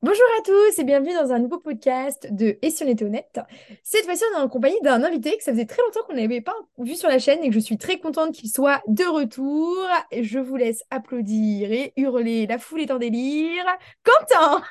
Bonjour 0.00 0.24
à 0.38 0.42
tous 0.44 0.78
et 0.78 0.84
bienvenue 0.84 1.12
dans 1.12 1.32
un 1.32 1.40
nouveau 1.40 1.58
podcast 1.58 2.28
de 2.30 2.56
Et 2.62 2.70
si 2.70 2.84
on 2.84 2.86
était 2.86 3.04
honnête. 3.04 3.40
Cette 3.82 4.04
fois-ci, 4.04 4.22
on 4.32 4.38
est 4.38 4.42
en 4.42 4.48
compagnie 4.48 4.80
d'un 4.84 5.02
invité 5.02 5.36
que 5.36 5.42
ça 5.42 5.50
faisait 5.50 5.66
très 5.66 5.82
longtemps 5.82 6.00
qu'on 6.06 6.14
n'avait 6.14 6.40
pas 6.40 6.54
vu 6.78 6.94
sur 6.94 7.08
la 7.08 7.18
chaîne 7.18 7.42
et 7.42 7.48
que 7.48 7.54
je 7.54 7.58
suis 7.58 7.78
très 7.78 7.98
contente 7.98 8.32
qu'il 8.32 8.48
soit 8.48 8.80
de 8.86 9.02
retour. 9.02 9.76
Je 10.12 10.38
vous 10.38 10.54
laisse 10.54 10.84
applaudir 10.90 11.72
et 11.72 11.92
hurler, 11.96 12.46
la 12.46 12.58
foule 12.58 12.82
est 12.82 12.92
en 12.92 12.98
délire. 12.98 13.64
Quentin! 14.04 14.62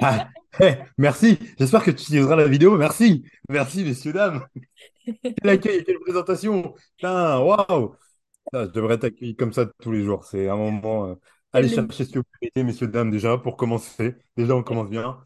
Ah, 0.00 0.28
eh, 0.60 0.74
merci, 0.98 1.38
j'espère 1.58 1.84
que 1.84 1.92
tu 1.92 2.02
utiliseras 2.02 2.34
la 2.36 2.48
vidéo. 2.48 2.76
Merci, 2.76 3.24
merci, 3.48 3.84
messieurs, 3.84 4.12
dames. 4.12 4.44
Quel 5.22 5.50
accueil, 5.50 5.84
quelle 5.84 6.00
présentation. 6.00 6.74
Je 7.00 8.66
devrais 8.66 8.98
t'accueillir 8.98 9.36
comme 9.38 9.52
ça 9.52 9.66
tous 9.80 9.92
les 9.92 10.02
jours. 10.02 10.24
C'est 10.24 10.48
un 10.48 10.56
moment. 10.56 11.06
euh, 11.06 11.14
allez 11.52 11.68
Le- 11.68 11.74
chercher 11.74 12.04
ce 12.04 12.10
que 12.12 12.18
vous 12.18 12.24
méritez, 12.42 12.62
messieurs, 12.64 12.88
dames, 12.88 13.10
déjà, 13.10 13.38
pour 13.38 13.56
commencer. 13.56 14.14
Déjà, 14.36 14.54
on 14.56 14.62
commence 14.62 14.90
bien. 14.90 15.20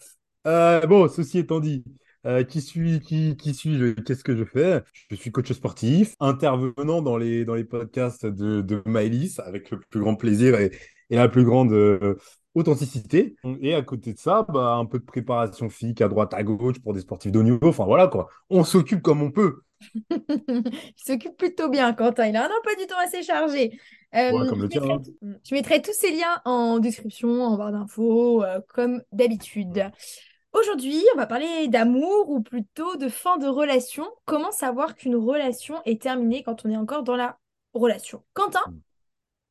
Euh, 0.46 0.86
bon, 0.86 1.08
ceci 1.08 1.38
étant 1.38 1.60
dit, 1.60 1.84
euh, 2.26 2.44
qui 2.44 2.60
suis, 2.60 3.00
qui, 3.00 3.36
qui 3.36 3.54
suis-je? 3.54 3.92
Qu'est-ce 4.02 4.24
que 4.24 4.36
je 4.36 4.44
fais? 4.44 4.82
Je 5.10 5.16
suis 5.16 5.32
coach 5.32 5.52
sportif, 5.52 6.16
intervenant 6.20 7.02
dans 7.02 7.16
les, 7.16 7.44
dans 7.44 7.54
les 7.54 7.64
podcasts 7.64 8.26
de, 8.26 8.60
de 8.62 8.82
Maëlys 8.86 9.38
avec 9.40 9.70
le 9.70 9.80
plus 9.80 10.00
grand 10.00 10.16
plaisir 10.16 10.58
et, 10.60 10.70
et 11.10 11.16
la 11.16 11.28
plus 11.28 11.44
grande 11.44 11.72
euh, 11.72 12.16
authenticité. 12.54 13.36
Et 13.60 13.74
à 13.74 13.82
côté 13.82 14.12
de 14.12 14.18
ça, 14.18 14.46
bah, 14.48 14.74
un 14.76 14.86
peu 14.86 14.98
de 14.98 15.04
préparation 15.04 15.68
physique 15.70 16.00
à 16.00 16.08
droite, 16.08 16.34
à 16.34 16.42
gauche 16.42 16.80
pour 16.80 16.94
des 16.94 17.00
sportifs 17.00 17.32
de 17.32 17.38
haut 17.38 17.42
niveau. 17.42 17.68
Enfin 17.68 17.84
voilà 17.84 18.08
quoi, 18.08 18.28
on 18.50 18.64
s'occupe 18.64 19.02
comme 19.02 19.22
on 19.22 19.30
peut. 19.30 19.60
Il 20.10 20.94
s'occupe 20.96 21.36
plutôt 21.36 21.68
bien, 21.68 21.92
Quentin. 21.92 22.26
Il 22.26 22.36
a 22.36 22.44
un 22.44 22.56
emploi 22.56 22.74
du 22.78 22.86
temps 22.86 22.98
assez 22.98 23.22
chargé. 23.22 23.78
Ouais, 24.12 24.30
comme 24.30 24.58
je 24.58 24.62
le 24.62 24.68
tien. 24.68 24.80
mettrai, 24.80 24.94
hein. 24.94 25.34
je 25.44 25.54
mettrai 25.54 25.82
tous 25.82 25.92
ces 25.92 26.12
liens 26.12 26.40
en 26.44 26.78
description, 26.78 27.42
en 27.42 27.56
barre 27.56 27.72
d'infos, 27.72 28.44
euh, 28.44 28.60
comme 28.68 29.02
d'habitude. 29.12 29.90
Aujourd'hui, 30.52 31.02
on 31.14 31.16
va 31.16 31.26
parler 31.26 31.66
d'amour 31.66 32.30
ou 32.30 32.40
plutôt 32.40 32.96
de 32.96 33.08
fin 33.08 33.38
de 33.38 33.48
relation. 33.48 34.06
Comment 34.24 34.52
savoir 34.52 34.94
qu'une 34.94 35.16
relation 35.16 35.82
est 35.84 36.00
terminée 36.00 36.44
quand 36.44 36.64
on 36.64 36.70
est 36.70 36.76
encore 36.76 37.02
dans 37.02 37.16
la 37.16 37.38
relation? 37.72 38.22
Quentin, 38.34 38.62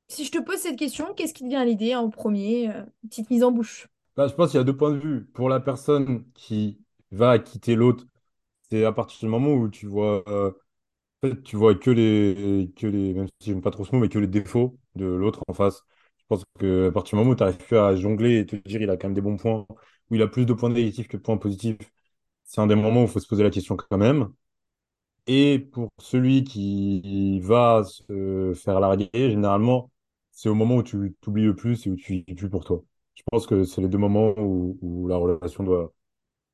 si 0.08 0.24
je 0.24 0.32
te 0.32 0.40
pose 0.40 0.58
cette 0.58 0.78
question, 0.78 1.14
qu'est-ce 1.14 1.34
qui 1.34 1.44
te 1.44 1.50
vient 1.50 1.62
à 1.62 1.66
l'idée 1.66 1.94
en 1.96 2.10
premier? 2.10 2.70
Euh, 2.70 2.84
petite 3.10 3.30
mise 3.30 3.44
en 3.44 3.52
bouche? 3.52 3.90
Bah, 4.16 4.28
je 4.28 4.34
pense 4.34 4.52
qu'il 4.52 4.60
y 4.60 4.62
a 4.62 4.64
deux 4.64 4.78
points 4.78 4.92
de 4.92 5.00
vue. 5.00 5.26
Pour 5.34 5.50
la 5.50 5.60
personne 5.60 6.24
qui 6.34 6.80
va 7.12 7.38
quitter 7.38 7.76
l'autre, 7.76 8.06
c'est 8.74 8.86
à 8.86 8.92
partir 8.92 9.20
du 9.20 9.28
moment 9.28 9.54
où 9.54 9.70
tu 9.70 9.86
vois 9.88 10.24
euh, 10.28 10.52
tu 11.46 11.56
vois 11.58 11.76
que 11.76 11.92
les, 11.92 12.72
que 12.76 12.88
les, 12.88 13.14
même 13.14 13.28
si 13.40 13.50
j'aime 13.52 13.62
pas 13.62 13.72
trop 13.72 13.86
ce 13.86 13.96
mais 13.96 14.10
que 14.10 14.20
les 14.20 14.28
défauts 14.28 14.78
de 14.96 15.06
l'autre 15.06 15.42
en 15.48 15.54
face. 15.54 15.84
Je 16.20 16.24
pense 16.28 16.44
que 16.60 16.90
à 16.90 16.92
partir 16.92 17.18
du 17.18 17.24
moment 17.24 17.32
où 17.34 17.36
tu 17.36 17.44
n'arrives 17.44 17.58
plus 17.60 17.78
à 17.78 17.96
jongler 17.96 18.40
et 18.40 18.46
te 18.46 18.56
dire 18.58 18.82
il 18.82 18.90
a 18.90 18.98
quand 18.98 19.08
même 19.08 19.16
des 19.16 19.22
bons 19.22 19.38
points, 19.38 19.66
où 20.10 20.16
il 20.16 20.22
a 20.22 20.28
plus 20.28 20.46
de 20.46 20.54
points 20.54 20.70
négatifs 20.70 21.08
que 21.08 21.18
de 21.18 21.22
points 21.22 21.38
positifs, 21.38 21.78
c'est 22.46 22.62
un 22.62 22.68
des 22.68 22.76
moments 22.76 23.02
où 23.02 23.06
il 23.06 23.10
faut 23.10 23.20
se 23.20 23.28
poser 23.28 23.44
la 23.44 23.52
question 23.52 23.78
quand 23.78 23.98
même. 23.98 24.30
Et 25.28 25.60
pour 25.60 25.90
celui 26.00 26.44
qui 26.44 27.40
va 27.42 27.84
se 27.86 28.54
faire 28.56 28.80
larguer, 28.80 29.10
généralement, 29.14 29.92
c'est 30.32 30.50
au 30.50 30.56
moment 30.56 30.78
où 30.78 30.84
tu 30.84 31.16
t'oublies 31.22 31.46
le 31.46 31.56
plus 31.56 31.88
et 31.88 31.90
où 31.92 31.96
tu 31.96 32.24
plus 32.24 32.50
pour 32.50 32.66
toi. 32.66 32.84
Je 33.16 33.24
pense 33.32 33.48
que 33.48 33.64
c'est 33.64 33.82
les 33.82 33.88
deux 33.88 33.98
moments 33.98 34.34
où, 34.38 35.08
la 35.08 35.18
relation 35.18 35.64
doit, 35.64 35.94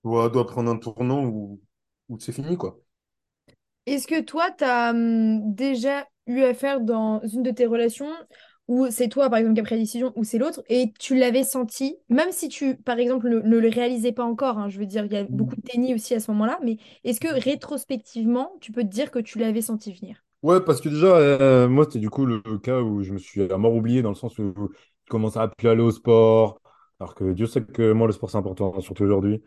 doit, 0.04 0.30
doit 0.30 0.48
prendre 0.48 0.72
un 0.72 0.78
tournant 0.78 1.24
où 2.10 2.20
c'est 2.20 2.32
fini, 2.34 2.58
quoi. 2.58 2.80
Est-ce 3.86 4.08
que 4.08 4.22
toi, 4.22 4.52
tu 4.52 4.64
as 4.64 4.94
déjà 4.96 6.08
eu 6.28 6.42
affaire 6.44 6.82
dans 6.82 7.22
une 7.22 7.44
de 7.44 7.52
tes 7.52 7.66
relations 7.66 8.10
où 8.68 8.88
c'est 8.92 9.08
toi, 9.10 9.30
par 9.32 9.40
exemple, 9.40 9.56
qui 9.56 9.62
as 9.62 9.64
pris 9.64 9.76
la 9.76 9.82
décision, 9.82 10.14
ou 10.16 10.24
c'est 10.24 10.38
l'autre, 10.38 10.62
et 10.70 10.94
tu 11.00 11.16
l'avais 11.18 11.44
senti, 11.44 11.98
même 12.08 12.32
si 12.32 12.50
tu, 12.50 12.76
par 12.78 13.00
exemple, 13.00 13.28
ne, 13.28 13.40
ne 13.40 13.58
le 13.58 13.68
réalisais 13.70 14.12
pas 14.12 14.24
encore, 14.24 14.60
hein, 14.60 14.70
je 14.70 14.78
veux 14.78 14.86
dire, 14.86 15.06
il 15.06 15.12
y 15.14 15.18
a 15.18 15.24
beaucoup 15.24 15.56
de 15.56 15.62
déni 15.74 15.96
aussi 15.96 16.14
à 16.14 16.20
ce 16.20 16.30
moment-là, 16.32 16.60
mais 16.64 16.78
est-ce 17.04 17.20
que 17.20 17.28
rétrospectivement, 17.30 18.52
tu 18.62 18.72
peux 18.72 18.84
te 18.84 18.88
dire 18.90 19.10
que 19.10 19.18
tu 19.20 19.40
l'avais 19.40 19.64
senti 19.64 19.92
venir? 19.92 20.24
Ouais, 20.42 20.64
parce 20.64 20.80
que 20.80 20.88
déjà, 20.88 21.08
euh, 21.18 21.68
moi, 21.68 21.84
c'était 21.86 22.00
du 22.00 22.10
coup 22.10 22.26
le, 22.26 22.42
le 22.46 22.58
cas 22.60 22.80
où 22.82 23.04
je 23.04 23.12
me 23.12 23.18
suis 23.18 23.42
à 23.52 23.58
mort 23.58 23.74
oublié 23.74 24.02
dans 24.02 24.10
le 24.10 24.16
sens 24.16 24.38
où 24.40 24.54
je 24.56 25.10
commençais 25.10 25.40
à 25.40 25.50
plus 25.50 25.68
aller 25.68 25.82
au 25.82 25.92
sport, 25.92 26.62
alors 27.00 27.14
que 27.14 27.34
Dieu 27.34 27.46
sait 27.46 27.66
que 27.66 27.92
moi, 27.92 28.08
le 28.08 28.14
sport, 28.14 28.30
c'est 28.30 28.38
important, 28.38 28.80
surtout 28.80 29.04
aujourd'hui, 29.04 29.44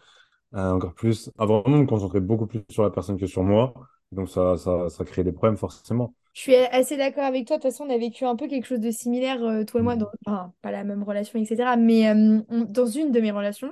encore 0.54 0.94
plus. 0.94 1.30
Avant, 1.38 1.62
je 1.66 1.70
me 1.72 1.86
concentrais 1.86 2.20
beaucoup 2.20 2.46
plus 2.46 2.62
sur 2.70 2.82
la 2.82 2.90
personne 2.90 3.18
que 3.18 3.26
sur 3.26 3.42
moi. 3.42 3.74
Donc, 4.12 4.28
ça, 4.28 4.56
ça, 4.58 4.88
ça 4.90 5.04
crée 5.04 5.24
des 5.24 5.32
problèmes, 5.32 5.56
forcément. 5.56 6.14
Je 6.34 6.40
suis 6.40 6.54
assez 6.56 6.96
d'accord 6.96 7.24
avec 7.24 7.46
toi. 7.46 7.58
De 7.58 7.62
toute 7.62 7.70
façon, 7.72 7.84
on 7.84 7.90
a 7.94 7.98
vécu 7.98 8.24
un 8.24 8.36
peu 8.36 8.48
quelque 8.48 8.66
chose 8.66 8.80
de 8.80 8.90
similaire, 8.90 9.42
euh, 9.44 9.64
toi 9.64 9.80
et 9.80 9.82
moi, 9.84 9.96
dans, 9.96 10.06
Mm. 10.06 10.12
enfin, 10.26 10.54
pas 10.62 10.70
la 10.70 10.82
même 10.84 11.02
relation, 11.02 11.38
etc. 11.38 11.76
Mais 11.76 12.08
euh, 12.08 12.40
on- 12.48 12.64
dans 12.64 12.86
une 12.86 13.12
de 13.12 13.20
mes 13.20 13.30
relations, 13.30 13.70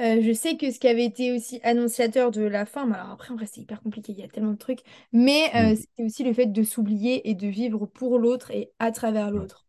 euh, 0.00 0.20
je 0.22 0.32
sais 0.32 0.56
que 0.56 0.70
ce 0.70 0.78
qui 0.78 0.88
avait 0.88 1.04
été 1.04 1.32
aussi 1.32 1.60
annonciateur 1.62 2.30
de 2.30 2.42
la 2.42 2.64
fin, 2.66 2.86
mais 2.86 2.96
alors 2.96 3.10
après, 3.10 3.32
en 3.32 3.36
vrai, 3.36 3.46
c'est 3.46 3.60
hyper 3.62 3.82
compliqué, 3.82 4.12
il 4.12 4.18
y 4.20 4.22
a 4.24 4.28
tellement 4.28 4.52
de 4.52 4.58
trucs, 4.58 4.80
mais 5.12 5.50
euh, 5.56 5.74
Mm. 5.74 5.76
c'était 5.76 6.04
aussi 6.04 6.24
le 6.24 6.32
fait 6.34 6.46
de 6.46 6.62
s'oublier 6.62 7.28
et 7.30 7.34
de 7.34 7.48
vivre 7.48 7.86
pour 7.86 8.18
l'autre 8.18 8.50
et 8.52 8.72
à 8.78 8.92
travers 8.92 9.30
l'autre. 9.30 9.66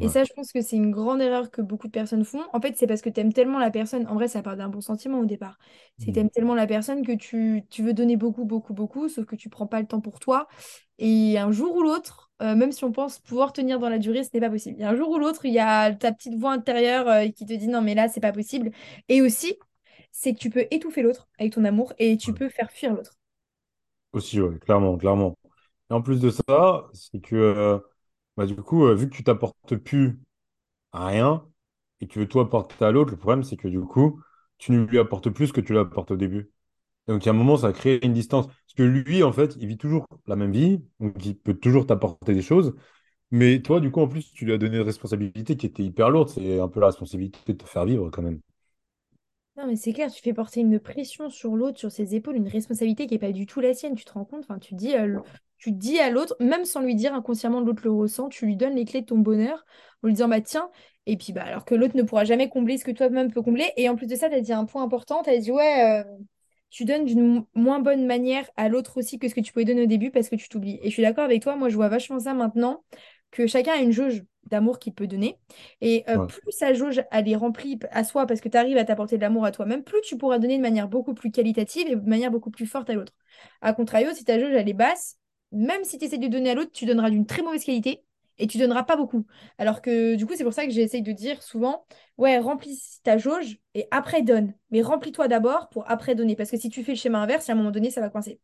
Et 0.00 0.08
ouais. 0.08 0.10
ça, 0.10 0.24
je 0.24 0.32
pense 0.34 0.52
que 0.52 0.60
c'est 0.60 0.76
une 0.76 0.90
grande 0.90 1.22
erreur 1.22 1.50
que 1.50 1.62
beaucoup 1.62 1.86
de 1.86 1.92
personnes 1.92 2.24
font. 2.24 2.42
En 2.52 2.60
fait, 2.60 2.76
c'est 2.76 2.86
parce 2.86 3.00
que 3.02 3.08
tu 3.10 3.20
aimes 3.20 3.32
tellement 3.32 3.58
la 3.58 3.70
personne. 3.70 4.06
En 4.08 4.14
vrai, 4.14 4.28
ça 4.28 4.42
part 4.42 4.56
d'un 4.56 4.68
bon 4.68 4.80
sentiment 4.80 5.20
au 5.20 5.24
départ. 5.24 5.58
C'est 5.98 6.06
que 6.12 6.14
tu 6.14 6.20
aimes 6.20 6.30
tellement 6.30 6.54
la 6.54 6.66
personne 6.66 7.06
que 7.06 7.12
tu, 7.12 7.62
tu 7.70 7.82
veux 7.82 7.94
donner 7.94 8.16
beaucoup, 8.16 8.44
beaucoup, 8.44 8.74
beaucoup, 8.74 9.08
sauf 9.08 9.24
que 9.26 9.36
tu 9.36 9.48
prends 9.48 9.66
pas 9.66 9.80
le 9.80 9.86
temps 9.86 10.00
pour 10.00 10.20
toi. 10.20 10.48
Et 10.98 11.38
un 11.38 11.52
jour 11.52 11.74
ou 11.76 11.82
l'autre, 11.82 12.32
euh, 12.42 12.54
même 12.56 12.72
si 12.72 12.84
on 12.84 12.92
pense 12.92 13.18
pouvoir 13.20 13.52
tenir 13.52 13.78
dans 13.78 13.88
la 13.88 13.98
durée, 13.98 14.24
ce 14.24 14.30
n'est 14.34 14.40
pas 14.40 14.50
possible. 14.50 14.82
A 14.82 14.90
un 14.90 14.96
jour 14.96 15.10
ou 15.10 15.18
l'autre, 15.18 15.44
il 15.46 15.52
y 15.54 15.58
a 15.58 15.92
ta 15.94 16.12
petite 16.12 16.34
voix 16.34 16.52
intérieure 16.52 17.08
euh, 17.08 17.28
qui 17.28 17.46
te 17.46 17.52
dit 17.54 17.68
non, 17.68 17.80
mais 17.82 17.94
là, 17.94 18.08
c'est 18.08 18.20
pas 18.20 18.32
possible. 18.32 18.70
Et 19.08 19.22
aussi, 19.22 19.56
c'est 20.12 20.34
que 20.34 20.38
tu 20.38 20.50
peux 20.50 20.66
étouffer 20.70 21.02
l'autre 21.02 21.28
avec 21.38 21.52
ton 21.54 21.64
amour 21.64 21.92
et 21.98 22.16
tu 22.16 22.32
Ouais. 22.32 22.34
peux 22.34 22.48
faire 22.48 22.70
fuir 22.70 22.94
l'autre. 22.94 23.12
Aussi, 24.12 24.40
ouais, 24.40 24.58
clairement, 24.60 24.96
clairement. 24.96 25.36
Et 25.90 25.94
en 25.94 26.02
plus 26.02 26.20
de 26.20 26.30
ça, 26.30 26.86
c'est 26.94 27.20
que, 27.20 27.34
euh, 27.36 27.78
bah, 28.36 28.46
du 28.46 28.56
coup, 28.56 28.84
euh, 28.86 28.94
vu 28.94 29.08
que 29.08 29.14
tu 29.16 29.24
t'apportes 29.24 29.76
plus 29.76 30.20
à 30.92 31.06
rien 31.08 31.46
et 32.00 32.08
que 32.08 32.12
tu 32.14 32.20
veux 32.20 32.28
tout 32.28 32.40
apporter 32.40 32.84
à 32.84 32.92
l'autre, 32.92 33.12
le 33.12 33.18
problème, 33.18 33.44
c'est 33.44 33.56
que 33.56 33.68
du 33.68 33.80
coup, 33.80 34.20
tu 34.58 34.72
ne 34.72 34.84
lui 34.86 34.98
apportes 34.98 35.30
plus 35.30 35.48
ce 35.48 35.54
que 35.54 35.60
tu 35.60 35.72
lui 35.72 35.80
apportes 35.80 36.10
au 36.12 36.16
début. 36.16 36.50
Donc, 37.08 37.26
il 37.26 37.30
un 37.30 37.32
moment, 37.34 37.56
ça 37.58 37.72
crée 37.72 38.00
une 38.02 38.14
distance. 38.14 38.46
Parce 38.48 38.74
que 38.76 38.82
lui, 38.84 39.22
en 39.24 39.32
fait, 39.32 39.56
il 39.60 39.68
vit 39.68 39.78
toujours 39.78 40.06
la 40.26 40.36
même 40.36 40.52
vie, 40.52 40.82
donc 41.00 41.24
il 41.26 41.38
peut 41.38 41.54
toujours 41.54 41.86
t'apporter 41.86 42.34
des 42.34 42.42
choses. 42.42 42.74
Mais 43.32 43.62
toi, 43.62 43.80
du 43.80 43.90
coup, 43.90 44.00
en 44.02 44.08
plus, 44.08 44.32
tu 44.32 44.46
lui 44.46 44.52
as 44.54 44.58
donné 44.58 44.78
une 44.78 44.82
responsabilité 44.84 45.56
qui 45.56 45.66
était 45.66 45.84
hyper 45.84 46.10
lourde. 46.10 46.30
C'est 46.30 46.60
un 46.60 46.68
peu 46.68 46.80
la 46.80 46.86
responsabilité 46.88 47.40
de 47.52 47.58
te 47.58 47.64
faire 47.68 47.86
vivre 47.86 48.10
quand 48.10 48.22
même. 48.22 48.40
Non, 49.56 49.66
mais 49.68 49.76
c'est 49.76 49.92
clair, 49.92 50.10
tu 50.12 50.20
fais 50.20 50.32
porter 50.34 50.60
une 50.60 50.80
pression 50.80 51.30
sur 51.30 51.54
l'autre, 51.54 51.78
sur 51.78 51.90
ses 51.92 52.14
épaules, 52.16 52.36
une 52.36 52.48
responsabilité 52.48 53.06
qui 53.06 53.14
n'est 53.14 53.18
pas 53.20 53.30
du 53.32 53.46
tout 53.46 53.60
la 53.60 53.72
sienne. 53.72 53.94
Tu 53.94 54.04
te 54.04 54.12
rends 54.12 54.24
compte? 54.24 54.42
Enfin, 54.44 54.58
tu 54.58 54.74
dis, 54.74 54.94
euh, 54.96 55.20
tu 55.64 55.72
dis 55.72 55.98
à 55.98 56.10
l'autre, 56.10 56.36
même 56.40 56.64
sans 56.64 56.80
lui 56.82 56.94
dire 56.94 57.14
inconsciemment, 57.14 57.60
l'autre 57.60 57.82
le 57.84 57.90
ressent, 57.92 58.28
tu 58.28 58.46
lui 58.46 58.56
donnes 58.56 58.74
les 58.76 58.84
clés 58.84 59.00
de 59.02 59.06
ton 59.06 59.18
bonheur 59.18 59.64
en 60.02 60.06
lui 60.08 60.14
disant, 60.14 60.28
bah 60.28 60.40
tiens, 60.40 60.70
et 61.06 61.16
puis 61.16 61.32
bah 61.32 61.42
alors 61.44 61.64
que 61.64 61.74
l'autre 61.74 61.96
ne 61.96 62.02
pourra 62.02 62.24
jamais 62.24 62.48
combler 62.48 62.78
ce 62.78 62.84
que 62.84 62.90
toi-même 62.90 63.32
peux 63.32 63.42
combler. 63.42 63.70
Et 63.76 63.88
en 63.88 63.96
plus 63.96 64.06
de 64.06 64.16
ça, 64.16 64.28
tu 64.28 64.34
as 64.36 64.40
dit 64.40 64.52
un 64.52 64.64
point 64.66 64.82
important, 64.82 65.22
tu 65.22 65.30
as 65.30 65.38
dit, 65.38 65.50
ouais, 65.52 66.02
euh, 66.04 66.18
tu 66.70 66.84
donnes 66.84 67.04
d'une 67.04 67.22
mo- 67.26 67.48
moins 67.54 67.78
bonne 67.80 68.06
manière 68.06 68.48
à 68.56 68.68
l'autre 68.68 68.98
aussi 68.98 69.18
que 69.18 69.28
ce 69.28 69.34
que 69.34 69.40
tu 69.40 69.52
pouvais 69.52 69.64
donner 69.64 69.82
au 69.82 69.86
début 69.86 70.10
parce 70.10 70.28
que 70.28 70.36
tu 70.36 70.48
t'oublies. 70.48 70.78
Et 70.82 70.86
je 70.88 70.90
suis 70.94 71.02
d'accord 71.02 71.24
avec 71.24 71.42
toi, 71.42 71.56
moi 71.56 71.68
je 71.68 71.76
vois 71.76 71.88
vachement 71.88 72.18
ça 72.18 72.34
maintenant, 72.34 72.84
que 73.30 73.46
chacun 73.46 73.72
a 73.74 73.76
une 73.78 73.92
jauge 73.92 74.22
d'amour 74.50 74.78
qu'il 74.78 74.92
peut 74.94 75.06
donner. 75.06 75.38
Et 75.80 76.04
euh, 76.08 76.18
Ouais, 76.18 76.28
plus 76.28 76.50
sa 76.52 76.74
jauge 76.74 77.02
elle 77.10 77.28
est 77.28 77.36
remplie 77.36 77.78
à 77.90 78.04
soi 78.04 78.26
parce 78.26 78.40
que 78.40 78.48
tu 78.48 78.56
arrives 78.56 78.76
à 78.76 78.84
t'apporter 78.84 79.16
de 79.16 79.22
l'amour 79.22 79.44
à 79.44 79.52
toi-même, 79.52 79.84
plus 79.84 80.00
tu 80.02 80.16
pourras 80.18 80.38
donner 80.38 80.56
de 80.56 80.62
manière 80.62 80.88
beaucoup 80.88 81.14
plus 81.14 81.30
qualitative 81.30 81.86
et 81.88 81.96
de 81.96 82.08
manière 82.08 82.30
beaucoup 82.30 82.50
plus 82.50 82.66
forte 82.66 82.90
à 82.90 82.94
l'autre. 82.94 83.12
A 83.60 83.72
contrario, 83.72 84.12
si 84.12 84.24
ta 84.24 84.38
jauge 84.38 84.52
elle 84.52 84.68
est 84.68 84.72
basse, 84.74 85.18
même 85.54 85.84
si 85.84 85.98
tu 85.98 86.04
essaies 86.04 86.18
de 86.18 86.28
donner 86.28 86.50
à 86.50 86.54
l'autre, 86.54 86.72
tu 86.72 86.86
donneras 86.86 87.10
d'une 87.10 87.26
très 87.26 87.42
mauvaise 87.42 87.64
qualité 87.64 88.04
et 88.38 88.46
tu 88.46 88.58
donneras 88.58 88.82
pas 88.84 88.96
beaucoup. 88.96 89.26
Alors 89.58 89.82
que 89.82 90.16
du 90.16 90.26
coup, 90.26 90.34
c'est 90.36 90.44
pour 90.44 90.52
ça 90.52 90.66
que 90.66 90.72
j'essaye 90.72 91.02
de 91.02 91.12
dire 91.12 91.42
souvent, 91.42 91.86
ouais, 92.18 92.38
remplis 92.38 92.80
ta 93.04 93.18
jauge 93.18 93.58
et 93.74 93.86
après 93.90 94.22
donne. 94.22 94.54
Mais 94.70 94.82
remplis-toi 94.82 95.28
d'abord 95.28 95.68
pour 95.68 95.88
après 95.90 96.14
donner. 96.14 96.36
Parce 96.36 96.50
que 96.50 96.56
si 96.56 96.68
tu 96.68 96.84
fais 96.84 96.92
le 96.92 96.98
schéma 96.98 97.20
inverse, 97.20 97.48
à 97.48 97.52
un 97.52 97.56
moment 97.56 97.70
donné, 97.70 97.90
ça 97.90 98.00
va 98.00 98.10
coincer. 98.10 98.40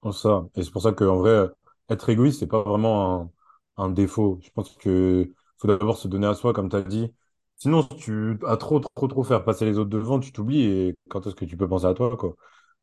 pour 0.00 0.14
ça. 0.14 0.46
Et 0.56 0.62
c'est 0.62 0.70
pour 0.70 0.82
ça 0.82 0.92
qu'en 0.92 1.16
vrai, 1.18 1.48
être 1.88 2.08
égoïste, 2.08 2.40
c'est 2.40 2.46
pas 2.46 2.62
vraiment 2.62 3.32
un, 3.76 3.90
défaut. 3.90 4.38
Je 4.42 4.50
pense 4.50 4.76
que 4.76 5.32
faut 5.58 5.68
d'abord 5.68 5.96
se 5.98 6.08
donner 6.08 6.26
à 6.26 6.34
soi, 6.34 6.52
comme 6.52 6.68
tu 6.68 6.76
as 6.76 6.82
dit. 6.82 7.12
Sinon, 7.56 7.82
si 7.82 7.96
tu 7.96 8.38
as 8.46 8.56
trop, 8.56 8.80
trop, 8.80 9.08
trop 9.08 9.22
faire 9.24 9.44
passer 9.44 9.64
les 9.64 9.78
autres 9.78 9.90
devant, 9.90 10.18
tu 10.20 10.32
t'oublies. 10.32 10.64
Et 10.64 10.94
quand 11.08 11.26
est-ce 11.26 11.34
que 11.34 11.44
tu 11.44 11.56
peux 11.56 11.68
penser 11.68 11.86
à 11.86 11.94
toi, 11.94 12.16
quoi? 12.16 12.34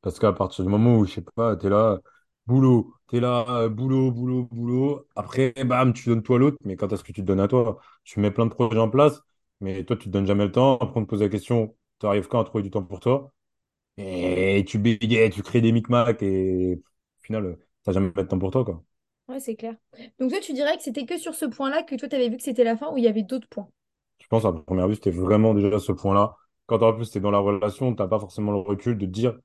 Parce 0.02 0.20
qu'à 0.20 0.32
partir 0.34 0.64
du 0.64 0.72
moment 0.72 0.98
où, 0.98 1.06
je 1.06 1.16
sais 1.16 1.26
pas, 1.36 1.56
t'es 1.58 1.70
là, 1.70 2.00
boulot, 2.48 2.94
t'es 3.08 3.20
là, 3.20 3.46
euh, 3.50 3.70
boulot, 3.70 4.12
boulot, 4.12 4.44
boulot. 4.52 5.08
Après, 5.16 5.54
bam, 5.66 5.94
tu 5.94 6.10
donnes 6.10 6.24
toi 6.24 6.40
l'autre. 6.40 6.58
Mais 6.66 6.76
quand 6.76 6.92
est-ce 6.94 7.04
que 7.04 7.12
tu 7.12 7.22
te 7.22 7.26
donnes 7.28 7.40
à 7.40 7.48
toi? 7.48 7.80
Tu 8.04 8.20
mets 8.20 8.32
plein 8.32 8.46
de 8.46 8.52
projets 8.54 8.80
en 8.80 8.90
place, 8.90 9.22
mais 9.62 9.84
toi, 9.84 9.96
tu 9.98 10.06
te 10.06 10.10
donnes 10.10 10.28
jamais 10.28 10.46
le 10.46 10.52
temps. 10.52 10.78
Après, 10.78 11.00
on 11.00 11.04
te 11.06 11.10
pose 11.10 11.22
la 11.22 11.30
question, 11.30 11.76
tu 12.00 12.06
arrives 12.08 12.28
quand 12.28 12.40
à 12.42 12.44
trouver 12.44 12.64
du 12.64 12.72
temps 12.72 12.84
pour 12.84 13.00
toi? 13.00 13.34
Et 13.98 14.66
tu 14.68 14.80
bégayes, 14.80 15.30
tu 15.32 15.44
crées 15.44 15.62
des 15.62 15.72
micmacs 15.74 16.24
et 16.24 16.76
au 16.76 17.24
final, 17.24 17.46
euh, 17.46 17.56
t'as 17.84 17.94
jamais 17.94 18.12
de 18.12 18.22
temps 18.24 18.40
pour 18.40 18.52
toi, 18.52 18.66
quoi. 18.66 18.84
Ouais, 19.30 19.40
c'est 19.40 19.56
clair. 19.56 19.76
Donc 20.20 20.30
toi, 20.32 20.40
tu 20.42 20.52
dirais 20.54 20.76
que 20.76 20.84
c'était 20.84 21.06
que 21.06 21.18
sur 21.18 21.34
ce 21.36 21.46
point-là 21.46 21.84
que 21.84 21.96
toi, 21.96 22.10
tu 22.10 22.16
avais 22.18 22.28
vu 22.30 22.36
que 22.38 22.44
c'était 22.44 22.64
la 22.66 22.76
fin 22.76 22.92
ou 22.92 22.98
il 22.98 23.04
y 23.06 23.08
avait 23.08 23.24
d'autres 23.24 23.48
points? 23.48 23.70
Je 24.20 24.28
pense 24.28 24.46
à 24.46 24.54
première 24.54 24.88
vue, 24.88 24.96
c'était 24.96 25.12
vraiment 25.12 25.54
déjà 25.54 25.80
ce 25.80 25.92
point-là. 25.92 26.36
quand 26.66 26.82
en 26.84 26.94
plus 26.94 27.10
tu 27.12 27.18
es 27.18 27.22
dans 27.22 27.32
la 27.32 27.40
relation, 27.40 27.94
t'as 27.96 28.08
pas 28.08 28.20
forcément 28.20 28.52
le 28.52 28.60
recul 28.60 28.98
de 28.98 29.06
dire, 29.06 29.38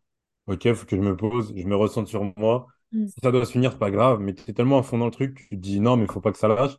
ok, 0.46 0.72
faut 0.74 0.86
que 0.86 0.96
je 0.96 1.02
me 1.02 1.16
pose, 1.16 1.52
je 1.56 1.64
me 1.66 1.76
ressente 1.76 2.08
sur 2.08 2.24
moi. 2.38 2.66
Mm. 2.94 3.10
Si 3.16 3.20
ça 3.22 3.30
doit 3.32 3.46
se 3.46 3.52
finir, 3.52 3.72
c'est 3.72 3.78
pas 3.78 3.90
grave, 3.90 4.20
mais 4.20 4.34
tu 4.34 4.50
es 4.50 4.54
tellement 4.54 4.78
à 4.78 4.82
fond 4.82 4.98
dans 4.98 5.06
le 5.06 5.10
truc, 5.10 5.36
tu 5.36 5.48
te 5.50 5.54
dis 5.56 5.80
non, 5.80 5.96
mais 5.96 6.06
faut 6.06 6.20
pas 6.20 6.32
que 6.32 6.38
ça 6.38 6.48
lâche, 6.48 6.76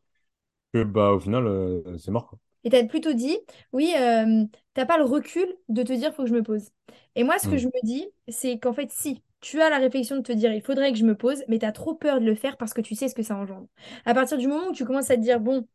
que 0.74 0.84
bah 0.84 1.12
au 1.14 1.20
final, 1.22 1.48
euh, 1.48 1.98
c'est 2.00 2.12
mort. 2.12 2.28
quoi. 2.30 2.40
Et 2.64 2.70
t'as 2.72 2.84
plutôt 2.86 3.14
dit, 3.14 3.38
oui, 3.74 3.94
euh, 3.98 4.44
t'as 4.74 4.86
pas 4.86 4.98
le 4.98 5.04
recul 5.04 5.48
de 5.70 5.84
te 5.84 5.94
dire, 5.94 6.14
faut 6.16 6.24
que 6.24 6.30
je 6.30 6.34
me 6.34 6.42
pose. 6.44 6.70
Et 7.16 7.24
moi, 7.24 7.38
ce 7.40 7.48
que 7.48 7.58
Mm. 7.58 7.60
je 7.60 7.68
me 7.68 7.86
dis, 7.86 8.08
c'est 8.28 8.58
qu'en 8.60 8.74
fait, 8.74 8.92
si, 8.92 9.22
tu 9.42 9.62
as 9.62 9.70
la 9.70 9.78
réflexion 9.78 10.16
de 10.18 10.22
te 10.24 10.32
dire, 10.32 10.52
il 10.54 10.62
faudrait 10.64 10.92
que 10.92 10.98
je 10.98 11.06
me 11.06 11.16
pose, 11.16 11.44
mais 11.48 11.60
t'as 11.60 11.72
trop 11.72 11.94
peur 11.94 12.20
de 12.20 12.26
le 12.26 12.34
faire 12.36 12.58
parce 12.58 12.74
que 12.74 12.82
tu 12.82 12.96
sais 12.96 13.08
ce 13.08 13.14
que 13.16 13.22
ça 13.24 13.36
engendre. 13.36 13.68
À 14.06 14.16
partir 14.16 14.38
du 14.40 14.48
moment 14.48 14.70
où 14.70 14.74
tu 14.74 14.84
commences 14.86 15.12
à 15.12 15.16
te 15.16 15.22
dire, 15.22 15.40
bon, 15.40 15.68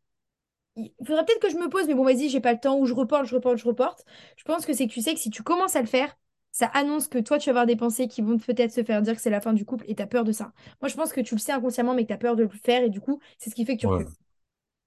il 0.77 0.93
faudrait 1.05 1.25
peut-être 1.25 1.41
que 1.41 1.49
je 1.51 1.57
me 1.57 1.69
pose, 1.69 1.87
mais 1.87 1.95
bon, 1.95 2.03
vas-y, 2.05 2.29
j'ai 2.29 2.41
pas 2.41 2.53
le 2.53 2.59
temps, 2.59 2.77
ou 2.79 2.85
je 2.85 2.93
reporte, 2.93 3.25
je 3.25 3.35
reporte, 3.35 3.57
je 3.57 3.65
reporte. 3.67 4.05
Je 4.37 4.43
pense 4.45 4.65
que 4.65 4.73
c'est 4.73 4.87
que 4.87 4.93
tu 4.93 5.01
sais 5.01 5.13
que 5.15 5.19
si 5.21 5.29
tu 5.31 5.43
commences 5.43 5.75
à 5.75 5.81
le 5.81 5.87
faire, 5.87 6.17
ça 6.51 6.67
annonce 6.67 7.07
que 7.07 7.17
toi, 7.19 7.37
tu 7.39 7.47
vas 7.49 7.51
avoir 7.51 7.65
des 7.65 7.75
pensées 7.75 8.07
qui 8.07 8.21
vont 8.21 8.37
peut-être 8.37 8.71
se 8.71 8.83
faire 8.83 9.01
dire 9.01 9.15
que 9.15 9.21
c'est 9.21 9.29
la 9.29 9.41
fin 9.41 9.53
du 9.53 9.65
couple 9.65 9.85
et 9.87 9.95
t'as 9.95 10.07
peur 10.07 10.23
de 10.23 10.31
ça. 10.31 10.51
Moi, 10.81 10.89
je 10.89 10.95
pense 10.95 11.13
que 11.13 11.21
tu 11.21 11.35
le 11.35 11.39
sais 11.39 11.51
inconsciemment, 11.53 11.93
mais 11.93 12.03
que 12.03 12.09
t'as 12.09 12.17
peur 12.17 12.35
de 12.35 12.43
le 12.43 12.49
faire 12.49 12.83
et 12.83 12.89
du 12.89 12.99
coup, 13.01 13.19
c'est 13.37 13.49
ce 13.49 13.55
qui 13.55 13.65
fait 13.65 13.75
que 13.77 13.81
tu 13.81 13.87
Ouais. 13.87 14.05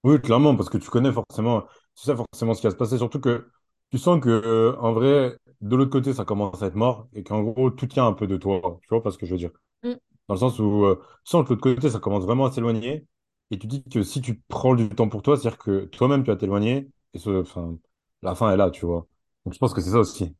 Oui, 0.04 0.20
clairement, 0.20 0.56
parce 0.56 0.68
que 0.70 0.78
tu 0.78 0.90
connais 0.90 1.12
forcément, 1.12 1.62
tu 1.96 2.04
sais 2.04 2.14
forcément 2.16 2.54
ce 2.54 2.60
qui 2.60 2.66
va 2.66 2.70
se 2.72 2.76
passer, 2.76 2.98
surtout 2.98 3.20
que 3.20 3.50
tu 3.90 3.98
sens 3.98 4.20
que 4.20 4.28
euh, 4.30 4.76
en 4.80 4.92
vrai, 4.92 5.36
de 5.62 5.76
l'autre 5.76 5.90
côté, 5.90 6.12
ça 6.14 6.24
commence 6.24 6.62
à 6.62 6.66
être 6.66 6.74
mort 6.74 7.08
et 7.14 7.22
qu'en 7.24 7.42
gros, 7.42 7.70
tout 7.70 7.86
tient 7.86 8.06
un 8.06 8.12
peu 8.12 8.26
de 8.26 8.36
toi. 8.36 8.78
Tu 8.82 8.88
vois 8.90 9.02
pas 9.02 9.10
ce 9.10 9.18
que 9.18 9.26
je 9.26 9.32
veux 9.32 9.38
dire? 9.38 9.50
Mm. 9.84 9.98
Dans 10.28 10.34
le 10.34 10.40
sens 10.40 10.58
où 10.58 10.84
euh, 10.84 10.96
tu 11.24 11.30
sens 11.32 11.44
que 11.44 11.50
de 11.50 11.54
l'autre 11.54 11.62
côté, 11.76 11.90
ça 11.90 12.00
commence 12.00 12.24
vraiment 12.24 12.46
à 12.46 12.52
s'éloigner 12.52 13.06
et 13.50 13.58
tu 13.58 13.66
dis 13.66 13.84
que 13.84 14.02
si 14.02 14.20
tu 14.22 14.42
prends 14.48 14.74
du 14.74 14.88
temps 14.88 15.08
pour 15.08 15.22
toi, 15.22 15.36
c'est-à-dire 15.36 15.58
que 15.58 15.84
toi-même, 15.86 16.24
tu 16.24 16.30
vas 16.30 16.36
t'éloigner 16.36 16.88
et 17.14 17.18
ce, 17.18 17.42
enfin, 17.42 17.76
la 18.22 18.34
fin 18.34 18.52
est 18.52 18.56
là, 18.56 18.70
tu 18.70 18.86
vois? 18.86 19.06
Donc 19.44 19.54
je 19.54 19.58
pense 19.58 19.74
que 19.74 19.80
c'est 19.82 19.90
ça 19.90 19.98
aussi. 20.00 20.34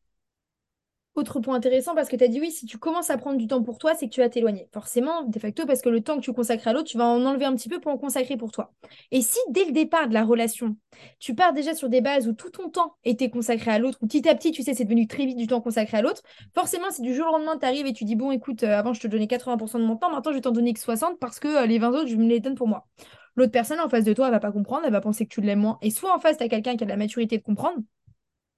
Autre 1.15 1.39
point 1.39 1.55
intéressant, 1.55 1.95
parce 1.95 2.09
que 2.09 2.17
tu 2.17 2.25
as 2.25 2.29
dit 2.29 2.41
oui, 2.41 2.51
si 2.51 2.67
tu 2.67 2.77
commences 2.77 3.09
à 3.09 3.17
prendre 3.17 3.39
du 3.39 3.47
temps 3.47 3.63
pour 3.63 3.79
toi, 3.79 3.95
c'est 3.95 4.07
que 4.07 4.11
tu 4.13 4.21
vas 4.21 4.29
t'éloigner. 4.29 4.69
Forcément, 4.73 5.23
de 5.23 5.39
facto, 5.39 5.65
parce 5.65 5.81
que 5.81 5.89
le 5.89 6.01
temps 6.01 6.17
que 6.17 6.23
tu 6.23 6.33
consacres 6.33 6.67
à 6.67 6.73
l'autre, 6.73 6.89
tu 6.89 6.99
vas 6.99 7.05
en 7.05 7.25
enlever 7.25 7.45
un 7.45 7.55
petit 7.55 7.69
peu 7.69 7.79
pour 7.79 7.93
en 7.93 7.99
consacrer 7.99 8.37
pour 8.37 8.51
toi. 8.51 8.73
Et 9.13 9.23
si 9.23 9.39
dès 9.51 9.65
le 9.65 9.71
départ 9.71 10.09
de 10.09 10.15
la 10.15 10.25
relation, 10.25 10.77
tu 11.21 11.37
pars 11.37 11.53
déjà 11.53 11.73
sur 11.75 11.89
des 11.89 12.01
bases 12.01 12.27
où 12.27 12.33
tout 12.33 12.51
ton 12.51 12.69
temps 12.69 12.97
était 13.05 13.31
consacré 13.31 13.71
à 13.71 13.79
l'autre, 13.79 13.99
ou 14.03 14.09
petit 14.09 14.29
à 14.29 14.35
petit, 14.35 14.51
tu 14.51 14.65
sais, 14.65 14.75
c'est 14.75 14.85
devenu 14.85 15.07
très 15.07 15.25
vite 15.25 15.37
du 15.37 15.47
temps 15.47 15.61
consacré 15.61 15.99
à 15.99 16.03
l'autre, 16.03 16.23
forcément, 16.53 16.91
si 16.91 17.01
du 17.01 17.15
jour 17.15 17.29
au 17.29 17.33
lendemain, 17.37 17.59
tu 17.59 17.65
arrives 17.67 17.87
et 17.87 17.93
tu 17.93 18.05
dis, 18.05 18.17
bon, 18.17 18.33
écoute, 18.33 18.65
euh, 18.65 18.77
avant, 18.77 18.93
je 18.93 19.01
te 19.01 19.07
donnais 19.07 19.27
80% 19.27 19.79
de 19.79 19.85
mon 19.85 19.97
temps, 19.97 20.11
maintenant, 20.11 20.33
je 20.33 20.39
vais 20.39 20.43
t'en 20.43 20.51
donner 20.51 20.75
que 20.75 20.81
60 20.81 21.21
parce 21.21 21.39
que 21.39 21.63
euh, 21.63 21.67
les 21.67 21.79
20 21.79 21.91
autres, 21.91 22.09
je 22.09 22.17
me 22.17 22.27
les 22.27 22.41
donne 22.41 22.57
pour 22.57 22.67
moi. 22.67 22.89
L'autre 23.37 23.53
personne 23.53 23.79
en 23.79 23.89
face 23.89 24.05
de 24.05 24.13
toi, 24.13 24.27
elle 24.27 24.33
va 24.33 24.41
pas 24.41 24.53
comprendre, 24.53 24.83
elle 24.85 24.93
va 24.93 25.01
penser 25.01 25.27
que 25.27 25.33
tu 25.33 25.41
l'aimes 25.41 25.61
moins. 25.61 25.79
Et 25.81 25.91
soit 25.91 26.15
en 26.15 26.19
face, 26.19 26.39
tu 26.39 26.45
as 26.45 26.49
quelqu'un 26.49 26.77
qui 26.77 26.83
a 26.83 26.87
de 26.87 26.91
la 26.91 26.97
maturité 26.97 27.39
de 27.39 27.43
comprendre, 27.43 27.79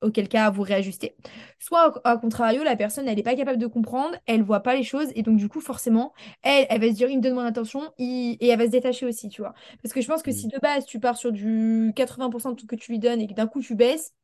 auquel 0.02 0.28
cas 0.28 0.50
vous 0.50 0.62
réajustez. 0.62 1.16
Soit 1.58 2.00
à 2.04 2.16
contrario, 2.18 2.62
la 2.64 2.76
personne, 2.76 3.08
elle 3.08 3.16
n'est 3.16 3.22
pas 3.22 3.34
capable 3.36 3.58
de 3.58 3.66
comprendre, 3.66 4.14
elle 4.26 4.42
voit 4.42 4.60
pas 4.60 4.74
les 4.74 4.82
choses, 4.82 5.08
et 5.14 5.22
donc 5.22 5.36
du 5.38 5.48
coup, 5.48 5.60
forcément, 5.60 6.12
elle, 6.42 6.66
elle 6.70 6.80
va 6.80 6.88
se 6.88 6.92
dire, 6.94 7.08
il 7.08 7.16
me 7.18 7.22
donne 7.22 7.34
mon 7.34 7.40
attention, 7.40 7.92
il- 7.98 8.36
et 8.40 8.48
elle 8.48 8.58
va 8.58 8.66
se 8.66 8.70
détacher 8.70 9.06
aussi, 9.06 9.28
tu 9.28 9.40
vois. 9.42 9.54
Parce 9.82 9.92
que 9.94 10.00
je 10.00 10.06
pense 10.08 10.22
que 10.22 10.32
si 10.32 10.46
Mm. 10.46 10.48
de 10.48 10.58
base, 10.60 10.84
tu 10.86 11.00
pars 11.00 11.16
sur 11.16 11.32
du 11.32 11.92
80% 11.96 12.50
de 12.50 12.56
tout 12.56 12.66
que 12.66 12.76
tu 12.76 12.92
lui 12.92 12.98
donnes, 12.98 13.20
et 13.20 13.26
que 13.26 13.34
d'un 13.34 13.46
coup, 13.46 13.60
tu 13.62 13.74
baisses, 13.74 14.14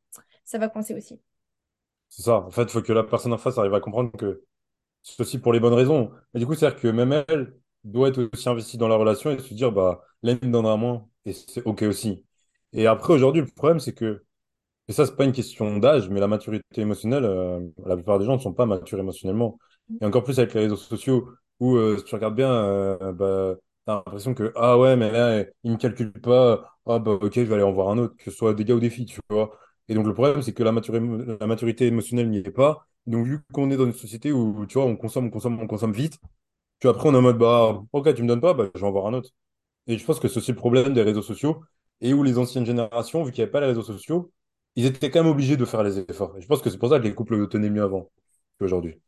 ça 0.45 0.57
va 0.59 0.69
coincer 0.69 0.95
aussi. 0.95 1.19
C'est 2.09 2.23
ça. 2.23 2.37
En 2.37 2.51
fait, 2.51 2.63
il 2.63 2.69
faut 2.69 2.81
que 2.81 2.93
la 2.93 3.03
personne 3.03 3.33
en 3.33 3.37
face 3.37 3.57
arrive 3.57 3.73
à 3.73 3.79
comprendre 3.79 4.11
que 4.11 4.43
c'est 5.03 5.19
aussi 5.21 5.39
pour 5.39 5.53
les 5.53 5.59
bonnes 5.59 5.73
raisons. 5.73 6.11
Mais 6.33 6.39
du 6.41 6.47
coup, 6.47 6.55
c'est-à-dire 6.55 6.79
que 6.81 6.89
même 6.89 7.13
elle 7.29 7.55
doit 7.83 8.09
être 8.09 8.29
aussi 8.33 8.49
investie 8.49 8.77
dans 8.77 8.89
la 8.89 8.95
relation 8.97 9.31
et 9.31 9.39
se 9.39 9.53
dire, 9.53 9.71
bah, 9.71 10.03
l'un 10.23 10.35
me 10.35 10.51
donnera 10.51 10.77
moins 10.77 11.09
et 11.25 11.33
c'est 11.33 11.63
OK 11.65 11.83
aussi. 11.83 12.25
Et 12.73 12.87
après, 12.87 13.13
aujourd'hui, 13.13 13.41
le 13.41 13.47
problème, 13.47 13.79
c'est 13.79 13.93
que 13.95 14.25
Et 14.87 14.93
ça, 14.93 15.05
c'est 15.05 15.15
pas 15.15 15.25
une 15.25 15.31
question 15.31 15.77
d'âge, 15.77 16.09
mais 16.09 16.19
la 16.19 16.27
maturité 16.27 16.81
émotionnelle, 16.81 17.23
euh, 17.25 17.59
la 17.85 17.95
plupart 17.95 18.19
des 18.19 18.25
gens 18.25 18.33
ne 18.35 18.41
sont 18.41 18.53
pas 18.53 18.65
matures 18.65 18.99
émotionnellement. 18.99 19.57
Et 20.01 20.05
encore 20.05 20.23
plus 20.23 20.39
avec 20.39 20.53
les 20.53 20.61
réseaux 20.61 20.75
sociaux, 20.75 21.29
où 21.59 21.75
euh, 21.77 21.97
si 21.97 22.03
tu 22.03 22.15
regardes 22.15 22.35
bien, 22.35 22.51
euh, 22.51 23.13
bah, 23.13 23.55
t'as 23.85 23.95
l'impression 23.95 24.33
que, 24.33 24.51
ah 24.55 24.77
ouais, 24.77 24.95
mais 24.95 25.11
là, 25.11 25.45
il 25.63 25.71
me 25.71 25.77
calcule 25.77 26.11
pas, 26.13 26.77
ah 26.85 26.99
bah 26.99 27.11
ok, 27.13 27.33
je 27.35 27.41
vais 27.41 27.53
aller 27.55 27.63
en 27.63 27.71
voir 27.71 27.89
un 27.89 27.97
autre, 27.97 28.15
que 28.17 28.25
ce 28.25 28.31
soit 28.31 28.53
des 28.53 28.65
gars 28.65 28.75
ou 28.75 28.79
des 28.79 28.89
filles, 28.89 29.05
tu 29.05 29.19
vois. 29.29 29.57
Et 29.87 29.93
donc 29.95 30.05
le 30.05 30.13
problème, 30.13 30.41
c'est 30.41 30.53
que 30.53 30.63
la 30.63 30.71
maturité, 30.71 31.37
la 31.39 31.47
maturité 31.47 31.87
émotionnelle 31.87 32.29
n'y 32.29 32.37
est 32.37 32.51
pas. 32.51 32.85
Donc 33.05 33.25
vu 33.25 33.39
qu'on 33.53 33.69
est 33.71 33.77
dans 33.77 33.85
une 33.85 33.93
société 33.93 34.31
où, 34.31 34.65
tu 34.65 34.75
vois, 34.75 34.85
on 34.87 34.95
consomme, 34.97 35.25
on 35.27 35.29
consomme, 35.29 35.59
on 35.61 35.67
consomme 35.67 35.91
vite, 35.93 36.19
tu 36.79 36.87
après 36.87 37.09
on 37.09 37.13
est 37.13 37.17
en 37.17 37.21
mode, 37.21 37.37
bah 37.37 37.83
ok, 37.93 38.13
tu 38.15 38.23
me 38.23 38.27
donnes 38.27 38.41
pas, 38.41 38.53
bah, 38.53 38.69
je 38.75 38.79
vais 38.79 38.87
en 38.87 38.91
voir 38.91 39.07
un 39.07 39.13
autre. 39.13 39.29
Et 39.87 39.97
je 39.97 40.05
pense 40.05 40.19
que 40.19 40.27
c'est 40.27 40.37
aussi 40.37 40.51
le 40.51 40.57
problème 40.57 40.93
des 40.93 41.01
réseaux 41.03 41.21
sociaux 41.21 41.63
et 42.01 42.13
où 42.13 42.23
les 42.23 42.37
anciennes 42.37 42.65
générations, 42.65 43.23
vu 43.23 43.31
qu'il 43.31 43.41
n'y 43.41 43.43
avait 43.43 43.51
pas 43.51 43.61
les 43.61 43.67
réseaux 43.67 43.83
sociaux, 43.83 44.31
ils 44.75 44.85
étaient 44.85 45.09
quand 45.09 45.23
même 45.23 45.31
obligés 45.31 45.57
de 45.57 45.65
faire 45.65 45.83
les 45.83 45.99
efforts. 45.99 46.35
Et 46.37 46.41
je 46.41 46.47
pense 46.47 46.61
que 46.61 46.69
c'est 46.69 46.77
pour 46.77 46.89
ça 46.89 46.99
que 46.99 47.03
les 47.03 47.13
couples 47.13 47.47
tenaient 47.47 47.69
mieux 47.69 47.83
avant 47.83 48.09
qu'aujourd'hui. 48.59 48.99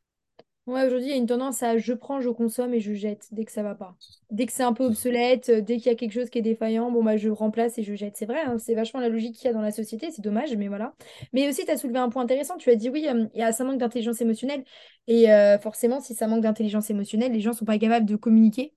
Ouais, 0.67 0.83
aujourd'hui, 0.83 1.09
il 1.09 1.11
y 1.11 1.13
a 1.13 1.17
une 1.17 1.27
tendance 1.27 1.61
à 1.61 1.77
je 1.77 1.93
prends, 1.93 2.21
je 2.21 2.29
consomme 2.29 2.73
et 2.73 2.79
je 2.79 2.93
jette 2.93 3.27
dès 3.31 3.45
que 3.45 3.51
ça 3.51 3.61
va 3.61 3.75
pas. 3.75 3.95
Dès 4.31 4.47
que 4.47 4.51
c'est 4.51 4.63
un 4.63 4.73
peu 4.73 4.85
obsolète, 4.85 5.49
euh, 5.49 5.61
dès 5.61 5.77
qu'il 5.77 5.85
y 5.85 5.89
a 5.89 5.95
quelque 5.95 6.13
chose 6.13 6.31
qui 6.31 6.39
est 6.39 6.41
défaillant, 6.41 6.89
bon 6.89 7.03
bah 7.03 7.17
je 7.17 7.29
remplace 7.29 7.77
et 7.77 7.83
je 7.83 7.93
jette. 7.93 8.17
C'est 8.17 8.25
vrai, 8.25 8.41
hein, 8.41 8.57
c'est 8.57 8.73
vachement 8.73 8.99
la 8.99 9.09
logique 9.09 9.35
qu'il 9.35 9.45
y 9.45 9.49
a 9.49 9.53
dans 9.53 9.61
la 9.61 9.71
société, 9.71 10.09
c'est 10.09 10.23
dommage, 10.23 10.55
mais 10.55 10.67
voilà. 10.67 10.95
Mais 11.33 11.47
aussi, 11.47 11.65
tu 11.65 11.71
as 11.71 11.77
soulevé 11.77 11.99
un 11.99 12.09
point 12.09 12.23
intéressant, 12.23 12.57
tu 12.57 12.71
as 12.71 12.75
dit 12.75 12.89
oui, 12.89 13.07
euh, 13.07 13.27
il 13.35 13.41
y 13.41 13.43
a, 13.43 13.51
ça 13.51 13.63
manque 13.63 13.77
d'intelligence 13.77 14.21
émotionnelle. 14.21 14.63
Et 15.05 15.31
euh, 15.31 15.59
forcément, 15.59 15.99
si 15.99 16.15
ça 16.15 16.25
manque 16.25 16.41
d'intelligence 16.41 16.89
émotionnelle, 16.89 17.31
les 17.31 17.41
gens 17.41 17.53
sont 17.53 17.65
pas 17.65 17.77
capables 17.77 18.07
de 18.07 18.15
communiquer. 18.15 18.73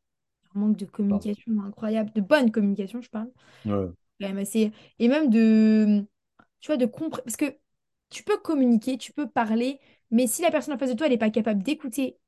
Un 0.54 0.60
manque 0.60 0.76
de 0.76 0.84
communication 0.84 1.52
incroyable, 1.66 2.10
de 2.14 2.20
bonne 2.20 2.50
communication, 2.50 3.00
je 3.00 3.08
parle. 3.08 3.30
ouais. 3.64 3.88
Quand 4.20 4.28
même 4.28 4.38
assez... 4.38 4.72
Et 4.98 5.08
même 5.08 5.30
de, 5.30 6.04
tu 6.60 6.68
vois, 6.68 6.76
de 6.76 6.86
comprendre. 6.86 7.22
Parce 7.24 7.36
que 7.36 7.56
tu 8.10 8.22
peux 8.24 8.38
communiquer, 8.38 8.98
tu 8.98 9.12
peux 9.12 9.28
parler, 9.28 9.80
mais 10.10 10.26
si 10.26 10.42
la 10.42 10.50
personne 10.50 10.74
en 10.74 10.78
face 10.78 10.90
de 10.90 10.96
toi, 10.96 11.06
elle 11.06 11.12
n'est 11.12 11.18
pas 11.18 11.30
capable 11.30 11.62
d'écouter 11.62 12.18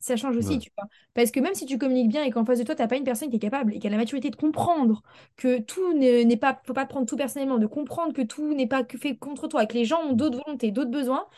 ça 0.00 0.16
change 0.16 0.36
aussi, 0.36 0.58
Ouais. 0.58 0.60
tu 0.60 0.70
vois. 0.76 0.88
Parce 1.14 1.30
que 1.30 1.38
même 1.40 1.54
si 1.54 1.64
tu 1.66 1.78
communiques 1.78 2.08
bien 2.08 2.24
et 2.24 2.30
qu'en 2.30 2.44
face 2.44 2.58
de 2.58 2.64
toi, 2.64 2.74
tu 2.74 2.82
n'as 2.82 2.88
pas 2.88 2.96
une 2.96 3.04
personne 3.04 3.30
qui 3.30 3.36
est 3.36 3.38
capable 3.38 3.72
et 3.74 3.78
qui 3.78 3.86
a 3.86 3.90
la 3.90 3.96
maturité 3.96 4.30
de 4.30 4.36
comprendre 4.36 5.02
que 5.36 5.60
tout 5.60 5.92
ne- 5.94 6.24
n'est 6.24 6.36
pas, 6.36 6.60
faut 6.66 6.72
pas 6.74 6.86
prendre 6.86 7.06
tout 7.06 7.16
personnellement, 7.16 7.58
de 7.58 7.66
comprendre 7.68 8.12
que 8.12 8.22
tout 8.22 8.52
n'est 8.54 8.66
pas 8.66 8.82
que 8.84 8.98
fait 8.98 9.16
contre 9.16 9.46
toi, 9.48 9.64
que 9.66 9.74
les 9.74 9.84
gens 9.84 10.00
ont 10.02 10.12
d'autres 10.14 10.40
volontés, 10.44 10.72
d'autres 10.72 10.90
besoins, 10.90 11.28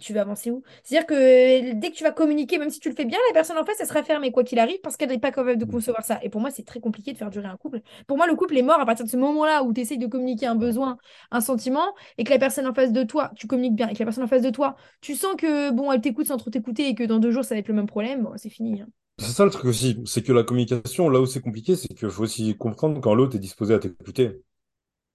tu 0.00 0.12
vas 0.12 0.20
avancer 0.20 0.50
où? 0.50 0.62
C'est-à-dire 0.84 1.06
que 1.06 1.72
dès 1.74 1.90
que 1.90 1.96
tu 1.96 2.04
vas 2.04 2.10
communiquer, 2.12 2.58
même 2.58 2.70
si 2.70 2.78
tu 2.80 2.90
le 2.90 2.94
fais 2.94 3.04
bien, 3.06 3.18
la 3.28 3.34
personne 3.34 3.56
en 3.58 3.64
face, 3.64 3.76
elle 3.80 3.86
sera 3.86 4.02
fermée, 4.02 4.30
quoi 4.32 4.44
qu'il 4.44 4.58
arrive, 4.58 4.80
parce 4.82 4.96
qu'elle 4.96 5.08
n'est 5.08 5.18
pas 5.18 5.30
capable 5.30 5.56
de 5.58 5.64
concevoir 5.64 6.04
ça. 6.04 6.18
Et 6.22 6.28
pour 6.28 6.40
moi, 6.40 6.50
c'est 6.50 6.64
très 6.64 6.80
compliqué 6.80 7.12
de 7.12 7.18
faire 7.18 7.30
durer 7.30 7.48
un 7.48 7.56
couple. 7.56 7.80
Pour 8.06 8.16
moi, 8.18 8.26
le 8.26 8.34
couple 8.36 8.56
est 8.58 8.62
mort 8.62 8.80
à 8.80 8.86
partir 8.86 9.04
de 9.06 9.10
ce 9.10 9.16
moment-là 9.16 9.62
où 9.64 9.72
tu 9.72 9.80
essayes 9.80 9.98
de 9.98 10.06
communiquer 10.06 10.46
un 10.46 10.56
besoin, 10.56 10.98
un 11.30 11.40
sentiment, 11.40 11.94
et 12.18 12.24
que 12.24 12.30
la 12.30 12.38
personne 12.38 12.66
en 12.66 12.74
face 12.74 12.92
de 12.92 13.02
toi, 13.02 13.30
tu 13.36 13.46
communiques 13.46 13.74
bien, 13.76 13.88
et 13.88 13.94
que 13.94 13.98
la 14.00 14.04
personne 14.06 14.24
en 14.24 14.28
face 14.28 14.42
de 14.42 14.50
toi, 14.50 14.76
tu 15.00 15.14
sens 15.14 15.34
que, 15.36 15.70
bon, 15.70 15.90
elle 15.92 16.00
t'écoute 16.00 16.26
sans 16.26 16.36
trop 16.36 16.50
t'écouter 16.50 16.88
et 16.88 16.94
que 16.94 17.04
dans 17.04 17.18
deux 17.18 17.30
jours, 17.30 17.44
ça 17.44 17.54
va 17.54 17.58
être 17.60 17.68
le 17.68 17.74
même 17.74 17.86
problème, 17.86 18.22
bon, 18.24 18.32
c'est 18.36 18.50
fini. 18.50 18.80
hein. 18.82 18.88
C'est 19.18 19.32
ça 19.32 19.44
le 19.44 19.50
truc 19.50 19.64
aussi, 19.66 20.00
c'est 20.06 20.22
que 20.22 20.32
la 20.32 20.44
communication, 20.44 21.08
là 21.08 21.20
où 21.20 21.26
c'est 21.26 21.40
compliqué, 21.40 21.74
c'est 21.76 21.88
qu'il 21.88 22.08
faut 22.10 22.22
aussi 22.22 22.56
comprendre 22.56 23.00
quand 23.00 23.14
l'autre 23.14 23.34
est 23.36 23.38
disposé 23.40 23.74
à 23.74 23.78
t'écouter. 23.80 24.42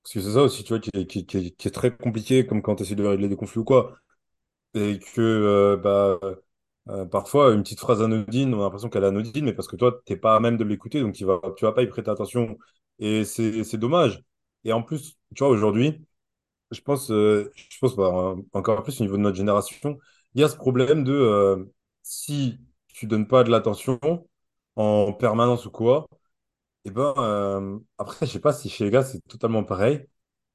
Parce 0.03 0.13
que 0.15 0.21
c'est 0.21 0.33
ça 0.33 0.43
aussi, 0.43 0.63
tu 0.63 0.69
vois, 0.74 0.79
qui 0.81 0.91
est, 0.93 1.07
qui, 1.07 1.25
qui 1.25 1.38
est- 1.38 1.51
qui 1.57 1.67
est 1.69 1.71
très 1.71 1.95
compliqué, 1.95 2.45
comme 2.47 2.62
quand 2.63 2.75
tu 2.77 2.83
essaies 2.83 2.95
de 2.95 3.05
régler 3.05 3.29
des 3.29 3.36
conflits 3.38 3.62
ou 3.62 3.65
quoi. 3.65 3.97
Et 4.75 4.99
que 4.99 5.21
euh, 5.21 5.77
bah, 5.77 6.19
euh, 6.89 7.05
parfois, 7.05 7.53
une 7.53 7.63
petite 7.63 7.79
phrase 7.79 8.01
anodine, 8.01 8.53
on 8.53 8.59
a 8.61 8.63
l'impression 8.63 8.89
qu'elle 8.89 9.03
est 9.03 9.07
anodine, 9.07 9.45
mais 9.45 9.53
parce 9.53 9.67
que 9.67 9.75
toi, 9.75 10.01
t'es 10.05 10.17
pas 10.17 10.35
à 10.35 10.39
même 10.39 10.57
de 10.57 10.63
l'écouter, 10.63 11.01
donc 11.01 11.13
tu 11.15 11.25
vas, 11.25 11.39
tu 11.57 11.65
vas 11.65 11.71
pas 11.73 11.83
y 11.83 11.87
prêter 11.87 12.09
attention. 12.11 12.57
Et 12.99 13.23
c'est 13.25 13.77
dommage. 13.77 14.23
Et 14.63 14.73
en 14.73 14.81
plus, 14.83 15.17
tu 15.35 15.39
vois, 15.43 15.49
aujourd'hui, 15.49 16.05
je 16.71 16.81
pense, 16.81 17.11
euh, 17.11 17.51
je 17.55 17.77
pense 17.79 17.95
bah, 17.95 18.35
encore 18.53 18.83
plus 18.83 18.99
au 19.01 19.03
niveau 19.03 19.17
de 19.17 19.21
notre 19.23 19.37
génération, 19.37 19.99
il 20.35 20.41
y 20.41 20.43
a 20.43 20.49
ce 20.49 20.55
problème 20.57 21.03
de 21.03 21.13
euh, 21.13 21.65
si 22.03 22.59
tu 22.89 23.07
donnes 23.07 23.27
pas 23.27 23.43
de 23.43 23.51
l'attention 23.51 23.99
en 24.75 25.13
permanence 25.13 25.65
ou 25.65 25.71
quoi, 25.71 26.07
et 26.85 26.91
ben 26.91 27.13
euh, 27.17 27.79
après, 27.97 28.25
je 28.25 28.31
sais 28.33 28.39
pas 28.39 28.53
si 28.53 28.69
chez 28.69 28.85
les 28.85 28.91
gars 28.91 29.03
c'est 29.03 29.21
totalement 29.27 29.63
pareil, 29.63 30.05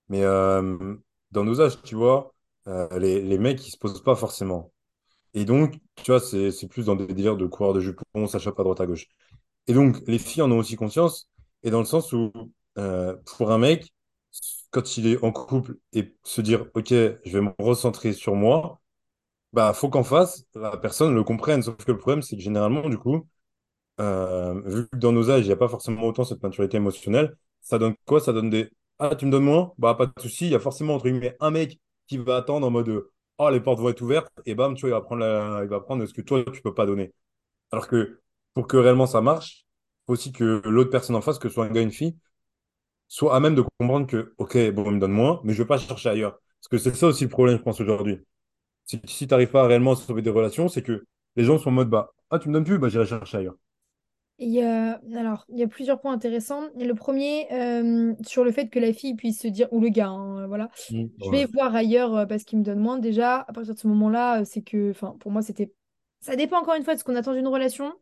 mais 0.08 0.22
euh, 0.25 0.96
dans 1.32 1.44
nos 1.44 1.60
âges, 1.60 1.82
tu 1.82 1.94
vois, 1.96 2.34
euh, 2.68 2.98
les, 2.98 3.38
mecs 3.38 3.66
ils 3.66 3.70
se 3.72 3.78
posent 3.78 4.02
pas 4.02 4.16
forcément. 4.16 4.72
Et 5.34 5.44
donc, 5.44 5.80
tu 5.96 6.12
vois, 6.12 6.20
c'est 6.20 6.68
plus 6.68 6.87
dans 6.87 6.96
des 6.96 7.06
délires 7.06 7.37
de 7.37 7.46
coureur 7.46 7.75
de 7.75 7.80
jupons, 7.80 8.26
ça 8.28 8.38
chope 8.38 8.58
à 8.60 8.64
droite 8.64 8.80
à 8.80 8.87
gauche. 8.87 9.06
Et 9.66 9.75
donc, 9.75 9.98
les 10.06 10.18
filles 10.18 10.42
en 10.42 10.52
ont 10.52 10.58
aussi 10.58 10.76
conscience, 10.76 11.28
et 11.62 11.70
dans 11.70 11.80
le 11.80 11.84
sens 11.87 12.12
où, 12.12 12.32
euh, 12.78 13.16
pour 13.37 13.52
un 13.52 13.58
mec, 13.58 13.92
quand 14.70 14.96
il 14.96 15.06
est 15.06 15.22
en 15.25 15.32
couple 15.32 15.76
et 15.92 16.14
se 16.25 16.40
dire, 16.40 16.66
OK, 16.75 16.90
je 16.90 17.18
vais 17.25 17.40
me 17.40 17.52
recentrer 17.58 18.12
sur 18.12 18.34
moi, 18.34 18.80
bah, 19.52 19.72
faut 19.75 19.88
qu'en 19.90 20.04
face, 20.04 20.44
la 20.54 20.76
personne 20.76 21.14
le 21.14 21.25
comprenne. 21.25 21.62
Sauf 21.62 21.76
que 21.76 21.92
le 21.92 21.98
problème, 21.98 22.22
c'est 22.22 22.37
que 22.37 22.42
généralement, 22.42 22.88
du 22.88 22.98
coup, 22.98 23.26
euh, 24.00 24.60
vu 24.66 24.88
que 24.88 24.96
dans 24.96 25.12
nos 25.12 25.30
âges, 25.30 25.44
il 25.44 25.48
n'y 25.48 25.52
a 25.52 25.56
pas 25.56 25.68
forcément 25.68 26.02
autant 26.04 26.25
cette 26.25 26.42
maturité 26.42 26.76
émotionnelle, 26.78 27.37
ça 27.60 27.78
donne 27.78 27.94
quoi? 28.06 28.20
Ça 28.20 28.32
donne 28.32 28.50
des, 28.50 28.70
ah, 28.98 29.16
tu 29.16 29.26
me 29.26 29.30
donnes 29.32 29.44
moins? 29.44 29.72
Bah, 29.78 29.94
pas 29.94 30.06
de 30.06 30.12
souci, 30.20 30.46
il 30.46 30.52
y 30.52 30.54
a 30.54 30.60
forcément, 30.60 30.94
entre 30.96 31.08
guillemets, 31.08 31.37
un 31.40 31.50
mec 31.50 31.80
qui 32.09 32.19
va 32.19 32.37
attendre 32.38 32.67
en 32.67 32.71
mode, 32.71 33.05
oh, 33.38 33.50
les 33.50 33.61
portes 33.61 33.81
vont 33.81 33.91
être 33.91 34.03
ouvertes, 34.03 34.33
et 34.47 34.55
bam, 34.55 34.75
tu 34.75 34.83
vois, 34.83 34.91
il 34.91 34.93
va 34.93 35.00
prendre 35.03 35.62
il 35.65 35.69
va 35.69 35.81
prendre 35.81 36.05
ce 36.07 36.15
que 36.15 36.23
toi, 36.23 36.45
tu 36.53 36.62
peux 36.62 36.75
pas 36.75 36.87
donner. 36.87 37.12
Alors 37.73 37.88
que 37.88 38.21
pour 38.55 38.67
que 38.67 38.77
réellement 38.77 39.07
ça 39.07 39.21
marche, 39.21 39.67
faut 40.07 40.15
aussi 40.15 40.33
que 40.33 40.62
l'autre 40.65 40.91
personne 40.91 41.17
en 41.17 41.21
face, 41.21 41.38
que 41.38 41.49
ce 41.49 41.55
soit 41.55 41.67
un 41.67 41.71
gars, 41.71 41.83
une 41.83 41.93
fille, 41.93 42.17
soit 43.09 43.35
à 43.35 43.41
même 43.41 43.55
de 43.55 43.62
comprendre 43.62 44.07
que, 44.07 44.35
ok, 44.38 44.71
bon, 44.73 44.87
il 44.87 44.93
me 44.93 45.00
donne 45.00 45.12
moins, 45.12 45.41
mais 45.45 45.53
je 45.55 45.62
vais 45.62 45.69
pas 45.69 45.79
chercher 45.79 46.11
ailleurs. 46.11 46.38
Parce 46.61 46.69
que 46.71 46.79
c'est 46.79 46.95
ça 46.97 47.07
aussi 47.07 47.25
le 47.25 47.31
problème, 47.31 47.59
je 47.59 47.62
pense, 47.62 47.81
aujourd'hui. 47.81 48.19
Si 48.85 49.00
tu 49.00 49.27
n'arrives 49.27 49.50
pas 49.50 49.65
à 49.65 49.67
réellement 49.67 49.95
sauver 49.95 50.23
des 50.23 50.31
relations, 50.31 50.69
c'est 50.69 50.83
que 50.83 51.05
les 51.37 51.45
gens 51.45 51.59
sont 51.59 51.69
en 51.71 51.73
mode, 51.73 51.91
bah, 51.91 52.12
ah, 52.31 52.38
tu 52.38 52.49
me 52.49 52.55
donnes 52.55 52.65
plus, 52.65 52.79
bah, 52.79 52.88
j'irai 52.88 53.07
chercher 53.07 53.38
ailleurs. 53.38 53.57
Il 54.40 54.50
y 54.50 54.62
a, 54.62 55.00
alors, 55.16 55.45
il 55.49 55.59
y 55.59 55.64
a 55.64 55.68
plusieurs 55.68 56.00
points 56.00 56.12
intéressants. 56.12 56.62
Le 56.78 56.92
premier, 56.95 57.52
euh, 57.52 58.14
sur 58.25 58.45
le 58.45 58.52
fait 58.52 58.68
que 58.68 58.78
la 58.78 58.92
fille 58.92 59.14
puisse 59.14 59.40
se 59.40 59.49
dire, 59.49 59.66
ou 59.73 59.80
le 59.80 59.88
gars, 59.88 60.09
hein, 60.09 60.47
voilà, 60.47 60.71
Mm. 60.90 61.07
je 61.25 61.30
vais 61.30 61.38
Ouais. 61.38 61.47
voir 61.47 61.75
ailleurs 61.75 62.14
euh, 62.16 62.26
parce 62.26 62.45
qu'il 62.45 62.59
me 62.59 62.64
donne 62.64 62.78
moins. 62.78 62.99
Déjà, 62.99 63.40
à 63.40 63.52
partir 63.52 63.75
de 63.75 63.78
ce 63.78 63.88
moment-là, 63.88 64.40
euh, 64.40 64.45
c'est 64.45 64.62
que, 64.62 64.90
enfin, 64.90 65.16
pour 65.21 65.33
moi, 65.33 65.42
c'était. 65.42 65.73
Ça 66.21 66.37
dépend 66.37 66.59
encore 66.61 66.75
une 66.75 66.83
fois 66.85 66.95
de 66.95 66.99
ce 66.99 67.04
qu'on 67.04 67.14
attend 67.16 67.33
d'une 67.33 67.47
relation. 67.49 67.92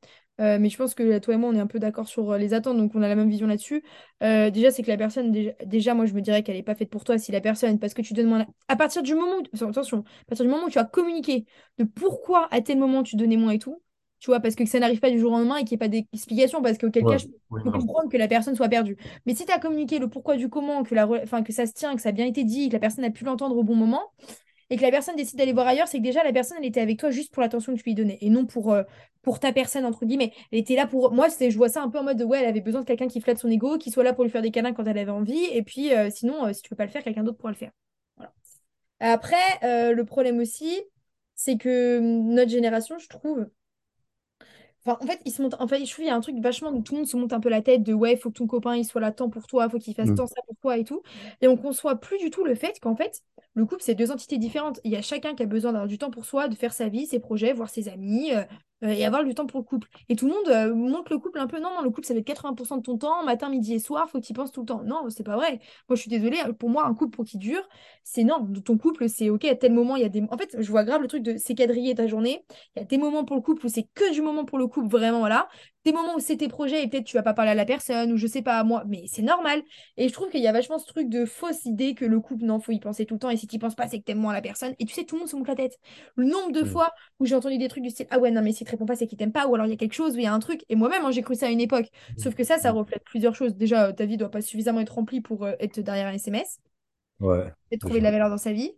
Euh, 0.41 0.59
mais 0.59 0.69
je 0.69 0.77
pense 0.77 0.95
que 0.95 1.19
toi 1.19 1.33
et 1.35 1.37
moi, 1.39 1.49
on 1.51 1.55
est 1.55 1.61
un 1.61 1.67
peu 1.67 1.79
d'accord 1.79 2.09
sur 2.09 2.37
les 2.37 2.53
attentes, 2.53 2.77
donc 2.77 2.95
on 2.95 3.03
a 3.03 3.09
la 3.09 3.15
même 3.15 3.31
vision 3.31 3.47
là-dessus. 3.47 3.83
Euh, 4.23 4.51
déjà, 4.51 4.71
c'est 4.71 4.83
que 4.83 4.89
la 4.91 4.99
personne, 4.99 5.33
déjà, 5.33 5.53
déjà, 5.65 5.95
moi, 5.95 6.05
je 6.05 6.13
me 6.13 6.21
dirais 6.21 6.43
qu'elle 6.43 6.57
n'est 6.57 6.63
pas 6.63 6.75
faite 6.75 6.91
pour 6.91 7.05
toi 7.05 7.17
si 7.19 7.33
la 7.33 7.41
personne, 7.41 7.79
parce 7.79 7.95
que 7.95 8.03
tu 8.03 8.13
donnes 8.13 8.27
moins. 8.29 8.47
À 8.69 8.77
partir 8.77 9.03
du 9.03 9.15
moment 9.15 9.37
où, 9.39 9.65
attention, 9.65 10.01
à 10.01 10.25
partir 10.29 10.45
du 10.45 10.51
moment 10.51 10.65
où 10.67 10.71
tu 10.71 10.79
as 10.79 10.85
communiqué 10.85 11.47
de 11.79 11.85
pourquoi 11.85 12.49
à 12.51 12.61
tel 12.61 12.79
moment 12.79 13.03
tu 13.03 13.17
donnais 13.17 13.37
moins 13.39 13.53
et 13.53 13.59
tout. 13.59 13.83
Tu 14.19 14.31
vois, 14.31 14.41
parce 14.41 14.55
que 14.55 14.65
ça 14.65 14.79
n'arrive 14.79 15.01
pas 15.01 15.11
du 15.11 15.19
jour 15.19 15.31
au 15.33 15.37
lendemain 15.37 15.57
et 15.57 15.65
qu'il 15.65 15.73
n'y 15.73 15.85
ait 15.85 15.89
pas 15.89 15.89
d'explication, 15.89 16.63
parce 16.63 16.79
qu'auquel 16.79 17.05
Ouais. 17.05 17.17
cas, 17.17 17.19
je 17.19 17.27
peux 17.63 17.71
comprendre 17.71 18.09
que 18.09 18.17
la 18.17 18.29
personne 18.29 18.57
soit 18.57 18.69
perdue. 18.69 18.97
Mais 19.27 19.35
si 19.35 19.45
tu 19.45 19.53
as 19.53 19.59
communiqué 19.59 19.99
le 19.99 20.09
pourquoi 20.09 20.37
du 20.37 20.49
comment, 20.49 20.83
que, 20.85 20.95
la, 20.95 21.07
enfin, 21.07 21.43
que 21.43 21.53
ça 21.53 21.67
se 21.67 21.73
tient, 21.73 21.95
que 21.95 22.01
ça 22.01 22.09
a 22.09 22.13
bien 22.13 22.25
été 22.27 22.43
dit, 22.43 22.69
que 22.69 22.73
la 22.73 22.79
personne 22.81 23.05
a 23.05 23.11
pu 23.11 23.25
l'entendre 23.25 23.57
au 23.57 23.63
bon 23.63 23.75
moment, 23.75 24.03
et 24.71 24.77
que 24.77 24.83
la 24.83 24.91
personne 24.91 25.15
décide 25.17 25.39
d'aller 25.39 25.53
voir 25.53 25.67
ailleurs, 25.67 25.87
c'est 25.87 25.99
que 25.99 26.03
déjà 26.03 26.25
la 26.25 26.33
personne, 26.33 26.57
elle 26.59 26.67
était 26.67 26.81
avec 26.81 26.99
toi 26.99 27.11
juste 27.11 27.33
pour 27.33 27.41
l'attention 27.43 27.75
que 27.75 27.79
tu 27.79 27.85
lui 27.85 27.95
donnais, 27.95 28.19
et 28.21 28.31
non 28.31 28.47
pour, 28.47 28.73
euh, 28.73 28.83
pour 29.23 29.39
ta 29.39 29.53
personne, 29.53 29.85
entre 29.85 30.07
guillemets. 30.07 30.33
Elle 30.51 30.59
était 30.59 30.75
là 30.77 30.87
pour... 30.87 31.13
Moi, 31.13 31.29
c'est, 31.29 31.51
je 31.51 31.57
vois 31.57 31.69
ça 31.69 31.83
un 31.83 31.89
peu 31.89 31.99
en 31.99 32.03
mode, 32.03 32.17
de, 32.17 32.25
ouais, 32.25 32.41
elle 32.41 32.49
avait 32.49 32.61
besoin 32.63 32.81
de 32.81 32.87
quelqu'un 32.87 33.07
qui 33.07 33.21
flatte 33.21 33.39
son 33.39 33.51
ego, 33.51 33.79
qui 33.79 33.91
soit 33.91 34.03
là 34.03 34.13
pour 34.13 34.25
lui 34.25 34.31
faire 34.31 34.43
des 34.43 34.51
câlins 34.51 34.73
quand 34.73 34.85
elle 34.87 34.99
avait 34.99 35.11
envie, 35.11 35.45
et 35.53 35.63
puis 35.63 35.93
euh, 35.93 36.09
sinon, 36.11 36.47
euh, 36.47 36.53
si 36.53 36.63
tu 36.63 36.71
peux 36.71 36.77
pas 36.77 36.87
le 36.87 36.91
faire, 36.91 37.05
quelqu'un 37.05 37.23
d'autre 37.23 37.37
pourra 37.39 37.53
le 37.53 37.57
faire. 37.57 37.71
Voilà. 38.17 38.33
Après, 39.01 39.93
le 39.93 40.03
problème 40.05 40.41
aussi, 40.41 40.83
c'est 41.35 41.59
que 41.59 41.99
hum, 41.99 42.35
notre 42.35 42.51
génération, 42.51 42.99
je 42.99 43.09
trouve, 43.09 43.47
Enfin, 44.87 44.99
en 45.03 45.07
fait, 45.07 45.21
il 45.25 45.33
se 45.33 45.43
monte... 45.43 45.55
enfin, 45.59 45.77
je 45.79 45.85
trouve 45.85 45.97
qu'il 45.97 46.07
y 46.07 46.11
a 46.11 46.15
un 46.15 46.21
truc 46.21 46.39
vachement 46.41 46.71
où 46.73 46.81
tout 46.83 46.95
le 46.95 46.99
monde 47.01 47.09
se 47.09 47.17
monte 47.17 47.33
un 47.33 47.41
peu 47.41 47.49
la 47.49 47.63
tête 47.63 47.83
de 47.83 47.93
ouais, 47.93 48.13
il 48.15 48.19
faut 48.19 48.31
que 48.31 48.39
ton 48.39 48.47
copain 48.47 48.77
il 48.77 48.85
soit 48.85 49.01
là 49.01 49.13
tant 49.13 49.29
pour 49.31 49.47
toi, 49.47 49.69
faut 49.69 49.79
qu'il 49.79 49.95
fasse 49.95 50.15
tant 50.15 50.25
Mm. 50.25 50.29
ça 50.29 50.41
pour 50.47 50.57
toi 50.63 50.79
et 50.79 50.85
tout. 50.85 51.03
Et 51.41 51.49
on 51.49 51.57
conçoit 51.57 51.97
plus 51.97 52.19
du 52.19 52.31
tout 52.31 52.45
le 52.45 52.55
fait 52.55 52.79
qu'en 52.81 52.95
fait, 52.97 53.21
le 53.55 53.67
couple, 53.67 53.83
c'est 53.83 53.95
deux 53.95 54.11
entités 54.13 54.39
différentes. 54.39 54.81
Il 54.85 54.93
y 54.93 54.97
a 54.97 55.03
chacun 55.03 55.35
qui 55.35 55.43
a 55.43 55.47
besoin 55.47 55.73
d'avoir 55.73 55.89
du 55.89 55.99
temps 55.99 56.11
pour 56.11 56.25
soi, 56.25 56.49
de 56.49 56.55
faire 56.55 56.73
sa 56.73 56.89
vie, 56.89 57.07
ses 57.07 57.19
projets, 57.21 57.53
voir 57.53 57.69
ses 57.71 57.89
amis 57.89 58.33
euh, 58.35 58.45
euh, 58.85 58.89
et 58.89 59.05
avoir 59.05 59.25
du 59.25 59.35
temps 59.35 59.47
pour 59.47 59.61
le 59.61 59.65
couple. 59.65 59.89
Et 60.09 60.17
tout 60.17 60.27
le 60.27 60.33
monde 60.33 60.49
euh, 60.49 60.75
monte 60.75 61.09
le 61.11 61.19
couple 61.19 61.39
un 61.39 61.47
peu. 61.47 61.59
Non, 61.61 61.71
non, 61.75 61.83
le 61.83 61.91
couple, 61.91 62.07
ça 62.07 62.15
va 62.15 62.21
être 62.21 62.27
80% 62.27 62.77
de 62.77 62.83
ton 62.83 62.99
temps, 62.99 63.25
matin, 63.25 63.49
midi 63.49 63.75
et 63.75 63.79
soir, 63.79 64.09
faut 64.11 64.21
que 64.21 64.27
tu 64.27 64.33
y 64.33 64.35
penses 64.35 64.53
tout 64.53 64.61
le 64.61 64.67
temps. 64.67 64.83
Non, 64.85 65.09
c'est 65.09 65.25
pas 65.25 65.37
vrai. 65.37 65.61
Moi, 65.89 65.97
je 65.97 66.01
suis 66.03 66.11
désolée, 66.11 66.39
hein, 66.41 66.53
pour 66.53 66.69
moi, 66.71 66.87
un 66.87 66.95
couple 66.95 67.17
pour 67.17 67.25
qui 67.25 67.39
dure, 67.39 67.67
c'est 68.05 68.25
non. 68.25 68.47
Ton 68.65 68.79
couple, 68.79 69.09
c'est 69.09 69.31
ok, 69.31 69.45
à 69.47 69.55
tel 69.55 69.73
moment, 69.73 69.97
il 69.97 70.03
y 70.03 70.05
a 70.05 70.09
des. 70.09 70.23
En 70.31 70.37
fait, 70.37 70.57
je 70.61 70.71
vois 70.71 70.85
grave 70.85 71.03
le 71.03 71.09
truc 71.09 71.23
de 71.23 71.37
c'est 71.39 71.55
ta 71.55 72.07
journée. 72.07 72.45
Il 72.75 72.81
y 72.81 72.83
a 72.83 72.85
des 72.85 72.99
moments 72.99 73.25
pour 73.25 73.37
le 73.37 73.43
couple 73.43 73.67
où 73.67 73.69
c'est 73.69 73.89
que 73.95 74.13
du 74.13 74.21
moment 74.23 74.45
pour 74.45 74.59
le 74.59 74.67
couple, 74.67 74.89
vraiment, 74.89 75.21
voilà. 75.21 75.49
Des 75.87 75.93
moments 75.93 76.17
où 76.17 76.21
c'est 76.21 76.37
tes 76.39 76.49
projets 76.49 76.83
et 76.85 76.89
peut-être 76.89 77.05
tu 77.07 77.17
vas 77.17 77.23
pas 77.23 77.33
parler 77.33 77.53
à 77.53 77.55
la 77.55 77.65
personne 77.65 78.13
ou 78.13 78.19
je 78.19 78.27
sais 78.27 78.43
pas 78.43 78.59
à 78.59 78.65
moi, 78.65 78.85
mais 78.89 79.05
c'est 79.09 79.23
normal. 79.23 79.63
Et 79.97 80.09
je 80.09 80.13
trouve 80.13 80.29
qu'il 80.31 80.43
y 80.43 80.49
a 80.49 80.53
vachement 80.53 80.79
ce 80.81 80.87
truc 80.87 81.09
de 81.09 81.25
fausse 81.25 81.65
idée 81.65 81.95
que 81.95 82.05
le 82.05 82.21
couple, 82.21 82.45
non, 82.45 82.61
faut 82.61 82.73
y 82.73 82.81
penser 82.81 83.07
tout 83.07 83.15
le 83.15 83.21
temps 83.21 83.31
et 83.31 83.39
si 83.39 83.47
tu 83.47 83.57
y 83.57 83.59
penses 83.61 83.77
pas, 83.77 83.89
c'est 83.89 84.01
que 84.01 84.05
t'aimes 84.05 84.19
moins 84.19 84.35
la 84.35 84.43
personne. 84.43 84.75
Et 84.81 84.85
tu 84.85 84.95
sais, 84.95 85.05
tout 85.05 85.15
le 85.17 85.21
monde 85.21 85.29
se 85.29 85.37
monte 85.37 85.49
la 85.49 85.55
tête. 85.57 85.79
Le 86.17 86.25
nombre 86.27 86.53
de 86.53 86.65
Mm. 86.65 86.67
fois 86.67 86.93
où 87.21 87.27
j'ai 87.27 87.37
entendu 87.37 87.59
des 87.59 87.69
trucs 87.69 87.85
du 87.85 87.91
style 87.91 88.07
Ah 88.11 88.19
ouais, 88.19 88.33
non, 88.33 88.43
mais 88.43 88.53
si 88.53 88.65
tu 88.65 88.71
réponds 88.73 88.87
pas, 88.87 88.97
c'est 88.97 89.07
qu'il 89.07 89.17
t'aime 89.19 89.33
pas 89.33 89.47
ou 89.47 89.55
alors 89.55 89.67
il 89.67 89.71
y 89.71 89.75
a 89.75 89.79
quelque 89.79 89.95
chose 89.95 90.15
ou 90.17 90.19
il 90.19 90.25
y 90.25 90.27
a 90.27 90.35
un 90.35 90.41
truc. 90.41 90.65
Et 90.69 90.77
moi-même, 90.77 91.05
hein, 91.05 91.13
j'ai 91.13 91.23
cru 91.23 91.37
ça 91.37 91.47
à 91.47 91.51
une 91.51 91.61
époque. 91.61 91.87
Sauf 92.17 92.35
que 92.35 92.45
ça, 92.45 92.59
ça 92.59 92.71
Mm. 92.71 92.73
reflète 92.73 93.05
plusieurs 93.05 93.37
choses. 93.37 93.55
Déjà, 93.57 93.87
euh, 93.89 93.93
ta 93.93 94.07
vie 94.07 94.17
doit 94.17 94.31
pas 94.31 94.43
suffisamment 94.43 94.81
être 94.81 94.95
remplie 94.95 95.21
pour 95.21 95.45
euh, 95.45 95.53
être 95.61 95.81
derrière 95.81 96.09
un 96.09 96.15
SMS 96.15 96.59
Ouais, 97.21 97.53
et 97.71 97.79
trouver 97.79 97.99
de 98.01 98.05
la 98.05 98.11
valeur 98.11 98.31
dans 98.31 98.39
sa 98.39 98.53
vie. 98.53 98.73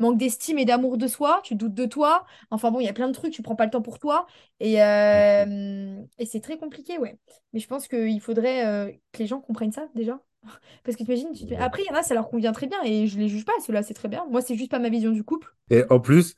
Manque 0.00 0.18
d'estime 0.18 0.58
et 0.58 0.64
d'amour 0.64 0.98
de 0.98 1.06
soi, 1.06 1.40
tu 1.44 1.54
doutes 1.54 1.74
de 1.74 1.86
toi. 1.86 2.26
Enfin 2.50 2.70
bon, 2.70 2.80
il 2.80 2.86
y 2.86 2.88
a 2.88 2.92
plein 2.92 3.08
de 3.08 3.12
trucs, 3.12 3.32
tu 3.32 3.42
prends 3.42 3.54
pas 3.56 3.66
le 3.66 3.70
temps 3.70 3.82
pour 3.82 3.98
toi. 3.98 4.26
Et, 4.58 4.82
euh, 4.82 6.02
et 6.18 6.26
c'est 6.26 6.40
très 6.40 6.58
compliqué, 6.58 6.98
ouais. 6.98 7.18
Mais 7.52 7.60
je 7.60 7.68
pense 7.68 7.86
qu'il 7.86 8.20
faudrait 8.20 8.66
euh, 8.66 8.90
que 9.12 9.18
les 9.18 9.26
gens 9.26 9.40
comprennent 9.40 9.72
ça 9.72 9.86
déjà. 9.94 10.20
Parce 10.84 10.96
que 10.96 11.04
t'imagines, 11.04 11.32
tu. 11.32 11.44
Ouais. 11.44 11.56
après, 11.56 11.82
il 11.82 11.86
y 11.86 11.90
en 11.90 11.94
a, 11.98 12.02
ça 12.02 12.14
leur 12.14 12.28
convient 12.30 12.52
très 12.52 12.66
bien 12.66 12.82
et 12.84 13.06
je 13.06 13.18
les 13.18 13.28
juge 13.28 13.44
pas, 13.44 13.52
ceux-là, 13.64 13.82
c'est 13.82 13.94
très 13.94 14.08
bien. 14.08 14.26
Moi, 14.30 14.42
c'est 14.42 14.56
juste 14.56 14.70
pas 14.70 14.78
ma 14.78 14.88
vision 14.88 15.10
du 15.10 15.22
couple. 15.22 15.54
Et 15.70 15.84
en 15.90 16.00
plus, 16.00 16.34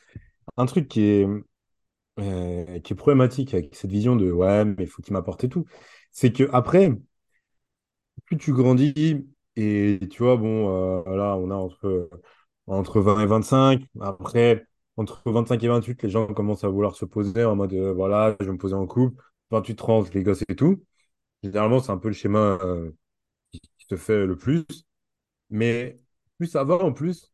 un 0.56 0.66
truc 0.66 0.88
qui 0.88 1.02
est, 1.04 1.26
euh, 2.20 2.80
qui 2.80 2.92
est 2.92 2.96
problématique 2.96 3.54
avec 3.54 3.74
cette 3.74 3.90
vision 3.90 4.16
de 4.16 4.30
ouais, 4.30 4.64
mais 4.64 4.84
il 4.84 4.86
faut 4.88 5.02
qu'il 5.02 5.14
m'apporte 5.14 5.44
et 5.44 5.48
tout, 5.48 5.64
c'est 6.10 6.32
que 6.32 6.48
après, 6.52 6.92
plus 8.26 8.38
tu 8.38 8.52
grandis 8.52 9.26
et 9.56 9.98
tu 10.10 10.22
vois, 10.22 10.36
bon, 10.36 11.04
euh, 11.06 11.16
là, 11.16 11.36
on 11.36 11.50
a 11.50 11.54
entre, 11.54 12.08
entre 12.66 13.00
20 13.00 13.20
et 13.20 13.26
25. 13.26 13.82
Après, 14.00 14.66
entre 14.96 15.22
25 15.30 15.62
et 15.64 15.68
28, 15.68 16.02
les 16.02 16.10
gens 16.10 16.26
commencent 16.32 16.64
à 16.64 16.68
vouloir 16.68 16.96
se 16.96 17.04
poser 17.04 17.44
en 17.44 17.56
mode 17.56 17.72
euh, 17.74 17.92
voilà, 17.92 18.36
je 18.40 18.46
vais 18.46 18.52
me 18.52 18.58
poser 18.58 18.74
en 18.74 18.86
couple. 18.86 19.22
28, 19.50 19.76
30, 19.76 20.14
les 20.14 20.22
gosses 20.22 20.44
et 20.48 20.56
tout. 20.56 20.82
Généralement, 21.42 21.80
c'est 21.80 21.92
un 21.92 21.98
peu 21.98 22.08
le 22.08 22.14
schéma 22.14 22.58
euh, 22.62 22.90
qui 23.52 23.60
se 23.90 23.96
fait 23.96 24.26
le 24.26 24.36
plus. 24.36 24.64
Mais 25.50 25.98
plus 26.38 26.48
ça 26.48 26.64
va 26.64 26.76
en 26.76 26.92
plus. 26.92 27.32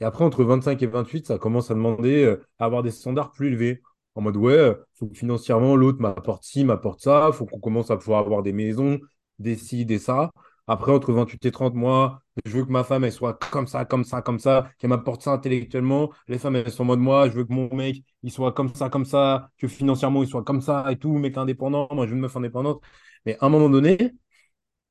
Et 0.00 0.04
après, 0.04 0.24
entre 0.24 0.44
25 0.44 0.82
et 0.82 0.86
28, 0.86 1.26
ça 1.26 1.38
commence 1.38 1.70
à 1.70 1.74
demander 1.74 2.24
euh, 2.24 2.46
à 2.58 2.66
avoir 2.66 2.82
des 2.82 2.90
standards 2.90 3.32
plus 3.32 3.48
élevés. 3.48 3.82
En 4.14 4.22
mode, 4.22 4.36
ouais, 4.36 4.74
financièrement, 5.14 5.76
l'autre 5.76 6.00
m'apporte 6.00 6.44
ci, 6.44 6.64
m'apporte 6.64 7.00
ça. 7.00 7.30
faut 7.32 7.46
qu'on 7.46 7.60
commence 7.60 7.90
à 7.90 7.96
pouvoir 7.96 8.20
avoir 8.20 8.42
des 8.42 8.52
maisons, 8.52 8.98
des 9.38 9.56
ci, 9.56 9.86
des 9.86 9.98
ça. 9.98 10.32
Après, 10.66 10.92
entre 10.92 11.12
28 11.12 11.44
et 11.46 11.52
30 11.52 11.74
mois, 11.74 12.22
je 12.44 12.50
veux 12.50 12.64
que 12.64 12.70
ma 12.72 12.84
femme, 12.84 13.04
elle 13.04 13.12
soit 13.12 13.34
comme 13.50 13.66
ça, 13.66 13.84
comme 13.84 14.04
ça, 14.04 14.20
comme 14.22 14.38
ça, 14.38 14.70
qu'elle 14.78 14.90
m'apporte 14.90 15.22
ça 15.22 15.32
intellectuellement. 15.32 16.10
Les 16.28 16.38
femmes, 16.38 16.56
elles 16.56 16.70
sont 16.72 16.82
en 16.82 16.86
mode, 16.86 16.98
moi, 17.00 17.28
je 17.28 17.34
veux 17.34 17.44
que 17.44 17.52
mon 17.52 17.72
mec, 17.74 18.02
il 18.22 18.30
soit 18.32 18.52
comme 18.52 18.74
ça, 18.74 18.88
comme 18.90 19.04
ça, 19.04 19.50
que 19.58 19.68
financièrement, 19.68 20.22
il 20.22 20.28
soit 20.28 20.42
comme 20.44 20.60
ça 20.60 20.84
et 20.90 20.96
tout, 20.96 21.12
mec 21.18 21.36
indépendant. 21.36 21.88
Moi, 21.92 22.06
je 22.06 22.10
veux 22.10 22.16
une 22.16 22.22
meuf 22.22 22.36
indépendante. 22.36 22.82
Mais 23.24 23.36
à 23.40 23.46
un 23.46 23.48
moment 23.48 23.70
donné, 23.70 24.12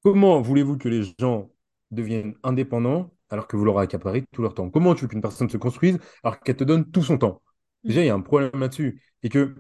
Comment 0.04 0.42
voulez-vous 0.42 0.78
que 0.78 0.88
les 0.90 1.04
gens 1.20 1.50
deviennent 1.92 2.36
indépendants 2.44 3.12
alors 3.30 3.48
que 3.48 3.58
vous 3.58 3.66
leur 3.66 3.80
accaparez 3.80 4.24
tout 4.32 4.42
leur 4.42 4.54
temps? 4.54 4.70
Comment 4.70 4.94
tu 4.96 5.02
veux 5.04 5.08
qu'une 5.08 5.22
personne 5.22 5.50
se 5.50 5.58
construise 5.58 6.00
alors 6.24 6.40
qu'elle 6.40 6.56
te 6.56 6.64
donne 6.64 6.90
tout 6.92 7.04
son 7.04 7.18
temps? 7.18 7.42
Déjà, 7.84 8.02
il 8.02 8.08
y 8.08 8.10
a 8.10 8.16
un 8.16 8.22
problème 8.22 8.52
là-dessus. 8.60 9.02
Et 9.24 9.30
que, 9.30 9.56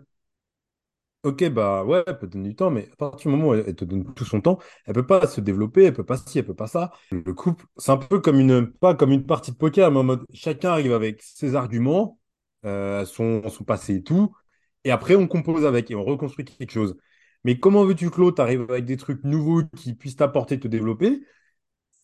ok, 1.25 1.50
bah 1.50 1.84
ouais, 1.84 2.03
elle 2.08 2.17
peut 2.17 2.27
donner 2.27 2.50
du 2.50 2.55
temps, 2.55 2.72
mais 2.72 2.89
à 2.94 2.96
partir 2.96 3.29
du 3.32 3.38
moment 3.38 3.50
où 3.51 3.53
elle, 3.55 3.75
te 3.75 3.86
donne 3.86 4.13
tout 4.13 4.25
son 4.25 4.41
temps, 4.41 4.60
elle 4.86 4.94
peut 4.94 5.05
pas 5.05 5.27
se 5.27 5.41
développer, 5.41 5.84
elle 5.86 5.94
peut 5.94 6.05
pas 6.05 6.17
ci, 6.17 6.39
elle 6.39 6.46
peut 6.46 6.55
pas 6.55 6.67
ça. 6.67 6.91
Le 7.12 7.34
couple, 7.34 7.65
c'est 7.77 7.91
un 7.91 7.98
peu 7.98 8.20
comme 8.20 8.39
une, 8.39 8.72
pas 8.72 8.96
comme 8.96 9.12
une 9.12 9.25
partie 9.25 9.51
de 9.51 9.58
poker, 9.58 9.91
mais 9.91 10.00
en 10.00 10.03
mode 10.03 10.25
chacun 10.34 10.72
arrive 10.72 10.94
avec 10.94 11.22
ses 11.22 11.55
arguments, 11.55 12.20
euh, 12.65 13.05
son, 13.05 13.48
son 13.50 13.63
passé 13.63 13.96
et 13.96 14.03
tout, 14.03 14.36
et 14.84 14.91
après 14.91 15.15
on 15.15 15.27
compose 15.27 15.65
avec 15.65 15.91
et 15.91 15.96
on 15.96 16.03
reconstruit 16.05 16.46
quelque 16.46 16.72
chose. 16.72 16.96
Mais 17.44 17.60
comment 17.60 17.84
veux-tu 17.86 18.10
que 18.12 18.22
l'autre 18.22 18.41
arrive 18.41 18.65
avec 18.70 18.86
des 18.86 18.98
trucs 18.98 19.24
nouveaux 19.24 19.63
qui 19.75 19.94
puissent 19.96 20.15
t'apporter, 20.17 20.60
te 20.60 20.67
développer? 20.67 21.22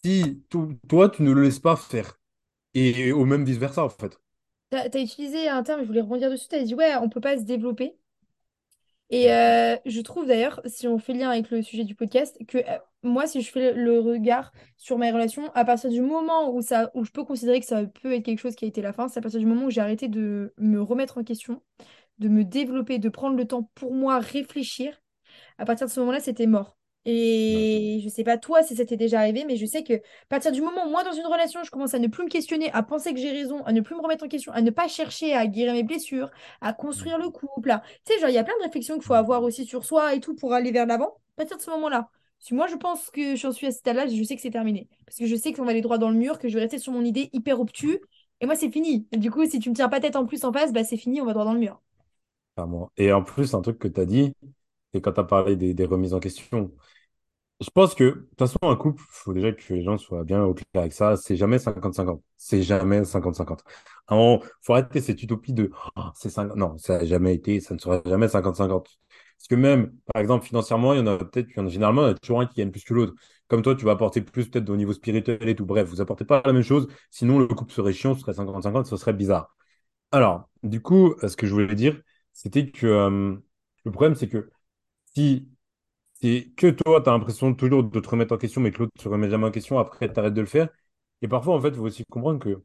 si 0.04 0.44
to- 0.50 0.74
toi, 0.90 1.10
tu 1.10 1.24
ne 1.24 1.32
le 1.34 1.44
laisses 1.44 1.60
pas 1.60 1.75
faire? 1.78 2.20
Et 2.75 3.12
au 3.13 3.25
même 3.25 3.46
vice-versa, 3.46 3.84
en 3.86 3.90
fait. 3.90 4.20
T'as, 4.70 4.90
t'as 4.90 5.00
utilisé 5.01 5.48
un 5.50 5.63
terme, 5.63 5.82
je 5.82 5.86
voulais 5.88 6.01
rebondir 6.01 6.30
dessus, 6.32 6.48
t'as 6.50 6.62
dit 6.63 6.75
ouais, 6.75 6.96
on 6.98 7.08
peut 7.10 7.22
pas 7.22 7.38
se 7.38 7.44
développer. 7.44 7.96
Et 9.12 9.32
euh, 9.34 9.75
je 9.86 10.00
trouve 10.01 10.25
d'ailleurs, 10.25 10.62
si 10.65 10.88
on 10.88 10.98
fait 10.98 11.13
lien 11.13 11.30
avec 11.30 11.51
le 11.51 11.62
sujet 11.62 11.84
du 11.84 11.96
podcast, 11.96 12.38
que 12.48 12.60
euh, 12.60 12.77
moi, 13.03 13.27
si 13.27 13.41
je 13.41 13.51
fais 13.51 13.74
le, 13.74 14.00
regard 14.00 14.53
sur 14.77 14.98
mes 14.98 15.12
relations, 15.12 15.51
à 15.53 15.65
partir 15.65 15.89
du 15.89 16.01
moment 16.01 16.53
où, 16.53 16.62
ça, 16.62 16.89
où 16.94 17.03
je 17.03 17.12
peux 17.12 17.25
considérer 17.25 17.60
que 17.60 17.65
ça 17.65 17.86
peut 17.86 18.13
être 18.13 18.24
quelque 18.24 18.39
chose 18.39 18.56
qui 18.56 18.63
a 18.63 18.70
été 18.70 18.82
la 18.82 18.94
fin, 18.94 19.10
c'est 19.10 19.20
à 19.20 19.22
partir 19.22 19.41
du 19.41 19.46
moment 19.46 19.65
où 19.65 19.70
j'ai 19.70 19.82
arrêté 19.82 20.08
de 20.08 20.53
me 20.58 20.82
remettre 20.82 21.18
en 21.18 21.24
question, 21.24 21.62
de 22.20 22.30
me 22.30 22.46
développer, 22.46 23.00
de 23.00 23.10
prendre 23.10 23.36
le 23.36 23.46
temps 23.46 23.70
pour 23.75 23.94
moi, 23.94 24.20
réfléchir 24.20 25.01
à 25.58 25.65
partir 25.65 25.88
de 25.88 25.91
ce 25.91 26.00
moment-là, 26.00 26.20
c'était 26.20 26.48
mort. 26.48 26.77
Et 27.05 28.00
je 28.03 28.10
sais 28.10 28.24
pas 28.24 28.38
toi 28.38 28.62
si 28.62 28.75
ça 28.75 28.86
t'est 28.86 28.96
déjà 28.98 29.20
arrivé, 29.20 29.43
mais 29.46 29.55
je 29.58 29.65
sais 29.65 29.84
que 29.84 29.93
à 29.96 30.00
partir 30.29 30.51
du 30.51 30.62
moment 30.62 30.86
où 30.86 30.89
moi 30.91 31.03
dans 31.03 31.13
une 31.13 31.25
relation, 31.25 31.63
je 31.63 31.72
commence 31.72 31.96
à 31.96 32.00
ne 32.00 32.08
plus 32.08 32.24
me 32.25 32.29
questionner, 32.29 32.72
à 32.74 32.84
penser 32.84 33.12
que 33.13 33.20
j'ai 33.20 33.31
raison, 33.31 33.63
à 33.65 33.72
ne 33.74 33.81
plus 33.81 33.96
me 33.96 34.01
remettre 34.01 34.24
en 34.25 34.27
question, 34.27 34.51
à 34.53 34.62
ne 34.62 34.70
pas 34.70 34.88
chercher 34.88 35.34
à 35.34 35.48
guérir 35.48 35.74
mes 35.74 35.81
blessures, 35.84 36.29
à 36.62 36.74
construire 36.74 37.17
le 37.17 37.29
couple, 37.29 37.72
à- 37.72 37.81
tu 38.05 38.13
sais, 38.13 38.20
genre 38.20 38.29
il 38.29 38.36
y 38.36 38.38
a 38.38 38.43
plein 38.43 38.55
de 38.60 38.63
réflexions 38.63 38.96
qu'il 38.96 39.03
faut 39.03 39.15
avoir 39.15 39.41
aussi 39.43 39.65
sur 39.65 39.84
soi 39.84 40.13
et 40.13 40.20
tout 40.20 40.36
pour 40.36 40.53
aller 40.53 40.72
vers 40.72 40.86
l'avant. 40.86 41.15
À 41.38 41.38
partir 41.38 41.58
de 41.58 41.62
ce 41.63 41.72
moment-là, 41.72 42.10
si 42.39 42.53
moi 42.53 42.67
je 42.67 42.75
pense 42.75 43.10
que 43.10 43.36
j'en 43.36 43.51
suis 43.51 43.65
à 43.67 43.72
ce 43.72 43.79
stade-là, 43.79 44.08
je 44.08 44.24
sais 44.24 44.36
que 44.36 44.41
c'est 44.41 44.51
terminé. 44.51 44.88
Parce 45.05 45.17
que 45.17 45.25
je 45.25 45.36
sais 45.36 45.53
qu'on 45.53 45.63
va 45.65 45.72
aller 45.72 45.81
droit 45.81 45.98
dans 45.98 46.10
le 46.10 46.15
mur, 46.17 46.38
que 46.39 46.50
je 46.50 46.53
vais 46.55 46.62
rester 46.62 46.77
sur 46.79 46.93
mon 46.93 47.03
idée 47.03 47.29
hyper 47.34 47.60
obtus, 47.60 48.00
et 48.41 48.46
moi 48.46 48.55
c'est 48.55 48.72
fini. 48.72 49.08
Et 49.12 49.17
du 49.17 49.31
coup, 49.31 49.46
si 49.46 49.60
tu 49.60 49.70
me 49.70 49.75
tiens 49.75 49.89
pas 49.89 50.00
tête 50.00 50.15
en 50.15 50.25
plus 50.27 50.43
en 50.46 50.53
face, 50.53 50.72
bah 50.72 50.84
c'est 50.84 50.98
fini, 50.98 51.20
on 51.22 51.25
va 51.25 51.34
droit 51.34 51.46
dans 51.46 51.53
le 51.53 51.60
mur. 51.60 51.81
Et 52.98 53.12
en 53.13 53.24
plus, 53.24 53.53
un 53.53 53.62
truc 53.62 53.79
que 53.79 53.88
tu 53.88 54.00
as 54.01 54.05
dit, 54.05 54.34
et 54.94 55.02
quand 55.02 55.14
tu 55.14 55.20
as 55.20 55.24
parlé 55.24 55.56
des, 55.56 55.86
remises 55.86 56.14
en 56.14 56.20
question, 56.20 56.72
je 57.62 57.70
pense 57.70 57.94
que, 57.96 58.04
de 58.06 58.12
toute 58.12 58.40
façon, 58.40 58.58
un 58.64 58.76
couple, 58.76 59.04
il 59.04 59.06
faut 59.12 59.34
déjà 59.34 59.52
que 59.52 59.74
les 59.74 59.84
gens 59.84 59.98
soient 59.98 60.24
bien 60.24 60.44
au 60.44 60.54
clair 60.56 60.66
avec 60.76 60.94
ça. 60.94 61.16
C'est 61.16 61.36
jamais 61.36 61.60
50-50. 61.60 62.22
C'est 62.36 62.64
jamais 62.64 63.04
50-50. 63.04 63.64
Il 64.10 64.40
faut 64.62 64.74
arrêter 64.74 65.00
cette 65.00 65.22
utopie 65.22 65.54
de 65.54 65.72
oh, 65.96 66.02
c'est 66.16 66.30
50. 66.30 66.58
Non, 66.58 66.78
ça 66.78 67.00
n'a 67.00 67.06
jamais 67.06 67.36
été, 67.36 67.60
ça 67.60 67.76
ne 67.76 67.80
sera 67.80 68.02
jamais 68.06 68.28
50-50. 68.28 68.68
Parce 69.42 69.48
que 69.48 69.56
même, 69.56 69.92
par 70.14 70.22
exemple, 70.22 70.46
financièrement, 70.46 70.94
il 70.94 71.00
y 71.00 71.02
en 71.02 71.08
a 71.08 71.18
peut-être, 71.18 71.50
généralement, 71.70 72.04
il 72.04 72.06
y 72.06 72.10
en 72.10 72.12
a 72.14 72.20
toujours 72.20 72.42
un 72.42 72.46
qui 72.48 72.56
gagne 72.56 72.72
plus 72.72 72.84
que 72.84 72.94
l'autre. 72.94 73.14
Comme 73.48 73.62
toi, 73.62 73.76
tu 73.76 73.86
vas 73.86 73.92
apporter 73.92 74.22
plus 74.22 74.50
peut-être 74.50 74.70
au 74.70 74.78
niveau 74.78 74.94
spirituel 74.94 75.48
et 75.48 75.56
tout. 75.56 75.66
Bref, 75.66 75.88
vous 75.88 76.02
apportez 76.02 76.26
pas 76.26 76.42
la 76.46 76.54
même 76.54 76.64
chose. 76.64 76.88
Sinon, 77.10 77.40
le 77.40 77.48
couple 77.48 77.74
serait 77.74 77.94
chiant, 77.94 78.16
ce 78.16 78.22
serait 78.22 78.34
50-50, 78.34 78.86
ce 78.86 78.98
serait 78.98 79.14
bizarre. 79.14 79.56
Alors, 80.12 80.50
du 80.64 80.82
coup, 80.82 81.16
euh, 81.24 81.28
ce 81.28 81.38
que 81.38 81.48
je 81.48 81.54
voulais 81.54 81.76
dire, 81.76 82.02
c'était 82.34 82.70
que 82.72 82.88
euh, 82.88 83.36
le 83.86 83.92
problème, 83.92 84.16
c'est 84.16 84.28
que 84.28 84.50
si 85.15 85.50
c'est 86.22 86.51
que 86.58 86.68
toi, 86.72 87.01
tu 87.01 87.10
as 87.10 87.13
l'impression 87.13 87.53
toujours 87.56 87.84
de 87.84 88.00
te 88.00 88.10
remettre 88.10 88.34
en 88.36 88.38
question, 88.38 88.62
mais 88.62 88.72
que 88.72 88.80
l'autre 88.80 88.94
ne 88.98 89.01
se 89.03 89.10
remet 89.10 89.30
jamais 89.30 89.48
en 89.48 89.51
question, 89.51 89.80
après, 89.80 90.12
tu 90.13 90.20
arrêtes 90.20 90.34
de 90.34 90.41
le 90.41 90.48
faire. 90.48 90.70
Et 91.22 91.27
parfois, 91.27 91.56
en 91.56 91.62
fait, 91.62 91.70
il 91.70 91.75
faut 91.75 91.84
aussi 91.84 92.06
comprendre 92.06 92.39
que 92.39 92.63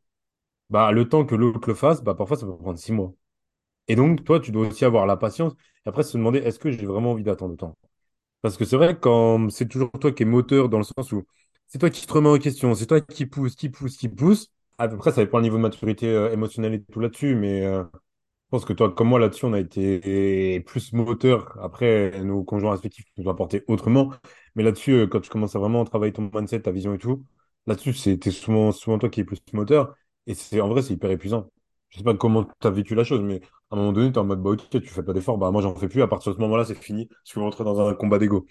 bah, 0.71 0.93
le 0.93 1.09
temps 1.09 1.25
que 1.27 1.35
l'autre 1.35 1.69
le 1.69 1.75
fasse, 1.75 2.03
bah, 2.03 2.15
parfois, 2.15 2.37
ça 2.37 2.47
peut 2.47 2.57
prendre 2.57 2.79
six 2.79 2.93
mois. 2.93 3.15
Et 3.89 3.97
donc, 3.97 4.25
toi, 4.25 4.41
tu 4.41 4.53
dois 4.53 4.69
aussi 4.69 4.85
avoir 4.85 5.07
la 5.07 5.17
patience 5.17 5.53
et 5.87 5.89
après 5.89 6.03
se 6.03 6.17
demander, 6.19 6.39
est-ce 6.41 6.59
que 6.59 6.71
j'ai 6.73 6.87
vraiment 6.87 7.13
envie 7.13 7.23
d'attendre 7.25 7.55
autant? 7.55 7.77
Parce 8.43 8.57
que 8.57 8.65
c'est 8.65 8.77
vrai 8.77 8.99
quand 8.99 9.51
c'est 9.51 9.69
toujours 9.69 9.91
toi 10.01 10.13
qui 10.13 10.23
es 10.25 10.27
moteur 10.27 10.69
dans 10.69 10.79
le 10.79 10.85
sens 10.85 11.13
où 11.13 11.25
c'est 11.69 11.79
toi 11.79 11.91
qui 11.91 12.07
te 12.07 12.13
remets 12.13 12.29
en 12.31 12.39
question, 12.39 12.75
c'est 12.75 12.87
toi 12.87 13.01
qui 13.01 13.27
pousse, 13.27 13.57
qui 13.57 13.69
pousse, 13.71 13.97
qui 13.97 14.09
pousse. 14.09 14.51
À 14.79 14.89
peu 14.89 14.97
près, 14.99 15.13
ça 15.13 15.25
dépend 15.25 15.39
le 15.39 15.45
niveau 15.45 15.57
de 15.57 15.63
maturité 15.63 16.09
euh, 16.09 16.33
émotionnelle 16.33 16.75
et 16.75 16.83
tout 16.85 17.01
là-dessus, 17.01 17.35
mais 17.35 17.65
euh, 17.67 17.85
je 18.47 18.51
pense 18.51 18.65
que 18.65 18.73
toi, 18.73 18.93
comme 18.93 19.09
moi, 19.09 19.19
là-dessus, 19.19 19.45
on 19.45 19.53
a 19.55 19.59
été 19.59 20.61
plus 20.61 20.93
moteur. 20.93 21.59
Après, 21.61 22.23
nos 22.23 22.45
conjoints 22.45 22.71
respectifs 22.71 23.05
nous 23.17 23.27
ont 23.27 23.31
apporté 23.31 23.65
autrement. 23.67 24.13
Mais 24.55 24.63
là-dessus, 24.63 24.93
euh, 24.93 25.07
quand 25.09 25.21
tu 25.21 25.31
commences 25.31 25.57
à 25.57 25.59
vraiment 25.59 25.85
travailler 25.85 26.13
ton 26.13 26.31
mindset, 26.33 26.61
ta 26.63 26.71
vision 26.71 26.95
et 26.95 26.99
tout, 26.99 27.25
là-dessus, 27.67 27.93
souvent, 28.31 28.71
souvent 28.71 28.99
toi 28.99 29.09
qui 29.09 29.21
es 29.21 29.25
plus 29.25 29.41
moteur. 29.53 29.97
Et 30.29 30.35
c'est 30.35 30.61
en 30.61 30.69
vrai, 30.69 30.83
c'est 30.83 30.95
hyper 30.95 31.11
épuisant. 31.11 31.51
Je 31.89 31.99
sais 31.99 32.05
pas 32.05 32.15
comment 32.15 32.45
tu 32.45 32.67
as 32.67 32.71
vécu 32.71 32.95
la 32.95 33.03
chose, 33.03 33.21
mais 33.21 33.41
à 33.71 33.75
un 33.75 33.79
moment 33.79 33.93
donné, 33.93 34.13
tu 34.13 34.15
es 34.15 34.19
en 34.19 34.25
mode, 34.25 34.43
bah, 34.43 34.51
ok, 34.51 34.71
tu 34.71 34.81
fais 34.81 35.03
pas 35.03 35.13
d'effort. 35.13 35.39
Bah, 35.39 35.51
moi, 35.51 35.61
j'en 35.61 35.75
fais 35.75 35.89
plus. 35.89 36.03
À 36.03 36.09
partir 36.09 36.31
de 36.31 36.37
ce 36.37 36.41
moment-là, 36.43 36.65
c'est 36.65 36.75
fini. 36.77 37.09
Je 37.25 37.31
suis 37.31 37.41
rentré 37.41 37.65
dans 37.65 37.81
un 37.81 37.95
combat 37.95 38.19
d'ego. 38.19 38.47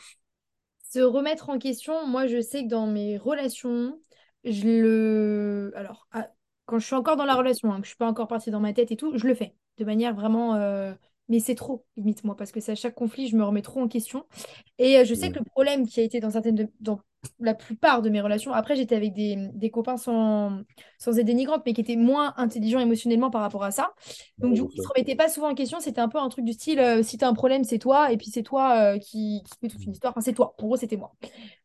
Se 0.89 0.99
remettre 0.99 1.49
en 1.49 1.57
question, 1.57 2.05
moi 2.07 2.27
je 2.27 2.41
sais 2.41 2.63
que 2.63 2.69
dans 2.69 2.87
mes 2.87 3.17
relations, 3.17 3.99
je 4.43 4.63
le... 4.63 5.73
Alors, 5.75 6.07
ah, 6.11 6.27
quand 6.65 6.79
je 6.79 6.85
suis 6.85 6.95
encore 6.95 7.15
dans 7.17 7.25
la 7.25 7.35
relation, 7.35 7.71
hein, 7.71 7.77
que 7.77 7.83
je 7.83 7.89
suis 7.89 7.97
pas 7.97 8.07
encore 8.07 8.27
partie 8.27 8.51
dans 8.51 8.59
ma 8.61 8.73
tête 8.73 8.91
et 8.91 8.95
tout, 8.95 9.17
je 9.17 9.27
le 9.27 9.35
fais 9.35 9.55
de 9.77 9.85
manière 9.85 10.13
vraiment... 10.15 10.55
euh, 10.55 10.93
Mais 11.29 11.39
c'est 11.39 11.55
trop, 11.55 11.85
limite, 11.97 12.23
moi, 12.23 12.35
parce 12.35 12.51
que 12.51 12.59
c'est 12.59 12.73
à 12.73 12.75
chaque 12.75 12.95
conflit, 12.95 13.27
je 13.29 13.35
me 13.37 13.43
remets 13.43 13.61
trop 13.63 13.81
en 13.81 13.87
question. 13.87 14.25
Et 14.79 14.97
euh, 14.99 15.05
je 15.05 15.13
sais 15.15 15.31
que 15.31 15.39
Mm. 15.39 15.39
le 15.39 15.45
problème 15.45 15.87
qui 15.87 15.99
a 15.99 16.03
été 16.03 16.19
dans 16.19 16.31
certaines 16.31 16.55
de- 16.55 16.69
dans 16.79 16.99
la 17.39 17.55
plupart 17.55 18.01
de 18.03 18.09
mes 18.09 18.21
relations, 18.21 18.53
après 18.53 18.75
j'étais 18.75 18.95
avec 18.95 19.13
des, 19.13 19.35
des 19.53 19.71
copains 19.71 19.97
sans, 19.97 20.61
sans 20.99 21.17
être 21.19 21.25
dénigrantes, 21.25 21.63
mais 21.65 21.73
qui 21.73 21.81
étaient 21.81 21.95
moins 21.95 22.33
intelligents 22.37 22.79
émotionnellement 22.79 23.31
par 23.31 23.41
rapport 23.41 23.63
à 23.63 23.71
ça. 23.71 23.93
Donc 24.41 24.53
du 24.53 24.63
coup, 24.63 24.69
ils 24.75 24.81
se 24.81 24.87
sais. 24.87 24.93
remettaient 24.95 25.15
pas 25.15 25.27
souvent 25.29 25.49
en 25.51 25.55
question, 25.55 25.79
c'était 25.79 26.01
un 26.01 26.09
peu 26.09 26.19
un 26.19 26.29
truc 26.29 26.45
du 26.45 26.53
style, 26.53 26.79
euh, 26.79 27.03
si 27.03 27.17
t'as 27.17 27.27
un 27.27 27.33
problème, 27.33 27.63
c'est 27.63 27.79
toi, 27.79 28.11
et 28.11 28.17
puis 28.17 28.27
c'est 28.27 28.43
toi 28.43 28.99
qui, 28.99 29.41
qui 29.45 29.53
fait 29.61 29.67
toute 29.69 29.85
une 29.85 29.93
histoire, 29.93 30.11
enfin 30.13 30.21
c'est 30.21 30.33
toi, 30.33 30.55
pour 30.57 30.75
eux 30.75 30.77
c'était 30.77 30.97
moi. 30.97 31.13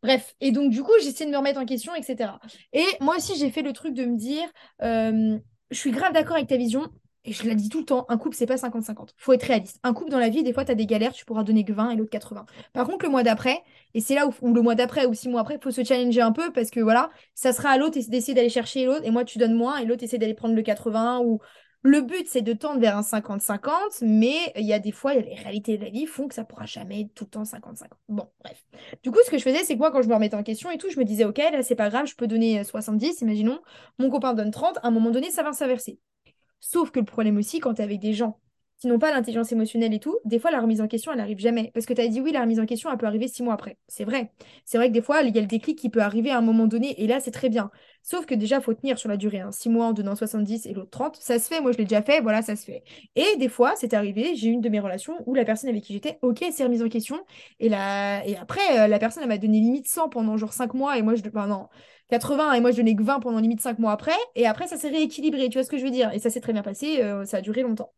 Bref, 0.03 0.35
et 0.41 0.53
donc 0.53 0.71
du 0.71 0.83
coup, 0.83 0.93
j'essaie 1.03 1.27
de 1.27 1.31
me 1.31 1.37
remettre 1.37 1.61
en 1.61 1.67
question, 1.67 1.95
etc. 1.95 2.41
Et 2.73 2.85
moi 3.01 3.17
aussi, 3.17 3.37
j'ai 3.39 3.51
fait 3.51 3.63
le 3.63 3.73
truc 3.73 3.95
de 3.95 4.05
me 4.05 4.17
dire, 4.17 4.49
je 4.81 5.77
suis 5.79 5.91
grave 5.91 6.13
d'accord 6.13 6.37
avec 6.37 6.49
ta 6.49 6.57
vision, 6.57 6.89
et 7.25 7.33
je 7.33 7.47
la 7.47 7.55
dis 7.55 7.69
tout 7.69 7.81
le 7.81 7.85
temps, 7.85 8.07
un 8.09 8.17
couple, 8.17 8.35
c'est 8.35 8.47
pas 8.47 8.57
50-50. 8.57 9.11
Faut 9.17 9.33
être 9.33 9.43
réaliste. 9.43 9.79
Un 9.83 9.93
couple 9.93 10.11
dans 10.11 10.19
la 10.19 10.31
vie, 10.31 10.43
des 10.43 10.53
fois, 10.55 10.65
tu 10.65 10.73
as 10.73 10.75
des 10.75 10.87
galères, 10.87 11.13
tu 11.13 11.27
pourras 11.27 11.43
donner 11.43 11.65
que 11.65 11.73
20 11.73 11.91
et 11.91 11.97
l'autre 11.97 12.11
80. 12.11 12.47
Par 12.73 12.87
contre, 12.87 13.05
le 13.05 13.11
mois 13.11 13.23
d'après, 13.23 13.63
et 13.93 14.01
c'est 14.01 14.15
là 14.15 14.27
où, 14.27 14.55
le 14.55 14.63
mois 14.63 14.75
d'après 14.75 15.05
ou 15.05 15.13
six 15.13 15.29
mois 15.29 15.43
après, 15.43 15.57
il 15.57 15.63
faut 15.63 15.71
se 15.71 15.85
challenger 15.85 16.23
un 16.23 16.33
peu 16.33 16.51
parce 16.53 16.71
que 16.71 16.81
voilà, 16.81 17.11
ça 17.35 17.53
sera 17.53 17.71
à 17.71 17.77
l'autre 17.77 17.99
d'essayer 18.09 18.35
d'aller 18.35 18.49
chercher 18.49 18.87
l'autre, 18.87 19.03
et 19.05 19.11
moi, 19.11 19.25
tu 19.25 19.39
donnes 19.39 19.55
moins, 19.55 19.79
et 19.79 19.85
l'autre 19.85 20.03
essaie 20.03 20.19
d'aller 20.19 20.35
prendre 20.35 20.55
le 20.55 20.63
80. 20.63 21.21
Ou 21.21 21.41
le 21.83 22.01
but, 22.01 22.27
c'est 22.27 22.41
de 22.41 22.55
tendre 22.55 22.81
vers 22.81 22.97
un 22.97 23.03
50-50, 23.03 24.03
mais 24.03 24.53
il 24.57 24.65
y 24.65 24.73
a 24.73 24.79
des 24.79 24.93
fois, 24.93 25.15
les 25.15 25.35
réalités 25.35 25.77
de 25.77 25.85
la 25.85 25.91
vie 25.91 26.07
font 26.07 26.27
que 26.27 26.35
ça 26.35 26.45
pourra 26.45 26.65
jamais 26.65 27.03
être 27.03 27.15
tout 27.15 27.25
le 27.25 27.31
temps 27.31 27.43
50-50. 27.43 27.85
Bon, 28.09 28.29
bref. 28.43 28.65
Du 29.03 29.11
coup, 29.11 29.19
ce 29.25 29.31
que 29.31 29.37
je 29.37 29.43
faisais, 29.43 29.63
c'est 29.65 29.77
que 29.77 29.91
quand 29.91 30.03
je 30.03 30.09
me 30.09 30.15
remettais 30.15 30.37
en 30.37 30.43
question 30.43 30.71
et 30.71 30.79
tout, 30.79 30.89
je 30.91 30.99
me 30.99 31.05
disais, 31.05 31.25
ok, 31.25 31.39
là, 31.39 31.63
c'est 31.63 31.77
pas 31.77 31.91
grave, 31.91 32.07
je 32.07 32.17
peux 32.17 32.27
donner 32.27 32.65
70, 32.65 33.21
imaginons, 33.21 33.61
mon 33.99 34.09
copain 34.09 34.33
donne 34.33 34.51
30, 34.51 34.79
à 34.79 34.89
un 34.89 34.91
moment 34.91 35.11
donné, 35.11 35.31
ça 35.31 35.43
va 35.43 35.53
s'inverser. 35.53 35.99
Sauf 36.61 36.91
que 36.91 37.01
le 37.01 37.07
problème 37.07 37.37
aussi, 37.39 37.61
quand 37.61 37.75
tu 37.75 37.81
es 37.81 37.85
avec 37.85 38.01
des 38.01 38.13
gens 38.13 38.39
qui 38.81 38.87
n'ont 38.87 38.99
pas 38.99 39.11
l'intelligence 39.11 39.53
émotionnelle 39.53 39.93
et 39.93 40.01
tout, 40.01 40.19
des 40.25 40.39
fois, 40.39 40.51
la 40.51 40.61
remise 40.61 40.81
en 40.81 40.89
question, 40.89 41.13
elle 41.13 41.19
n'arrive 41.19 41.39
jamais. 41.39 41.71
Parce 41.75 41.85
que 41.85 41.93
tu 41.93 42.01
as 42.01 42.09
dit 42.09 42.21
oui, 42.21 42.33
la 42.33 42.41
remise 42.41 42.59
en 42.61 42.65
question, 42.65 42.91
elle 42.91 42.97
peut 42.97 43.07
arriver 43.07 43.29
six 43.29 43.43
mois 43.43 43.53
après. 43.53 43.77
C'est 43.89 44.05
vrai. 44.05 44.33
C'est 44.65 44.79
vrai 44.79 44.89
que 44.89 44.95
des 44.95 45.03
fois, 45.03 45.21
il 45.21 45.35
y 45.35 45.39
a 45.39 45.43
le 45.43 45.47
déclic 45.47 45.79
qui 45.79 45.91
peut 45.91 46.01
arriver 46.01 46.31
à 46.31 46.39
un 46.39 46.41
moment 46.41 46.67
donné, 46.67 46.99
et 47.03 47.07
là, 47.07 47.21
c'est 47.21 47.31
très 47.31 47.51
bien. 47.51 47.71
Sauf 48.03 48.25
que 48.25 48.35
déjà, 48.35 48.59
faut 48.63 48.73
tenir 48.73 48.99
sur 48.99 49.11
la 49.11 49.19
durée. 49.19 49.41
Hein. 49.41 49.53
Six 49.53 49.69
mois 49.69 49.85
en 49.87 49.93
donnant 49.93 50.17
70 50.17 50.65
et 50.65 50.73
l'autre 50.73 50.91
30, 50.91 51.17
ça 51.17 51.39
se 51.39 51.47
fait. 51.49 51.61
Moi, 51.61 51.73
je 51.73 51.79
l'ai 51.79 51.85
déjà 51.85 52.01
fait, 52.01 52.23
voilà, 52.23 52.41
ça 52.41 52.57
se 52.57 52.65
fait. 52.65 52.83
Et 53.17 53.37
des 53.37 53.51
fois, 53.51 53.75
c'est 53.77 53.93
arrivé, 53.93 54.35
j'ai 54.35 54.49
eu 54.49 54.53
une 54.53 54.63
de 54.63 54.71
mes 54.71 54.81
relations 54.81 55.15
où 55.27 55.35
la 55.35 55.45
personne 55.45 55.69
avec 55.69 55.85
qui 55.85 55.93
j'étais, 55.93 56.19
ok, 56.23 56.43
s'est 56.51 56.65
remise 56.65 56.83
en 56.83 56.89
question. 56.89 57.23
Et, 57.59 57.69
la... 57.69 58.27
et 58.27 58.37
après, 58.39 58.81
euh, 58.81 58.87
la 58.87 58.99
personne, 58.99 59.23
elle 59.23 59.29
m'a 59.29 59.37
donné 59.37 59.61
limite 59.61 59.89
100 59.89 60.09
pendant 60.09 60.39
genre 60.39 60.55
5 60.55 60.73
mois, 60.73 60.97
et 60.97 61.03
moi, 61.03 61.15
je... 61.17 61.23
Enfin, 61.29 61.47
non, 61.47 61.69
80 62.11 62.53
et 62.55 62.61
moi 62.61 62.71
je 62.73 62.77
donnais 62.77 62.95
que 62.95 63.03
20 63.03 63.21
pendant 63.21 63.39
limite 63.41 63.61
5 63.61 63.79
mois 63.79 63.93
après. 63.93 64.13
Et 64.35 64.47
après, 64.47 64.67
ça 64.67 64.77
s'est 64.77 64.89
rééquilibré, 64.89 65.49
tu 65.49 65.59
vois 65.59 65.65
ce 65.65 65.71
que 65.71 65.79
je 65.79 65.85
veux 65.85 65.91
dire? 65.91 66.13
Et 66.13 66.19
ça 66.19 66.31
s'est 66.31 66.41
très 66.41 66.53
bien 66.53 66.63
passé, 66.63 67.03
euh, 67.03 67.25
ça 67.25 67.39
a 67.39 67.41
duré 67.41 67.63
longtemps. 67.63 67.93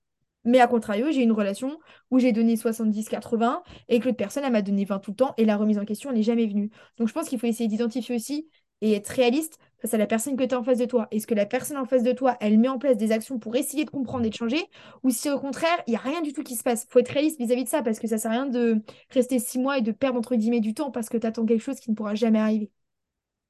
Mais 0.44 0.60
à 0.60 0.66
contrario, 0.66 1.06
j'ai 1.10 1.22
une 1.22 1.32
relation 1.32 1.78
où 2.10 2.18
j'ai 2.18 2.32
donné 2.32 2.56
70-80 2.56 3.62
et 3.88 4.00
que 4.00 4.06
l'autre 4.06 4.16
personne, 4.16 4.44
elle 4.44 4.52
m'a 4.52 4.62
donné 4.62 4.84
20 4.84 4.98
tout 4.98 5.12
le 5.12 5.16
temps 5.16 5.34
et 5.36 5.44
la 5.44 5.56
remise 5.56 5.78
en 5.78 5.84
question, 5.84 6.10
elle 6.10 6.16
n'est 6.16 6.22
jamais 6.22 6.46
venue. 6.46 6.70
Donc 6.98 7.08
je 7.08 7.12
pense 7.12 7.28
qu'il 7.28 7.38
faut 7.38 7.46
essayer 7.46 7.68
d'identifier 7.68 8.16
aussi 8.16 8.48
et 8.80 8.94
être 8.94 9.08
réaliste 9.08 9.58
face 9.80 9.94
à 9.94 9.98
la 9.98 10.06
personne 10.06 10.36
que 10.36 10.42
tu 10.44 10.54
as 10.54 10.58
en 10.58 10.64
face 10.64 10.78
de 10.78 10.84
toi. 10.84 11.06
Est-ce 11.12 11.26
que 11.28 11.34
la 11.34 11.46
personne 11.46 11.76
en 11.76 11.84
face 11.84 12.02
de 12.02 12.12
toi, 12.12 12.36
elle 12.40 12.58
met 12.58 12.68
en 12.68 12.78
place 12.78 12.96
des 12.96 13.12
actions 13.12 13.38
pour 13.38 13.54
essayer 13.54 13.84
de 13.84 13.90
comprendre 13.90 14.24
et 14.26 14.30
de 14.30 14.34
changer 14.34 14.64
ou 15.04 15.10
si 15.10 15.30
au 15.30 15.38
contraire, 15.38 15.80
il 15.86 15.90
n'y 15.90 15.96
a 15.96 16.00
rien 16.00 16.22
du 16.22 16.32
tout 16.32 16.42
qui 16.42 16.56
se 16.56 16.64
passe? 16.64 16.86
Faut 16.90 16.98
être 16.98 17.08
réaliste 17.10 17.38
vis-à-vis 17.38 17.64
de 17.64 17.68
ça 17.68 17.82
parce 17.82 18.00
que 18.00 18.08
ça 18.08 18.18
sert 18.18 18.30
à 18.32 18.34
rien 18.34 18.46
de 18.46 18.82
rester 19.10 19.38
six 19.38 19.58
mois 19.60 19.78
et 19.78 19.82
de 19.82 19.92
perdre 19.92 20.18
entre 20.18 20.34
guillemets 20.34 20.60
du 20.60 20.74
temps 20.74 20.90
parce 20.90 21.08
que 21.08 21.16
tu 21.16 21.26
attends 21.26 21.46
quelque 21.46 21.62
chose 21.62 21.78
qui 21.78 21.90
ne 21.90 21.94
pourra 21.96 22.14
jamais 22.16 22.40
arriver. 22.40 22.70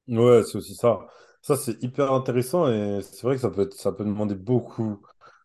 Ouais, 0.07 0.43
c'est 0.43 0.57
aussi 0.57 0.75
ça. 0.75 0.99
Ça, 1.41 1.55
c'est 1.55 1.81
hyper 1.83 2.11
intéressant 2.11 2.67
et 2.71 3.01
c'est 3.01 3.21
vrai 3.23 3.35
que 3.35 3.41
ça 3.41 3.49
peut 3.49 3.61
être- 3.63 3.73
ça 3.73 3.91
peut 3.91 4.03
demander 4.03 4.35
beaucoup 4.35 5.01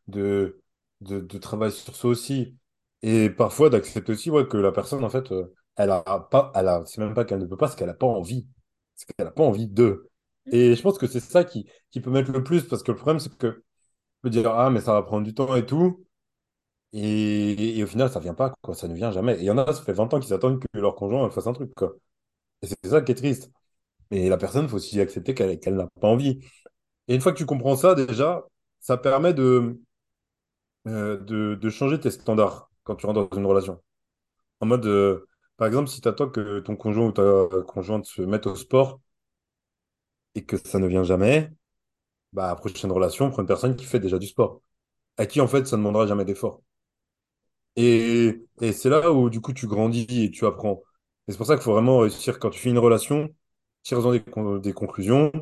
de, 0.09 0.61
de, 1.01 1.21
de 1.21 1.39
travail 1.39 1.71
sur 1.73 1.95
ça 1.95 2.09
aussi. 2.09 2.57
Et 3.03 3.31
parfois 3.31 3.71
d'accepter 3.71 4.13
aussi 4.13 4.31
ouais, 4.31 4.47
que 4.49 4.57
la 4.57 4.73
personne, 4.73 5.05
en 5.05 5.11
fait, 5.11 5.31
euh, 5.33 5.55
elle 5.77 5.91
a 5.91 6.03
pas, 6.31 6.51
elle 6.57 6.67
a, 6.69 6.83
c'est 6.87 7.01
même 7.01 7.15
pas 7.15 7.25
qu'elle 7.25 7.39
ne 7.41 7.47
peut 7.47 7.57
pas, 7.57 7.69
c'est 7.69 7.77
qu'elle 7.79 7.89
a 7.89 7.95
pas 7.95 8.07
envie. 8.07 8.49
C'est 8.97 9.07
qu'elle 9.13 9.27
a 9.29 9.31
pas 9.31 9.45
envie 9.45 9.69
de. 9.69 10.11
Et 10.51 10.75
je 10.75 10.83
pense 10.83 10.99
que 10.99 11.07
c'est 11.07 11.21
ça 11.21 11.45
qui, 11.45 11.69
qui 11.93 12.01
peut 12.01 12.11
mettre 12.11 12.33
le 12.33 12.43
plus 12.43 12.65
parce 12.67 12.83
que 12.83 12.91
le 12.93 12.97
problème, 12.97 13.21
c'est 13.21 13.37
que 13.37 13.47
tu 13.49 13.63
peux 14.23 14.31
dire, 14.31 14.51
ah, 14.53 14.71
mais 14.71 14.81
ça 14.81 14.95
va 14.95 15.03
prendre 15.03 15.25
du 15.27 15.35
temps 15.35 15.55
et 15.57 15.67
tout. 15.67 16.05
Et, 16.93 17.79
et 17.79 17.85
au 17.85 17.87
final, 17.89 18.11
ça 18.11 18.21
vient 18.21 18.35
pas, 18.35 18.55
quoi. 18.63 18.75
Ça 18.75 18.89
ne 18.89 18.95
vient 18.95 19.13
jamais. 19.13 19.37
Et 19.39 19.41
il 19.41 19.45
y 19.45 19.51
en 19.51 19.59
a, 19.59 19.73
ça 19.75 19.83
fait 19.83 19.93
20 19.95 20.13
ans 20.15 20.21
qu'ils 20.21 20.35
attendent 20.35 20.61
que 20.61 20.67
leur 20.79 20.95
conjoint 20.97 21.31
fasse 21.31 21.47
un 21.49 21.55
truc, 21.55 21.75
quoi. 21.75 21.95
Et 22.63 22.69
c'est 22.69 22.89
ça 22.89 23.03
qui 23.03 23.13
est 23.13 23.17
triste. 23.17 23.51
Mais 24.11 24.29
la 24.29 24.37
personne, 24.39 24.65
il 24.65 24.69
faut 24.71 24.77
aussi 24.77 25.01
accepter 25.01 25.35
qu'elle 25.35 25.77
n'a 25.77 25.89
pas 26.01 26.09
envie. 26.09 26.41
Et 27.09 27.15
une 27.17 27.21
fois 27.23 27.33
que 27.33 27.39
tu 27.39 27.47
comprends 27.47 27.77
ça, 27.77 27.95
déjà, 27.97 28.45
ça 28.81 28.97
permet 28.99 29.35
de, 29.35 29.81
euh, 30.87 31.19
de 31.57 31.71
changer 31.71 32.01
tes 32.01 32.11
standards 32.11 32.71
quand 32.85 32.97
tu 32.97 33.07
rentres 33.07 33.29
dans 33.31 33.37
une 33.39 33.47
relation. 33.47 33.83
En 34.61 34.67
mode, 34.67 34.87
euh, 34.87 35.27
par 35.59 35.69
exemple, 35.69 35.89
si 35.91 36.01
tu 36.01 36.09
attends 36.09 36.31
que 36.31 36.61
ton 36.61 36.77
conjoint 36.77 37.07
ou 37.09 37.13
ta 37.13 37.25
conjointe 37.67 38.07
se 38.07 38.23
mette 38.23 38.47
au 38.49 38.57
sport 38.57 39.01
et 40.35 40.45
que 40.47 40.57
ça 40.57 40.79
ne 40.79 40.87
vient 40.87 41.05
jamais, 41.05 41.51
bah, 42.33 42.55
prochaine 42.57 42.93
relation, 42.93 43.31
prends 43.31 43.43
une 43.43 43.49
personne 43.49 43.77
qui 43.77 43.85
fait 43.87 44.01
déjà 44.01 44.19
du 44.19 44.27
sport, 44.29 44.63
à 45.19 45.27
qui, 45.27 45.41
en 45.43 45.49
fait, 45.49 45.67
ça 45.67 45.77
ne 45.77 45.83
demandera 45.83 46.07
jamais 46.09 46.25
d'effort. 46.27 46.63
Et, 47.77 48.43
et 48.61 48.73
c'est 48.73 48.89
là 48.91 49.13
où, 49.13 49.31
du 49.31 49.41
coup, 49.41 49.53
tu 49.53 49.67
grandis 49.67 50.07
et 50.25 50.31
tu 50.31 50.47
apprends. 50.47 50.83
Et 51.29 51.33
c'est 51.33 51.39
pour 51.39 51.47
ça 51.47 51.55
qu'il 51.55 51.63
faut 51.65 51.73
vraiment 51.73 51.99
réussir, 51.99 52.39
quand 52.39 52.51
tu 52.51 52.59
fais 52.61 52.71
une 52.71 52.79
relation, 52.79 53.29
tire-en 53.83 54.13
des, 54.13 54.23
des 54.61 54.73
conclusions, 54.73 55.33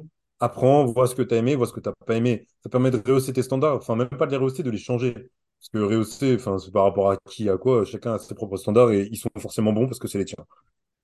apprends, 0.41 0.85
vois 0.87 1.07
ce 1.09 1.15
que 1.15 1.23
tu 1.23 1.35
as 1.35 1.39
aimé, 1.39 1.55
vois 1.57 1.67
ce 1.67 1.73
que 1.73 1.81
tu 1.81 1.89
n'as 1.89 1.95
pas 2.07 2.17
aimé. 2.17 2.47
Ça 2.63 2.69
permet 2.71 2.91
de 2.91 2.99
rehausser 2.99 3.33
tes 3.33 3.43
standards, 3.43 3.77
enfin, 3.77 3.97
même 3.97 4.09
pas 4.09 4.27
de 4.27 4.31
les 4.33 4.37
rehausser, 4.37 4.63
de 4.63 4.71
les 4.71 4.79
changer. 4.79 5.15
Parce 5.15 5.69
que 5.73 5.79
rehausser, 5.79 6.35
enfin, 6.37 6.59
c'est 6.59 6.71
par 6.73 6.85
rapport 6.85 7.11
à 7.11 7.17
qui, 7.29 7.49
à 7.49 7.57
quoi, 7.59 7.85
chacun 7.85 8.15
a 8.15 8.19
ses 8.19 8.35
propres 8.35 8.57
standards 8.59 8.93
et 8.93 9.09
ils 9.11 9.17
sont 9.17 9.31
forcément 9.39 9.73
bons 9.73 9.87
parce 9.87 9.99
que 9.99 10.09
c'est 10.09 10.19
les 10.19 10.25
tiens. 10.27 10.45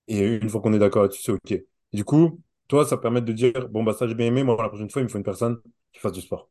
Et 0.09 0.21
une 0.21 0.49
fois 0.49 0.61
qu'on 0.61 0.73
est 0.73 0.79
d'accord 0.79 1.03
là-dessus, 1.03 1.23
c'est 1.23 1.33
OK. 1.33 1.55
Du 1.92 2.05
coup, 2.05 2.40
toi, 2.68 2.85
ça 2.87 2.97
permet 2.97 3.21
de 3.23 3.33
dire, 3.33 3.68
bon, 3.71 3.83
bah, 3.85 3.92
ça, 3.92 4.07
j'ai 4.09 4.14
bien 4.14 4.27
aimé, 4.27 4.42
moi, 4.45 4.57
la 4.61 4.68
prochaine 4.68 4.90
fois, 4.90 5.03
il 5.03 5.05
me 5.05 5.09
faut 5.09 5.18
une 5.18 5.25
personne 5.25 5.61
qui 5.92 6.01
fasse 6.01 6.12
du 6.12 6.21
sport. 6.21 6.51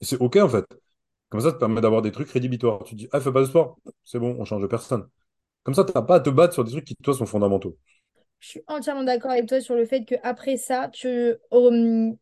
Et 0.00 0.04
c'est 0.06 0.18
OK, 0.20 0.36
en 0.38 0.48
fait. 0.48 0.66
Comme 1.30 1.40
ça, 1.40 1.48
ça 1.50 1.54
te 1.54 1.58
permet 1.60 1.80
d'avoir 1.80 2.02
des 2.02 2.12
trucs 2.12 2.30
rédhibitoires. 2.30 2.84
Tu 2.84 2.94
dis, 2.94 3.08
ah, 3.12 3.20
fais 3.20 3.32
pas 3.32 3.40
de 3.42 3.46
sport, 3.46 3.78
c'est 4.04 4.18
bon, 4.20 4.36
on 4.40 4.44
change 4.44 4.62
de 4.62 4.66
personne. 4.68 5.08
Comme 5.64 5.74
ça, 5.74 5.84
tu 5.84 5.92
n'as 5.94 6.02
pas 6.02 6.16
à 6.16 6.20
te 6.20 6.30
battre 6.30 6.54
sur 6.54 6.64
des 6.64 6.72
trucs 6.72 6.84
qui, 6.86 6.96
toi, 6.96 7.14
sont 7.14 7.26
fondamentaux. 7.26 7.76
Je 8.40 8.48
suis 8.48 8.62
entièrement 8.68 9.04
d'accord 9.04 9.30
avec 9.32 9.46
toi 9.46 9.60
sur 9.60 9.74
le 9.74 9.84
fait 9.84 10.04
qu'après 10.04 10.56
ça, 10.56 10.88
tu, 10.92 11.34
hum, 11.50 12.16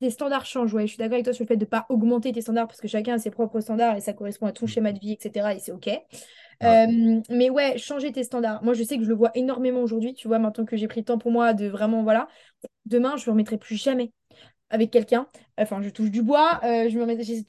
tes 0.00 0.10
standards 0.10 0.46
changent. 0.46 0.74
Ouais, 0.74 0.82
je 0.82 0.88
suis 0.88 0.98
d'accord 0.98 1.14
avec 1.14 1.24
toi 1.24 1.32
sur 1.32 1.44
le 1.44 1.48
fait 1.48 1.56
de 1.56 1.64
ne 1.64 1.68
pas 1.70 1.86
augmenter 1.88 2.32
tes 2.32 2.40
standards 2.40 2.66
parce 2.66 2.80
que 2.80 2.88
chacun 2.88 3.14
a 3.14 3.18
ses 3.18 3.30
propres 3.30 3.60
standards 3.60 3.96
et 3.96 4.00
ça 4.00 4.12
correspond 4.12 4.46
à 4.46 4.52
ton 4.52 4.66
schéma 4.66 4.92
de 4.92 4.98
vie, 4.98 5.12
etc. 5.12 5.54
Et 5.54 5.60
c'est 5.60 5.72
OK. 5.72 5.86
Ouais. 5.86 6.00
Euh, 6.64 7.20
mais 7.30 7.50
ouais, 7.50 7.78
changer 7.78 8.12
tes 8.12 8.24
standards. 8.24 8.62
Moi, 8.64 8.74
je 8.74 8.82
sais 8.82 8.96
que 8.96 9.04
je 9.04 9.08
le 9.08 9.14
vois 9.14 9.30
énormément 9.34 9.80
aujourd'hui. 9.80 10.14
Tu 10.14 10.28
vois, 10.28 10.38
maintenant 10.38 10.64
que 10.64 10.76
j'ai 10.76 10.88
pris 10.88 11.00
le 11.00 11.04
temps 11.04 11.18
pour 11.18 11.30
moi 11.30 11.54
de 11.54 11.66
vraiment, 11.68 12.02
voilà, 12.02 12.28
demain, 12.86 13.16
je 13.16 13.22
ne 13.22 13.26
me 13.28 13.32
remettrai 13.32 13.58
plus 13.58 13.76
jamais. 13.76 14.12
avec 14.70 14.90
quelqu'un. 14.90 15.28
Enfin, 15.58 15.82
je 15.82 15.90
touche 15.90 16.10
du 16.10 16.22
bois. 16.22 16.60
euh, 16.64 16.88
je 16.88 16.98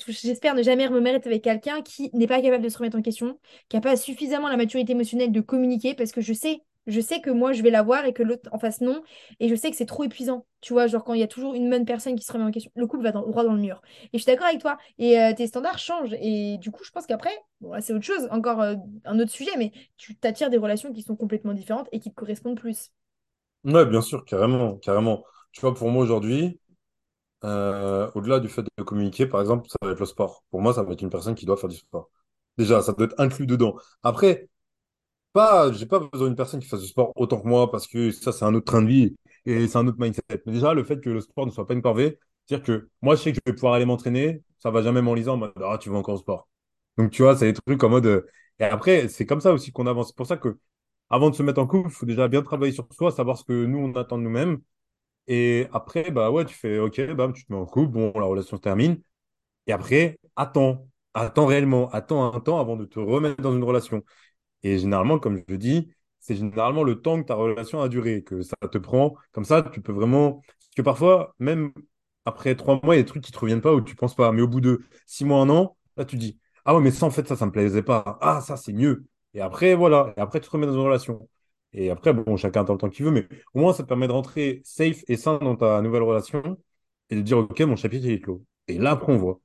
j'espère 0.09 0.55
ne 0.55 0.63
jamais 0.63 0.89
me 0.89 0.99
mettre 1.01 1.27
avec 1.27 1.43
quelqu'un 1.43 1.81
qui 1.81 2.09
n'est 2.13 2.27
pas 2.27 2.41
capable 2.41 2.63
de 2.63 2.69
se 2.69 2.77
remettre 2.77 2.97
en 2.97 3.01
question, 3.01 3.39
qui 3.69 3.77
n'a 3.77 3.81
pas 3.81 3.95
suffisamment 3.95 4.49
la 4.49 4.57
maturité 4.57 4.91
émotionnelle 4.93 5.31
de 5.31 5.41
communiquer, 5.41 5.95
parce 5.95 6.11
que 6.11 6.21
je 6.21 6.33
sais, 6.33 6.61
je 6.87 6.99
sais 7.01 7.21
que 7.21 7.29
moi, 7.29 7.53
je 7.53 7.61
vais 7.63 7.69
l'avoir 7.69 8.05
et 8.05 8.13
que 8.13 8.23
l'autre 8.23 8.49
en 8.51 8.59
face 8.59 8.81
non. 8.81 9.03
Et 9.39 9.49
je 9.49 9.55
sais 9.55 9.69
que 9.71 9.77
c'est 9.77 9.85
trop 9.85 10.03
épuisant. 10.03 10.45
Tu 10.61 10.73
vois, 10.73 10.87
genre 10.87 11.03
quand 11.03 11.13
il 11.13 11.19
y 11.19 11.23
a 11.23 11.27
toujours 11.27 11.53
une 11.55 11.67
même 11.67 11.85
personne 11.85 12.15
qui 12.15 12.25
se 12.25 12.31
remet 12.33 12.45
en 12.45 12.51
question, 12.51 12.71
le 12.75 12.87
couple 12.87 13.03
va 13.03 13.11
dans- 13.11 13.21
droit 13.27 13.43
dans 13.43 13.53
le 13.53 13.61
mur. 13.61 13.81
Et 14.13 14.17
je 14.17 14.23
suis 14.23 14.31
d'accord 14.31 14.47
avec 14.47 14.61
toi. 14.61 14.77
Et 14.97 15.19
euh, 15.19 15.33
tes 15.33 15.47
standards 15.47 15.79
changent. 15.79 16.13
Et 16.21 16.57
du 16.59 16.71
coup, 16.71 16.83
je 16.83 16.91
pense 16.91 17.05
qu'après, 17.05 17.31
bon, 17.61 17.73
c'est 17.81 17.93
autre 17.93 18.05
chose, 18.05 18.27
encore 18.31 18.61
euh, 18.61 18.75
un 19.05 19.19
autre 19.19 19.31
sujet, 19.31 19.51
mais 19.57 19.71
tu 19.97 20.15
t'attires 20.15 20.49
des 20.49 20.57
relations 20.57 20.91
qui 20.93 21.01
sont 21.01 21.15
complètement 21.15 21.53
différentes 21.53 21.89
et 21.91 21.99
qui 21.99 22.09
te 22.09 22.15
correspondent 22.15 22.59
plus. 22.59 22.91
Ouais, 23.63 23.85
bien 23.85 24.01
sûr, 24.01 24.25
carrément, 24.25 24.77
carrément. 24.77 25.23
Tu 25.53 25.61
vois, 25.61 25.73
pour 25.73 25.89
moi 25.89 26.03
aujourd'hui, 26.03 26.59
euh, 27.45 28.11
au-delà 28.15 28.39
du 28.39 28.49
fait 28.49 28.63
de 28.77 28.83
communiquer, 28.83 29.27
par 29.27 29.41
exemple, 29.41 29.67
ça 29.69 29.77
va 29.83 29.91
être 29.91 29.99
le 29.99 30.05
sport. 30.07 30.43
Pour 30.51 30.61
moi, 30.61 30.73
ça 30.73 30.83
va 30.83 30.93
être 30.93 31.01
une 31.03 31.09
personne 31.11 31.35
qui 31.35 31.45
doit 31.45 31.57
faire 31.57 31.69
du 31.69 31.77
sport. 31.77 32.09
Déjà, 32.57 32.81
ça 32.81 32.93
doit 32.93 33.07
être 33.07 33.19
inclus 33.19 33.47
dedans. 33.47 33.75
Après, 34.03 34.49
pas, 35.33 35.71
j'ai 35.73 35.85
pas 35.85 35.99
besoin 35.99 36.27
d'une 36.27 36.35
personne 36.37 36.59
qui 36.61 36.67
fasse 36.67 36.81
du 36.81 36.87
sport 36.87 37.11
autant 37.15 37.41
que 37.41 37.47
moi 37.47 37.71
parce 37.71 37.87
que 37.87 38.11
ça, 38.11 38.31
c'est 38.31 38.45
un 38.45 38.53
autre 38.53 38.65
train 38.65 38.81
de 38.81 38.87
vie 38.87 39.15
et 39.45 39.67
c'est 39.67 39.77
un 39.77 39.87
autre 39.87 39.99
mindset. 39.99 40.23
Mais 40.45 40.53
déjà, 40.53 40.73
le 40.73 40.83
fait 40.83 41.01
que 41.01 41.09
le 41.09 41.21
sport 41.21 41.45
ne 41.45 41.51
soit 41.51 41.67
pas 41.67 41.73
une 41.73 41.81
corvée, 41.81 42.19
c'est-à-dire 42.47 42.65
que 42.65 42.89
moi, 43.01 43.15
je 43.15 43.21
sais 43.23 43.31
que 43.33 43.37
je 43.45 43.51
vais 43.51 43.55
pouvoir 43.55 43.73
aller 43.73 43.85
m'entraîner, 43.85 44.43
ça 44.59 44.71
va 44.71 44.81
jamais 44.83 45.01
m'enliser 45.01 45.29
en 45.29 45.37
mode, 45.37 45.53
ah, 45.63 45.77
tu 45.79 45.89
vas 45.89 45.97
encore 45.97 46.15
au 46.15 46.17
sport. 46.19 46.47
Donc, 46.97 47.11
tu 47.11 47.23
vois, 47.23 47.35
c'est 47.35 47.51
des 47.51 47.59
trucs 47.59 47.83
en 47.83 47.89
mode. 47.89 48.05
euh, 48.05 48.27
Et 48.59 48.63
après, 48.65 49.07
c'est 49.09 49.25
comme 49.25 49.41
ça 49.41 49.53
aussi 49.53 49.71
qu'on 49.71 49.87
avance. 49.87 50.09
C'est 50.09 50.15
pour 50.17 50.27
ça 50.27 50.37
que, 50.37 50.59
avant 51.09 51.29
de 51.29 51.35
se 51.35 51.43
mettre 51.43 51.59
en 51.61 51.67
couple, 51.67 51.89
il 51.89 51.93
faut 51.93 52.05
déjà 52.05 52.27
bien 52.27 52.41
travailler 52.43 52.71
sur 52.73 52.87
soi, 52.93 53.11
savoir 53.11 53.37
ce 53.37 53.43
que 53.45 53.65
nous, 53.65 53.79
on 53.79 53.93
attend 53.95 54.17
de 54.17 54.23
nous-mêmes. 54.23 54.59
Et 55.27 55.67
après, 55.73 56.11
bah 56.11 56.31
ouais, 56.31 56.45
tu 56.45 56.55
fais, 56.55 56.79
ok, 56.79 57.01
bam, 57.13 57.33
tu 57.33 57.45
te 57.45 57.53
mets 57.53 57.59
en 57.59 57.65
couple, 57.65 57.93
bon, 57.93 58.11
la 58.15 58.25
relation 58.25 58.57
se 58.57 58.61
termine. 58.61 59.01
Et 59.67 59.71
après, 59.73 60.19
attends, 60.35 60.87
attends 61.13 61.45
réellement, 61.45 61.89
attends 61.91 62.33
un 62.33 62.39
temps 62.39 62.59
avant 62.59 62.75
de 62.77 62.85
te 62.85 62.99
remettre 62.99 63.41
dans 63.41 63.55
une 63.55 63.63
relation. 63.63 64.03
Et 64.63 64.77
généralement, 64.79 65.19
comme 65.19 65.37
je 65.37 65.43
le 65.47 65.57
dis, 65.57 65.91
c'est 66.19 66.35
généralement 66.35 66.83
le 66.83 67.01
temps 67.01 67.21
que 67.21 67.27
ta 67.27 67.35
relation 67.35 67.81
a 67.81 67.89
duré, 67.89 68.23
que 68.23 68.41
ça 68.41 68.55
te 68.71 68.77
prend. 68.77 69.15
Comme 69.31 69.45
ça, 69.45 69.61
tu 69.63 69.81
peux 69.81 69.91
vraiment. 69.91 70.41
Parce 70.41 70.69
que 70.77 70.81
parfois, 70.81 71.35
même 71.39 71.71
après 72.25 72.55
trois 72.55 72.79
mois, 72.83 72.95
il 72.95 72.99
y 72.99 73.01
a 73.01 73.03
des 73.03 73.07
trucs 73.09 73.23
qui 73.23 73.31
te 73.31 73.39
reviennent 73.39 73.61
pas 73.61 73.73
ou 73.73 73.81
tu 73.81 73.95
penses 73.95 74.15
pas. 74.15 74.31
Mais 74.31 74.41
au 74.41 74.47
bout 74.47 74.61
de 74.61 74.81
six 75.05 75.25
mois, 75.25 75.41
un 75.41 75.49
an, 75.49 75.77
là, 75.97 76.05
tu 76.05 76.15
dis, 76.17 76.39
ah 76.65 76.75
ouais, 76.75 76.81
mais 76.81 76.91
ça, 76.91 77.05
en 77.05 77.11
fait, 77.11 77.27
ça, 77.27 77.35
ça 77.35 77.45
me 77.45 77.51
plaisait 77.51 77.83
pas. 77.83 78.17
Ah, 78.21 78.41
ça, 78.41 78.55
c'est 78.57 78.73
mieux. 78.73 79.05
Et 79.33 79.41
après, 79.41 79.75
voilà. 79.75 80.13
Et 80.17 80.21
après, 80.21 80.39
tu 80.39 80.47
te 80.47 80.51
remets 80.51 80.65
dans 80.67 80.73
une 80.73 80.79
relation. 80.81 81.27
Et 81.73 81.89
après, 81.89 82.13
bon, 82.13 82.37
chacun 82.37 82.61
attend 82.61 82.73
le 82.73 82.79
temps 82.79 82.89
qu'il 82.89 83.05
veut, 83.05 83.11
mais 83.11 83.27
au 83.53 83.59
moins, 83.59 83.73
ça 83.73 83.83
te 83.83 83.87
permet 83.87 84.07
de 84.07 84.11
rentrer 84.13 84.61
safe 84.63 85.03
et 85.07 85.17
sain 85.17 85.39
dans 85.39 85.55
ta 85.55 85.81
nouvelle 85.81 86.03
relation 86.03 86.57
et 87.09 87.15
de 87.15 87.21
dire, 87.21 87.37
OK, 87.39 87.59
mon 87.61 87.75
chapitre, 87.75 88.07
est 88.07 88.19
clos. 88.19 88.43
Et 88.67 88.77
là, 88.77 88.91
après, 88.91 89.11
on 89.13 89.17
voit. 89.17 89.39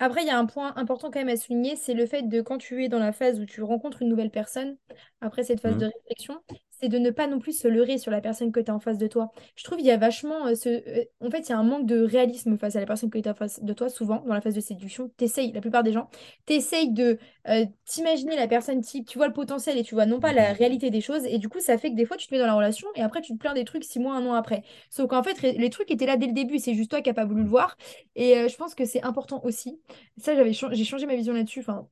Après, 0.00 0.22
il 0.22 0.26
y 0.26 0.30
a 0.30 0.38
un 0.38 0.46
point 0.46 0.74
important 0.76 1.10
quand 1.10 1.20
même 1.20 1.28
à 1.28 1.36
souligner, 1.36 1.76
c'est 1.76 1.94
le 1.94 2.06
fait 2.06 2.22
de 2.22 2.40
quand 2.42 2.58
tu 2.58 2.84
es 2.84 2.88
dans 2.88 2.98
la 2.98 3.12
phase 3.12 3.38
où 3.40 3.44
tu 3.46 3.62
rencontres 3.62 4.02
une 4.02 4.08
nouvelle 4.08 4.30
personne, 4.32 4.78
après 5.20 5.44
cette 5.44 5.60
phase 5.60 5.76
de 5.76 5.84
Mhm. 5.84 5.92
réflexion, 5.94 6.42
c'est 6.80 6.88
de 6.88 6.98
ne 6.98 7.10
pas 7.10 7.26
non 7.26 7.38
plus 7.38 7.52
se 7.58 7.68
leurrer 7.68 7.98
sur 7.98 8.10
la 8.10 8.20
personne 8.20 8.52
que 8.52 8.60
tu 8.60 8.70
as 8.70 8.74
en 8.74 8.80
face 8.80 8.98
de 8.98 9.06
toi. 9.06 9.30
Je 9.56 9.64
trouve 9.64 9.78
qu'il 9.78 9.86
y 9.86 9.90
a 9.90 9.96
vachement 9.96 10.46
euh, 10.46 10.54
ce... 10.54 10.68
euh, 10.68 11.04
En 11.20 11.30
fait, 11.30 11.40
il 11.40 11.50
y 11.50 11.52
a 11.52 11.58
un 11.58 11.62
manque 11.62 11.86
de 11.86 12.02
réalisme 12.02 12.56
face 12.58 12.76
à 12.76 12.80
la 12.80 12.86
personne 12.86 13.10
que 13.10 13.18
tu 13.18 13.28
as 13.28 13.32
en 13.32 13.34
face 13.34 13.62
de 13.62 13.72
toi, 13.72 13.88
souvent, 13.88 14.22
dans 14.26 14.34
la 14.34 14.40
phase 14.40 14.54
de 14.54 14.60
séduction. 14.60 15.08
T'essayes, 15.16 15.52
la 15.52 15.60
plupart 15.60 15.82
des 15.82 15.92
gens, 15.92 16.08
t'essayes 16.46 16.90
de 16.92 17.18
euh, 17.48 17.64
t'imaginer 17.84 18.36
la 18.36 18.48
personne 18.48 18.80
type, 18.80 19.06
tu 19.06 19.18
vois 19.18 19.26
le 19.26 19.32
potentiel 19.32 19.78
et 19.78 19.82
tu 19.82 19.94
vois 19.94 20.06
non 20.06 20.20
pas 20.20 20.32
la 20.32 20.52
réalité 20.52 20.90
des 20.90 21.00
choses, 21.00 21.24
et 21.26 21.38
du 21.38 21.48
coup, 21.48 21.60
ça 21.60 21.78
fait 21.78 21.90
que 21.90 21.96
des 21.96 22.04
fois, 22.04 22.16
tu 22.16 22.26
te 22.28 22.34
mets 22.34 22.40
dans 22.40 22.46
la 22.46 22.54
relation 22.54 22.88
et 22.96 23.02
après, 23.02 23.20
tu 23.20 23.32
te 23.32 23.38
plains 23.38 23.54
des 23.54 23.64
trucs 23.64 23.84
six 23.84 23.98
mois, 23.98 24.14
un 24.14 24.26
an 24.26 24.34
après. 24.34 24.62
Sauf 24.90 25.08
qu'en 25.08 25.22
fait, 25.22 25.40
les 25.42 25.70
trucs 25.70 25.90
étaient 25.90 26.06
là 26.06 26.16
dès 26.16 26.26
le 26.26 26.32
début, 26.32 26.58
c'est 26.58 26.74
juste 26.74 26.90
toi 26.90 27.00
qui 27.00 27.08
n'as 27.10 27.14
pas 27.14 27.24
voulu 27.24 27.42
le 27.42 27.48
voir. 27.48 27.76
Et 28.16 28.48
je 28.48 28.56
pense 28.56 28.74
que 28.74 28.84
c'est 28.84 29.02
important 29.02 29.40
aussi 29.44 29.80
ça, 30.18 30.34
j'avais 30.34 30.52
j'ai 30.52 30.84
changé 30.84 31.06
ma 31.06 31.16
vision 31.16 31.32
là-dessus. 31.32 31.60
Enfin, 31.60 31.88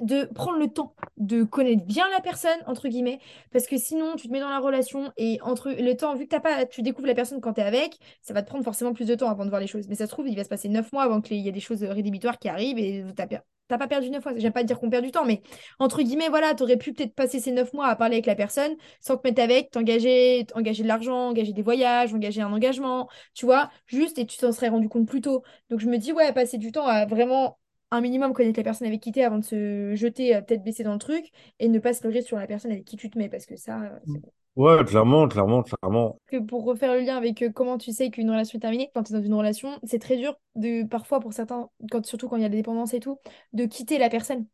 de 0.00 0.24
prendre 0.24 0.58
le 0.58 0.68
temps 0.68 0.94
de 1.16 1.42
connaître 1.44 1.84
bien 1.84 2.08
la 2.10 2.20
personne, 2.20 2.58
entre 2.66 2.88
guillemets, 2.88 3.18
parce 3.52 3.66
que 3.66 3.78
sinon, 3.78 4.16
tu 4.16 4.28
te 4.28 4.32
mets 4.32 4.40
dans 4.40 4.48
la 4.48 4.58
relation 4.58 5.12
et 5.16 5.38
entre 5.42 5.70
le 5.70 5.96
temps, 5.96 6.14
vu 6.14 6.24
que 6.24 6.30
t'as 6.30 6.40
pas, 6.40 6.66
tu 6.66 6.82
découvres 6.82 7.08
la 7.08 7.14
personne 7.14 7.40
quand 7.40 7.54
tu 7.54 7.60
es 7.60 7.64
avec, 7.64 7.98
ça 8.22 8.34
va 8.34 8.42
te 8.42 8.48
prendre 8.48 8.64
forcément 8.64 8.92
plus 8.92 9.06
de 9.06 9.14
temps 9.14 9.30
avant 9.30 9.44
de 9.44 9.50
voir 9.50 9.60
les 9.60 9.66
choses. 9.66 9.88
Mais 9.88 9.94
ça 9.94 10.06
se 10.06 10.10
trouve, 10.12 10.28
il 10.28 10.36
va 10.36 10.44
se 10.44 10.48
passer 10.48 10.68
neuf 10.68 10.92
mois 10.92 11.04
avant 11.04 11.20
qu'il 11.20 11.38
y 11.38 11.48
ait 11.48 11.52
des 11.52 11.60
choses 11.60 11.82
rédhibitoires 11.82 12.38
qui 12.38 12.48
arrivent 12.48 12.78
et 12.78 13.04
t'as 13.16 13.26
t'as 13.68 13.78
pas 13.78 13.88
perdu 13.88 14.10
neuf 14.10 14.24
mois. 14.24 14.34
J'aime 14.36 14.52
pas 14.52 14.64
dire 14.64 14.78
qu'on 14.78 14.90
perd 14.90 15.04
du 15.04 15.10
temps, 15.10 15.24
mais 15.24 15.42
entre 15.78 16.02
guillemets, 16.02 16.28
voilà, 16.28 16.54
t'aurais 16.54 16.76
pu 16.76 16.92
peut-être 16.92 17.14
passer 17.14 17.40
ces 17.40 17.52
neuf 17.52 17.72
mois 17.72 17.86
à 17.88 17.96
parler 17.96 18.16
avec 18.16 18.26
la 18.26 18.34
personne 18.34 18.76
sans 19.00 19.16
te 19.16 19.26
mettre 19.26 19.42
avec, 19.42 19.70
t'engager, 19.70 20.46
engager 20.54 20.82
de 20.82 20.88
l'argent, 20.88 21.28
engager 21.30 21.52
des 21.52 21.62
voyages, 21.62 22.14
engager 22.14 22.42
un 22.42 22.52
engagement, 22.52 23.08
tu 23.34 23.46
vois, 23.46 23.70
juste 23.86 24.18
et 24.18 24.26
tu 24.26 24.38
t'en 24.38 24.52
serais 24.52 24.68
rendu 24.68 24.88
compte 24.88 25.08
plus 25.08 25.20
tôt. 25.20 25.42
Donc 25.70 25.80
je 25.80 25.88
me 25.88 25.98
dis, 25.98 26.12
ouais, 26.12 26.32
passer 26.32 26.58
du 26.58 26.72
temps 26.72 26.86
à 26.86 27.06
vraiment 27.06 27.58
un 27.90 28.00
minimum 28.00 28.32
connaître 28.32 28.58
la 28.60 28.64
personne 28.64 28.86
avec 28.88 29.00
qui 29.00 29.12
t'es 29.12 29.22
avant 29.24 29.38
de 29.38 29.44
se 29.44 29.94
jeter 29.94 30.34
euh, 30.36 30.42
tête 30.42 30.62
baissée 30.64 30.82
dans 30.84 30.92
le 30.94 30.98
truc 30.98 31.30
et 31.58 31.68
ne 31.68 31.78
pas 31.78 31.94
se 31.94 32.02
leurrer 32.04 32.22
sur 32.22 32.38
la 32.38 32.46
personne 32.46 32.72
avec 32.72 32.84
qui 32.84 32.96
tu 32.96 33.10
te 33.10 33.18
mets 33.18 33.28
parce 33.28 33.46
que 33.46 33.56
ça, 33.56 33.82
euh, 33.82 33.98
c'est 34.04 34.20
Ouais, 34.56 34.84
clairement, 34.84 35.28
clairement, 35.28 35.62
clairement. 35.62 36.18
que 36.26 36.38
pour 36.38 36.64
refaire 36.64 36.92
le 36.94 37.00
lien 37.00 37.16
avec 37.16 37.42
euh, 37.42 37.50
comment 37.52 37.78
tu 37.78 37.92
sais 37.92 38.10
qu'une 38.10 38.30
relation 38.30 38.56
est 38.58 38.60
terminée, 38.60 38.90
quand 38.94 39.04
tu 39.04 39.12
es 39.12 39.16
dans 39.16 39.22
une 39.24 39.34
relation, 39.34 39.78
c'est 39.84 39.98
très 40.00 40.16
dur 40.16 40.36
de 40.56 40.84
parfois 40.84 41.20
pour 41.20 41.32
certains, 41.32 41.70
quand, 41.90 42.04
surtout 42.04 42.28
quand 42.28 42.36
il 42.36 42.42
y 42.42 42.44
a 42.46 42.48
des 42.48 42.56
dépendances 42.58 42.94
et 42.94 43.00
tout, 43.00 43.18
de 43.52 43.64
quitter 43.66 43.98
la 43.98 44.08
personne. 44.10 44.46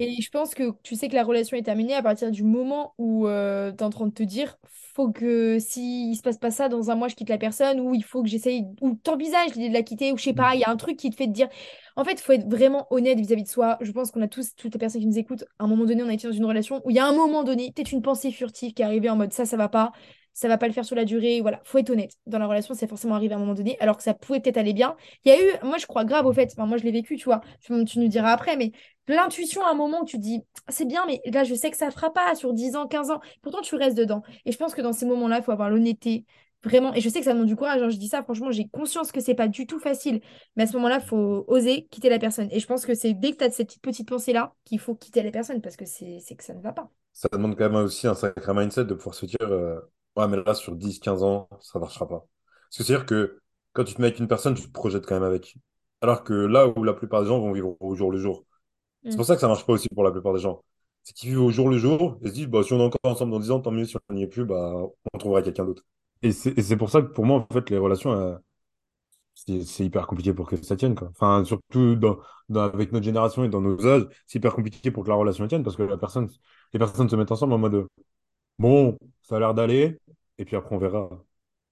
Et 0.00 0.20
je 0.20 0.30
pense 0.30 0.54
que 0.54 0.72
tu 0.82 0.96
sais 0.96 1.08
que 1.08 1.14
la 1.14 1.24
relation 1.24 1.56
est 1.56 1.62
terminée 1.62 1.94
à 1.94 2.02
partir 2.02 2.30
du 2.30 2.42
moment 2.42 2.94
où 2.98 3.26
tu 3.26 3.30
es 3.30 3.82
en 3.82 3.90
train 3.90 4.06
de 4.06 4.12
te 4.12 4.22
dire, 4.22 4.58
faut 4.94 5.10
que 5.12 5.58
s'il 5.60 6.16
se 6.16 6.22
passe 6.22 6.38
pas 6.38 6.50
ça, 6.50 6.68
dans 6.68 6.90
un 6.90 6.96
mois, 6.96 7.06
je 7.06 7.14
quitte 7.14 7.28
la 7.28 7.38
personne, 7.38 7.78
ou 7.78 7.94
il 7.94 8.02
faut 8.02 8.22
que 8.22 8.28
j'essaye, 8.28 8.64
ou 8.80 8.94
t'envisages 8.96 9.54
l'idée 9.54 9.68
de 9.68 9.74
la 9.74 9.82
quitter, 9.82 10.12
ou 10.12 10.18
je 10.18 10.24
sais 10.24 10.32
pas, 10.32 10.56
il 10.56 10.60
y 10.60 10.64
a 10.64 10.70
un 10.70 10.76
truc 10.76 10.96
qui 10.96 11.10
te 11.10 11.14
fait 11.16 11.26
te 11.26 11.32
dire. 11.32 11.48
En 11.94 12.04
fait, 12.04 12.14
il 12.14 12.20
faut 12.20 12.32
être 12.32 12.48
vraiment 12.48 12.86
honnête 12.90 13.18
vis-à-vis 13.18 13.44
de 13.44 13.48
soi. 13.48 13.78
Je 13.80 13.92
pense 13.92 14.10
qu'on 14.10 14.22
a 14.22 14.28
tous, 14.28 14.54
toutes 14.56 14.72
les 14.74 14.78
personnes 14.78 15.00
qui 15.00 15.06
nous 15.06 15.18
écoutent, 15.18 15.44
à 15.58 15.64
un 15.64 15.66
moment 15.68 15.84
donné, 15.84 16.02
on 16.02 16.08
a 16.08 16.12
été 16.14 16.26
dans 16.26 16.34
une 16.34 16.44
relation 16.44 16.80
où 16.84 16.90
il 16.90 16.96
y 16.96 16.98
a 16.98 17.06
un 17.06 17.12
moment 17.12 17.44
donné, 17.44 17.72
peut-être 17.72 17.92
une 17.92 18.02
pensée 18.02 18.32
furtive 18.32 18.72
qui 18.74 18.82
est 18.82 18.84
arrivée 18.84 19.08
en 19.10 19.16
mode 19.16 19.32
ça, 19.32 19.44
ça 19.46 19.56
va 19.56 19.68
pas. 19.68 19.92
Ça 20.34 20.46
va 20.46 20.56
pas 20.56 20.68
le 20.68 20.72
faire 20.72 20.84
sur 20.84 20.94
la 20.94 21.04
durée, 21.04 21.40
voilà. 21.40 21.60
Faut 21.64 21.78
être 21.78 21.90
honnête. 21.90 22.12
Dans 22.26 22.38
la 22.38 22.46
relation, 22.46 22.72
c'est 22.72 22.86
forcément 22.86 23.16
arrivé 23.16 23.34
à 23.34 23.36
un 23.38 23.40
moment 23.40 23.54
donné, 23.54 23.76
alors 23.80 23.96
que 23.96 24.04
ça 24.04 24.14
pouvait 24.14 24.38
peut-être 24.38 24.56
aller 24.56 24.72
bien. 24.72 24.94
Il 25.24 25.32
y 25.32 25.34
a 25.34 25.40
eu, 25.42 25.50
moi 25.64 25.78
je 25.78 25.86
crois 25.86 26.04
grave 26.04 26.26
au 26.26 26.32
fait, 26.32 26.52
enfin, 26.52 26.64
moi 26.64 26.76
je 26.76 26.84
l'ai 26.84 26.92
vécu, 26.92 27.16
tu 27.16 27.24
vois, 27.24 27.40
tu, 27.60 27.72
tu 27.86 27.98
nous 27.98 28.06
diras 28.06 28.30
après, 28.30 28.56
mais 28.56 28.70
l'intuition 29.08 29.64
à 29.64 29.70
un 29.70 29.74
moment 29.74 30.02
où 30.02 30.04
tu 30.04 30.18
dis 30.18 30.42
c'est 30.68 30.84
bien, 30.86 31.04
mais 31.06 31.20
là, 31.32 31.44
je 31.44 31.54
sais 31.54 31.70
que 31.70 31.76
ça 31.76 31.86
ne 31.86 31.90
fera 31.90 32.12
pas 32.12 32.34
sur 32.34 32.52
10 32.52 32.76
ans, 32.76 32.86
15 32.86 33.10
ans. 33.10 33.20
Pourtant, 33.42 33.60
tu 33.62 33.74
restes 33.74 33.96
dedans. 33.96 34.22
Et 34.44 34.52
je 34.52 34.58
pense 34.58 34.74
que 34.74 34.82
dans 34.82 34.92
ces 34.92 35.06
moments-là, 35.06 35.38
il 35.38 35.44
faut 35.44 35.52
avoir 35.52 35.70
l'honnêteté. 35.70 36.24
Vraiment. 36.64 36.92
Et 36.92 37.00
je 37.00 37.08
sais 37.08 37.20
que 37.20 37.24
ça 37.24 37.34
demande 37.34 37.46
du 37.46 37.54
courage. 37.54 37.80
hein, 37.82 37.88
je 37.88 37.96
dis 37.96 38.08
ça, 38.08 38.22
franchement, 38.22 38.50
j'ai 38.50 38.66
conscience 38.68 39.12
que 39.12 39.20
c'est 39.20 39.34
pas 39.34 39.46
du 39.46 39.66
tout 39.66 39.78
facile. 39.78 40.20
Mais 40.56 40.64
à 40.64 40.66
ce 40.66 40.72
moment-là, 40.74 40.98
il 41.00 41.06
faut 41.06 41.44
oser 41.46 41.86
quitter 41.90 42.08
la 42.08 42.18
personne. 42.18 42.48
Et 42.50 42.58
je 42.58 42.66
pense 42.66 42.84
que 42.84 42.94
c'est 42.94 43.14
dès 43.14 43.32
que 43.32 43.36
tu 43.38 43.44
as 43.44 43.50
cette 43.50 43.68
petite, 43.68 43.82
petite 43.82 44.08
pensée-là 44.08 44.54
qu'il 44.64 44.80
faut 44.80 44.94
quitter 44.96 45.22
la 45.22 45.30
personne 45.30 45.60
parce 45.60 45.76
que 45.76 45.84
c'est 45.86 46.20
que 46.36 46.44
ça 46.44 46.54
ne 46.54 46.60
va 46.60 46.72
pas. 46.72 46.90
Ça 47.12 47.28
demande 47.32 47.56
quand 47.56 47.70
même 47.70 47.84
aussi 47.84 48.06
un 48.08 48.14
sacré 48.14 48.54
mindset 48.54 48.84
de 48.86 48.94
pouvoir 48.94 49.14
se 49.14 49.26
dire, 49.26 49.38
euh, 49.42 49.80
ouais, 50.16 50.26
mais 50.26 50.36
là, 50.44 50.54
sur 50.54 50.74
dix 50.74 50.98
quinze 50.98 51.22
ans, 51.22 51.48
ça 51.60 51.78
marchera 51.78 52.08
pas. 52.08 52.26
Parce 52.70 52.78
que 52.78 52.84
c'est-à-dire 52.84 53.06
que 53.06 53.40
quand 53.72 53.84
tu 53.84 53.94
te 53.94 54.00
mets 54.00 54.08
avec 54.08 54.18
une 54.18 54.28
personne, 54.28 54.54
tu 54.54 54.62
te 54.62 54.72
projettes 54.72 55.06
quand 55.06 55.14
même 55.14 55.22
avec. 55.22 55.56
Alors 56.00 56.24
que 56.24 56.32
là 56.32 56.66
où 56.68 56.82
la 56.82 56.92
plupart 56.92 57.22
des 57.22 57.28
gens 57.28 57.38
vont 57.38 57.52
vivre 57.52 57.76
au 57.80 57.94
jour 57.94 58.10
le 58.10 58.18
jour. 58.18 58.44
C'est 59.04 59.12
Mm. 59.12 59.16
pour 59.16 59.24
ça 59.26 59.34
que 59.34 59.40
ça 59.40 59.48
marche 59.48 59.64
pas 59.66 59.72
aussi 59.74 59.88
pour 59.88 60.04
la 60.04 60.10
plupart 60.10 60.34
des 60.34 60.40
gens. 60.40 60.62
C'est 61.04 61.14
qu'ils 61.14 61.30
vivent 61.30 61.42
au 61.42 61.50
jour 61.50 61.68
le 61.70 61.78
jour 61.78 62.18
et 62.22 62.28
se 62.28 62.32
disent, 62.34 62.46
bah, 62.48 62.62
si 62.62 62.72
on 62.74 62.80
est 62.80 62.82
encore 62.84 63.00
ensemble 63.04 63.32
dans 63.32 63.40
10 63.40 63.50
ans, 63.50 63.60
tant 63.60 63.70
mieux. 63.70 63.84
Si 63.86 63.96
on 64.08 64.14
n'y 64.14 64.22
est 64.24 64.26
plus, 64.26 64.44
bah, 64.44 64.74
on 65.14 65.18
trouvera 65.18 65.42
quelqu'un 65.42 65.64
d'autre. 65.64 65.84
Et 66.22 66.32
c'est 66.32 66.76
pour 66.76 66.90
ça 66.90 67.00
que 67.02 67.06
pour 67.08 67.24
moi, 67.24 67.46
en 67.48 67.54
fait, 67.54 67.70
les 67.70 67.78
relations, 67.78 68.12
euh, 68.12 68.36
c'est 69.34 69.84
hyper 69.84 70.06
compliqué 70.06 70.32
pour 70.34 70.48
que 70.48 70.56
ça 70.62 70.76
tienne, 70.76 70.94
quoi. 70.94 71.08
Enfin, 71.10 71.44
surtout 71.44 71.94
dans, 71.96 72.18
dans- 72.48 72.62
avec 72.62 72.92
notre 72.92 73.04
génération 73.04 73.44
et 73.44 73.48
dans 73.48 73.60
nos 73.60 73.86
âges, 73.86 74.06
c'est 74.26 74.38
hyper 74.38 74.54
compliqué 74.54 74.90
pour 74.90 75.04
que 75.04 75.08
la 75.08 75.14
relation 75.14 75.46
tienne 75.46 75.62
parce 75.62 75.76
que 75.76 75.82
la 75.82 75.96
personne, 75.96 76.28
les 76.72 76.78
personnes 76.78 77.08
se 77.08 77.16
mettent 77.16 77.30
ensemble 77.32 77.52
en 77.54 77.58
mode, 77.58 77.86
bon, 78.58 78.98
ça 79.22 79.36
a 79.36 79.40
l'air 79.40 79.54
d'aller, 79.54 79.98
et 80.38 80.44
puis 80.46 80.56
après, 80.56 80.74
on 80.76 80.78
verra. 80.78 81.10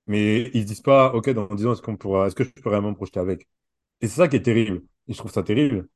Mais 0.08 0.50
ils 0.54 0.62
se 0.62 0.68
disent 0.68 0.82
pas, 0.82 1.14
ok, 1.14 1.30
dans 1.30 1.46
10 1.54 1.66
ans, 1.66 1.72
est-ce 1.74 1.82
qu'on 1.82 1.96
pourra, 1.98 2.26
est-ce 2.28 2.36
que 2.36 2.44
je 2.44 2.50
peux 2.52 2.70
vraiment 2.70 2.90
me 2.90 2.96
projeter 2.96 3.20
avec? 3.20 3.48
Et 4.02 4.08
c'est 4.08 4.16
ça 4.16 4.28
qui 4.28 4.36
est 4.36 4.42
terrible. 4.42 4.82
Et 5.08 5.14
je 5.14 5.18
trouve 5.18 5.32
ça 5.32 5.42
terrible. 5.44 5.88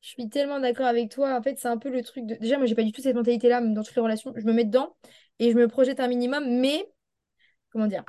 Je 0.00 0.08
suis 0.10 0.28
tellement 0.28 0.60
d'accord 0.60 0.86
avec 0.86 1.10
toi. 1.10 1.36
En 1.36 1.42
fait, 1.42 1.58
c'est 1.58 1.68
un 1.68 1.76
peu 1.78 1.90
le 1.90 2.02
truc 2.02 2.26
de. 2.26 2.34
Déjà, 2.36 2.56
moi, 2.56 2.66
j'ai 2.66 2.74
pas 2.74 2.82
du 2.82 2.92
tout 2.92 3.02
cette 3.02 3.16
mentalité-là, 3.16 3.60
même 3.60 3.74
dans 3.74 3.82
toutes 3.82 3.96
les 3.96 4.02
relations. 4.02 4.32
Je 4.36 4.44
me 4.46 4.52
mets 4.52 4.64
dedans 4.64 4.96
et 5.38 5.50
je 5.50 5.56
me 5.56 5.68
projette 5.68 6.00
un 6.00 6.08
minimum, 6.08 6.44
mais 6.48 6.90
comment 7.72 7.86
dire? 7.86 8.04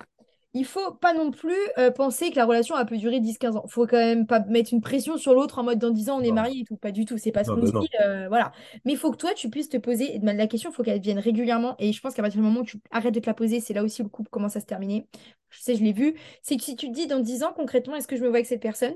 Il 0.54 0.66
faut 0.66 0.92
pas 0.96 1.14
non 1.14 1.32
plus 1.32 1.56
euh, 1.78 1.92
penser 1.92 2.30
que 2.30 2.36
la 2.36 2.46
relation 2.46 2.76
a 2.76 2.84
peut 2.84 2.98
durer 2.98 3.22
dix 3.22 3.38
quinze 3.38 3.56
ans. 3.56 3.66
Faut 3.70 3.88
quand 3.88 3.96
même 3.98 4.28
pas 4.28 4.42
mettre 4.42 4.74
une 4.74 4.82
pression 4.82 5.18
sur 5.18 5.34
l'autre 5.34 5.60
en 5.60 5.64
mode 5.64 5.80
dans 5.80 5.92
10 5.92 6.10
ans 6.10 6.18
on 6.20 6.22
est 6.24 6.28
Non, 6.28 6.34
mariés 6.36 6.62
et 6.62 6.66
tout. 6.66 6.76
Pas 6.76 6.92
du 6.92 7.06
tout, 7.06 7.18
c'est 7.18 7.32
pas 7.32 7.46
ce 7.46 7.52
qu'on 7.52 7.62
dit. 7.62 7.88
euh, 8.02 8.28
voilà. 8.28 8.52
Mais 8.84 8.92
il 8.92 8.98
faut 8.98 9.12
que 9.12 9.18
toi 9.18 9.34
tu 9.34 9.50
puisses 9.50 9.70
te 9.70 9.78
poser. 9.78 10.20
La 10.22 10.48
question, 10.48 10.70
il 10.70 10.74
faut 10.74 10.84
qu'elle 10.84 11.00
vienne 11.00 11.20
régulièrement. 11.20 11.76
Et 11.80 11.94
je 11.94 12.02
pense 12.02 12.14
qu'à 12.16 12.22
partir 12.22 12.42
du 12.42 12.46
moment 12.46 12.62
où 12.62 12.66
tu 12.66 12.80
arrêtes 12.92 13.14
de 13.14 13.22
te 13.22 13.28
la 13.28 13.34
poser, 13.34 13.62
c'est 13.62 13.74
là 13.74 13.82
aussi 13.82 14.02
où 14.02 14.06
le 14.06 14.10
couple 14.10 14.30
commence 14.30 14.58
à 14.58 14.60
se 14.60 14.66
terminer. 14.66 15.08
Je 15.52 15.62
sais, 15.62 15.76
je 15.76 15.84
l'ai 15.84 15.94
vu. 15.94 16.16
C'est 16.42 16.58
que 16.58 16.64
si 16.64 16.76
tu 16.76 16.88
te 16.90 16.94
dis 16.94 17.08
dans 17.08 17.20
10 17.22 17.44
ans 17.44 17.54
concrètement, 17.56 17.96
est-ce 17.96 18.08
que 18.10 18.18
je 18.18 18.22
me 18.22 18.28
vois 18.28 18.38
avec 18.38 18.46
cette 18.48 18.62
personne? 18.62 18.96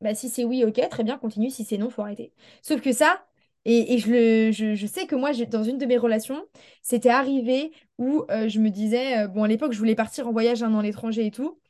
Bah 0.00 0.14
si 0.14 0.30
c'est 0.30 0.44
oui, 0.44 0.64
ok, 0.64 0.80
très 0.90 1.04
bien, 1.04 1.18
continue. 1.18 1.50
Si 1.50 1.64
c'est 1.64 1.76
non, 1.78 1.90
faut 1.90 2.02
arrêter. 2.02 2.32
Sauf 2.62 2.80
que 2.80 2.92
ça. 2.92 3.26
Et, 3.66 3.98
je, 3.98 4.10
le, 4.10 4.52
je, 4.52 4.74
je 4.74 4.86
sais 4.86 5.06
que 5.06 5.14
moi, 5.14 5.32
dans 5.34 5.62
une 5.62 5.76
de 5.76 5.84
mes 5.84 5.98
relations, 5.98 6.42
c'était 6.82 7.10
arrivé 7.10 7.72
où 7.98 8.24
euh, 8.30 8.48
je 8.48 8.58
me 8.58 8.70
disais, 8.70 9.18
euh, 9.24 9.28
bon, 9.28 9.44
à 9.44 9.48
l'époque, 9.48 9.72
je 9.72 9.78
voulais 9.78 9.94
partir 9.94 10.26
en 10.26 10.32
voyage 10.32 10.62
un 10.62 10.72
an 10.72 10.78
à 10.78 10.82
l'étranger 10.82 11.26
et 11.26 11.30
tout. 11.30 11.60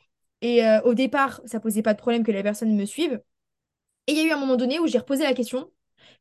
Et 0.43 0.64
euh, 0.64 0.81
au 0.83 0.95
départ, 0.95 1.40
ça 1.47 1.61
posait 1.61 1.83
pas 1.83 1.95
de 1.95 1.99
problème 1.99 2.23
que 2.25 2.31
la 2.33 2.43
personne 2.45 2.77
me 2.77 2.85
suive. 2.87 3.21
Et 4.09 4.12
il 4.12 4.19
y 4.19 4.21
a 4.23 4.25
eu 4.27 4.33
un 4.33 4.38
moment 4.38 4.57
donné 4.57 4.79
où 4.81 4.87
j'ai 4.87 4.99
reposé 4.99 5.25
la 5.25 5.35
question. 5.35 5.71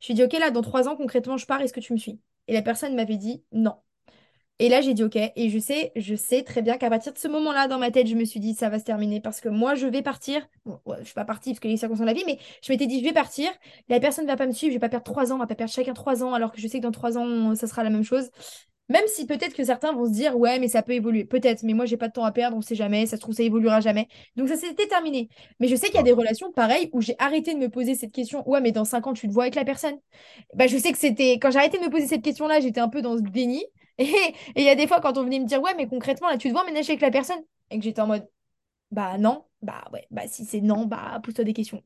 Je 0.00 0.08
lui 0.08 0.12
ai 0.14 0.16
dit, 0.16 0.24
OK, 0.24 0.32
là, 0.40 0.50
dans 0.50 0.62
trois 0.62 0.88
ans, 0.88 0.96
concrètement, 0.96 1.36
je 1.38 1.46
pars, 1.46 1.60
est-ce 1.62 1.72
que 1.74 1.80
tu 1.80 1.92
me 1.94 1.98
suis? 1.98 2.20
Et 2.48 2.54
la 2.54 2.62
personne 2.62 2.96
m'avait 2.96 3.16
dit 3.18 3.44
non. 3.52 3.76
Et 4.60 4.68
là, 4.68 4.82
j'ai 4.82 4.92
dit 4.92 5.02
OK. 5.02 5.16
Et 5.16 5.48
je 5.48 5.58
sais, 5.58 5.90
je 5.96 6.14
sais 6.14 6.42
très 6.42 6.60
bien 6.60 6.76
qu'à 6.76 6.90
partir 6.90 7.14
de 7.14 7.18
ce 7.18 7.28
moment-là, 7.28 7.66
dans 7.66 7.78
ma 7.78 7.90
tête, 7.90 8.06
je 8.06 8.14
me 8.14 8.26
suis 8.26 8.40
dit, 8.40 8.54
ça 8.54 8.68
va 8.68 8.78
se 8.78 8.84
terminer 8.84 9.18
parce 9.18 9.40
que 9.40 9.48
moi, 9.48 9.74
je 9.74 9.86
vais 9.86 10.02
partir. 10.02 10.46
Bon, 10.66 10.78
ouais, 10.84 10.98
je 11.00 11.06
suis 11.06 11.14
pas 11.14 11.24
partie 11.24 11.52
parce 11.52 11.60
que 11.60 11.68
les 11.68 11.78
circonstances 11.78 12.06
de 12.06 12.12
la 12.12 12.12
vie, 12.12 12.24
mais 12.26 12.38
je 12.62 12.70
m'étais 12.70 12.86
dit, 12.86 13.00
je 13.00 13.04
vais 13.04 13.14
partir. 13.14 13.50
La 13.88 14.00
personne 14.00 14.26
ne 14.26 14.30
va 14.30 14.36
pas 14.36 14.46
me 14.46 14.52
suivre. 14.52 14.70
Je 14.70 14.76
vais 14.76 14.80
pas 14.80 14.90
perdre 14.90 15.04
trois 15.04 15.32
ans. 15.32 15.36
On 15.36 15.38
va 15.38 15.46
pas 15.46 15.54
perdre 15.54 15.72
chacun 15.72 15.94
trois 15.94 16.22
ans, 16.22 16.34
alors 16.34 16.52
que 16.52 16.60
je 16.60 16.68
sais 16.68 16.78
que 16.78 16.82
dans 16.82 16.90
trois 16.90 17.16
ans, 17.16 17.54
ça 17.54 17.66
sera 17.66 17.82
la 17.82 17.88
même 17.88 18.04
chose. 18.04 18.28
Même 18.90 19.04
si 19.06 19.24
peut-être 19.24 19.54
que 19.54 19.64
certains 19.64 19.94
vont 19.94 20.04
se 20.04 20.10
dire, 20.10 20.36
ouais, 20.36 20.58
mais 20.58 20.68
ça 20.68 20.82
peut 20.82 20.92
évoluer. 20.92 21.24
Peut-être, 21.24 21.62
mais 21.62 21.72
moi, 21.72 21.86
j'ai 21.86 21.96
pas 21.96 22.08
de 22.08 22.12
temps 22.12 22.24
à 22.24 22.32
perdre, 22.32 22.58
on 22.58 22.60
sait 22.60 22.74
jamais. 22.74 23.06
Ça 23.06 23.16
se 23.16 23.22
trouve, 23.22 23.34
ça 23.34 23.42
évoluera 23.42 23.80
jamais. 23.80 24.08
Donc, 24.36 24.48
ça 24.48 24.56
s'était 24.56 24.88
terminé. 24.88 25.30
Mais 25.58 25.68
je 25.68 25.76
sais 25.76 25.86
qu'il 25.86 25.94
y 25.94 26.00
a 26.00 26.02
des 26.02 26.12
relations 26.12 26.52
pareilles 26.52 26.90
où 26.92 27.00
j'ai 27.00 27.14
arrêté 27.18 27.54
de 27.54 27.58
me 27.58 27.70
poser 27.70 27.94
cette 27.94 28.12
question, 28.12 28.46
ouais, 28.46 28.60
mais 28.60 28.72
dans 28.72 28.84
cinq 28.84 29.06
ans, 29.06 29.14
tu 29.14 29.26
te 29.26 29.32
vois 29.32 29.44
avec 29.44 29.54
la 29.54 29.64
personne? 29.64 29.96
Bah, 30.54 30.66
je 30.66 30.76
sais 30.76 30.92
que 30.92 30.98
c'était. 30.98 31.38
Quand 31.38 31.50
j'ai 31.50 31.60
arrêté 31.60 31.78
de 31.78 31.84
me 31.84 31.88
poser 31.88 32.08
cette 32.08 32.22
question-là, 32.22 32.60
j'étais 32.60 32.80
un 32.80 32.88
peu 32.88 33.00
dans 33.00 33.16
ce 33.16 33.22
déni. 33.22 33.64
Et 34.00 34.34
il 34.56 34.64
y 34.64 34.68
a 34.68 34.74
des 34.74 34.86
fois, 34.86 35.00
quand 35.00 35.18
on 35.18 35.24
venait 35.24 35.40
me 35.40 35.46
dire, 35.46 35.60
ouais, 35.62 35.74
mais 35.76 35.88
concrètement, 35.88 36.28
là, 36.28 36.38
tu 36.38 36.48
te 36.48 36.52
vois 36.52 36.62
emménager 36.62 36.90
avec 36.92 37.02
la 37.02 37.10
personne? 37.10 37.40
Et 37.70 37.78
que 37.78 37.84
j'étais 37.84 38.00
en 38.00 38.06
mode, 38.06 38.28
bah 38.92 39.18
non, 39.18 39.44
bah 39.62 39.84
ouais, 39.92 40.06
bah 40.10 40.28
si 40.28 40.44
c'est 40.44 40.60
non, 40.62 40.86
bah 40.86 41.20
pose-toi 41.24 41.44
des 41.44 41.54
questions. 41.54 41.82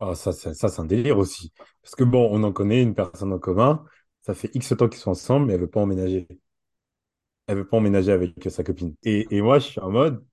Ah, 0.00 0.14
ça, 0.14 0.32
ça, 0.32 0.54
c'est 0.54 0.80
un 0.80 0.84
délire 0.84 1.18
aussi. 1.18 1.52
Parce 1.82 1.94
que 1.96 2.04
bon, 2.04 2.28
on 2.32 2.42
en 2.44 2.52
connaît 2.52 2.82
une 2.82 2.94
personne 2.94 3.32
en 3.32 3.38
commun, 3.38 3.84
ça 4.20 4.34
fait 4.34 4.50
X 4.54 4.74
temps 4.76 4.88
qu'ils 4.88 5.00
sont 5.00 5.10
ensemble, 5.10 5.46
mais 5.46 5.54
elle 5.54 5.60
veut 5.60 5.70
pas 5.70 5.80
emménager. 5.80 6.28
Elle 7.46 7.56
veut 7.58 7.66
pas 7.68 7.78
emménager 7.78 8.12
avec 8.12 8.34
sa 8.50 8.62
copine. 8.64 8.94
Et, 9.04 9.26
et 9.34 9.40
moi, 9.42 9.58
je 9.58 9.66
suis 9.68 9.80
en 9.80 9.90
mode, 9.90 10.24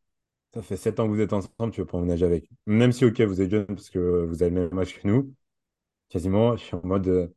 ça 0.54 0.62
fait 0.64 0.78
7 0.78 1.00
ans 1.00 1.06
que 1.08 1.12
vous 1.14 1.22
êtes 1.22 1.34
ensemble, 1.34 1.72
tu 1.74 1.82
veux 1.82 1.88
pas 1.88 1.98
emménager 1.98 2.26
avec. 2.26 2.50
Même 2.68 2.92
si, 2.94 3.06
ok, 3.06 3.22
vous 3.22 3.42
êtes 3.42 3.52
jeune 3.52 3.68
parce 3.68 3.90
que 3.90 4.26
vous 4.26 4.44
avez 4.44 4.54
le 4.56 4.70
même 4.70 4.80
âge 4.80 5.00
que 5.02 5.08
nous, 5.08 5.34
quasiment, 6.10 6.58
je 6.58 6.64
suis 6.66 6.76
en 6.76 6.86
mode, 6.86 7.08
euh, 7.08 7.28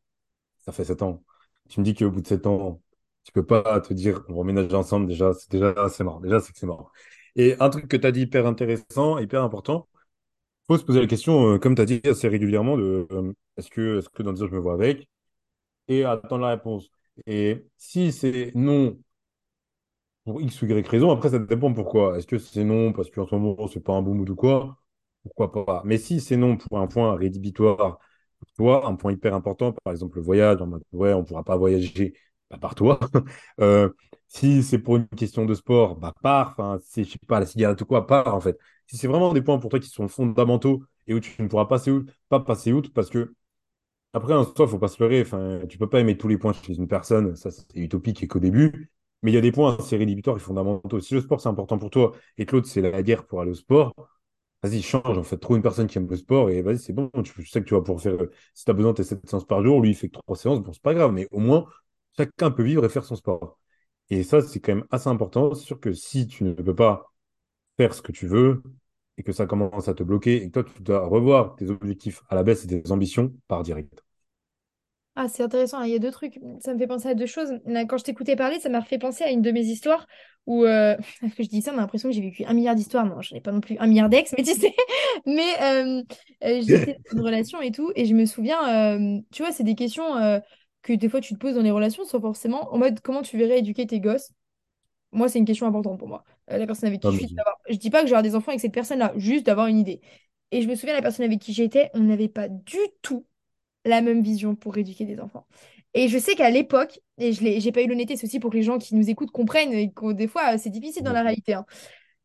ça 0.58 0.72
fait 0.72 0.84
7 0.84 1.02
ans. 1.02 1.24
Tu 1.70 1.80
me 1.80 1.86
dis 1.86 1.94
qu'au 1.94 2.10
bout 2.10 2.22
de 2.22 2.28
7 2.28 2.46
ans, 2.46 2.82
tu 3.28 3.32
peux 3.32 3.44
pas 3.46 3.80
te 3.80 3.92
dire, 3.94 4.24
on 4.28 4.34
va 4.34 4.40
emménager 4.40 4.74
ensemble, 4.74 5.06
déjà, 5.06 5.32
c'est 5.34 5.50
déjà, 5.50 5.88
c'est 5.90 6.02
mort. 6.04 6.20
Déjà, 6.20 6.40
c'est 6.40 6.52
que 6.52 6.58
c'est. 6.58 6.66
Et 7.36 7.56
un 7.60 7.68
truc 7.70 7.88
que 7.88 7.96
tu 7.96 8.06
as 8.06 8.12
dit 8.12 8.22
hyper 8.22 8.46
intéressant, 8.46 9.18
hyper 9.18 9.42
important, 9.42 9.86
faut 10.68 10.78
se 10.78 10.84
poser 10.84 11.00
la 11.00 11.06
question, 11.08 11.54
euh, 11.54 11.58
comme 11.58 11.74
tu 11.76 11.82
as 11.82 11.86
dit 11.86 12.00
assez 12.06 12.28
régulièrement, 12.28 12.76
de 12.78 13.06
euh, 13.12 13.32
est-ce 13.58 13.70
que, 13.70 13.98
est-ce 13.98 14.08
que 14.10 14.22
dans 14.24 14.32
10 14.34 14.42
ans 14.44 14.48
je 14.48 14.54
me 14.54 14.60
vois 14.60 14.74
avec? 14.74 15.08
Et 15.88 16.04
attendre 16.04 16.42
la 16.44 16.50
réponse. 16.50 16.90
Et 17.26 17.66
si 17.78 18.12
c'est 18.12 18.52
non 18.56 18.98
pour 20.24 20.40
X 20.42 20.60
ou 20.62 20.66
Y 20.66 20.86
raison, 20.88 21.10
après 21.10 21.30
ça 21.30 21.38
dépend 21.38 21.72
pourquoi. 21.72 22.18
Est-ce 22.18 22.26
que 22.26 22.38
c'est 22.38 22.64
non 22.64 22.92
parce 22.92 23.10
qu'en 23.10 23.26
ce 23.26 23.34
moment 23.34 23.66
c'est 23.68 23.80
pas 23.80 23.94
un 23.94 24.02
bon 24.02 24.14
mood 24.14 24.28
ou 24.30 24.36
quoi? 24.36 24.78
Pourquoi 25.22 25.52
pas? 25.52 25.82
Mais 25.84 25.98
si 25.98 26.20
c'est 26.20 26.36
non 26.36 26.56
pour 26.56 26.78
un 26.78 26.86
point 26.86 27.14
rédhibitoire 27.16 27.98
toi, 28.56 28.86
un 28.86 28.96
point 28.96 29.12
hyper 29.12 29.34
important, 29.34 29.72
par 29.72 29.92
exemple 29.92 30.18
le 30.18 30.24
voyage, 30.24 30.60
en 30.62 30.66
mode 30.66 30.84
ouais, 30.92 31.12
on 31.14 31.24
pourra 31.24 31.44
pas 31.44 31.56
voyager, 31.56 32.14
bah, 32.50 32.58
par 32.58 32.74
toi. 32.74 32.98
Euh, 33.60 33.90
si 34.28 34.62
c'est 34.62 34.78
pour 34.78 34.96
une 34.96 35.08
question 35.08 35.46
de 35.46 35.54
sport, 35.54 35.96
bah 35.96 36.14
pars. 36.22 36.50
Enfin, 36.52 36.78
c'est, 36.84 37.04
je 37.04 37.12
sais 37.12 37.18
pas, 37.26 37.40
la 37.40 37.46
cigarette 37.46 37.80
ou 37.80 37.86
quoi, 37.86 38.06
pars 38.06 38.34
en 38.34 38.40
fait. 38.40 38.58
Si 38.86 38.96
c'est 38.96 39.08
vraiment 39.08 39.32
des 39.32 39.42
points 39.42 39.58
pour 39.58 39.70
toi 39.70 39.80
qui 39.80 39.88
sont 39.88 40.06
fondamentaux 40.08 40.82
et 41.06 41.14
où 41.14 41.20
tu 41.20 41.40
ne 41.42 41.48
pourras 41.48 41.66
passer 41.66 41.90
outre, 41.90 42.12
pas 42.28 42.40
passer 42.40 42.72
outre 42.72 42.92
parce 42.92 43.08
que 43.10 43.34
après, 44.12 44.34
en 44.34 44.44
soi, 44.44 44.66
faut 44.66 44.78
pas 44.78 44.88
se 44.88 45.02
leurrer. 45.02 45.20
Enfin, 45.22 45.60
tu 45.68 45.78
peux 45.78 45.88
pas 45.88 46.00
aimer 46.00 46.16
tous 46.16 46.28
les 46.28 46.38
points 46.38 46.52
chez 46.52 46.74
une 46.74 46.88
personne. 46.88 47.36
Ça, 47.36 47.50
c'est 47.50 47.66
utopique 47.76 48.22
et 48.22 48.26
qu'au 48.28 48.38
début. 48.40 48.90
Mais 49.22 49.32
il 49.32 49.34
y 49.34 49.38
a 49.38 49.40
des 49.40 49.52
points 49.52 49.76
assez 49.78 49.96
rédhibitoires 49.96 50.36
et 50.36 50.40
fondamentaux. 50.40 51.00
Si 51.00 51.14
le 51.14 51.20
sport, 51.20 51.40
c'est 51.40 51.48
important 51.48 51.78
pour 51.78 51.90
toi 51.90 52.12
et 52.38 52.46
que 52.46 52.56
l'autre, 52.56 52.68
c'est 52.68 52.80
la 52.80 53.02
guerre 53.02 53.26
pour 53.26 53.40
aller 53.40 53.50
au 53.50 53.54
sport, 53.54 53.94
vas-y, 54.62 54.82
change. 54.82 55.18
En 55.18 55.22
fait, 55.22 55.38
trouve 55.38 55.56
une 55.56 55.62
personne 55.62 55.86
qui 55.86 55.98
aime 55.98 56.08
le 56.08 56.16
sport 56.16 56.50
et 56.50 56.62
vas-y, 56.62 56.78
c'est 56.78 56.92
bon. 56.92 57.10
Tu 57.24 57.46
sais 57.46 57.60
que 57.62 57.66
tu 57.68 57.74
vas 57.74 57.80
pouvoir 57.82 58.02
faire. 58.02 58.14
euh, 58.22 58.30
Si 58.54 58.64
tu 58.64 58.70
as 58.70 58.74
besoin 58.74 58.92
de 58.92 58.96
tes 58.98 59.04
7 59.04 59.26
séances 59.28 59.46
par 59.46 59.62
jour, 59.64 59.80
lui, 59.82 59.90
il 59.90 59.94
fait 59.96 60.08
que 60.08 60.18
3 60.18 60.36
séances. 60.36 60.60
Bon, 60.62 60.72
c'est 60.72 60.82
pas 60.82 60.94
grave. 60.94 61.12
Mais 61.12 61.28
au 61.32 61.38
moins, 61.40 61.66
chacun 62.18 62.50
peut 62.50 62.64
vivre 62.64 62.84
et 62.84 62.90
faire 62.90 63.04
son 63.04 63.16
sport. 63.16 63.58
Et 64.10 64.24
ça, 64.24 64.42
c'est 64.42 64.60
quand 64.60 64.74
même 64.74 64.86
assez 64.90 65.08
important. 65.08 65.54
C'est 65.54 65.64
sûr 65.64 65.80
que 65.80 65.92
si 65.94 66.26
tu 66.26 66.44
ne 66.44 66.52
peux 66.52 66.74
pas 66.74 67.12
faire 67.78 67.94
ce 67.94 68.02
que 68.02 68.12
tu 68.12 68.26
veux 68.26 68.62
et 69.18 69.22
que 69.22 69.32
ça 69.32 69.46
commence 69.46 69.88
à 69.88 69.94
te 69.94 70.02
bloquer 70.02 70.42
et 70.42 70.48
que 70.48 70.60
toi, 70.60 70.64
tu 70.64 70.82
dois 70.82 71.06
revoir 71.06 71.56
tes 71.56 71.70
objectifs 71.70 72.22
à 72.30 72.34
la 72.36 72.42
baisse 72.44 72.64
et 72.64 72.68
tes 72.68 72.92
ambitions, 72.92 73.34
par 73.48 73.62
direct. 73.62 74.04
Ah, 75.20 75.26
c'est 75.26 75.42
intéressant, 75.42 75.82
il 75.82 75.90
y 75.90 75.96
a 75.96 75.98
deux 75.98 76.12
trucs. 76.12 76.38
Ça 76.60 76.72
me 76.72 76.78
fait 76.78 76.86
penser 76.86 77.08
à 77.08 77.14
deux 77.14 77.26
choses. 77.26 77.50
Quand 77.88 77.98
je 77.98 78.04
t'écoutais 78.04 78.36
parler, 78.36 78.60
ça 78.60 78.68
m'a 78.68 78.82
fait 78.82 78.98
penser 78.98 79.24
à 79.24 79.30
une 79.32 79.42
de 79.42 79.50
mes 79.50 79.64
histoires 79.64 80.06
où, 80.46 80.64
euh, 80.64 80.96
que 81.36 81.42
je 81.42 81.48
dis 81.48 81.60
ça, 81.60 81.72
on 81.74 81.78
a 81.78 81.80
l'impression 81.80 82.08
que 82.08 82.14
j'ai 82.14 82.20
vécu 82.20 82.44
un 82.44 82.54
milliard 82.54 82.76
d'histoires. 82.76 83.04
Non, 83.04 83.20
je 83.20 83.34
n'ai 83.34 83.40
pas 83.40 83.50
non 83.50 83.60
plus 83.60 83.76
un 83.80 83.88
milliard 83.88 84.08
d'ex, 84.08 84.32
mais 84.38 84.44
tu 84.44 84.54
sais. 84.54 84.72
Mais 85.26 85.60
euh, 85.60 86.02
euh, 86.44 86.62
une 87.12 87.20
relation 87.20 87.60
et 87.60 87.72
tout, 87.72 87.90
et 87.96 88.04
je 88.04 88.14
me 88.14 88.26
souviens, 88.26 88.96
euh, 88.96 89.18
tu 89.32 89.42
vois, 89.42 89.50
c'est 89.50 89.64
des 89.64 89.74
questions 89.74 90.16
euh, 90.16 90.38
que 90.82 90.92
des 90.92 91.08
fois 91.08 91.20
tu 91.20 91.34
te 91.34 91.38
poses 91.38 91.54
dans 91.54 91.62
les 91.62 91.70
relations 91.70 92.04
sans 92.04 92.20
forcément 92.20 92.72
en 92.74 92.78
mode 92.78 93.00
comment 93.00 93.22
tu 93.22 93.36
verrais 93.38 93.58
éduquer 93.58 93.86
tes 93.86 94.00
gosses? 94.00 94.30
Moi, 95.12 95.28
c'est 95.28 95.38
une 95.38 95.44
question 95.44 95.66
importante 95.66 95.98
pour 95.98 96.08
moi. 96.08 96.24
Euh, 96.50 96.58
la 96.58 96.66
personne 96.66 96.88
avec 96.88 97.00
qui 97.00 97.08
Ah, 97.08 97.10
je 97.12 97.16
suis, 97.26 97.36
je 97.70 97.76
dis 97.76 97.90
pas 97.90 98.00
que 98.00 98.06
je 98.06 98.10
vais 98.10 98.16
avoir 98.16 98.22
des 98.22 98.34
enfants 98.34 98.50
avec 98.50 98.60
cette 98.60 98.74
personne-là, 98.74 99.12
juste 99.16 99.46
d'avoir 99.46 99.66
une 99.66 99.78
idée. 99.78 100.00
Et 100.50 100.62
je 100.62 100.68
me 100.68 100.74
souviens, 100.74 100.94
la 100.94 101.02
personne 101.02 101.24
avec 101.24 101.40
qui 101.40 101.52
j'étais, 101.52 101.90
on 101.94 102.00
n'avait 102.00 102.28
pas 102.28 102.48
du 102.48 102.78
tout 103.02 103.26
la 103.84 104.02
même 104.02 104.22
vision 104.22 104.54
pour 104.54 104.76
éduquer 104.78 105.04
des 105.04 105.20
enfants. 105.20 105.46
Et 105.94 106.08
je 106.08 106.18
sais 106.18 106.34
qu'à 106.34 106.50
l'époque, 106.50 107.00
et 107.18 107.32
je 107.32 107.42
j'ai 107.60 107.72
pas 107.72 107.82
eu 107.82 107.88
l'honnêteté, 107.88 108.16
c'est 108.16 108.26
aussi 108.26 108.40
pour 108.40 108.50
que 108.50 108.56
les 108.56 108.62
gens 108.62 108.78
qui 108.78 108.94
nous 108.94 109.08
écoutent 109.10 109.30
comprennent 109.30 109.72
et 109.72 109.90
que 109.92 110.12
des 110.12 110.28
fois, 110.28 110.58
c'est 110.58 110.70
difficile 110.70 111.02
dans 111.02 111.12
la 111.12 111.22
réalité. 111.22 111.54
hein 111.54 111.66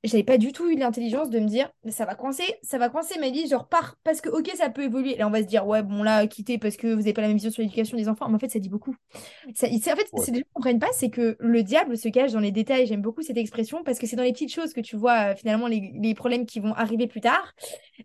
j'avais 0.03 0.23
pas 0.23 0.37
du 0.37 0.51
tout 0.51 0.69
eu 0.69 0.75
l'intelligence 0.75 1.29
de 1.29 1.39
me 1.39 1.47
dire, 1.47 1.71
ça 1.89 2.05
va 2.05 2.15
coincer, 2.15 2.43
ça 2.61 2.77
va 2.77 2.89
coincer 2.89 3.19
ma 3.19 3.29
vie, 3.29 3.47
genre 3.47 3.67
pars, 3.67 3.95
parce 4.03 4.21
que 4.21 4.29
ok, 4.29 4.51
ça 4.55 4.69
peut 4.69 4.83
évoluer. 4.83 5.15
Là, 5.15 5.27
on 5.27 5.31
va 5.31 5.41
se 5.41 5.47
dire, 5.47 5.65
ouais, 5.65 5.81
bon, 5.83 6.03
là, 6.03 6.27
quitter 6.27 6.57
parce 6.57 6.75
que 6.77 6.87
vous 6.87 7.01
avez 7.01 7.13
pas 7.13 7.21
la 7.21 7.27
même 7.27 7.37
vision 7.37 7.51
sur 7.51 7.61
l'éducation 7.61 7.97
des 7.97 8.09
enfants, 8.09 8.27
mais 8.29 8.35
en 8.35 8.39
fait, 8.39 8.49
ça 8.49 8.59
dit 8.59 8.69
beaucoup. 8.69 8.95
Ça, 9.55 9.67
c'est- 9.67 9.91
en 9.91 9.95
fait, 9.95 10.07
Ouais. 10.13 10.21
ce 10.21 10.27
que 10.27 10.31
les 10.31 10.39
gens 10.39 10.45
comprennent 10.53 10.79
pas, 10.79 10.91
c'est 10.93 11.09
que 11.09 11.35
le 11.39 11.63
diable 11.63 11.97
se 11.97 12.09
cache 12.09 12.31
dans 12.33 12.39
les 12.39 12.51
détails. 12.51 12.85
J'aime 12.87 13.01
beaucoup 13.01 13.21
cette 13.21 13.37
expression 13.37 13.83
parce 13.83 13.99
que 13.99 14.07
c'est 14.07 14.15
dans 14.15 14.23
les 14.23 14.33
petites 14.33 14.53
choses 14.53 14.73
que 14.73 14.81
tu 14.81 14.95
vois 14.97 15.31
euh, 15.31 15.35
finalement 15.35 15.67
les, 15.67 15.91
les 16.01 16.13
problèmes 16.15 16.45
qui 16.45 16.59
vont 16.59 16.73
arriver 16.73 17.07
plus 17.07 17.21
tard. 17.21 17.53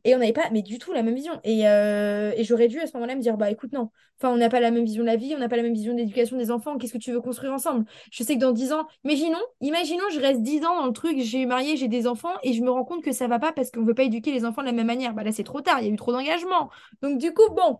Et 0.04 0.14
on 0.14 0.18
n'avait 0.18 0.32
pas, 0.32 0.48
mais 0.52 0.62
du 0.62 0.78
tout 0.78 0.92
la 0.92 1.02
même 1.02 1.14
vision. 1.14 1.32
Et, 1.44 1.68
euh, 1.68 2.32
et 2.36 2.44
j'aurais 2.44 2.68
dû 2.68 2.80
à 2.80 2.86
ce 2.86 2.92
moment-là 2.94 3.14
me 3.16 3.20
dire, 3.20 3.36
bah 3.36 3.50
écoute, 3.50 3.72
non. 3.72 3.90
Enfin, 4.20 4.32
on 4.32 4.36
n'a 4.36 4.48
pas 4.48 4.58
la 4.60 4.70
même 4.72 4.84
vision 4.84 5.02
de 5.02 5.06
la 5.06 5.16
vie, 5.16 5.34
on 5.36 5.38
n'a 5.38 5.48
pas 5.48 5.56
la 5.56 5.62
même 5.62 5.74
vision 5.74 5.92
de 5.92 5.98
l'éducation 5.98 6.36
des 6.36 6.50
enfants. 6.50 6.76
Qu'est-ce 6.76 6.92
que 6.92 6.98
tu 6.98 7.12
veux 7.12 7.20
construire 7.20 7.52
ensemble? 7.52 7.84
Je 8.10 8.22
sais 8.24 8.34
que 8.34 8.40
dans 8.40 8.52
10 8.52 8.72
ans, 8.72 8.86
imaginons, 9.04 9.38
imaginons, 9.60 10.02
je 10.12 10.18
reste 10.20 10.42
10 10.42 10.64
ans 10.64 10.76
dans 10.80 10.86
le 10.86 10.92
truc, 10.92 11.18
j'ai 11.20 11.46
marié, 11.46 11.76
j'ai 11.76 11.87
des 11.88 12.06
enfants 12.06 12.34
et 12.42 12.52
je 12.52 12.62
me 12.62 12.70
rends 12.70 12.84
compte 12.84 13.02
que 13.04 13.12
ça 13.12 13.28
va 13.28 13.38
pas 13.38 13.52
parce 13.52 13.70
qu'on 13.70 13.84
veut 13.84 13.94
pas 13.94 14.04
éduquer 14.04 14.32
les 14.32 14.44
enfants 14.44 14.62
de 14.62 14.66
la 14.66 14.72
même 14.72 14.86
manière. 14.86 15.14
Bah 15.14 15.22
là, 15.24 15.32
c'est 15.32 15.44
trop 15.44 15.60
tard, 15.60 15.80
il 15.80 15.86
y 15.86 15.90
a 15.90 15.92
eu 15.92 15.96
trop 15.96 16.12
d'engagement. 16.12 16.70
Donc, 17.02 17.18
du 17.18 17.32
coup, 17.34 17.48
bon, 17.54 17.78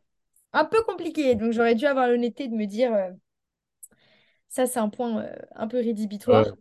un 0.53 0.65
peu 0.65 0.83
compliqué. 0.85 1.35
Donc, 1.37 1.53
j'aurais 1.53 1.75
dû 1.77 1.87
avoir 1.87 2.09
l'honnêteté 2.09 2.49
de 2.49 2.55
me 2.57 2.67
dire, 2.67 2.95
euh, 2.95 3.11
ça, 4.49 4.67
c'est 4.67 4.79
un 4.79 4.89
point 4.89 5.23
euh, 5.23 5.37
un 5.55 5.69
peu 5.69 5.79
rédhibitoire. 5.79 6.47
Ouais. 6.47 6.59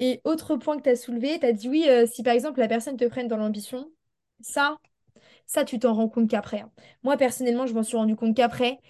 Et 0.00 0.20
autre 0.24 0.56
point 0.56 0.76
que 0.78 0.82
tu 0.82 0.90
as 0.90 0.96
soulevé, 0.96 1.38
tu 1.40 1.46
as 1.46 1.52
dit 1.52 1.68
oui, 1.68 1.86
euh, 1.88 2.06
si 2.06 2.22
par 2.22 2.34
exemple 2.34 2.60
la 2.60 2.68
personne 2.68 2.96
te 2.96 3.04
prenne 3.06 3.28
dans 3.28 3.36
l'ambition, 3.38 3.90
ça. 4.40 4.78
Ça, 5.46 5.64
tu 5.64 5.78
t'en 5.78 5.94
rends 5.94 6.08
compte 6.08 6.30
qu'après. 6.30 6.60
hein. 6.60 6.72
Moi, 7.04 7.16
personnellement, 7.16 7.66
je 7.66 7.74
m'en 7.74 7.82
suis 7.84 7.96
rendu 7.96 8.16
compte 8.16 8.36
qu'après. 8.36 8.80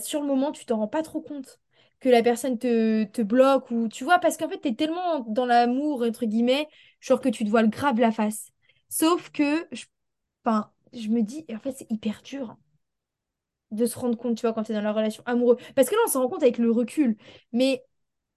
Sur 0.00 0.20
le 0.22 0.26
moment, 0.26 0.52
tu 0.52 0.66
t'en 0.66 0.78
rends 0.78 0.88
pas 0.88 1.02
trop 1.02 1.20
compte 1.22 1.60
que 2.00 2.08
la 2.08 2.22
personne 2.22 2.58
te, 2.58 3.04
te 3.04 3.22
bloque 3.22 3.70
ou 3.70 3.88
tu 3.88 4.04
vois, 4.04 4.18
parce 4.18 4.36
qu'en 4.36 4.48
fait, 4.48 4.60
tu 4.60 4.68
es 4.68 4.74
tellement 4.74 5.20
dans 5.28 5.46
l'amour, 5.46 6.02
entre 6.02 6.26
guillemets, 6.26 6.68
genre 7.00 7.20
que 7.20 7.28
tu 7.28 7.44
te 7.44 7.50
voiles 7.50 7.70
grave 7.70 8.00
la 8.00 8.12
face. 8.12 8.50
Sauf 8.88 9.30
que, 9.30 9.66
je, 9.72 9.84
enfin, 10.44 10.72
je 10.92 11.08
me 11.08 11.22
dis, 11.22 11.44
en 11.52 11.58
fait, 11.60 11.72
c'est 11.72 11.90
hyper 11.90 12.22
dur 12.22 12.56
de 13.70 13.86
se 13.86 13.98
rendre 13.98 14.16
compte, 14.16 14.36
tu 14.36 14.42
vois, 14.42 14.52
quand 14.52 14.62
tu 14.64 14.72
es 14.72 14.74
dans 14.74 14.80
la 14.82 14.92
relation 14.92 15.22
amoureuse. 15.26 15.58
Parce 15.74 15.88
que 15.88 15.94
là, 15.94 16.00
on 16.06 16.10
s'en 16.10 16.22
rend 16.22 16.28
compte 16.28 16.42
avec 16.42 16.58
le 16.58 16.70
recul. 16.70 17.16
Mais 17.52 17.82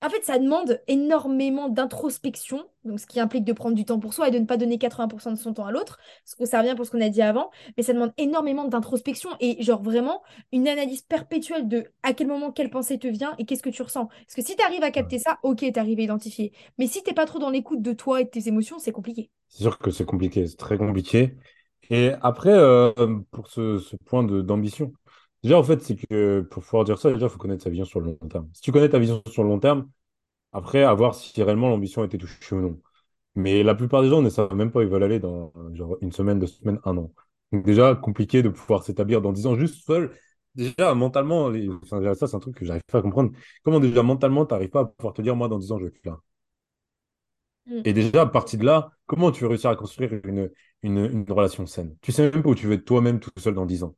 en 0.02 0.10
fait, 0.10 0.24
ça 0.24 0.40
demande 0.40 0.82
énormément 0.88 1.68
d'introspection, 1.70 2.66
donc 2.86 3.00
ce 3.00 3.06
qui 3.06 3.20
implique 3.20 3.44
de 3.44 3.52
prendre 3.54 3.76
du 3.76 3.84
temps 3.86 4.00
pour 4.00 4.14
soi 4.14 4.30
et 4.30 4.32
de 4.32 4.40
ne 4.40 4.46
pas 4.46 4.56
donner 4.58 4.78
80% 4.78 5.32
de 5.32 5.38
son 5.38 5.54
temps 5.54 5.66
à 5.66 5.72
l'autre, 5.72 6.00
que 6.38 6.46
ça 6.46 6.60
revient 6.62 6.76
pour 6.76 6.86
ce 6.86 6.92
qu'on 6.92 7.02
a 7.02 7.10
dit 7.10 7.22
avant, 7.22 7.52
mais 7.76 7.84
ça 7.84 7.94
demande 7.94 8.14
énormément 8.18 8.66
d'introspection 8.66 9.30
et 9.42 9.62
genre 9.62 9.82
vraiment 9.84 10.22
une 10.54 10.68
analyse 10.70 11.02
perpétuelle 11.02 11.68
de 11.68 11.86
à 12.04 12.14
quel 12.14 12.28
moment 12.28 12.52
quelle 12.52 12.70
pensée 12.70 12.98
te 12.98 13.08
vient 13.08 13.36
et 13.38 13.46
qu'est-ce 13.46 13.64
que 13.64 13.70
tu 13.70 13.82
ressens. 13.82 14.08
Parce 14.08 14.36
que 14.36 14.42
si 14.42 14.56
tu 14.56 14.64
arrives 14.64 14.84
à 14.84 14.92
capter 14.92 15.20
ça, 15.20 15.40
ok, 15.44 15.66
tu 15.74 15.80
arrives 15.80 16.00
à 16.00 16.04
identifier. 16.04 16.54
Mais 16.78 16.88
si 16.88 17.04
t'es 17.04 17.14
pas 17.14 17.26
trop 17.26 17.40
dans 17.40 17.50
l'écoute 17.50 17.82
de 17.82 17.94
toi 17.94 18.22
et 18.22 18.24
de 18.26 18.30
tes 18.30 18.48
émotions, 18.48 18.80
c'est 18.80 18.92
compliqué. 18.94 19.30
C'est 19.48 19.64
sûr 19.64 19.78
que 19.80 19.92
c'est 19.92 20.06
compliqué, 20.06 20.48
c'est 20.48 20.58
très 20.58 20.78
compliqué. 20.78 21.36
Et 21.90 22.12
après, 22.22 22.52
euh, 22.52 22.92
pour 23.32 23.48
ce, 23.50 23.80
ce 23.80 23.96
point 23.96 24.24
d'ambition, 24.24 24.94
déjà, 25.44 25.58
en 25.60 25.64
fait, 25.64 25.82
c'est 25.82 25.96
que 25.96 26.42
pour 26.42 26.64
pouvoir 26.64 26.84
dire 26.86 26.98
ça, 27.00 27.12
déjà, 27.14 27.26
il 27.28 27.30
faut 27.30 27.38
connaître 27.38 27.64
sa 27.64 27.70
vision 27.70 27.86
sur 27.86 28.00
le 28.00 28.08
long 28.08 28.28
terme. 28.30 28.50
Si 28.54 28.62
tu 28.62 28.72
connais 28.72 28.90
ta 28.90 29.00
vision 29.00 29.22
sur 29.30 29.44
le 29.44 29.50
long 29.50 29.60
terme, 29.60 29.90
après, 30.54 30.84
à 30.84 30.94
voir 30.94 31.16
si 31.16 31.42
réellement 31.44 31.70
l'ambition 31.70 32.04
a 32.04 32.06
été 32.06 32.18
touchée 32.18 32.56
ou 32.56 32.62
non. 32.62 32.82
Mais 33.36 33.64
la 33.64 33.76
plupart 33.76 34.02
des 34.04 34.10
gens 34.10 34.22
ne 34.22 34.30
savent 34.30 34.56
même 34.56 34.72
pas 34.72 34.80
où 34.80 34.84
ils 34.84 34.90
veulent 34.90 35.04
aller 35.04 35.20
dans 35.20 35.54
genre, 35.74 35.98
une 36.02 36.12
semaine, 36.14 36.40
deux 36.40 36.48
semaines, 36.48 36.80
un 36.86 36.98
an. 36.98 37.14
Donc 37.54 37.66
déjà, 37.66 37.96
compliqué 37.96 38.44
de 38.44 38.50
pouvoir 38.50 38.84
s'établir 38.84 39.22
dans 39.22 39.34
10 39.34 39.48
ans 39.48 39.56
juste 39.58 39.86
seul. 39.86 40.12
déjà, 40.56 40.94
mentalement, 40.96 41.50
les- 41.50 41.70
enfin, 41.84 42.00
déjà, 42.00 42.16
ça, 42.16 42.28
c'est 42.28 42.36
un 42.38 42.40
truc 42.40 42.56
que 42.58 42.66
j'arrive 42.66 42.84
pas 42.92 43.00
à 43.00 43.02
comprendre. 43.04 43.32
Comment 43.64 43.80
déjà, 43.82 44.04
mentalement, 44.04 44.46
t'arrives 44.46 44.70
pas 44.70 44.82
à 44.82 44.86
pouvoir 44.86 45.14
te 45.16 45.22
dire, 45.22 45.36
moi, 45.36 45.48
dans 45.50 45.60
10 45.60 45.72
ans, 45.72 45.80
je 45.80 45.86
vais 45.86 45.92
plus 45.92 46.02
là? 46.06 46.20
Mm. 47.68 47.84
Et 47.84 47.94
déjà, 47.94 48.22
à 48.24 48.26
partir 48.26 48.60
de 48.60 48.66
là, 48.66 48.92
comment 49.06 49.32
tu 49.32 49.42
veux 49.44 49.48
réussir 49.50 49.70
à 49.70 49.76
construire 49.76 50.14
une, 50.26 50.52
une, 50.84 50.98
une 50.98 51.32
relation 51.32 51.66
saine? 51.66 51.96
Tu 52.02 52.12
sais 52.12 52.30
même 52.32 52.44
pas 52.44 52.50
où 52.50 52.56
tu 52.56 52.68
veux 52.68 52.74
être 52.74 52.86
toi-même 52.86 53.20
tout 53.20 53.32
seul 53.38 53.54
dans 53.54 53.66
10 53.66 53.84
ans. 53.84 53.96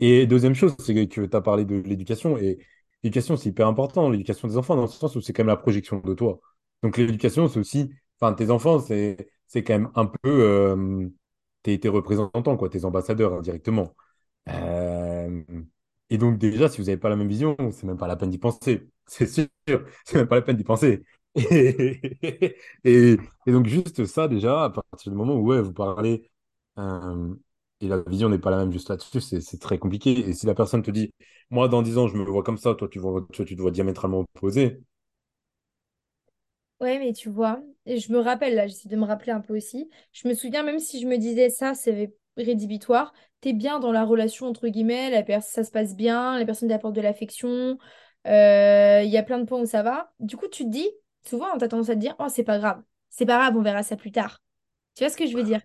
Et 0.00 0.26
deuxième 0.26 0.54
chose, 0.54 0.74
c'est 0.80 0.94
que 0.94 1.04
tu 1.04 1.28
as 1.32 1.40
parlé 1.40 1.64
de 1.64 1.76
l'éducation. 1.76 2.36
Et 2.38 2.58
l'éducation, 3.02 3.36
c'est 3.36 3.50
hyper 3.50 3.66
important, 3.68 4.10
l'éducation 4.10 4.48
des 4.48 4.56
enfants, 4.56 4.76
dans 4.76 4.82
le 4.82 4.88
sens 4.88 5.14
où 5.16 5.20
c'est 5.20 5.32
quand 5.32 5.42
même 5.42 5.48
la 5.48 5.56
projection 5.56 6.00
de 6.00 6.14
toi. 6.14 6.40
Donc 6.82 6.96
l'éducation, 6.96 7.48
c'est 7.48 7.60
aussi, 7.60 7.90
enfin, 8.20 8.34
tes 8.34 8.50
enfants, 8.50 8.80
c'est, 8.80 9.28
c'est 9.46 9.62
quand 9.64 9.74
même 9.74 9.90
un 9.94 10.06
peu 10.06 10.18
euh, 10.24 11.08
tes, 11.62 11.78
tes 11.78 11.88
représentants, 11.88 12.56
quoi, 12.56 12.68
tes 12.68 12.84
ambassadeurs 12.84 13.34
indirectement. 13.34 13.94
Euh, 14.48 15.42
et 16.10 16.18
donc 16.18 16.38
déjà, 16.38 16.68
si 16.68 16.78
vous 16.78 16.84
n'avez 16.86 16.96
pas 16.98 17.08
la 17.08 17.16
même 17.16 17.28
vision, 17.28 17.56
c'est 17.72 17.84
même 17.86 17.96
pas 17.98 18.06
la 18.08 18.16
peine 18.16 18.30
d'y 18.30 18.38
penser. 18.38 18.88
C'est 19.06 19.26
sûr, 19.26 19.48
c'est 20.04 20.14
même 20.16 20.28
pas 20.28 20.36
la 20.36 20.42
peine 20.42 20.56
d'y 20.56 20.64
penser. 20.64 21.02
Et 22.84 23.18
donc 23.46 23.66
juste 23.66 24.04
ça, 24.06 24.28
déjà, 24.28 24.64
à 24.64 24.70
partir 24.70 25.10
du 25.12 25.18
moment 25.18 25.34
où 25.36 25.46
ouais, 25.48 25.60
vous 25.60 25.72
parlez 25.72 26.30
euh, 26.78 27.34
et 27.82 27.88
la 27.88 28.00
vision 28.02 28.28
n'est 28.28 28.38
pas 28.38 28.50
la 28.50 28.58
même 28.58 28.72
juste 28.72 28.88
là-dessus, 28.90 29.20
c'est 29.20 29.58
très 29.60 29.78
compliqué. 29.78 30.12
Et 30.28 30.32
si 30.34 30.46
la 30.46 30.54
personne 30.54 30.82
te 30.82 30.90
dit, 30.90 31.12
moi, 31.50 31.68
dans 31.68 31.82
10 31.82 31.98
ans, 31.98 32.08
je 32.08 32.16
me 32.16 32.24
vois 32.24 32.42
comme 32.42 32.58
ça, 32.58 32.74
toi, 32.74 32.88
tu 32.88 32.98
vois, 32.98 33.26
toi, 33.32 33.44
tu 33.44 33.56
te 33.56 33.60
vois 33.62 33.70
diamétralement 33.70 34.20
opposé. 34.34 34.80
Ouais, 36.80 36.98
mais 36.98 37.12
tu 37.12 37.28
vois, 37.28 37.62
et 37.86 37.98
je 38.00 38.12
me 38.12 38.18
rappelle, 38.18 38.56
là, 38.56 38.66
j'essaie 38.66 38.88
de 38.88 38.96
me 38.96 39.04
rappeler 39.04 39.30
un 39.30 39.40
peu 39.40 39.56
aussi. 39.56 39.88
Je 40.12 40.26
me 40.26 40.34
souviens, 40.34 40.64
même 40.64 40.80
si 40.80 41.00
je 41.00 41.06
me 41.06 41.16
disais 41.16 41.48
ça, 41.48 41.74
c'est 41.74 42.12
rédhibitoire, 42.36 43.12
t'es 43.40 43.52
bien 43.52 43.78
dans 43.78 43.92
la 43.92 44.04
relation, 44.04 44.46
entre 44.48 44.66
guillemets, 44.66 45.10
la 45.10 45.40
ça 45.40 45.62
se 45.62 45.70
passe 45.70 45.94
bien, 45.94 46.38
les 46.38 46.44
personnes 46.44 46.68
t'apportent 46.70 46.96
de 46.96 47.00
l'affection, 47.00 47.78
euh, 48.26 49.02
il 49.04 49.10
y 49.10 49.16
a 49.16 49.22
plein 49.22 49.38
de 49.38 49.44
points 49.44 49.60
où 49.60 49.66
ça 49.66 49.82
va. 49.84 50.12
Du 50.18 50.36
coup, 50.36 50.48
tu 50.48 50.64
te 50.64 50.70
dis, 50.70 50.90
souvent, 51.24 51.56
t'as 51.56 51.68
tendance 51.68 51.88
à 51.88 51.94
te 51.94 52.00
dire, 52.00 52.16
oh, 52.18 52.26
c'est 52.28 52.42
pas 52.44 52.58
grave, 52.58 52.82
c'est 53.10 53.26
pas 53.26 53.38
grave, 53.38 53.56
on 53.56 53.62
verra 53.62 53.84
ça 53.84 53.96
plus 53.96 54.10
tard. 54.10 54.42
Tu 54.96 55.04
vois 55.04 55.10
ce 55.10 55.16
que 55.16 55.26
je 55.26 55.36
veux 55.36 55.44
dire? 55.44 55.60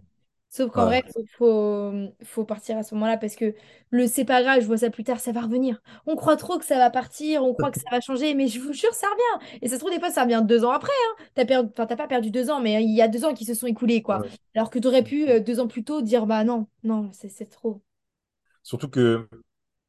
Sauf 0.50 0.72
qu'en 0.72 0.86
Ouais. 0.86 0.86
vrai, 0.86 1.04
faut, 1.14 1.24
faut, 1.38 1.92
faut 2.24 2.46
partir 2.46 2.78
à 2.78 2.84
ce 2.84 2.96
moment-là 2.96 3.18
parce 3.18 3.36
que 3.36 3.54
le 3.92 4.08
c'est 4.08 4.24
pas 4.26 4.42
grave, 4.42 4.62
je 4.62 4.66
vois 4.68 4.78
ça 4.78 4.90
plus 4.90 5.04
tard, 5.04 5.20
ça 5.20 5.32
va 5.34 5.42
revenir. 5.42 5.82
On 6.06 6.16
croit 6.16 6.38
trop 6.38 6.58
que 6.58 6.66
ça 6.66 6.78
va 6.78 6.90
partir, 6.90 7.44
on 7.44 7.54
croit 7.54 7.70
que 7.72 7.78
ça 7.78 7.90
va 7.92 8.00
changer, 8.02 8.34
mais 8.34 8.48
je 8.48 8.60
vous 8.60 8.72
jure, 8.74 8.94
ça 8.94 9.08
revient. 9.08 9.60
Et 9.62 9.68
ça 9.68 9.76
se 9.76 9.80
trouve, 9.80 9.92
des 9.94 10.00
fois, 10.00 10.10
ça 10.10 10.24
revient 10.24 10.42
deux 10.46 10.64
ans 10.64 10.72
après. 10.72 10.92
Hein. 11.20 11.24
T'as 11.36 11.46
perdu, 11.46 11.70
enfin, 11.74 11.86
t'as 11.86 11.98
pas 11.98 12.08
perdu 12.08 12.32
deux 12.32 12.50
ans, 12.50 12.62
mais 12.62 12.82
il 12.84 12.96
y 12.96 13.02
a 13.02 13.08
deux 13.10 13.26
ans 13.26 13.34
qui 13.34 13.46
se 13.46 13.54
sont 13.54 13.68
écoulés, 13.68 14.02
quoi. 14.02 14.22
Ouais. 14.22 14.32
Alors 14.56 14.70
que 14.70 14.80
t'aurais 14.80 15.04
pu, 15.04 15.30
euh, 15.30 15.40
deux 15.42 15.60
ans 15.60 15.68
plus 15.68 15.84
tôt, 15.84 16.02
dire, 16.02 16.26
bah 16.26 16.44
non, 16.46 16.68
non, 16.84 17.12
c'est 17.14 17.30
c'est 17.30 17.46
trop. 17.48 17.82
Surtout 18.64 18.90
que, 18.90 19.28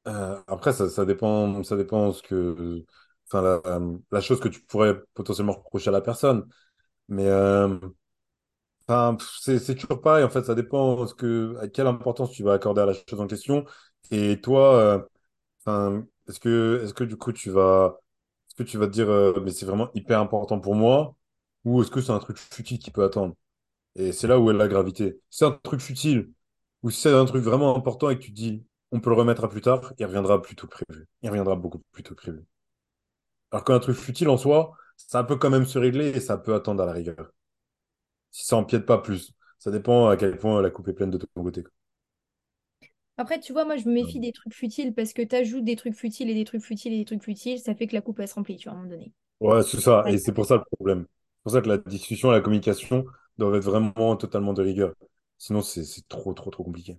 euh, 0.09 0.43
après, 0.49 0.73
ça, 0.73 0.89
ça 0.91 1.05
dépend, 1.07 1.63
ça 1.65 1.77
dépend 1.77 2.13
ce 2.13 2.23
que, 2.23 2.85
enfin, 3.29 3.43
la, 3.43 3.81
la 4.13 4.21
chose 4.21 4.41
que 4.41 4.49
tu 4.49 4.63
pourrais 4.63 4.97
potentiellement 5.15 5.55
reprocher 5.55 5.91
à 5.91 5.93
la 5.93 6.01
personne. 6.03 6.49
Mais, 7.09 7.27
euh, 7.29 7.79
Enfin, 8.89 9.17
c'est 9.41 9.59
c'est 9.59 9.75
toujours 9.75 10.01
pareil, 10.01 10.25
en 10.25 10.31
fait, 10.31 10.45
ça 10.45 10.55
dépend 10.55 11.07
ce 11.07 11.15
que, 11.15 11.57
à 11.61 11.69
quelle 11.69 11.87
importance 11.87 12.31
tu 12.33 12.43
vas 12.43 12.55
accorder 12.55 12.81
à 12.81 12.87
la 12.87 12.95
chose 12.95 13.21
en 13.21 13.27
question. 13.27 13.65
Et 14.11 14.41
toi, 14.41 14.77
euh, 15.67 16.03
est-ce 16.29 16.41
que, 16.41 16.81
est-ce 16.85 16.95
que 16.95 17.05
du 17.05 17.17
coup 17.17 17.33
tu 17.33 17.51
vas, 17.51 17.99
est-ce 18.49 18.57
que 18.57 18.63
tu 18.63 18.79
vas 18.79 18.87
te 18.87 18.93
dire, 18.93 19.09
euh, 19.11 19.41
mais 19.43 19.51
c'est 19.53 19.67
vraiment 19.67 19.91
hyper 19.95 20.21
important 20.21 20.61
pour 20.61 20.75
moi, 20.75 21.17
ou 21.65 21.83
est-ce 21.83 21.91
que 21.91 22.01
c'est 22.01 22.13
un 22.13 22.19
truc 22.19 22.39
futile 22.39 22.79
qui 22.79 22.91
peut 22.91 23.05
attendre? 23.05 23.35
Et 23.97 24.13
c'est 24.13 24.29
là 24.29 24.39
où 24.41 24.51
est 24.51 24.55
la 24.55 24.69
gravité. 24.69 25.21
C'est 25.31 25.47
un 25.47 25.53
truc 25.53 25.81
futile, 25.81 26.31
ou 26.83 26.91
si 26.91 27.03
c'est 27.03 27.15
un 27.15 27.27
truc 27.27 27.45
vraiment 27.45 27.77
important 27.77 28.11
et 28.11 28.19
que 28.19 28.25
tu 28.25 28.33
dis, 28.33 28.65
on 28.93 29.01
peut 29.01 29.11
le 29.11 29.17
remettre 29.17 29.45
à 29.45 29.51
plus 29.51 29.63
tard, 29.63 29.95
il 29.99 30.07
reviendra 30.07 30.43
plus 30.43 30.57
tôt 30.57 30.67
que 30.69 30.77
prévu. 30.85 31.07
Il 31.23 31.31
reviendra 31.31 31.57
beaucoup 31.57 31.81
plus 31.93 32.03
tôt 32.05 32.15
que 32.15 32.23
prévu. 32.23 32.45
Alors 33.51 33.63
qu'un 33.65 33.79
truc 33.79 33.95
futile 33.99 34.31
en 34.31 34.39
soi, 34.39 34.73
ça 34.97 35.23
peut 35.23 35.37
quand 35.37 35.51
même 35.51 35.67
se 35.67 35.79
régler 35.79 36.09
et 36.09 36.21
ça 36.21 36.39
peut 36.39 36.55
attendre 36.55 36.83
à 36.83 36.87
la 36.87 36.93
rigueur. 36.93 37.31
Si 38.31 38.47
ça 38.47 38.57
empiète 38.57 38.87
pas 38.87 38.99
plus. 38.99 39.33
Ça 39.59 39.71
dépend 39.71 40.09
à 40.09 40.17
quel 40.17 40.39
point 40.39 40.63
la 40.63 40.71
coupe 40.71 40.89
est 40.89 40.95
pleine 40.95 41.11
de 41.11 41.19
ton 41.19 41.43
côté. 41.43 41.65
Après, 43.19 43.39
tu 43.41 43.53
vois, 43.53 43.65
moi, 43.67 43.77
je 43.77 43.87
me 43.89 43.93
méfie 43.95 44.19
des 44.21 44.33
trucs 44.33 44.55
futiles 44.55 44.95
parce 44.95 45.13
que 45.13 45.21
t'ajoutes 45.23 45.65
des 45.65 45.77
trucs 45.77 45.95
futiles 45.95 46.31
et 46.31 46.35
des 46.35 46.45
trucs 46.45 46.63
futiles 46.63 46.93
et 46.95 46.99
des 46.99 47.05
trucs 47.05 47.23
futiles, 47.23 47.59
ça 47.61 47.75
fait 47.75 47.87
que 47.87 47.95
la 47.95 48.01
coupe, 48.03 48.19
elle 48.21 48.29
se 48.29 48.35
remplit, 48.35 48.57
tu 48.57 48.69
vois, 48.69 48.73
à 48.73 48.77
un 48.81 48.85
moment 48.85 48.91
donné. 48.97 49.13
Ouais, 49.41 49.63
c'est 49.63 49.81
ça. 49.81 50.05
Ouais. 50.05 50.11
Et 50.11 50.19
c'est 50.19 50.33
pour 50.33 50.47
ça 50.47 50.57
le 50.57 50.65
problème. 50.77 51.07
C'est 51.09 51.43
pour 51.45 51.53
ça 51.53 51.61
que 51.63 51.69
la 51.69 51.79
discussion 51.79 52.31
et 52.33 52.35
la 52.35 52.41
communication 52.41 53.05
doivent 53.39 53.55
être 53.57 53.65
vraiment 53.65 54.17
totalement 54.17 54.53
de 54.53 54.63
rigueur. 54.63 54.95
Sinon, 55.39 55.63
c'est 55.63 55.85
trop, 56.09 56.33
trop, 56.35 56.51
trop 56.51 56.65
compliqué. 56.65 56.99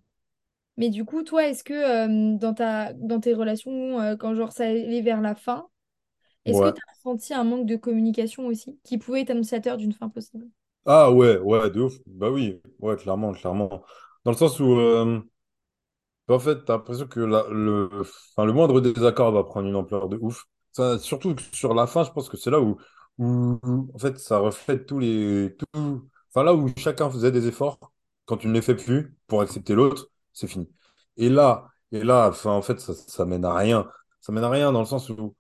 Mais 0.78 0.90
du 0.90 1.04
coup, 1.06 1.24
toi, 1.24 1.46
est-ce 1.48 1.64
que 1.64 1.74
euh, 1.74 2.38
dans 2.38 2.54
ta, 2.54 2.94
dans 2.94 3.20
tes 3.20 3.34
relations, 3.34 4.00
euh, 4.00 4.16
quand 4.16 4.34
genre 4.36 4.52
ça 4.54 4.66
allait 4.66 5.02
vers 5.02 5.22
la 5.22 5.36
fin, 5.36 5.70
Est-ce 6.46 6.62
que 6.62 6.70
tu 6.70 6.82
as 6.88 6.94
ressenti 6.94 7.34
un 7.36 7.44
manque 7.46 7.68
de 7.68 7.76
communication 7.78 8.48
aussi, 8.48 8.80
qui 8.84 8.98
pouvait 9.00 9.22
être 9.22 9.32
annonciateur 9.32 9.78
d'une 9.78 9.94
fin 9.94 10.10
possible? 10.10 10.50
Ah 10.86 11.12
ouais, 11.12 11.38
ouais, 11.38 11.70
de 11.70 11.82
ouf. 11.82 11.94
Bah 12.08 12.30
oui, 12.32 12.62
ouais, 12.80 12.96
clairement, 12.98 13.34
clairement. 13.34 13.84
Dans 14.24 14.32
le 14.32 14.38
sens 14.38 14.60
où, 14.60 14.80
euh, 14.80 15.22
Bah, 16.28 16.36
En 16.36 16.40
fait, 16.40 16.64
t'as 16.66 16.74
l'impression 16.74 17.08
que 17.08 17.20
le, 17.20 17.90
enfin, 18.02 18.46
le 18.46 18.54
moindre 18.54 18.80
désaccord 18.82 19.32
va 19.32 19.44
prendre 19.44 19.68
une 19.68 19.76
ampleur 19.76 20.10
de 20.10 20.18
ouf. 20.18 20.46
Surtout 21.00 21.36
que 21.36 21.42
sur 21.54 21.74
la 21.74 21.88
fin, 21.88 22.04
je 22.04 22.12
pense 22.12 22.30
que 22.30 22.38
c'est 22.38 22.52
là 22.52 22.62
où, 22.62 22.78
où, 23.18 23.60
en 23.94 23.98
fait, 23.98 24.18
ça 24.20 24.38
reflète 24.38 24.86
tous 24.86 25.00
les, 25.00 25.56
tout, 25.58 26.08
enfin, 26.30 26.44
là 26.44 26.54
où 26.54 26.70
chacun 26.78 27.10
faisait 27.10 27.32
des 27.32 27.48
efforts, 27.48 27.80
quand 28.26 28.38
tu 28.38 28.48
ne 28.48 28.54
les 28.54 28.62
fais 28.62 28.76
plus 28.76 29.16
pour 29.28 29.42
accepter 29.42 29.74
l'autre, 29.76 30.10
c'est 30.34 30.48
fini. 30.48 30.70
Et 31.18 31.30
là, 31.30 31.68
et 31.92 32.04
là, 32.04 32.30
enfin, 32.30 32.52
en 32.52 32.62
fait, 32.62 32.80
ça, 32.80 32.94
ça 32.94 33.26
mène 33.26 33.44
à 33.46 33.54
rien. 33.56 33.90
Ça 34.22 34.32
mène 34.32 34.44
à 34.44 34.50
rien 34.50 34.72
dans 34.72 34.80
le 34.82 34.86
sens 34.86 35.10
où, 35.10 35.36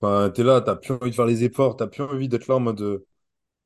enfin, 0.00 0.30
t'es 0.30 0.42
là, 0.44 0.60
t'as 0.60 0.76
plus 0.76 0.94
envie 0.94 1.10
de 1.10 1.14
faire 1.16 1.26
les 1.26 1.44
efforts, 1.44 1.76
t'as 1.76 1.86
plus 1.86 2.02
envie 2.04 2.28
d'être 2.28 2.48
là 2.48 2.56
en 2.56 2.60
mode, 2.60 2.80
euh, 2.82 3.06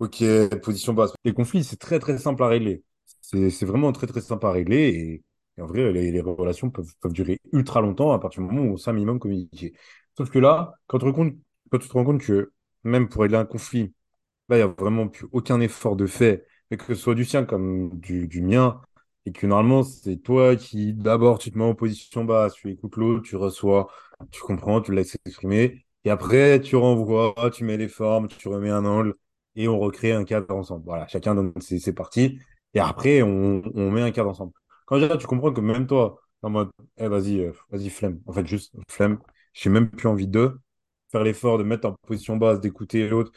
Ok, 0.01 0.25
position 0.63 0.95
basse. 0.95 1.13
Les 1.25 1.35
conflits, 1.35 1.63
c'est 1.65 1.77
très 1.77 1.99
très 1.99 2.19
simple 2.19 2.43
à 2.43 2.49
régler. 2.49 2.83
C'est 3.21 3.67
vraiment 3.67 3.93
très 3.93 4.07
très 4.09 4.23
simple 4.23 4.47
à 4.47 4.53
régler 4.53 4.89
et, 4.89 5.25
et 5.59 5.63
en 5.63 5.67
vrai, 5.67 5.93
les, 5.93 6.21
relations 6.23 6.71
peuvent, 6.71 6.93
peuvent 7.01 7.13
durer 7.13 7.39
ultra 7.53 7.83
longtemps 7.83 8.13
à 8.13 8.19
partir 8.19 8.43
du 8.43 8.49
moment 8.49 8.63
où 8.67 8.75
on 8.75 8.77
sait 8.79 8.91
un 8.91 8.93
minimum 8.95 9.19
communiquer. 9.19 9.75
Sauf 10.17 10.31
que 10.31 10.39
là, 10.39 10.73
quand 10.87 10.99
tu 11.01 11.07
quand 11.71 11.79
tu 11.79 11.89
te 11.89 11.93
rends 11.93 12.05
compte 12.05 12.23
que 12.23 12.53
même 12.85 13.09
pour 13.11 13.23
régler 13.23 13.37
un 13.39 13.45
conflit, 13.45 13.95
là, 14.49 14.57
il 14.59 14.61
n'y 14.61 14.65
a 14.65 14.69
vraiment 14.69 15.09
plus 15.09 15.27
aucun 15.33 15.61
effort 15.61 15.97
de 15.97 16.07
fait, 16.07 16.47
mais 16.71 16.77
que 16.79 16.85
ce 16.87 16.95
soit 16.97 17.15
du 17.17 17.25
sien 17.27 17.45
comme 17.45 17.99
du, 18.01 18.29
du 18.29 18.43
mien, 18.43 18.81
et 19.27 19.33
que 19.33 19.47
normalement, 19.47 19.83
c'est 19.85 20.19
toi 20.19 20.57
qui, 20.57 20.95
d'abord, 20.95 21.39
tu 21.39 21.51
te 21.53 21.59
mets 21.59 21.65
en 21.65 21.75
position 21.75 22.25
basse, 22.25 22.55
tu 22.55 22.71
écoutes 22.71 22.97
l'autre, 22.97 23.23
tu 23.23 23.37
reçois, 23.37 23.91
tu 24.31 24.41
comprends, 24.43 24.81
tu 24.81 24.93
laisses 24.93 25.17
exprimer, 25.27 25.85
et 26.05 26.11
après, 26.11 26.61
tu 26.61 26.77
renvoies, 26.77 27.35
tu 27.53 27.65
mets 27.65 27.77
les 27.77 27.89
formes, 27.89 28.29
tu 28.29 28.49
remets 28.49 28.71
un 28.71 28.85
angle, 28.85 29.15
et 29.57 29.69
on 29.69 29.79
recrée 29.79 30.13
un 30.13 30.25
cadre 30.25 30.55
ensemble. 30.55 30.85
Voilà, 30.85 31.07
chacun 31.09 31.35
donne 31.35 31.53
ses, 31.61 31.93
parties, 31.95 32.39
et 32.75 32.81
après, 32.81 33.23
on, 33.23 33.63
met 33.91 34.03
un 34.03 34.11
cadre 34.13 34.31
ensemble. 34.31 34.53
Quand 34.87 34.99
déjà, 34.99 35.17
tu 35.17 35.27
comprends 35.27 35.53
que 35.53 35.61
même 35.61 35.87
toi, 35.87 36.21
en 36.43 36.51
mode, 36.51 36.71
eh, 36.99 37.09
vas-y, 37.09 37.41
euh, 37.41 37.53
vas-y, 37.71 37.91
flemme, 37.91 38.21
en 38.27 38.33
fait, 38.33 38.47
juste 38.47 38.75
flemme, 38.89 39.19
j'ai 39.53 39.71
même 39.71 39.91
plus 39.91 40.09
envie 40.09 40.29
de 40.29 40.59
faire 41.11 41.25
l'effort 41.25 41.59
de 41.59 41.65
mettre 41.65 41.89
en 41.89 41.97
position 42.07 42.37
basse, 42.37 42.61
d'écouter 42.61 43.09
l'autre, 43.09 43.33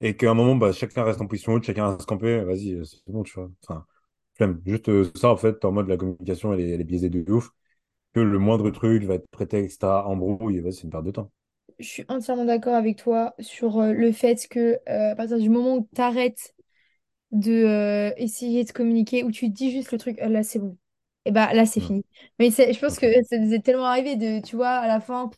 et 0.00 0.16
qu'à 0.16 0.30
un 0.30 0.34
moment, 0.34 0.56
bah, 0.56 0.72
chacun 0.72 1.04
reste 1.04 1.20
en 1.20 1.26
position 1.26 1.54
haute, 1.54 1.64
chacun 1.64 1.94
reste 1.94 2.06
campé, 2.08 2.40
vas-y, 2.44 2.74
euh, 2.74 2.84
c'est 2.84 3.00
bon, 3.08 3.22
tu 3.24 3.34
vois. 3.34 3.50
Enfin, 3.64 3.84
flemme. 4.34 4.62
Juste 4.66 4.88
euh, 4.88 5.10
ça, 5.16 5.30
en 5.30 5.36
fait, 5.36 5.64
en 5.64 5.72
mode 5.72 5.88
la 5.88 5.96
communication, 5.96 6.52
elle 6.54 6.60
est, 6.60 6.70
elle 6.70 6.84
biaisée 6.84 7.10
de 7.10 7.30
ouf. 7.32 7.50
Que 8.14 8.20
le 8.20 8.38
moindre 8.38 8.70
truc 8.70 9.04
va 9.04 9.14
être 9.16 9.28
prétexte 9.30 9.84
à 9.84 10.06
embrouille, 10.06 10.62
c'est 10.72 10.84
une 10.84 10.90
perte 10.90 11.04
de 11.04 11.12
temps. 11.12 11.32
Je 11.78 11.86
suis 11.88 12.04
entièrement 12.08 12.44
d'accord 12.44 12.74
avec 12.74 12.96
toi 12.98 13.34
sur 13.38 13.78
euh, 13.80 13.92
le 13.92 14.10
fait 14.12 14.48
que 14.48 14.78
euh, 14.88 15.12
à 15.12 15.14
partir 15.16 15.38
du 15.38 15.48
moment 15.48 15.76
où 15.76 15.88
tu 15.94 16.00
arrêtes 16.00 16.54
de 17.32 17.52
euh, 17.52 18.12
essayer 18.18 18.64
de 18.64 18.72
communiquer, 18.72 19.24
où 19.24 19.32
tu 19.32 19.48
dis 19.50 19.72
juste 19.72 19.92
le 19.92 19.98
truc, 19.98 20.18
Ah, 20.22 20.28
là 20.28 20.42
c'est 20.44 20.58
bon, 20.60 20.78
et 21.26 21.32
bah 21.32 21.52
là 21.54 21.66
c'est 21.66 21.80
Mm. 21.80 21.82
fini. 21.82 22.04
Mais 22.38 22.50
je 22.50 22.80
pense 22.80 22.98
que 22.98 23.06
ça 23.24 23.38
nous 23.38 23.54
est 23.54 23.60
tellement 23.64 23.86
arrivé 23.86 24.16
de, 24.16 24.40
tu 24.46 24.56
vois, 24.56 24.70
à 24.70 24.88
la 24.88 25.00
fin. 25.00 25.30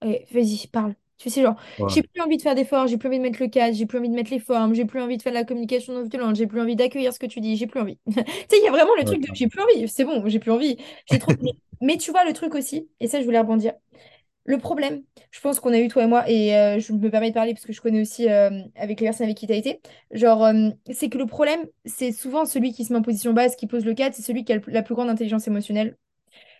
Allez, 0.00 0.26
vas-y, 0.32 0.66
parle. 0.68 0.94
Tu 1.18 1.30
sais, 1.30 1.42
genre, 1.42 1.56
Ouais. 1.78 1.88
j'ai 1.88 2.02
plus 2.02 2.20
envie 2.22 2.36
de 2.38 2.42
faire 2.42 2.54
d'efforts, 2.56 2.86
j'ai 2.88 2.98
plus 2.98 3.08
envie 3.08 3.18
de 3.18 3.22
mettre 3.24 3.40
le 3.42 3.48
cadre, 3.48 3.74
j'ai 3.76 3.86
plus 3.86 3.98
envie 3.98 4.08
de 4.10 4.14
mettre 4.14 4.30
les 4.32 4.40
formes, 4.40 4.74
j'ai 4.74 4.84
plus 4.86 5.00
envie 5.02 5.16
de 5.18 5.22
faire 5.22 5.32
de 5.32 5.38
la 5.38 5.44
communication 5.44 5.94
non 5.94 6.04
violente, 6.08 6.36
j'ai 6.36 6.46
plus 6.48 6.60
envie 6.60 6.76
d'accueillir 6.76 7.12
ce 7.14 7.20
que 7.20 7.26
tu 7.26 7.40
dis, 7.40 7.56
j'ai 7.56 7.66
plus 7.68 7.80
envie. 7.80 7.98
Tu 8.06 8.12
sais, 8.14 8.58
il 8.58 8.64
y 8.64 8.68
a 8.68 8.72
vraiment 8.72 8.94
le 8.98 9.04
Ouais, 9.04 9.06
truc 9.06 9.22
de 9.22 9.28
j'ai 9.34 9.48
plus 9.48 9.60
envie, 9.62 9.88
c'est 9.88 10.04
bon, 10.04 10.26
j'ai 10.28 10.40
plus 10.40 10.50
envie, 10.52 10.78
j'ai 11.06 11.18
trop. 11.20 11.34
Mais 11.40 11.52
mais 11.82 11.98
tu 11.98 12.10
vois, 12.12 12.24
le 12.24 12.32
truc 12.34 12.54
aussi, 12.56 12.88
et 13.00 13.08
ça, 13.08 13.20
je 13.20 13.24
voulais 13.26 13.40
rebondir. 13.40 13.74
Le 14.44 14.58
problème, 14.58 15.02
je 15.30 15.40
pense 15.40 15.60
qu'on 15.60 15.72
a 15.72 15.78
eu 15.78 15.88
toi 15.88 16.02
et 16.04 16.06
moi, 16.08 16.28
et 16.28 16.56
euh, 16.56 16.80
je 16.80 16.92
me 16.92 17.10
permets 17.10 17.30
de 17.30 17.34
parler 17.34 17.54
parce 17.54 17.64
que 17.64 17.72
je 17.72 17.80
connais 17.80 18.00
aussi 18.00 18.28
euh, 18.28 18.50
avec 18.74 18.98
les 19.00 19.06
personnes 19.06 19.24
avec 19.26 19.36
qui 19.36 19.46
tu 19.46 19.52
as 19.52 19.56
été, 19.56 19.80
genre, 20.10 20.44
euh, 20.44 20.70
c'est 20.92 21.08
que 21.08 21.18
le 21.18 21.26
problème, 21.26 21.60
c'est 21.84 22.10
souvent 22.12 22.44
celui 22.44 22.72
qui 22.72 22.84
se 22.84 22.92
met 22.92 22.98
en 22.98 23.02
position 23.02 23.32
basse, 23.32 23.54
qui 23.54 23.68
pose 23.68 23.84
le 23.84 23.94
cadre, 23.94 24.14
c'est 24.16 24.22
celui 24.22 24.44
qui 24.44 24.52
a 24.52 24.56
le- 24.56 24.62
la 24.66 24.82
plus 24.82 24.94
grande 24.96 25.08
intelligence 25.10 25.46
émotionnelle 25.46 25.96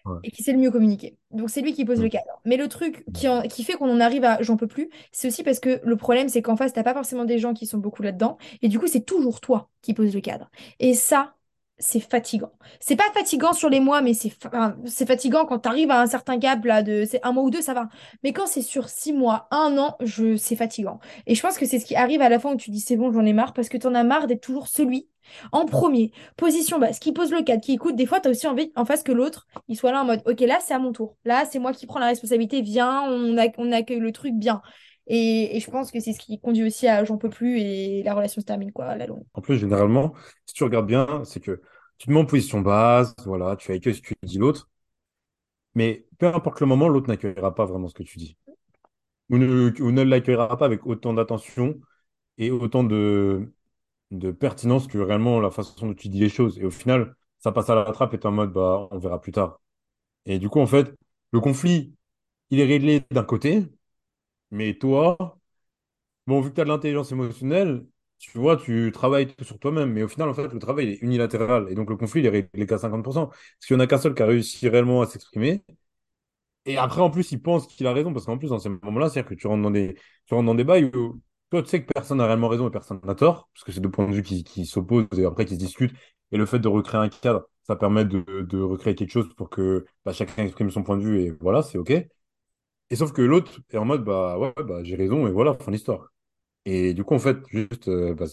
ouais. 0.05 0.23
et 0.23 0.31
qui 0.31 0.43
sait 0.43 0.53
le 0.53 0.59
mieux 0.59 0.71
communiquer. 0.71 1.19
Donc 1.33 1.51
c'est 1.51 1.63
lui 1.63 1.73
qui 1.75 1.85
pose 1.85 2.01
le 2.03 2.07
Mm. 2.07 2.11
cadre. 2.11 2.41
Mais 2.45 2.57
le 2.57 2.69
truc 2.69 3.05
qui, 3.13 3.29
en- 3.29 3.43
qui 3.43 3.65
fait 3.65 3.75
qu'on 3.75 3.91
en 3.91 4.01
arrive 4.01 4.25
à 4.25 4.43
j'en 4.43 4.57
peux 4.57 4.69
plus, 4.69 4.89
c'est 5.13 5.29
aussi 5.29 5.43
parce 5.43 5.61
que 5.61 5.81
le 5.85 5.97
problème, 5.97 6.29
c'est 6.29 6.43
qu'en 6.43 6.57
face, 6.57 6.73
t'as 6.73 6.85
pas 6.85 6.95
forcément 6.95 7.25
des 7.25 7.39
gens 7.39 7.55
qui 7.55 7.67
sont 7.67 7.79
beaucoup 7.79 8.03
là-dedans. 8.03 8.39
Et 8.63 8.69
du 8.69 8.79
coup, 8.79 8.87
c'est 8.87 9.03
toujours 9.05 9.41
toi 9.41 9.71
qui 9.83 9.95
poses 9.95 10.15
le 10.15 10.21
cadre. 10.21 10.51
Et 10.81 10.95
ça, 10.95 11.35
c'est 11.83 12.01
fatigant. 12.01 12.53
C'est 12.81 12.97
pas 12.97 13.11
fatigant 13.13 13.53
sur 13.53 13.69
les 13.69 13.81
mois, 13.81 14.03
mais 14.03 14.15
c'est 14.15 15.07
fatigant 15.07 15.45
quand 15.45 15.59
tu 15.61 15.69
arrives 15.69 15.91
à 15.91 16.01
un 16.01 16.07
certain 16.07 16.37
gap 16.37 16.65
là 16.65 16.83
de 16.83 17.05
c'est 17.05 17.21
un 17.25 17.33
mois 17.33 17.43
ou 17.43 17.51
deux, 17.51 17.61
ça 17.61 17.75
va. 17.75 17.89
Mais 18.23 18.33
quand 18.33 18.47
c'est 18.47 18.63
sur 18.63 18.89
six 18.89 19.13
mois, 19.13 19.49
un 19.51 19.77
an, 19.79 19.97
je 20.01 20.37
c'est 20.37 20.57
fatigant. 20.57 21.01
Et 21.27 21.35
je 21.35 21.43
pense 21.43 21.59
que 21.59 21.67
c'est 21.67 21.79
ce 21.79 21.85
qui 21.85 21.97
arrive 21.97 22.23
à 22.23 22.29
la 22.29 22.39
fin 22.39 22.53
où 22.53 22.57
tu 22.57 22.71
dis 22.71 22.81
c'est 22.81 22.97
bon, 22.97 23.13
j'en 23.13 23.25
ai 23.25 23.33
marre 23.33 23.53
parce 23.53 23.69
que 23.69 23.77
t'en 23.77 23.95
as 23.95 24.05
marre 24.05 24.27
d'être 24.27 24.41
toujours 24.41 24.69
celui 24.69 25.09
en 25.51 25.65
premier, 25.67 26.13
position 26.37 26.79
basse, 26.79 26.99
qui 26.99 27.13
pose 27.13 27.33
le 27.33 27.43
cadre, 27.43 27.63
qui 27.63 27.73
écoute. 27.73 27.97
Des 27.97 28.07
fois, 28.07 28.21
tu 28.21 28.29
as 28.29 28.31
aussi 28.31 28.47
envie 28.47 28.73
en 28.77 28.85
face 28.85 29.03
que 29.03 29.13
l'autre, 29.13 29.47
il 29.69 29.77
soit 29.77 29.93
là 29.93 30.03
en 30.03 30.05
mode 30.05 30.23
ok, 30.27 30.41
là 30.41 30.59
c'est 30.61 30.75
à 30.75 30.79
mon 30.79 30.93
tour. 30.93 31.17
Là, 31.25 31.45
c'est 31.51 31.59
moi 31.59 31.73
qui 31.73 31.87
prends 31.87 32.01
la 32.01 32.07
responsabilité. 32.07 32.61
Viens, 32.61 33.03
on 33.09 33.37
accueille 33.73 34.01
le 34.01 34.13
truc 34.13 34.35
bien. 34.35 34.63
Et, 35.09 35.57
et 35.57 35.61
je 35.61 35.71
pense 35.71 35.91
que 35.91 36.01
c'est 36.01 36.13
ce 36.13 36.21
qui 36.21 36.39
conduit 36.39 36.65
aussi 36.65 36.87
à 36.87 37.05
j'en 37.05 37.19
peux 37.19 37.29
plus 37.29 37.59
et 37.59 38.03
la 38.05 38.15
relation 38.15 38.41
se 38.41 38.47
termine 38.47 38.71
quoi 38.73 38.87
à 38.87 38.97
la 38.97 39.07
longue. 39.07 39.25
En 39.35 39.41
plus, 39.41 39.59
généralement, 39.59 40.13
si 40.47 40.55
tu 40.55 40.65
regardes 40.65 40.87
bien, 40.87 41.23
c'est 41.25 41.41
que 41.41 41.61
tu 41.99 42.07
te 42.07 42.13
mets 42.13 42.21
en 42.21 42.27
position 42.27 42.61
basse, 42.61 43.15
voilà, 43.27 43.57
tu 43.57 43.73
accueilles 43.73 43.95
ce 43.95 44.03
que 44.03 44.15
dit 44.23 44.39
l'autre, 44.39 44.69
mais 45.75 46.07
peu 46.19 46.27
importe 46.27 46.61
le 46.61 46.67
moment, 46.67 46.89
l'autre 46.89 47.09
n'accueillera 47.09 47.55
pas 47.55 47.65
vraiment 47.65 47.89
ce 47.89 47.95
que 47.95 48.03
tu 48.03 48.19
dis. 48.19 48.37
Ou 49.31 49.39
ne, 49.39 50.03
l'accueillera 50.03 50.57
pas 50.59 50.67
avec 50.67 50.87
autant 50.87 51.15
d'attention 51.15 51.81
et 52.39 52.51
autant 52.51 52.85
de, 52.85 53.53
pertinence 54.41 54.87
que 54.89 54.99
réellement 54.99 55.41
la 55.41 55.51
façon 55.51 55.89
dont 55.89 55.95
tu 55.95 56.09
dis 56.09 56.21
les 56.21 56.29
choses. 56.29 56.59
Et 56.59 56.65
au 56.65 56.71
final, 56.71 57.17
ça 57.39 57.53
passe 57.53 57.71
à 57.71 57.75
la 57.77 57.85
trappe 57.93 58.15
et 58.15 58.21
t'es 58.21 58.27
en 58.27 58.33
mode, 58.33 58.53
bah, 58.53 58.89
on 58.91 58.99
verra 58.99 59.21
plus 59.21 59.33
tard. 59.33 59.61
Et 60.27 60.39
du 60.39 60.49
coup, 60.51 60.61
en 60.61 60.67
fait, 60.67 60.95
le 61.33 61.41
conflit, 61.41 61.95
il 62.51 62.61
est 62.61 62.67
réglé 62.67 63.05
d'un 63.13 63.25
côté, 63.25 63.67
mais 64.51 64.75
toi, 64.79 65.19
bon, 66.27 66.41
vu 66.41 66.51
que 66.51 66.57
tu 66.57 66.61
as 66.61 66.65
de 66.65 66.71
l'intelligence 66.71 67.13
émotionnelle, 67.13 67.87
tu 68.23 68.39
vois, 68.39 68.57
tu 68.57 68.93
travailles 68.93 69.35
sur 69.43 69.59
toi-même. 69.59 69.93
Mais 69.93 70.03
au 70.05 70.09
final, 70.09 70.29
en 70.29 70.35
fait, 70.35 70.49
le 70.49 70.59
travail 70.61 70.87
il 70.87 70.93
est 70.93 71.03
unilatéral. 71.03 71.67
Et 71.71 71.75
donc, 71.75 71.91
le 71.91 71.97
conflit, 71.97 72.21
il 72.21 72.27
est 72.27 72.29
réglé 72.31 72.67
qu'à 72.67 72.79
50%. 72.79 73.27
Parce 73.27 73.67
qu'il 73.67 73.77
n'y 73.77 73.83
en 73.83 73.85
a 73.85 73.89
qu'un 73.89 73.99
seul 73.99 74.15
qui 74.15 74.23
a 74.23 74.27
réussi 74.27 74.69
réellement 74.69 75.03
à 75.03 75.07
s'exprimer. 75.07 75.65
Et 76.65 76.77
après, 76.79 77.01
en 77.01 77.11
plus, 77.11 77.33
il 77.33 77.43
pense 77.43 77.67
qu'il 77.67 77.87
a 77.87 77.93
raison. 77.93 78.13
Parce 78.13 78.27
qu'en 78.27 78.39
plus, 78.39 78.49
dans 78.51 78.59
ces 78.61 78.69
moments-là, 78.69 79.09
c'est-à-dire 79.09 79.31
que 79.31 79.35
tu 79.35 79.47
rentres 79.49 79.63
dans 79.63 79.71
des, 79.71 79.95
tu 80.27 80.35
rentres 80.35 80.47
dans 80.47 80.55
des 80.55 80.63
où 80.95 81.21
toi, 81.51 81.63
tu 81.63 81.69
sais 81.69 81.83
que 81.83 81.93
personne 81.93 82.19
n'a 82.19 82.27
réellement 82.27 82.49
raison 82.49 82.69
et 82.69 82.71
personne 82.71 83.01
n'a 83.05 83.15
tort. 83.15 83.49
Parce 83.55 83.65
que 83.65 83.73
c'est 83.73 83.81
deux 83.81 83.91
points 83.91 84.09
de 84.09 84.15
vue 84.15 84.23
qui, 84.23 84.67
s'opposent 84.67 85.07
et 85.19 85.25
après 85.25 85.45
qui 85.45 85.55
se 85.55 85.59
discutent. 85.59 85.95
Et 86.31 86.37
le 86.37 86.47
fait 86.47 86.61
de 86.61 86.69
recréer 86.69 87.01
un 87.01 87.09
cadre, 87.09 87.49
ça 87.65 87.77
permet 87.77 88.05
de, 88.05 88.23
de 88.43 88.61
recréer 88.61 88.95
quelque 88.95 89.11
chose 89.11 89.35
pour 89.35 89.51
que 89.51 89.85
bah, 90.05 90.13
chacun 90.13 90.45
exprime 90.45 90.71
son 90.71 90.85
point 90.85 90.97
de 90.97 91.03
vue. 91.03 91.21
Et 91.23 91.31
voilà, 91.41 91.63
c'est 91.63 91.79
OK. 91.79 91.91
Et 91.91 92.97
sauf 92.97 93.13
que 93.13 93.23
l'autre 93.23 93.61
est 93.71 93.79
en 93.79 93.85
mode, 93.85 94.05
bah 94.05 94.39
ouais, 94.39 94.53
bah, 94.65 94.85
j'ai 94.85 94.97
raison 94.97 95.27
et 95.27 95.33
voilà, 95.33 95.55
fin 95.55 95.73
d'histoire. 95.73 96.13
Et 96.65 96.95
du 96.95 97.05
coup, 97.05 97.15
en 97.15 97.19
fait, 97.19 97.39
juste, 97.49 97.89
euh, 97.89 98.15
bah, 98.15 98.27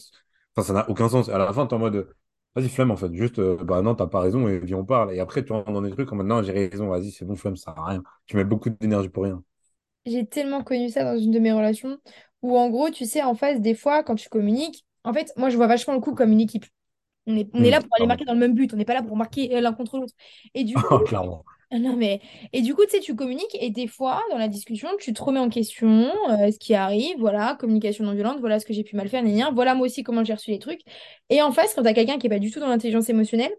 ça 0.63 0.73
n'a 0.73 0.89
aucun 0.89 1.09
sens. 1.09 1.29
À 1.29 1.37
la 1.37 1.53
fin, 1.53 1.65
t'es 1.67 1.73
en 1.75 1.79
mode, 1.79 2.13
vas-y, 2.55 2.69
flemme, 2.69 2.91
en 2.91 2.95
fait. 2.97 3.13
Juste, 3.13 3.39
euh, 3.39 3.57
bah 3.63 3.81
non, 3.81 3.95
t'as 3.95 4.07
pas 4.07 4.19
raison 4.21 4.47
et 4.47 4.59
viens, 4.59 4.77
on 4.77 4.85
parle. 4.85 5.13
Et 5.13 5.19
après, 5.19 5.43
tu 5.43 5.51
rentres 5.53 5.71
dans 5.71 5.81
des 5.81 5.91
trucs 5.91 6.11
en 6.11 6.15
mode, 6.17 6.27
non, 6.27 6.43
j'ai 6.43 6.51
raison, 6.51 6.89
vas-y, 6.89 7.11
c'est 7.11 7.25
bon, 7.25 7.35
flemme, 7.35 7.55
ça 7.55 7.73
sert 7.73 7.79
à 7.83 7.87
rien. 7.89 8.03
Tu 8.25 8.35
mets 8.37 8.43
beaucoup 8.43 8.69
d'énergie 8.69 9.09
pour 9.09 9.23
rien. 9.23 9.43
J'ai 10.05 10.25
tellement 10.27 10.63
connu 10.63 10.89
ça 10.89 11.03
dans 11.05 11.17
une 11.17 11.31
de 11.31 11.39
mes 11.39 11.51
relations 11.53 11.99
où 12.41 12.57
en 12.57 12.69
gros, 12.69 12.89
tu 12.89 13.05
sais, 13.05 13.21
en 13.23 13.35
face, 13.35 13.61
des 13.61 13.75
fois, 13.75 14.03
quand 14.03 14.15
tu 14.15 14.29
communiques, 14.29 14.85
en 15.03 15.13
fait, 15.13 15.31
moi, 15.37 15.49
je 15.49 15.55
vois 15.57 15.67
vachement 15.67 15.93
le 15.93 15.99
couple 16.01 16.17
comme 16.17 16.31
une 16.31 16.41
équipe. 16.41 16.65
On 17.27 17.35
est, 17.37 17.49
on 17.53 17.63
est 17.63 17.69
Hmm, 17.69 17.71
là 17.71 17.81
pour 17.81 17.89
aller 17.97 18.07
marquer 18.07 18.25
dans 18.25 18.33
le 18.33 18.39
même 18.39 18.53
but, 18.55 18.73
on 18.73 18.77
n'est 18.77 18.85
pas 18.85 18.93
là 18.95 19.03
pour 19.03 19.15
marquer 19.17 19.55
euh, 19.55 19.61
l'un 19.61 19.73
contre 19.73 19.97
l'autre. 19.99 20.13
Et 20.53 20.63
du 20.63 20.79
coup, 20.79 20.95
Clairement. 21.05 21.43
ah 21.71 21.79
non 21.79 21.95
mais, 21.95 22.21
et 22.53 22.61
du 22.63 22.75
coup, 22.75 22.83
tu 22.85 22.91
sais, 22.91 22.99
tu 22.99 23.15
communiques 23.15 23.55
et 23.59 23.69
des 23.71 23.87
fois, 23.87 24.23
dans 24.31 24.37
la 24.39 24.47
discussion, 24.47 24.89
tu 24.99 25.13
te 25.13 25.21
remets 25.23 25.39
en 25.39 25.49
question 25.49 26.11
euh, 26.29 26.51
ce 26.51 26.57
qui 26.59 26.73
arrive, 26.75 27.17
voilà, 27.19 27.55
communication 27.59 28.05
non 28.05 28.13
violente, 28.13 28.39
voilà 28.39 28.59
ce 28.59 28.65
que 28.65 28.73
j'ai 28.73 28.83
pu 28.83 28.95
mal 28.95 29.09
faire, 29.09 29.23
gna, 29.23 29.51
voilà 29.51 29.75
moi 29.75 29.85
aussi 29.87 30.03
comment 30.03 30.23
j'ai 30.23 30.33
reçu 30.33 30.51
les 30.51 30.59
trucs. 30.59 30.81
Et 31.29 31.41
en 31.43 31.51
face, 31.51 31.73
quand 31.75 31.83
tu 31.83 31.89
as 31.89 31.93
quelqu'un 31.93 32.17
qui 32.19 32.27
est 32.27 32.29
pas 32.29 32.39
du 32.39 32.51
tout 32.51 32.59
dans 32.59 32.67
l'intelligence 32.69 33.09
émotionnelle, 33.09 33.51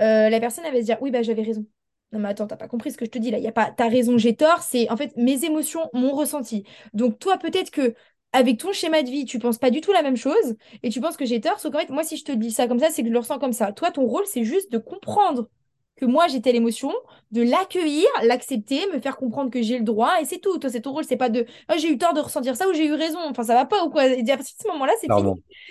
euh, 0.00 0.28
la 0.30 0.40
personne 0.40 0.64
elle 0.66 0.74
va 0.74 0.80
se 0.80 0.84
dire 0.86 0.98
oui 1.00 1.10
bah 1.10 1.22
j'avais 1.22 1.42
raison. 1.42 1.66
Non 2.12 2.20
mais 2.20 2.28
attends, 2.28 2.46
t'as 2.46 2.56
pas 2.56 2.68
compris 2.68 2.92
ce 2.92 2.98
que 2.98 3.04
je 3.04 3.10
te 3.10 3.18
dis 3.18 3.30
là. 3.30 3.38
Il 3.38 3.44
y 3.44 3.48
a 3.48 3.52
pas 3.52 3.72
t'as 3.76 3.88
raison, 3.88 4.18
j'ai 4.18 4.36
tort, 4.36 4.62
c'est 4.62 4.90
en 4.90 4.96
fait 4.96 5.16
mes 5.16 5.44
émotions, 5.44 5.88
mon 5.92 6.12
ressenti. 6.14 6.64
Donc 6.94 7.18
toi 7.18 7.38
peut-être 7.38 7.70
que 7.70 7.94
avec 8.36 8.58
ton 8.58 8.72
schéma 8.72 9.02
de 9.02 9.08
vie, 9.10 9.24
tu 9.24 9.38
penses 9.38 9.58
pas 9.58 9.70
du 9.70 9.80
tout 9.80 9.92
la 9.92 10.02
même 10.02 10.16
chose 10.16 10.56
et 10.82 10.90
tu 10.90 11.00
penses 11.00 11.16
que 11.16 11.24
j'ai 11.24 11.40
tort, 11.40 11.58
sauf 11.58 11.72
qu'en 11.72 11.78
fait 11.80 11.90
moi 11.90 12.04
si 12.04 12.16
je 12.18 12.24
te 12.24 12.32
dis 12.32 12.50
ça 12.50 12.68
comme 12.68 12.78
ça, 12.78 12.90
c'est 12.90 13.02
que 13.02 13.08
je 13.08 13.12
le 13.12 13.18
ressens 13.20 13.38
comme 13.38 13.52
ça. 13.54 13.72
Toi 13.72 13.90
ton 13.90 14.04
rôle 14.06 14.24
c'est 14.26 14.44
juste 14.44 14.70
de 14.72 14.78
comprendre 14.78 15.48
que 15.96 16.04
moi 16.04 16.28
j'ai 16.28 16.40
telle 16.40 16.56
émotion, 16.56 16.92
de 17.32 17.42
l'accueillir, 17.42 18.06
l'accepter, 18.22 18.86
me 18.92 19.00
faire 19.00 19.16
comprendre 19.16 19.50
que 19.50 19.62
j'ai 19.62 19.78
le 19.78 19.84
droit 19.84 20.20
et 20.20 20.24
c'est 20.24 20.38
tout. 20.38 20.58
Toi 20.58 20.70
c'est 20.70 20.82
ton 20.82 20.92
rôle, 20.92 21.04
c'est 21.04 21.16
pas 21.16 21.28
de 21.28 21.46
Ah, 21.68 21.76
j'ai 21.78 21.90
eu 21.90 21.98
tort 21.98 22.14
de 22.14 22.20
ressentir 22.20 22.56
ça 22.56 22.68
ou 22.68 22.72
j'ai 22.74 22.86
eu 22.86 22.92
raison. 22.94 23.18
Enfin 23.28 23.42
ça 23.44 23.54
va 23.54 23.64
pas 23.66 23.84
ou 23.84 23.90
quoi? 23.90 24.06
Et 24.06 24.20
à 24.30 24.36
partir 24.36 24.56
de 24.58 24.62
ce 24.62 24.68
moment-là, 24.72 24.92
c'est 25.00 25.10
fini. 25.10 25.30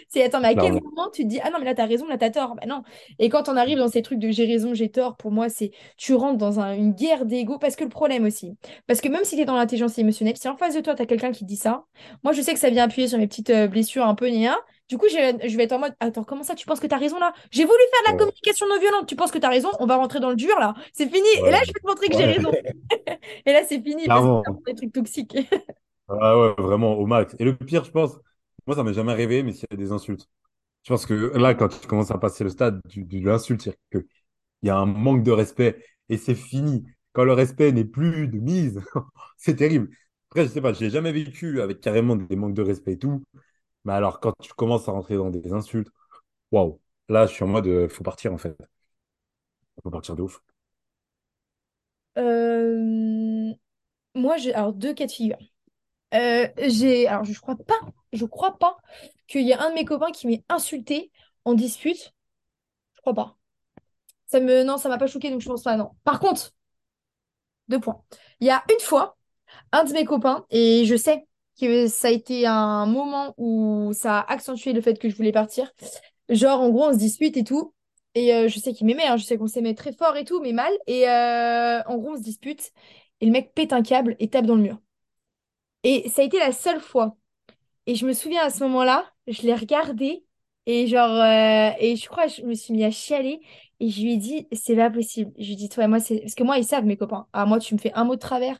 C'est 0.09 0.23
attends, 0.23 0.39
mais 0.41 0.47
à 0.49 0.55
quel 0.55 0.73
moment 0.73 1.09
tu 1.13 1.23
te 1.23 1.27
dis 1.27 1.39
Ah 1.43 1.49
non 1.51 1.59
mais 1.59 1.65
là 1.65 1.75
t'as 1.75 1.85
raison, 1.85 2.07
là 2.07 2.17
t'as 2.17 2.29
tort? 2.29 2.55
Bah 2.55 2.63
non. 2.67 2.83
Et 3.19 3.29
quand 3.29 3.49
on 3.49 3.55
arrive 3.57 3.77
dans 3.77 3.87
ces 3.87 4.01
trucs 4.01 4.19
de 4.19 4.29
j'ai 4.31 4.45
raison, 4.45 4.73
j'ai 4.73 4.89
tort, 4.89 5.17
pour 5.17 5.31
moi, 5.31 5.49
c'est 5.49 5.71
tu 5.97 6.13
rentres 6.13 6.37
dans 6.37 6.59
un- 6.59 6.73
une 6.75 6.91
guerre 6.93 7.25
d'ego. 7.25 7.57
Parce 7.59 7.75
que 7.75 7.83
le 7.83 7.89
problème 7.89 8.25
aussi, 8.25 8.57
parce 8.87 9.01
que 9.01 9.09
même 9.09 9.23
si 9.23 9.35
tu 9.35 9.41
es 9.41 9.45
dans 9.45 9.55
l'intelligence 9.55 9.97
émotionnelle, 9.97 10.37
si 10.37 10.47
en 10.47 10.55
face 10.57 10.75
de 10.75 10.81
toi, 10.81 10.95
tu 10.95 11.01
as 11.01 11.05
quelqu'un 11.05 11.31
qui 11.31 11.45
dit 11.45 11.57
ça, 11.57 11.85
moi, 12.23 12.33
je 12.33 12.41
sais 12.41 12.53
que 12.53 12.59
ça 12.59 12.69
vient 12.69 12.83
appuyer 12.85 13.07
sur 13.07 13.17
mes 13.17 13.27
petites 13.27 13.49
euh, 13.49 13.67
blessures 13.67 14.05
un 14.05 14.15
peu 14.15 14.27
nia. 14.27 14.57
Du 14.89 14.97
coup, 14.99 15.07
je, 15.09 15.15
je 15.49 15.57
vais 15.57 15.63
être 15.63 15.71
en 15.73 15.79
mode 15.79 15.95
Attends, 15.99 16.23
comment 16.23 16.43
ça, 16.43 16.53
tu 16.55 16.65
penses 16.67 16.79
que 16.79 16.87
tu 16.87 16.93
as 16.93 16.97
raison 16.99 17.17
là? 17.19 17.33
J'ai 17.51 17.63
voulu 17.65 17.79
faire 17.91 18.01
de 18.03 18.07
la 18.09 18.13
Ouais. 18.13 18.17
communication 18.17 18.67
non 18.67 18.79
violente, 18.79 19.07
tu 19.07 19.15
penses 19.15 19.31
que 19.31 19.39
tu 19.39 19.45
as 19.45 19.49
raison? 19.49 19.69
On 19.79 19.87
va 19.87 19.95
rentrer 19.97 20.19
dans 20.19 20.29
le 20.29 20.35
dur 20.35 20.59
là. 20.59 20.75
C'est 20.93 21.07
fini. 21.09 21.27
Et 21.45 21.51
là, 21.51 21.57
je 21.65 21.71
vais 21.73 21.79
te 21.81 21.87
montrer 21.87 22.09
que 22.09 22.15
j'ai 22.15 22.25
raison. 22.25 22.55
Et 23.45 23.53
là, 23.53 23.63
c'est 23.67 23.81
fini 23.81 24.09
parce 24.09 24.27
que 24.27 24.33
c'est 24.65 24.73
des 24.73 24.75
trucs 24.75 24.93
toxiques. 24.93 25.37
Ah 26.07 26.37
ouais, 26.39 26.53
vraiment, 26.57 26.93
au 26.97 27.05
max. 27.07 27.35
Et 27.39 27.45
le 27.45 27.55
pire, 27.57 27.83
je 27.83 27.91
pense, 27.91 28.19
moi, 28.67 28.75
ça 28.75 28.83
m'est 28.83 28.93
jamais 28.93 29.11
arrivé, 29.11 29.41
mais 29.43 29.53
s'il 29.53 29.67
y 29.71 29.73
a 29.73 29.77
des 29.77 29.91
insultes. 29.91 30.27
Je 30.83 30.89
pense 30.93 31.05
que 31.05 31.13
là, 31.37 31.55
quand 31.55 31.69
tu 31.69 31.87
commences 31.87 32.11
à 32.11 32.17
passer 32.19 32.43
le 32.45 32.51
stade 32.51 32.81
du, 32.89 33.05
de 33.05 33.19
l'insulte, 33.27 33.71
qu'il 33.91 34.05
y 34.63 34.69
a 34.69 34.77
un 34.77 34.85
manque 34.87 35.23
de 35.23 35.31
respect 35.31 35.83
et 36.09 36.17
c'est 36.17 36.35
fini. 36.35 36.85
Quand 37.13 37.25
le 37.25 37.33
respect 37.33 37.71
n'est 37.73 37.85
plus 37.85 38.27
de 38.29 38.39
mise, 38.39 38.81
c'est 39.37 39.55
terrible. 39.57 39.89
Après, 40.31 40.45
je 40.45 40.49
sais 40.51 40.61
pas, 40.61 40.73
je 40.73 40.81
l'ai 40.85 40.89
jamais 40.91 41.11
vécu 41.13 41.61
avec 41.61 41.81
carrément 41.81 42.15
des 42.17 42.35
manques 42.37 42.55
de 42.55 42.63
respect 42.63 42.93
et 42.93 42.99
tout. 42.99 43.23
Mais 43.85 43.93
alors, 43.93 44.19
quand 44.19 44.33
tu 44.41 44.53
commences 44.53 44.87
à 44.89 44.91
rentrer 44.91 45.15
dans 45.15 45.29
des 45.29 45.53
insultes, 45.53 45.89
waouh, 46.51 46.81
là, 47.09 47.27
je 47.27 47.33
suis 47.33 47.43
en 47.43 47.47
mode, 47.47 47.67
euh, 47.67 47.89
faut 47.89 48.03
partir 48.03 48.33
en 48.33 48.37
fait. 48.39 48.57
Faut 49.81 49.89
partir 49.89 50.15
de 50.17 50.21
ouf. 50.23 50.41
Euh, 52.17 53.53
Moi, 54.15 54.37
j'ai 54.37 54.53
alors 54.53 54.73
deux 54.73 54.93
cas 54.93 55.07
de 55.07 55.11
figure. 55.11 55.37
Euh, 56.13 56.47
j'ai 56.67 57.07
alors 57.07 57.25
je 57.25 57.39
crois 57.39 57.57
pas, 57.57 57.75
je 58.13 58.25
crois 58.25 58.57
pas 58.59 58.77
qu'il 59.27 59.47
y 59.47 59.53
a 59.53 59.61
un 59.63 59.69
de 59.71 59.75
mes 59.75 59.85
copains 59.85 60.11
qui 60.11 60.27
m'ait 60.27 60.43
insulté 60.49 61.11
en 61.45 61.53
dispute. 61.55 62.13
Je 62.95 63.01
crois 63.01 63.13
pas. 63.15 63.37
Ça 64.27 64.39
me 64.41 64.63
non, 64.63 64.77
ça 64.77 64.89
m'a 64.89 64.97
pas 64.99 65.07
choqué 65.07 65.31
donc 65.31 65.41
je 65.41 65.47
pense 65.49 65.63
pas 65.63 65.77
non. 65.77 65.91
Par 66.05 66.19
contre, 66.19 66.53
deux 67.67 67.79
points. 67.79 68.01
Il 68.39 68.47
y 68.47 68.51
a 68.51 68.63
une 68.71 68.79
fois, 68.79 69.17
un 69.71 69.83
de 69.85 69.93
mes 69.93 70.05
copains 70.05 70.45
et 70.49 70.85
je 70.85 70.95
sais 70.95 71.27
que 71.59 71.87
ça 71.87 72.09
a 72.09 72.11
été 72.11 72.45
un 72.47 72.85
moment 72.85 73.33
où 73.37 73.91
ça 73.93 74.19
a 74.19 74.31
accentué 74.33 74.73
le 74.73 74.81
fait 74.81 74.99
que 74.99 75.09
je 75.09 75.15
voulais 75.15 75.31
partir. 75.31 75.71
Genre 76.29 76.59
en 76.61 76.69
gros, 76.69 76.85
on 76.89 76.93
se 76.93 76.97
dispute 76.97 77.37
et 77.37 77.43
tout. 77.43 77.73
Et 78.15 78.33
euh, 78.33 78.47
je 78.47 78.59
sais 78.59 78.73
qu'il 78.73 78.87
m'aimait, 78.87 79.05
hein, 79.07 79.17
je 79.17 79.23
sais 79.25 79.37
qu'on 79.37 79.47
s'aimait 79.47 79.75
très 79.75 79.93
fort 79.93 80.15
et 80.17 80.25
tout, 80.25 80.41
mais 80.41 80.53
mal. 80.53 80.71
Et 80.87 81.07
euh, 81.09 81.81
en 81.85 81.97
gros, 81.97 82.11
on 82.13 82.17
se 82.17 82.21
dispute 82.23 82.71
et 83.21 83.25
le 83.25 83.31
mec 83.31 83.53
pète 83.53 83.73
un 83.73 83.83
câble 83.83 84.15
et 84.19 84.29
tape 84.29 84.45
dans 84.45 84.55
le 84.55 84.61
mur. 84.63 84.79
Et 85.83 86.09
ça 86.09 86.21
a 86.21 86.25
été 86.25 86.39
la 86.39 86.51
seule 86.51 86.79
fois. 86.81 87.17
Et 87.87 87.95
je 87.95 88.05
me 88.07 88.13
souviens 88.13 88.43
à 88.45 88.51
ce 88.51 88.63
moment-là, 88.65 89.05
je 89.27 89.43
l'ai 89.43 89.55
regardé 89.55 90.25
et 90.67 90.87
genre 90.87 91.11
euh, 91.11 91.71
et 91.79 91.95
je 91.97 92.07
crois 92.09 92.27
je 92.27 92.43
me 92.43 92.53
suis 92.55 92.73
mis 92.73 92.83
à 92.85 92.91
chialer 92.91 93.41
et 93.79 93.89
je 93.89 94.01
lui 94.01 94.13
ai 94.13 94.17
dit 94.17 94.47
c'est 94.53 94.75
pas 94.75 94.91
possible. 94.91 95.33
Je 95.39 95.45
lui 95.45 95.53
ai 95.53 95.55
dit 95.57 95.69
toi 95.69 95.87
moi 95.87 95.99
c'est 95.99 96.21
parce 96.21 96.35
que 96.35 96.43
moi 96.43 96.57
ils 96.59 96.65
savent 96.65 96.85
mes 96.85 96.97
copains. 96.97 97.27
Ah 97.33 97.45
moi 97.45 97.59
tu 97.59 97.75
me 97.75 97.79
fais 97.79 97.93
un 97.95 98.05
mot 98.05 98.15
de 98.15 98.19
travers, 98.21 98.59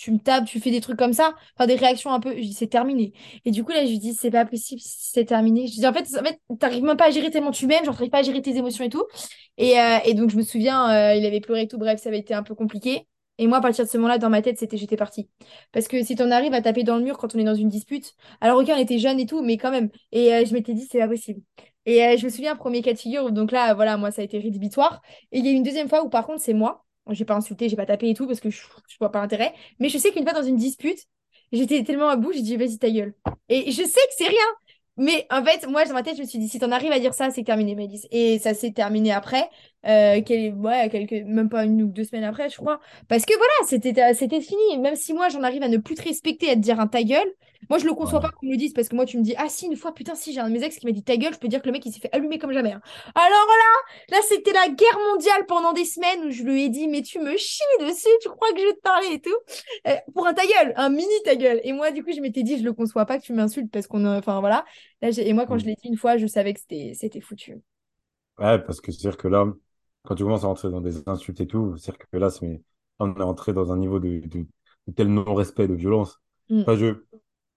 tu 0.00 0.12
me 0.12 0.18
tapes, 0.18 0.46
tu 0.46 0.60
fais 0.60 0.70
des 0.70 0.80
trucs 0.80 0.98
comme 0.98 1.12
ça, 1.12 1.34
enfin 1.56 1.66
des 1.66 1.74
réactions 1.76 2.10
un 2.10 2.20
peu, 2.20 2.34
je 2.40 2.50
c'est 2.52 2.68
terminé. 2.68 3.12
Et 3.44 3.50
du 3.50 3.64
coup 3.64 3.72
là 3.72 3.84
je 3.84 3.90
lui 3.90 3.98
dis 3.98 4.14
c'est 4.14 4.30
pas 4.30 4.46
possible, 4.46 4.80
c'est 4.82 5.26
terminé. 5.26 5.66
Je 5.66 5.74
dis 5.74 5.86
en 5.86 5.92
fait 5.92 6.06
en 6.18 6.24
fait 6.24 6.40
t'arrives 6.58 6.84
même 6.84 6.96
pas 6.96 7.08
à 7.08 7.10
gérer 7.10 7.30
tellement 7.30 7.50
tu 7.50 7.66
m'aimes, 7.66 7.84
genre 7.84 7.94
t'arrives 7.94 8.10
pas 8.10 8.20
à 8.20 8.22
gérer 8.22 8.40
tes 8.40 8.56
émotions 8.56 8.82
et 8.84 8.88
tout. 8.88 9.04
Et, 9.58 9.78
euh, 9.78 9.98
donc 10.14 10.30
je 10.30 10.36
me 10.36 10.42
souviens 10.42 10.90
euh, 10.90 11.14
il 11.14 11.26
avait 11.26 11.40
pleuré 11.40 11.62
et 11.62 11.68
tout, 11.68 11.76
bref 11.78 12.00
ça 12.00 12.08
avait 12.08 12.18
été 12.18 12.32
un 12.34 12.42
peu 12.42 12.54
compliqué. 12.54 13.06
Et 13.38 13.46
moi, 13.46 13.58
à 13.58 13.60
partir 13.62 13.86
de 13.86 13.90
ce 13.90 13.96
moment-là, 13.96 14.18
dans 14.18 14.28
ma 14.28 14.42
tête, 14.42 14.58
c'était 14.58 14.76
j'étais 14.76 14.96
partie. 14.96 15.30
Parce 15.72 15.88
que 15.88 16.02
si 16.02 16.14
t'en 16.14 16.30
arrives 16.30 16.52
à 16.52 16.60
taper 16.60 16.82
dans 16.84 16.96
le 16.98 17.04
mur 17.04 17.16
quand 17.16 17.34
on 17.34 17.38
est 17.38 17.44
dans 17.44 17.54
une 17.54 17.70
dispute, 17.70 18.14
alors, 18.42 18.60
ok, 18.60 18.68
on 18.70 18.76
était 18.78 18.98
jeunes 18.98 19.18
et 19.18 19.24
tout, 19.26 19.42
mais 19.42 19.56
quand 19.56 19.70
même. 19.70 19.88
Et 20.12 20.34
euh, 20.34 20.44
je 20.44 20.52
m'étais 20.52 20.74
dit, 20.74 20.86
c'est 20.90 20.98
pas 20.98 21.08
possible. 21.08 21.40
Et 21.86 22.18
je 22.18 22.24
me 22.26 22.30
souviens, 22.30 22.54
premier 22.54 22.82
cas 22.82 22.92
de 22.92 22.98
figure, 22.98 23.32
donc 23.32 23.50
là, 23.52 23.72
voilà, 23.74 23.96
moi, 23.96 24.10
ça 24.10 24.20
a 24.20 24.24
été 24.26 24.38
rédhibitoire. 24.38 25.00
Et 25.32 25.38
il 25.38 25.46
y 25.46 25.48
a 25.48 25.52
une 25.52 25.62
deuxième 25.62 25.88
fois 25.88 26.04
où, 26.04 26.10
par 26.10 26.26
contre, 26.26 26.42
c'est 26.42 26.52
moi. 26.52 26.84
J'ai 27.10 27.24
pas 27.24 27.34
insulté, 27.34 27.68
j'ai 27.68 27.76
pas 27.76 27.86
tapé 27.86 28.10
et 28.10 28.14
tout, 28.14 28.26
parce 28.26 28.40
que 28.40 28.50
je, 28.50 28.60
je 28.88 28.96
vois 28.98 29.10
pas 29.10 29.20
l'intérêt. 29.20 29.52
Mais 29.80 29.88
je 29.88 29.98
sais 29.98 30.12
qu'une 30.12 30.24
fois, 30.24 30.32
dans 30.32 30.46
une 30.46 30.56
dispute, 30.56 31.00
j'étais 31.52 31.82
tellement 31.82 32.08
à 32.08 32.16
bout, 32.16 32.32
j'ai 32.32 32.42
dit, 32.42 32.56
vas-y, 32.56 32.78
ta 32.78 32.90
gueule. 32.90 33.14
Et 33.48 33.72
je 33.72 33.82
sais 33.82 33.84
que 33.86 34.14
c'est 34.16 34.28
rien. 34.28 34.36
Mais 34.96 35.26
en 35.30 35.42
fait, 35.44 35.66
moi, 35.66 35.84
dans 35.86 35.94
ma 35.94 36.02
tête, 36.02 36.16
je 36.16 36.22
me 36.22 36.26
suis 36.26 36.38
dit, 36.38 36.48
si 36.48 36.58
t'en 36.58 36.70
arrives 36.72 36.92
à 36.92 36.98
dire 37.00 37.14
ça, 37.14 37.30
c'est 37.30 37.42
terminé, 37.42 37.74
Mélisse. 37.74 38.06
Et 38.10 38.38
ça 38.38 38.52
s'est 38.54 38.72
terminé 38.72 39.12
après, 39.12 39.48
euh, 39.86 40.20
ouais, 40.20 40.88
quelques, 40.90 41.24
même 41.26 41.48
pas 41.48 41.64
une 41.64 41.82
ou 41.82 41.86
deux 41.88 42.04
semaines 42.04 42.24
après, 42.24 42.50
je 42.50 42.56
crois. 42.58 42.80
Parce 43.08 43.24
que 43.24 43.32
voilà, 43.34 43.52
c'était 43.66 44.14
c'était 44.14 44.40
fini. 44.42 44.78
Même 44.78 44.96
si 44.96 45.14
moi, 45.14 45.28
j'en 45.30 45.42
arrive 45.42 45.62
à 45.62 45.68
ne 45.68 45.78
plus 45.78 45.94
te 45.94 46.02
respecter, 46.02 46.50
à 46.50 46.54
te 46.54 46.60
dire 46.60 46.80
un 46.80 46.86
ta 46.86 47.02
gueule, 47.02 47.32
Moi, 47.68 47.78
je 47.78 47.84
le 47.86 47.94
conçois 47.94 48.20
pas 48.20 48.30
qu'on 48.30 48.46
me 48.46 48.52
le 48.52 48.56
dise 48.56 48.72
parce 48.72 48.88
que 48.88 48.96
moi, 48.96 49.04
tu 49.06 49.18
me 49.18 49.22
dis, 49.22 49.34
ah 49.36 49.48
si, 49.48 49.66
une 49.66 49.76
fois, 49.76 49.92
putain, 49.92 50.14
si, 50.14 50.32
j'ai 50.32 50.40
un 50.40 50.48
de 50.48 50.52
mes 50.54 50.62
ex 50.64 50.76
qui 50.78 50.86
m'a 50.86 50.92
dit 50.92 51.02
ta 51.04 51.16
gueule, 51.16 51.34
je 51.34 51.38
peux 51.38 51.48
dire 51.48 51.60
que 51.60 51.66
le 51.66 51.72
mec, 51.72 51.84
il 51.86 51.92
s'est 51.92 52.00
fait 52.00 52.08
allumer 52.12 52.38
comme 52.38 52.52
jamais. 52.52 52.72
hein. 52.72 52.80
Alors 53.14 53.28
là, 53.28 54.16
là, 54.16 54.22
c'était 54.28 54.52
la 54.52 54.68
guerre 54.68 54.98
mondiale 55.12 55.46
pendant 55.46 55.72
des 55.72 55.84
semaines 55.84 56.24
où 56.26 56.30
je 56.30 56.42
lui 56.42 56.64
ai 56.64 56.68
dit, 56.68 56.88
mais 56.88 57.02
tu 57.02 57.18
me 57.20 57.36
chies 57.36 57.62
dessus, 57.80 58.08
tu 58.22 58.28
crois 58.28 58.52
que 58.52 58.60
je 58.60 58.66
vais 58.66 58.74
te 58.74 58.80
parler 58.80 59.08
et 59.12 59.20
tout? 59.20 59.36
Euh, 59.88 59.96
pour 60.14 60.26
un 60.26 60.34
ta 60.34 60.42
gueule, 60.46 60.72
un 60.76 60.88
mini 60.90 61.12
ta 61.24 61.36
gueule. 61.36 61.60
Et 61.64 61.72
moi, 61.72 61.90
du 61.90 62.02
coup, 62.04 62.10
je 62.14 62.20
m'étais 62.20 62.42
dit, 62.42 62.58
je 62.58 62.64
le 62.64 62.72
conçois 62.72 63.06
pas 63.06 63.18
que 63.18 63.24
tu 63.24 63.32
m'insultes 63.32 63.70
parce 63.70 63.86
qu'on 63.86 64.04
a, 64.04 64.18
enfin 64.18 64.40
voilà. 64.40 64.64
Là, 65.02 65.10
et 65.10 65.32
moi, 65.32 65.46
quand 65.46 65.58
je 65.58 65.64
Mm. 65.64 65.66
l'ai 65.66 65.74
dit 65.74 65.88
une 65.88 65.96
fois, 65.96 66.16
je 66.16 66.26
savais 66.26 66.54
que 66.54 66.60
c'était, 66.60 67.20
foutu. 67.20 67.56
Ouais, 68.38 68.58
parce 68.64 68.80
que 68.80 68.90
c'est-à-dire 68.92 69.16
que 69.18 69.28
là, 69.28 69.46
quand 70.04 70.14
tu 70.14 70.22
commences 70.24 70.44
à 70.44 70.46
rentrer 70.46 70.70
dans 70.70 70.80
des 70.80 71.06
insultes 71.08 71.40
et 71.40 71.46
tout, 71.46 71.76
c'est-à-dire 71.76 72.06
que 72.10 72.16
là, 72.16 72.30
c'est, 72.30 72.62
on 72.98 73.14
est 73.14 73.22
entré 73.22 73.52
dans 73.52 73.70
un 73.72 73.76
niveau 73.76 74.00
de, 74.00 74.20
de, 74.26 74.46
de 74.86 74.92
tel 74.94 75.08
non-respect, 75.08 75.68
de 75.68 75.74
violence. 75.74 76.18
Mm. 76.50 76.66
Enfin, 76.66 76.76
je, 76.76 76.94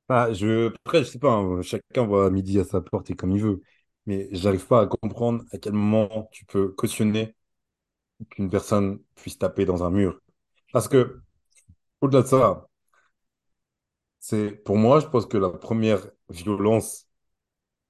enfin, 0.09 0.33
je, 0.33 0.67
après, 0.85 0.99
je 1.03 1.09
sais 1.11 1.19
pas, 1.19 1.31
hein, 1.33 1.61
chacun 1.61 2.05
voit 2.05 2.29
midi 2.29 2.59
à 2.59 2.63
sa 2.63 2.81
porte 2.81 3.09
et 3.11 3.15
comme 3.15 3.31
il 3.31 3.41
veut. 3.41 3.61
Mais 4.05 4.27
j'arrive 4.31 4.65
pas 4.67 4.81
à 4.81 4.87
comprendre 4.87 5.43
à 5.51 5.57
quel 5.57 5.73
moment 5.73 6.29
tu 6.31 6.45
peux 6.45 6.69
cautionner 6.69 7.35
qu'une 8.31 8.49
personne 8.49 8.99
puisse 9.15 9.37
taper 9.39 9.65
dans 9.65 9.83
un 9.83 9.89
mur. 9.91 10.19
Parce 10.73 10.87
que, 10.89 11.21
au-delà 12.01 12.23
de 12.23 12.27
ça, 12.27 12.67
c'est, 14.19 14.51
pour 14.63 14.77
moi, 14.77 14.99
je 14.99 15.07
pense 15.07 15.25
que 15.25 15.37
la 15.37 15.49
première 15.49 16.07
violence 16.29 17.07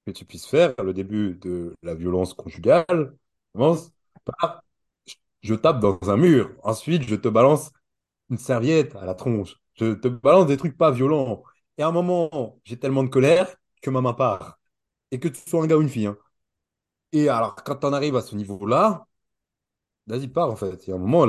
que 0.06 0.12
tu 0.12 0.24
puisses 0.24 0.46
faire, 0.46 0.74
le 0.84 0.94
début 0.94 1.36
de 1.36 1.74
la 1.82 1.94
violence 1.94 2.34
conjugale, 2.34 3.16
commence 3.54 3.92
par 4.24 4.64
je 5.42 5.54
tape 5.54 5.80
dans 5.80 5.98
un 6.10 6.16
mur. 6.18 6.52
Ensuite, 6.64 7.02
je 7.04 7.16
te 7.16 7.28
balance 7.28 7.72
une 8.30 8.38
serviette 8.38 8.96
à 8.96 9.06
la 9.06 9.14
tronche. 9.14 9.56
Je 9.74 9.94
te 9.94 10.08
balance 10.08 10.46
des 10.46 10.56
trucs 10.58 10.76
pas 10.78 10.90
violents. 10.92 11.42
Et 11.78 11.82
à 11.82 11.88
un 11.88 11.92
moment, 11.92 12.60
j'ai 12.64 12.78
tellement 12.78 13.04
de 13.04 13.08
colère 13.08 13.56
que 13.82 13.90
ma 13.90 14.00
main 14.00 14.14
part. 14.14 14.58
Et 15.10 15.18
que 15.20 15.28
tu 15.28 15.40
sois 15.48 15.62
un 15.64 15.66
gars 15.66 15.76
ou 15.76 15.82
une 15.82 15.88
fille. 15.88 16.06
hein. 16.06 16.16
Et 17.12 17.28
alors, 17.28 17.54
quand 17.56 17.76
tu 17.76 17.86
en 17.86 17.92
arrives 17.92 18.16
à 18.16 18.22
ce 18.22 18.36
niveau-là, 18.36 19.06
vas-y, 20.06 20.28
pars 20.28 20.50
en 20.50 20.56
fait. 20.56 20.86
Il 20.86 20.90
y 20.90 20.92
a 20.92 20.96
un 20.96 20.98
moment, 20.98 21.26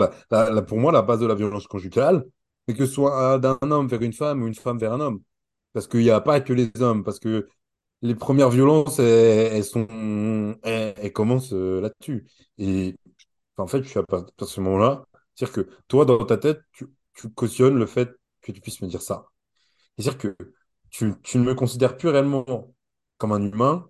pour 0.68 0.80
moi, 0.80 0.92
la 0.92 1.02
base 1.02 1.20
de 1.20 1.26
la 1.28 1.36
violence 1.36 1.68
conjugale, 1.68 2.26
c'est 2.68 2.76
que 2.76 2.86
ce 2.86 2.94
soit 2.94 3.40
d'un 3.40 3.58
homme 3.72 3.88
vers 3.88 4.02
une 4.02 4.14
femme 4.14 4.44
ou 4.44 4.48
une 4.48 4.56
femme 4.56 4.78
vers 4.80 4.94
un 4.94 5.00
homme. 5.00 5.22
Parce 5.74 5.88
qu'il 5.88 6.02
n'y 6.02 6.10
a 6.12 6.22
pas 6.22 6.42
que 6.42 6.54
les 6.54 6.72
hommes. 6.82 7.04
Parce 7.04 7.20
que 7.20 7.48
les 8.02 8.16
premières 8.16 8.50
violences, 8.50 9.00
elles, 9.00 9.64
commencent 11.14 11.54
euh, 11.54 11.82
là-dessus. 11.82 12.28
Et 12.58 12.98
en 13.58 13.68
fait, 13.68 13.84
je 13.84 13.90
suis 13.90 14.00
à 14.00 14.04
partir 14.04 14.34
de 14.38 14.46
ce 14.46 14.62
moment-là. 14.62 15.06
C'est-à-dire 15.36 15.66
que 15.66 15.70
toi, 15.88 16.06
dans 16.06 16.26
ta 16.26 16.38
tête, 16.38 16.62
tu 16.74 17.30
cautionnes 17.36 17.78
le 17.78 17.86
fait 17.86 18.12
que 18.42 18.52
tu 18.52 18.62
puisses 18.62 18.82
me 18.82 18.88
dire 18.88 19.02
ça. 19.02 19.28
C'est-à-dire 19.98 20.18
que 20.18 20.36
tu, 20.90 21.14
tu 21.24 21.38
ne 21.38 21.44
me 21.44 21.56
considères 21.56 21.98
plus 21.98 22.10
réellement 22.10 22.46
comme 23.18 23.32
un 23.34 23.44
humain, 23.44 23.90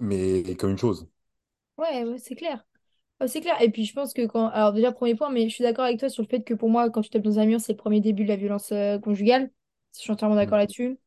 mais 0.00 0.54
comme 0.56 0.70
une 0.72 0.78
chose. 0.78 1.08
Ouais, 1.78 2.04
ouais, 2.04 2.18
c'est 2.18 2.34
clair. 2.34 2.64
C'est 3.26 3.40
clair. 3.40 3.60
Et 3.62 3.70
puis 3.70 3.84
je 3.86 3.94
pense 3.94 4.14
que 4.14 4.26
quand. 4.26 4.48
Alors 4.48 4.72
déjà, 4.74 4.92
premier 4.92 5.14
point, 5.16 5.30
mais 5.30 5.48
je 5.48 5.54
suis 5.54 5.64
d'accord 5.64 5.84
avec 5.86 5.98
toi 6.00 6.08
sur 6.10 6.22
le 6.22 6.28
fait 6.28 6.42
que 6.44 6.54
pour 6.54 6.70
moi, 6.70 6.90
quand 6.90 7.02
tu 7.02 7.10
tapes 7.10 7.22
dans 7.22 7.38
un 7.40 7.46
mur, 7.46 7.60
c'est 7.60 7.72
le 7.72 7.78
premier 7.78 8.00
début 8.02 8.24
de 8.24 8.28
la 8.28 8.36
violence 8.36 8.72
euh, 8.72 8.98
conjugale. 8.98 9.50
Je 9.96 10.00
suis 10.02 10.12
entièrement 10.12 10.36
d'accord 10.36 10.58
Mm. 10.58 10.58
là-dessus. 10.58 10.98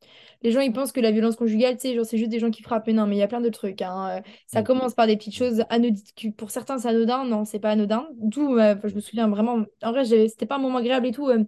Les 0.43 0.51
gens, 0.51 0.61
ils 0.61 0.73
pensent 0.73 0.91
que 0.93 1.01
la 1.01 1.11
violence 1.11 1.35
conjugale, 1.37 1.75
tu 1.77 1.83
sais, 1.89 1.95
genre, 1.95 2.05
c'est 2.05 2.17
juste 2.17 2.31
des 2.31 2.39
gens 2.39 2.51
qui 2.51 2.63
frappent. 2.63 2.87
Mais 2.87 2.93
non, 2.93 3.07
mais 3.07 3.15
il 3.17 3.19
y 3.19 3.23
a 3.23 3.27
plein 3.29 3.41
de 3.41 3.49
trucs. 3.49 3.81
hein. 3.83 4.19
Euh, 4.19 4.21
Ça 4.47 4.61
Mm. 4.61 4.65
commence 4.65 4.95
par 4.95 5.07
des 5.07 5.17
petites 5.17 5.35
choses 5.35 5.63
anodines. 5.69 6.33
Pour 6.35 6.51
certains, 6.51 6.79
c'est 6.79 6.89
anodin. 6.89 7.25
Non, 7.25 7.45
c'est 7.45 7.59
pas 7.59 7.71
anodin. 7.71 8.07
D'où, 8.15 8.57
euh, 8.59 8.75
je 8.85 8.95
me 8.95 9.01
souviens 9.01 9.29
vraiment. 9.29 9.65
En 9.83 9.91
vrai, 9.91 10.05
c'était 10.05 10.45
pas 10.47 10.55
un 10.57 10.59
moment 10.59 10.79
agréable 10.79 11.07
et 11.07 11.11
tout. 11.13 11.29
euh, 11.29 11.43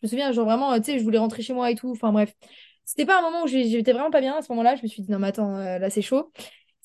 Je 0.00 0.06
me 0.06 0.08
souviens, 0.08 0.32
genre 0.32 0.46
vraiment, 0.46 0.72
euh, 0.72 0.78
tu 0.78 0.84
sais, 0.84 0.98
je 0.98 1.04
voulais 1.04 1.18
rentrer 1.18 1.42
chez 1.42 1.52
moi 1.52 1.70
et 1.70 1.74
tout. 1.74 1.90
Enfin 1.90 2.12
bref. 2.12 2.34
C'était 2.84 3.04
pas 3.04 3.18
un 3.18 3.22
moment 3.22 3.42
où 3.44 3.46
j'étais 3.46 3.92
vraiment 3.92 4.10
pas 4.10 4.20
bien 4.22 4.36
à 4.36 4.42
ce 4.42 4.50
moment-là. 4.52 4.74
Je 4.76 4.82
me 4.82 4.88
suis 4.88 5.02
dit, 5.02 5.10
non, 5.10 5.18
mais 5.18 5.28
attends, 5.28 5.56
euh, 5.56 5.78
là, 5.78 5.90
c'est 5.90 6.02
chaud 6.02 6.32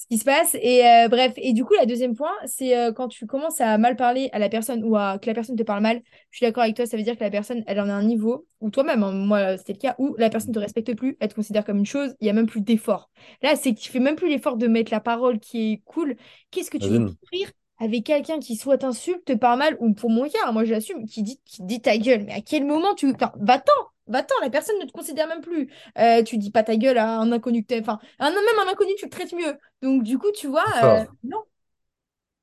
ce 0.03 0.07
qui 0.07 0.17
se 0.17 0.25
passe. 0.25 0.55
Et 0.55 0.85
euh, 0.85 1.07
bref, 1.07 1.33
et 1.37 1.53
du 1.53 1.63
coup, 1.63 1.73
la 1.75 1.85
deuxième 1.85 2.15
point, 2.15 2.33
c'est 2.45 2.77
euh, 2.77 2.91
quand 2.91 3.07
tu 3.07 3.25
commences 3.25 3.61
à 3.61 3.77
mal 3.77 3.95
parler 3.95 4.29
à 4.33 4.39
la 4.39 4.49
personne 4.49 4.83
ou 4.83 4.97
à, 4.97 5.17
que 5.17 5.27
la 5.27 5.33
personne 5.33 5.55
te 5.55 5.63
parle 5.63 5.81
mal, 5.81 6.01
je 6.29 6.37
suis 6.37 6.45
d'accord 6.45 6.63
avec 6.63 6.75
toi, 6.75 6.85
ça 6.85 6.97
veut 6.97 7.03
dire 7.03 7.15
que 7.17 7.23
la 7.23 7.29
personne, 7.29 7.63
elle 7.67 7.79
en 7.79 7.87
a 7.89 7.93
un 7.93 8.03
niveau, 8.03 8.45
ou 8.59 8.69
toi-même, 8.69 9.03
hein, 9.03 9.11
moi, 9.11 9.57
c'était 9.57 9.73
le 9.73 9.79
cas, 9.79 9.95
où 9.99 10.15
la 10.17 10.29
personne 10.29 10.49
ne 10.49 10.55
te 10.55 10.59
respecte 10.59 10.93
plus, 10.95 11.15
elle 11.19 11.29
te 11.29 11.35
considère 11.35 11.63
comme 11.63 11.77
une 11.77 11.85
chose, 11.85 12.15
il 12.19 12.25
n'y 12.25 12.29
a 12.29 12.33
même 12.33 12.47
plus 12.47 12.61
d'effort. 12.61 13.09
Là, 13.41 13.55
c'est 13.55 13.73
que 13.73 13.79
tu 13.79 13.89
fais 13.89 13.99
même 13.99 14.15
plus 14.15 14.27
l'effort 14.29 14.57
de 14.57 14.67
mettre 14.67 14.91
la 14.91 14.99
parole 14.99 15.39
qui 15.39 15.73
est 15.73 15.81
cool. 15.85 16.17
Qu'est-ce 16.51 16.69
que 16.69 16.77
tu 16.77 16.89
veux 16.89 17.05
Imagine. 17.31 17.49
Avec 17.83 18.05
quelqu'un 18.05 18.39
qui 18.39 18.55
soit 18.55 18.77
t'insulte, 18.79 19.25
te 19.25 19.33
parle 19.33 19.59
mal, 19.59 19.77
ou 19.79 19.93
pour 19.93 20.09
mon 20.09 20.27
cas, 20.29 20.39
hein, 20.45 20.51
moi 20.51 20.65
j'assume, 20.65 21.05
qui 21.05 21.23
dit, 21.23 21.39
qui 21.45 21.63
dit 21.63 21.81
ta 21.81 21.97
gueule, 21.97 22.23
mais 22.25 22.33
à 22.33 22.41
quel 22.41 22.65
moment 22.65 22.95
tu... 22.95 23.11
Enfin, 23.13 23.31
va-t'en! 23.39 23.71
Va-t'en, 24.07 24.35
la 24.41 24.49
personne 24.49 24.77
ne 24.81 24.85
te 24.85 24.91
considère 24.91 25.27
même 25.29 25.39
plus. 25.39 25.71
Euh, 25.97 26.23
tu 26.23 26.37
dis 26.37 26.51
pas 26.51 26.63
ta 26.63 26.75
gueule 26.75 26.97
à 26.97 27.19
un 27.19 27.31
inconnu 27.31 27.63
que. 27.63 27.79
Enfin, 27.79 27.99
un, 28.19 28.31
même 28.31 28.67
un 28.67 28.69
inconnu, 28.69 28.91
tu 28.97 29.05
le 29.05 29.09
traites 29.09 29.31
mieux. 29.31 29.57
Donc, 29.81 30.03
du 30.03 30.17
coup, 30.17 30.29
tu 30.33 30.47
vois, 30.47 30.65
euh, 30.83 31.05
non. 31.23 31.41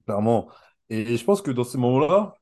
clairement. 0.07 0.49
Et 0.89 1.17
je 1.17 1.25
pense 1.25 1.43
que 1.43 1.51
dans 1.51 1.65
ces 1.65 1.79
moments-là, 1.79 2.35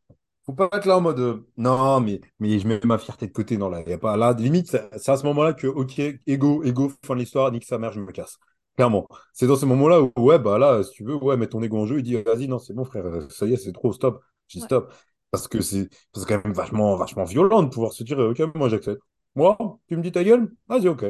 faut 0.46 0.52
pas 0.52 0.68
être 0.72 0.86
là 0.86 0.98
en 0.98 1.00
mode 1.00 1.18
euh, 1.18 1.46
non, 1.56 2.00
mais, 2.00 2.20
mais 2.38 2.58
je 2.58 2.68
mets 2.68 2.80
ma 2.84 2.96
fierté 2.98 3.26
de 3.26 3.32
côté. 3.32 3.56
Non, 3.58 3.68
là, 3.68 3.82
y 3.86 3.92
a 3.92 3.98
pas 3.98 4.16
là. 4.16 4.34
Limite, 4.38 4.68
c'est 4.70 4.88
c'est 4.98 5.10
à 5.10 5.16
ce 5.16 5.24
moment-là 5.24 5.52
que, 5.52 5.66
ok, 5.66 6.00
ego, 6.26 6.62
ego, 6.62 6.92
fin 7.04 7.14
de 7.14 7.20
l'histoire, 7.20 7.50
nique 7.50 7.64
sa 7.64 7.78
mère, 7.78 7.92
je 7.92 8.00
me 8.00 8.12
casse. 8.12 8.38
Clairement. 8.78 9.08
C'est 9.32 9.48
dans 9.48 9.56
ce 9.56 9.66
moment-là 9.66 10.00
où, 10.02 10.12
ouais, 10.18 10.38
bah 10.38 10.56
là, 10.58 10.84
si 10.84 10.92
tu 10.92 11.04
veux, 11.04 11.16
ouais, 11.16 11.36
mets 11.36 11.48
ton 11.48 11.60
ego 11.62 11.78
en 11.78 11.86
jeu, 11.86 11.98
il 11.98 12.04
dit, 12.04 12.14
vas-y, 12.22 12.46
non, 12.46 12.60
c'est 12.60 12.74
bon, 12.74 12.84
frère, 12.84 13.04
ça 13.30 13.46
y 13.46 13.52
est, 13.54 13.56
c'est 13.56 13.72
trop, 13.72 13.92
stop. 13.92 14.22
J'ai 14.46 14.60
Ouais. 14.60 14.66
stop. 14.66 14.92
Parce 15.32 15.48
que 15.48 15.60
c'est 15.60 15.88
quand 16.28 16.42
même 16.44 16.52
vachement, 16.54 16.96
vachement 16.96 17.24
violent 17.24 17.62
de 17.64 17.68
pouvoir 17.70 17.92
se 17.92 18.04
dire, 18.04 18.18
ok, 18.18 18.40
moi, 18.54 18.68
j'accepte. 18.68 19.02
Moi, 19.34 19.58
tu 19.88 19.96
me 19.96 20.02
dis 20.02 20.12
ta 20.12 20.22
gueule? 20.24 20.50
Vas-y, 20.68 20.88
ok. 20.88 21.04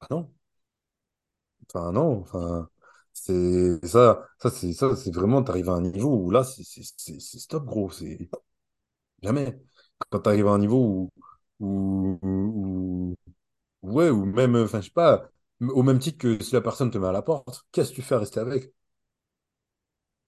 Ah 0.00 0.06
non. 0.10 0.34
Enfin, 1.68 1.92
non, 1.92 2.20
enfin, 2.20 2.68
c'est 3.12 3.84
ça, 3.86 4.26
ça 4.38 4.50
c'est 4.50 4.72
ça, 4.72 4.94
c'est 4.96 5.14
vraiment, 5.14 5.42
t'arrives 5.42 5.70
à 5.70 5.74
un 5.74 5.80
niveau 5.82 6.14
où 6.16 6.30
là, 6.30 6.44
c'est 6.44 6.62
stop, 7.38 7.64
gros, 7.64 7.90
c'est 7.90 8.28
jamais. 9.22 9.60
Quand 10.10 10.20
t'arrives 10.20 10.46
à 10.48 10.52
un 10.52 10.58
niveau 10.60 11.10
où, 11.60 11.66
où, 11.66 12.18
où- 12.22 13.16
où- 13.82 13.92
ouais, 13.92 14.10
ou 14.10 14.24
même, 14.26 14.56
enfin, 14.56 14.80
je 14.80 14.86
sais 14.86 14.92
pas, 14.92 15.30
au 15.70 15.82
même 15.82 15.98
titre 15.98 16.18
que 16.18 16.42
si 16.42 16.54
la 16.54 16.60
personne 16.60 16.90
te 16.90 16.98
met 16.98 17.08
à 17.08 17.12
la 17.12 17.22
porte, 17.22 17.66
qu'est-ce 17.72 17.90
que 17.90 17.96
tu 17.96 18.02
fais 18.02 18.14
à 18.14 18.18
rester 18.18 18.40
avec? 18.40 18.72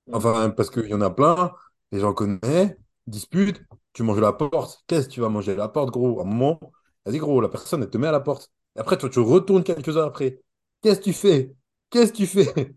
Mm. 0.06 0.14
Enfin, 0.14 0.50
parce 0.50 0.70
qu'il 0.70 0.86
y 0.86 0.94
en 0.94 1.00
a 1.00 1.10
plein, 1.10 1.52
et 1.92 1.98
j'en 1.98 2.12
connais, 2.14 2.76
dispute, 3.06 3.62
tu 3.92 4.02
manges 4.02 4.20
la 4.20 4.32
porte, 4.32 4.84
qu'est-ce 4.86 5.08
que 5.08 5.14
tu 5.14 5.20
vas 5.20 5.28
manger 5.28 5.52
à 5.52 5.56
la 5.56 5.68
porte, 5.68 5.90
gros? 5.90 6.20
À 6.20 6.22
un 6.22 6.26
moment, 6.26 6.60
vas-y, 7.04 7.18
gros, 7.18 7.40
la 7.40 7.48
personne, 7.48 7.82
elle 7.82 7.90
te 7.90 7.98
met 7.98 8.08
à 8.08 8.12
la 8.12 8.20
porte. 8.20 8.50
Et 8.76 8.80
après, 8.80 8.98
toi, 8.98 9.08
tu 9.08 9.20
retournes 9.20 9.64
quelques 9.64 9.96
heures 9.96 10.08
après. 10.08 10.40
Qu'est-ce 10.82 10.98
que 10.98 11.04
tu 11.04 11.12
fais? 11.12 11.54
Qu'est-ce 11.90 12.12
que 12.12 12.16
tu 12.18 12.26
fais? 12.26 12.74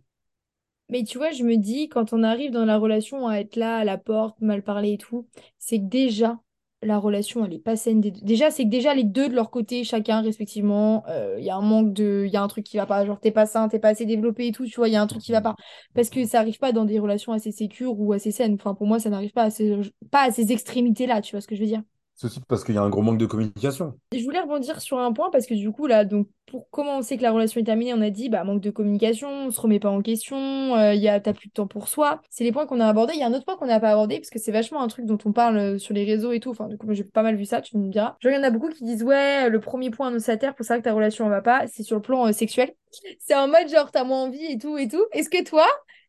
Mais 0.89 1.03
tu 1.03 1.17
vois, 1.17 1.31
je 1.31 1.43
me 1.43 1.57
dis, 1.57 1.89
quand 1.89 2.13
on 2.13 2.23
arrive 2.23 2.51
dans 2.51 2.65
la 2.65 2.77
relation 2.77 3.27
à 3.27 3.37
être 3.39 3.57
là, 3.57 3.77
à 3.77 3.83
la 3.83 3.97
porte, 3.97 4.39
mal 4.39 4.63
parler 4.63 4.93
et 4.93 4.97
tout, 4.97 5.27
c'est 5.59 5.79
que 5.79 5.85
déjà, 5.85 6.39
la 6.83 6.99
relation, 6.99 7.43
elle 7.45 7.53
est 7.53 7.59
pas 7.59 7.75
saine. 7.75 8.01
Déjà, 8.01 8.51
c'est 8.51 8.63
que 8.63 8.69
déjà, 8.69 8.93
les 8.93 9.03
deux 9.03 9.29
de 9.29 9.33
leur 9.35 9.49
côté, 9.51 9.83
chacun 9.83 10.21
respectivement, 10.21 11.03
euh, 11.09 11.35
il 11.39 11.45
y 11.45 11.49
a 11.49 11.55
un 11.55 11.61
manque 11.61 11.93
de. 11.93 12.23
Il 12.27 12.31
y 12.31 12.37
a 12.37 12.43
un 12.43 12.47
truc 12.47 12.65
qui 12.65 12.77
va 12.77 12.85
pas. 12.85 13.05
Genre, 13.05 13.19
t'es 13.19 13.31
pas 13.31 13.45
sain, 13.45 13.67
t'es 13.67 13.79
pas 13.79 13.89
assez 13.89 14.05
développé 14.05 14.47
et 14.47 14.51
tout, 14.51 14.65
tu 14.65 14.75
vois, 14.75 14.87
il 14.87 14.93
y 14.93 14.95
a 14.95 15.01
un 15.01 15.07
truc 15.07 15.21
qui 15.21 15.31
va 15.31 15.41
pas. 15.41 15.55
Parce 15.95 16.09
que 16.09 16.25
ça 16.25 16.39
arrive 16.39 16.59
pas 16.59 16.71
dans 16.71 16.85
des 16.85 16.99
relations 16.99 17.33
assez 17.33 17.51
sécures 17.51 17.99
ou 17.99 18.13
assez 18.13 18.31
saines. 18.31 18.55
Enfin, 18.55 18.75
pour 18.75 18.87
moi, 18.87 18.99
ça 18.99 19.09
n'arrive 19.09 19.31
pas 19.33 19.43
à 19.43 19.49
ces... 19.49 19.79
pas 20.11 20.23
à 20.23 20.31
ces 20.31 20.51
extrémités-là, 20.51 21.21
tu 21.21 21.31
vois 21.35 21.41
ce 21.41 21.47
que 21.47 21.55
je 21.55 21.61
veux 21.61 21.67
dire? 21.67 21.83
C'est 22.17 22.25
aussi 22.25 22.41
parce 22.47 22.63
qu'il 22.63 22.73
y 22.73 22.79
a 22.79 22.81
un 22.81 22.89
gros 22.89 23.03
manque 23.03 23.19
de 23.19 23.27
communication. 23.27 23.93
Je 24.11 24.23
voulais 24.23 24.39
rebondir 24.39 24.81
sur 24.81 24.97
un 24.97 25.13
point 25.13 25.29
parce 25.29 25.45
que 25.45 25.53
du 25.53 25.71
coup, 25.71 25.85
là, 25.85 26.03
donc, 26.03 26.27
pour 26.47 26.67
comment 26.71 26.97
on 26.97 27.01
sait 27.03 27.15
que 27.15 27.21
la 27.21 27.31
relation 27.31 27.61
est 27.61 27.63
terminée, 27.63 27.93
on 27.93 28.01
a 28.01 28.09
dit 28.09 28.27
bah, 28.29 28.43
manque 28.43 28.61
de 28.61 28.71
communication, 28.71 29.29
on 29.29 29.51
se 29.51 29.61
remet 29.61 29.79
pas 29.79 29.91
en 29.91 30.01
question, 30.01 30.35
euh, 30.75 30.95
il 30.95 31.01
y 31.01 31.09
a, 31.09 31.19
t'as 31.19 31.33
plus 31.33 31.49
de 31.49 31.53
temps 31.53 31.67
pour 31.67 31.87
soi. 31.87 32.19
C'est 32.31 32.43
les 32.43 32.51
points 32.51 32.65
qu'on 32.65 32.79
a 32.79 32.87
abordés. 32.87 33.13
Il 33.13 33.19
y 33.19 33.23
a 33.23 33.27
un 33.27 33.33
autre 33.35 33.45
point 33.45 33.55
qu'on 33.55 33.67
n'a 33.67 33.79
pas 33.79 33.91
abordé 33.91 34.17
parce 34.17 34.31
que 34.31 34.39
c'est 34.39 34.51
vachement 34.51 34.81
un 34.81 34.87
truc 34.87 35.05
dont 35.05 35.19
on 35.25 35.31
parle 35.31 35.57
euh, 35.57 35.77
sur 35.77 35.93
les 35.93 36.05
réseaux 36.05 36.31
et 36.31 36.39
tout. 36.39 36.49
Enfin, 36.49 36.67
du 36.67 36.75
coup, 36.75 36.91
j'ai 36.91 37.03
pas 37.03 37.21
mal 37.21 37.35
vu 37.35 37.45
ça, 37.45 37.61
tu 37.61 37.77
me 37.77 37.87
diras. 37.91 38.15
Genre, 38.19 38.31
il 38.31 38.35
y 38.35 38.39
en 38.39 38.43
a 38.43 38.49
beaucoup 38.49 38.69
qui 38.69 38.83
disent 38.83 39.03
ouais, 39.03 39.47
le 39.47 39.59
premier 39.59 39.91
point 39.91 40.07
annonciateur 40.07 40.55
pour 40.55 40.65
savoir 40.65 40.81
que 40.81 40.89
ta 40.89 40.95
relation 40.95 41.25
ne 41.25 41.29
va 41.29 41.43
pas, 41.43 41.67
c'est 41.67 41.83
sur 41.83 41.97
le 41.97 42.01
plan 42.01 42.25
euh, 42.25 42.31
sexuel. 42.31 42.73
C'est 43.19 43.35
en 43.35 43.47
mode 43.47 43.67
genre, 43.69 43.91
t'as 43.91 44.05
moins 44.05 44.23
envie 44.23 44.43
et 44.45 44.57
tout 44.57 44.75
et 44.77 44.87
tout. 44.87 45.05
Est-ce 45.11 45.29
que 45.29 45.43
toi, 45.43 45.67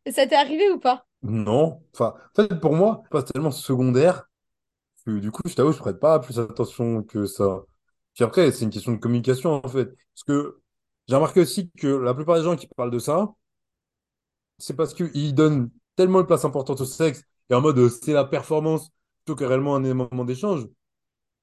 ça 0.09 0.25
t'est 0.25 0.35
arrivé 0.35 0.71
ou 0.71 0.79
pas? 0.79 1.05
Non. 1.21 1.81
Enfin, 1.93 2.15
en 2.37 2.41
fait, 2.41 2.55
pour 2.59 2.73
moi, 2.73 3.03
pas 3.11 3.21
tellement 3.21 3.51
secondaire 3.51 4.28
du 5.19 5.31
coup, 5.31 5.41
je 5.47 5.53
t'avoue, 5.55 5.71
je 5.71 5.77
prête 5.79 5.99
pas 5.99 6.19
plus 6.19 6.39
attention 6.39 7.03
que 7.03 7.25
ça. 7.25 7.63
Puis 8.13 8.23
après, 8.23 8.51
c'est 8.51 8.65
une 8.65 8.71
question 8.71 8.91
de 8.93 8.97
communication, 8.97 9.61
en 9.65 9.69
fait. 9.69 9.85
Parce 10.13 10.23
que 10.27 10.61
j'ai 11.07 11.15
remarqué 11.15 11.41
aussi 11.41 11.71
que 11.77 11.87
la 11.87 12.13
plupart 12.13 12.37
des 12.37 12.43
gens 12.43 12.55
qui 12.55 12.67
parlent 12.67 12.91
de 12.91 12.99
ça, 12.99 13.29
c'est 14.57 14.75
parce 14.75 14.93
qu'ils 14.93 15.33
donnent 15.35 15.69
tellement 15.95 16.21
de 16.21 16.25
place 16.27 16.45
importante 16.45 16.81
au 16.81 16.85
sexe 16.85 17.23
et 17.49 17.53
en 17.55 17.61
mode 17.61 17.77
euh, 17.79 17.89
c'est 17.89 18.13
la 18.13 18.25
performance 18.25 18.89
plutôt 19.25 19.35
que 19.35 19.43
réellement 19.45 19.75
un 19.75 19.93
moment 19.93 20.25
d'échange 20.25 20.67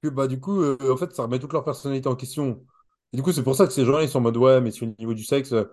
que 0.02 0.08
bah 0.10 0.28
du 0.28 0.40
coup, 0.40 0.62
euh, 0.62 0.78
en 0.92 0.96
fait, 0.98 1.14
ça 1.14 1.24
remet 1.24 1.38
toute 1.40 1.52
leur 1.54 1.64
personnalité 1.64 2.08
en 2.08 2.16
question. 2.16 2.64
Et 3.12 3.16
du 3.18 3.22
coup, 3.22 3.32
c'est 3.32 3.44
pour 3.44 3.56
ça 3.56 3.66
que 3.66 3.72
ces 3.72 3.84
gens-là, 3.86 4.02
ils 4.04 4.08
sont 4.10 4.18
en 4.18 4.22
mode 4.22 4.36
ouais, 4.38 4.60
mais 4.60 4.70
sur 4.72 4.86
le 4.86 4.94
niveau 4.98 5.14
du 5.14 5.24
sexe. 5.24 5.52
euh, 5.52 5.64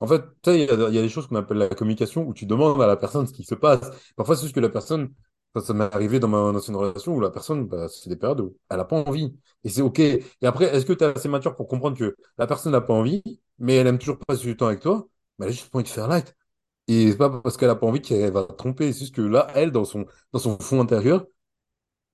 En 0.00 0.06
fait, 0.08 0.22
tu 0.42 0.50
sais, 0.52 0.60
il 0.60 0.62
y 0.64 0.94
y 0.96 0.98
a 0.98 1.02
des 1.02 1.08
choses 1.10 1.26
qu'on 1.28 1.36
appelle 1.36 1.58
la 1.58 1.68
communication 1.70 2.26
où 2.26 2.34
tu 2.34 2.46
demandes 2.46 2.82
à 2.82 2.86
la 2.88 2.96
personne 2.96 3.26
ce 3.26 3.32
qui 3.34 3.44
se 3.44 3.54
passe. 3.56 3.90
Parfois, 4.16 4.36
c'est 4.36 4.42
juste 4.44 4.54
que 4.56 4.60
la 4.60 4.70
personne, 4.70 5.10
Ça, 5.56 5.72
m'est 5.72 5.84
arrivé 5.94 6.18
dans 6.18 6.26
ma 6.28 6.38
ancienne 6.38 6.76
relation 6.76 7.14
où 7.14 7.20
la 7.20 7.30
personne, 7.30 7.66
bah, 7.66 7.88
c'est 7.88 8.08
des 8.10 8.16
périodes 8.16 8.40
où 8.40 8.56
elle 8.68 8.78
n'a 8.78 8.84
pas 8.84 8.96
envie. 9.04 9.32
Et 9.62 9.68
c'est 9.68 9.82
OK. 9.82 10.00
Et 10.00 10.24
après, 10.42 10.64
est-ce 10.74 10.84
que 10.84 10.92
tu 10.92 11.04
es 11.04 11.06
assez 11.06 11.28
mature 11.28 11.54
pour 11.54 11.68
comprendre 11.68 11.96
que 11.96 12.16
la 12.38 12.46
personne 12.48 12.72
n'a 12.72 12.80
pas 12.80 12.92
envie, 12.94 13.22
mais 13.58 13.76
elle 13.76 13.86
aime 13.86 13.98
toujours 13.98 14.18
passer 14.18 14.42
du 14.44 14.56
temps 14.56 14.66
avec 14.66 14.80
toi? 14.80 15.06
Mais 15.38 15.46
elle 15.46 15.50
a 15.52 15.54
juste 15.54 15.72
envie 15.74 15.84
de 15.84 15.88
faire 15.88 16.08
light. 16.08 16.34
Et 16.88 17.10
c'est 17.12 17.16
pas 17.18 17.30
parce 17.30 17.56
qu'elle 17.56 17.68
n'a 17.68 17.76
pas 17.76 17.86
envie 17.86 18.02
qu'elle 18.02 18.32
va 18.32 18.44
te 18.44 18.54
tromper. 18.54 18.92
C'est 18.92 19.00
juste 19.00 19.14
que 19.14 19.22
là, 19.22 19.48
elle, 19.54 19.72
dans 19.72 19.84
son, 19.84 20.06
dans 20.32 20.38
son 20.40 20.58
fond 20.58 20.80
intérieur, 20.80 21.26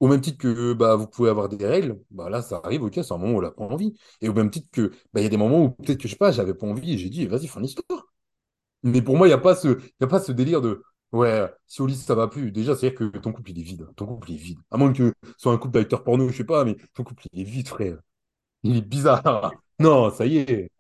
au 0.01 0.09
même 0.09 0.21
titre 0.21 0.39
que 0.39 0.73
bah, 0.73 0.97
vous 0.97 1.07
pouvez 1.07 1.31
avoir 1.31 1.49
des 1.49 1.67
règles, 1.67 2.01
bah, 2.11 2.31
là, 2.31 2.43
ça 2.43 2.61
arrive, 2.65 2.83
OK, 2.83 2.95
c'est 2.95 3.13
un 3.13 3.19
moment 3.19 3.35
où 3.35 3.39
elle 3.43 3.49
n'a 3.49 3.51
pas 3.53 3.65
envie. 3.65 3.95
Et 4.21 4.29
au 4.29 4.35
même 4.35 4.51
titre 4.51 4.69
que, 4.73 4.91
bah, 5.13 5.21
il 5.21 5.25
y 5.25 5.27
a 5.27 5.29
des 5.29 5.37
moments 5.37 5.65
où 5.65 5.71
peut-être 5.71 5.99
que, 5.99 6.09
je 6.09 6.13
sais 6.13 6.17
pas, 6.19 6.33
j'avais 6.33 6.55
pas 6.55 6.67
envie 6.67 6.95
et 6.95 6.99
j'ai 6.99 7.11
dit, 7.11 7.27
vas-y, 7.27 7.47
fais 7.49 7.59
une 7.61 7.67
histoire. 7.67 8.07
Mais 8.83 9.03
pour 9.03 9.17
moi, 9.17 9.27
il 9.27 9.31
n'y 9.31 9.35
a 9.35 9.39
a 9.39 9.41
pas 10.09 10.21
ce 10.21 10.33
délire 10.33 10.61
de 10.63 10.83
ouais, 11.13 11.49
si 11.67 11.83
au 11.83 11.87
lit 11.87 11.97
ça 11.97 12.15
va 12.15 12.29
plus. 12.29 12.53
Déjà, 12.53 12.75
c'est-à-dire 12.77 12.99
que 12.99 13.19
ton 13.19 13.33
couple 13.33 13.51
il 13.53 13.59
est 13.61 13.63
vide. 13.63 13.87
Ton 13.97 14.07
couple 14.07 14.31
il 14.31 14.35
est 14.37 14.39
vide. 14.39 14.59
À 14.71 14.77
moins 14.77 14.93
que 14.93 15.09
ce 15.25 15.33
soit 15.39 15.53
un 15.53 15.59
couple 15.59 15.75
d'acteurs 15.75 16.05
porno, 16.05 16.29
je 16.29 16.37
sais 16.37 16.45
pas, 16.45 16.65
mais 16.65 16.77
ton 16.95 17.05
couple 17.05 17.25
il 17.33 17.41
est 17.41 17.45
vide, 17.45 17.69
frère. 17.69 17.99
Il 18.65 18.77
est 18.79 18.83
bizarre. 18.83 19.53
Non, 19.81 20.11
ça 20.11 20.27
y 20.27 20.39
est. 20.39 20.71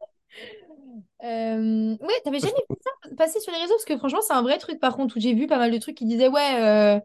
Euh, 1.24 1.96
Ouais, 2.00 2.14
t'avais 2.24 2.38
jamais 2.40 2.54
vu 2.70 2.76
ça 2.82 3.14
passer 3.16 3.40
sur 3.40 3.52
les 3.52 3.58
réseaux? 3.58 3.74
Parce 3.74 3.84
que 3.84 3.98
franchement, 3.98 4.20
c'est 4.22 4.32
un 4.32 4.42
vrai 4.42 4.58
truc 4.58 4.80
par 4.80 4.96
contre, 4.96 5.16
où 5.16 5.20
j'ai 5.20 5.34
vu 5.34 5.46
pas 5.46 5.58
mal 5.58 5.70
de 5.70 5.78
trucs 5.78 5.96
qui 5.96 6.06
disaient, 6.06 6.28
ouais, 6.28 6.96
euh, 6.96 7.00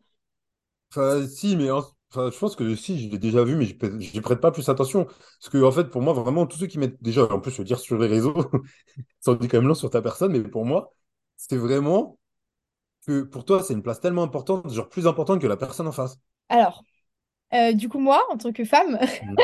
Enfin, 0.91 1.27
si, 1.27 1.55
mais 1.57 1.69
en- 1.71 1.83
enfin, 2.11 2.29
je 2.31 2.37
pense 2.37 2.55
que 2.55 2.75
si, 2.75 2.99
je 3.01 3.09
l'ai 3.09 3.17
déjà 3.19 3.43
vu, 3.43 3.55
mais 3.55 3.65
je 3.65 4.19
prête 4.21 4.39
pas 4.41 4.51
plus 4.51 4.69
attention. 4.69 5.05
Parce 5.05 5.49
que, 5.51 5.61
en 5.63 5.71
fait, 5.71 5.85
pour 5.89 6.01
moi, 6.01 6.13
vraiment, 6.13 6.45
tous 6.47 6.57
ceux 6.57 6.67
qui 6.67 6.79
mettent 6.79 7.01
déjà, 7.03 7.25
en 7.31 7.39
plus, 7.39 7.51
je 7.51 7.57
veux 7.57 7.63
dire 7.65 7.79
sur 7.79 7.97
les 7.97 8.07
réseaux, 8.07 8.33
ça 9.19 9.31
en 9.31 9.35
dit 9.35 9.47
quand 9.47 9.57
même 9.59 9.67
long 9.67 9.75
sur 9.75 9.89
ta 9.89 10.01
personne, 10.01 10.31
mais 10.33 10.43
pour 10.43 10.65
moi, 10.65 10.93
c'est 11.37 11.57
vraiment 11.57 12.19
que 13.05 13.23
pour 13.23 13.45
toi, 13.45 13.63
c'est 13.63 13.73
une 13.73 13.83
place 13.83 13.99
tellement 14.01 14.23
importante, 14.23 14.71
genre 14.71 14.89
plus 14.89 15.07
importante 15.07 15.41
que 15.41 15.47
la 15.47 15.57
personne 15.57 15.87
en 15.87 15.91
face. 15.91 16.19
alors, 16.49 16.83
euh, 17.53 17.73
du 17.73 17.89
coup, 17.89 17.99
moi, 17.99 18.23
en 18.31 18.37
tant 18.37 18.53
que 18.53 18.65
femme, 18.65 18.99
Mm. 19.21 19.35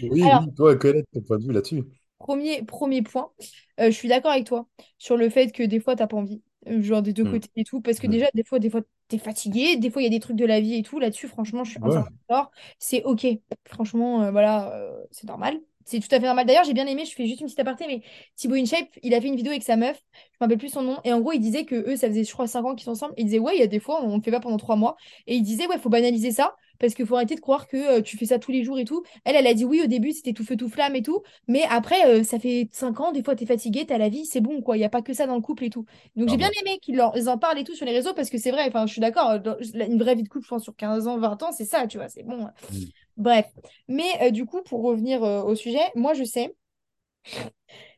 Oui, 0.00 0.30
alors, 0.30 0.46
oui, 0.46 0.54
toi, 0.54 0.72
est 0.74 1.04
ton 1.12 1.22
point 1.22 1.38
de 1.38 1.44
vue 1.46 1.52
là-dessus? 1.52 1.84
Premier, 2.18 2.62
premier 2.62 3.02
point, 3.02 3.32
euh, 3.80 3.86
je 3.86 3.90
suis 3.90 4.08
d'accord 4.08 4.30
avec 4.32 4.46
toi 4.46 4.66
sur 4.98 5.16
le 5.16 5.28
fait 5.28 5.50
que 5.52 5.62
des 5.62 5.78
fois, 5.80 5.94
t'as 5.96 6.06
pas 6.06 6.16
envie, 6.16 6.42
euh, 6.68 6.80
genre 6.82 7.02
des 7.02 7.12
deux 7.12 7.24
Mm. 7.24 7.26
côtés 7.26 7.50
et 7.56 7.64
tout, 7.64 7.80
parce 7.82 7.98
que 7.98 8.06
Mm. 8.06 8.16
déjà, 8.16 8.26
des 8.34 8.44
fois, 8.44 8.58
des 8.58 8.70
fois, 8.70 8.80
t'es 9.08 9.18
fatigué, 9.18 9.76
des 9.76 9.90
fois, 9.90 10.00
il 10.00 10.04
y 10.06 10.08
a 10.08 10.10
des 10.10 10.20
trucs 10.20 10.36
de 10.36 10.46
la 10.46 10.60
vie 10.60 10.74
et 10.76 10.82
tout, 10.82 10.98
là-dessus, 11.00 11.28
franchement, 11.28 11.64
je 11.64 11.72
suis 11.72 11.80
Ouais. 11.80 12.04
d'accord, 12.28 12.50
c'est 12.78 13.02
ok, 13.04 13.26
franchement, 13.66 14.22
euh, 14.22 14.30
voilà, 14.30 14.90
c'est 15.10 15.26
normal, 15.26 15.60
c'est 15.84 16.00
tout 16.00 16.14
à 16.14 16.20
fait 16.20 16.26
normal. 16.26 16.46
D'ailleurs, 16.46 16.64
j'ai 16.64 16.72
bien 16.74 16.86
aimé, 16.86 17.04
je 17.04 17.12
fais 17.14 17.26
juste 17.26 17.40
une 17.40 17.46
petite 17.46 17.60
aparté, 17.60 17.86
mais 17.86 18.02
Thibaut 18.36 18.54
InShape, 18.56 18.88
il 19.02 19.14
a 19.14 19.20
fait 19.20 19.28
une 19.28 19.36
vidéo 19.36 19.50
avec 19.52 19.62
sa 19.62 19.76
meuf, 19.76 19.96
je 20.14 20.18
me 20.40 20.44
rappelle 20.46 20.58
plus 20.58 20.70
son 20.70 20.82
nom, 20.82 20.98
et 21.04 21.12
en 21.12 21.20
gros, 21.20 21.32
il 21.32 21.40
disait 21.40 21.64
que 21.64 21.74
eux, 21.90 21.96
ça 21.96 22.08
faisait, 22.08 22.24
je 22.24 22.32
crois, 22.32 22.46
5 22.46 22.64
ans 22.64 22.74
qu'ils 22.74 22.84
sont 22.84 22.92
ensemble, 22.92 23.14
et 23.16 23.22
il 23.22 23.24
disait, 23.26 23.38
ouais, 23.38 23.56
il 23.56 23.60
y 23.60 23.62
a 23.62 23.66
des 23.66 23.80
fois, 23.80 24.02
on 24.02 24.16
ne 24.16 24.22
fait 24.22 24.30
pas 24.30 24.40
pendant 24.40 24.56
3 24.56 24.76
mois, 24.76 24.96
et 25.26 25.34
il 25.36 25.42
disait, 25.42 25.66
ouais, 25.66 25.78
faut 25.78 25.88
banaliser 25.90 26.30
ça, 26.32 26.54
parce 26.80 26.94
qu'il 26.94 27.06
faut 27.06 27.14
arrêter 27.14 27.36
de 27.36 27.40
croire 27.40 27.68
que 27.68 27.76
euh, 27.98 28.02
tu 28.02 28.16
fais 28.16 28.26
ça 28.26 28.38
tous 28.38 28.50
les 28.50 28.64
jours 28.64 28.78
et 28.78 28.84
tout. 28.84 29.04
Elle, 29.24 29.36
elle 29.36 29.46
a 29.46 29.54
dit 29.54 29.64
oui, 29.64 29.80
au 29.82 29.86
début, 29.86 30.10
c'était 30.12 30.32
tout 30.32 30.44
feu, 30.44 30.56
tout 30.56 30.68
flamme 30.68 30.96
et 30.96 31.02
tout. 31.02 31.22
Mais 31.46 31.62
après, 31.70 32.04
euh, 32.06 32.24
ça 32.24 32.38
fait 32.40 32.68
5 32.72 32.98
ans, 33.00 33.12
des 33.12 33.22
fois, 33.22 33.36
t'es 33.36 33.46
fatigué, 33.46 33.86
t'as 33.86 33.96
la 33.98 34.08
vie, 34.08 34.26
c'est 34.26 34.40
bon, 34.40 34.60
quoi. 34.60 34.76
Il 34.76 34.80
n'y 34.80 34.84
a 34.84 34.88
pas 34.90 35.02
que 35.02 35.14
ça 35.14 35.26
dans 35.26 35.36
le 35.36 35.40
couple 35.40 35.64
et 35.64 35.70
tout. 35.70 35.84
Donc, 36.16 36.28
j'ai 36.28 36.36
bien 36.36 36.48
Clairement. 36.48 36.70
aimé 36.72 36.78
qu'ils 36.82 37.00
en 37.28 37.38
parlent 37.38 37.58
et 37.58 37.64
tout 37.64 37.74
sur 37.74 37.86
les 37.86 37.92
réseaux 37.92 38.12
parce 38.14 38.28
que 38.30 38.38
c'est 38.38 38.50
vrai, 38.50 38.64
enfin, 38.66 38.86
je 38.86 38.92
suis 38.92 39.00
d'accord, 39.00 39.34
une 39.72 39.98
vraie 39.98 40.14
vie 40.16 40.24
de 40.24 40.28
couple, 40.28 40.44
je 40.44 40.48
pense, 40.48 40.64
sur 40.64 40.74
15 40.76 41.06
ans, 41.06 41.18
20 41.18 41.42
ans, 41.44 41.52
c'est 41.52 41.64
ça, 41.64 41.86
tu 41.86 41.98
vois, 41.98 42.08
c'est 42.08 42.24
bon. 42.24 42.48
Mm. 42.70 42.84
Bref. 43.16 43.46
Mais 43.88 44.10
euh, 44.22 44.30
du 44.30 44.46
coup, 44.46 44.62
pour 44.62 44.82
revenir 44.82 45.22
euh, 45.22 45.42
au 45.42 45.54
sujet, 45.54 45.80
moi, 45.94 46.14
je 46.14 46.24
sais. 46.24 46.54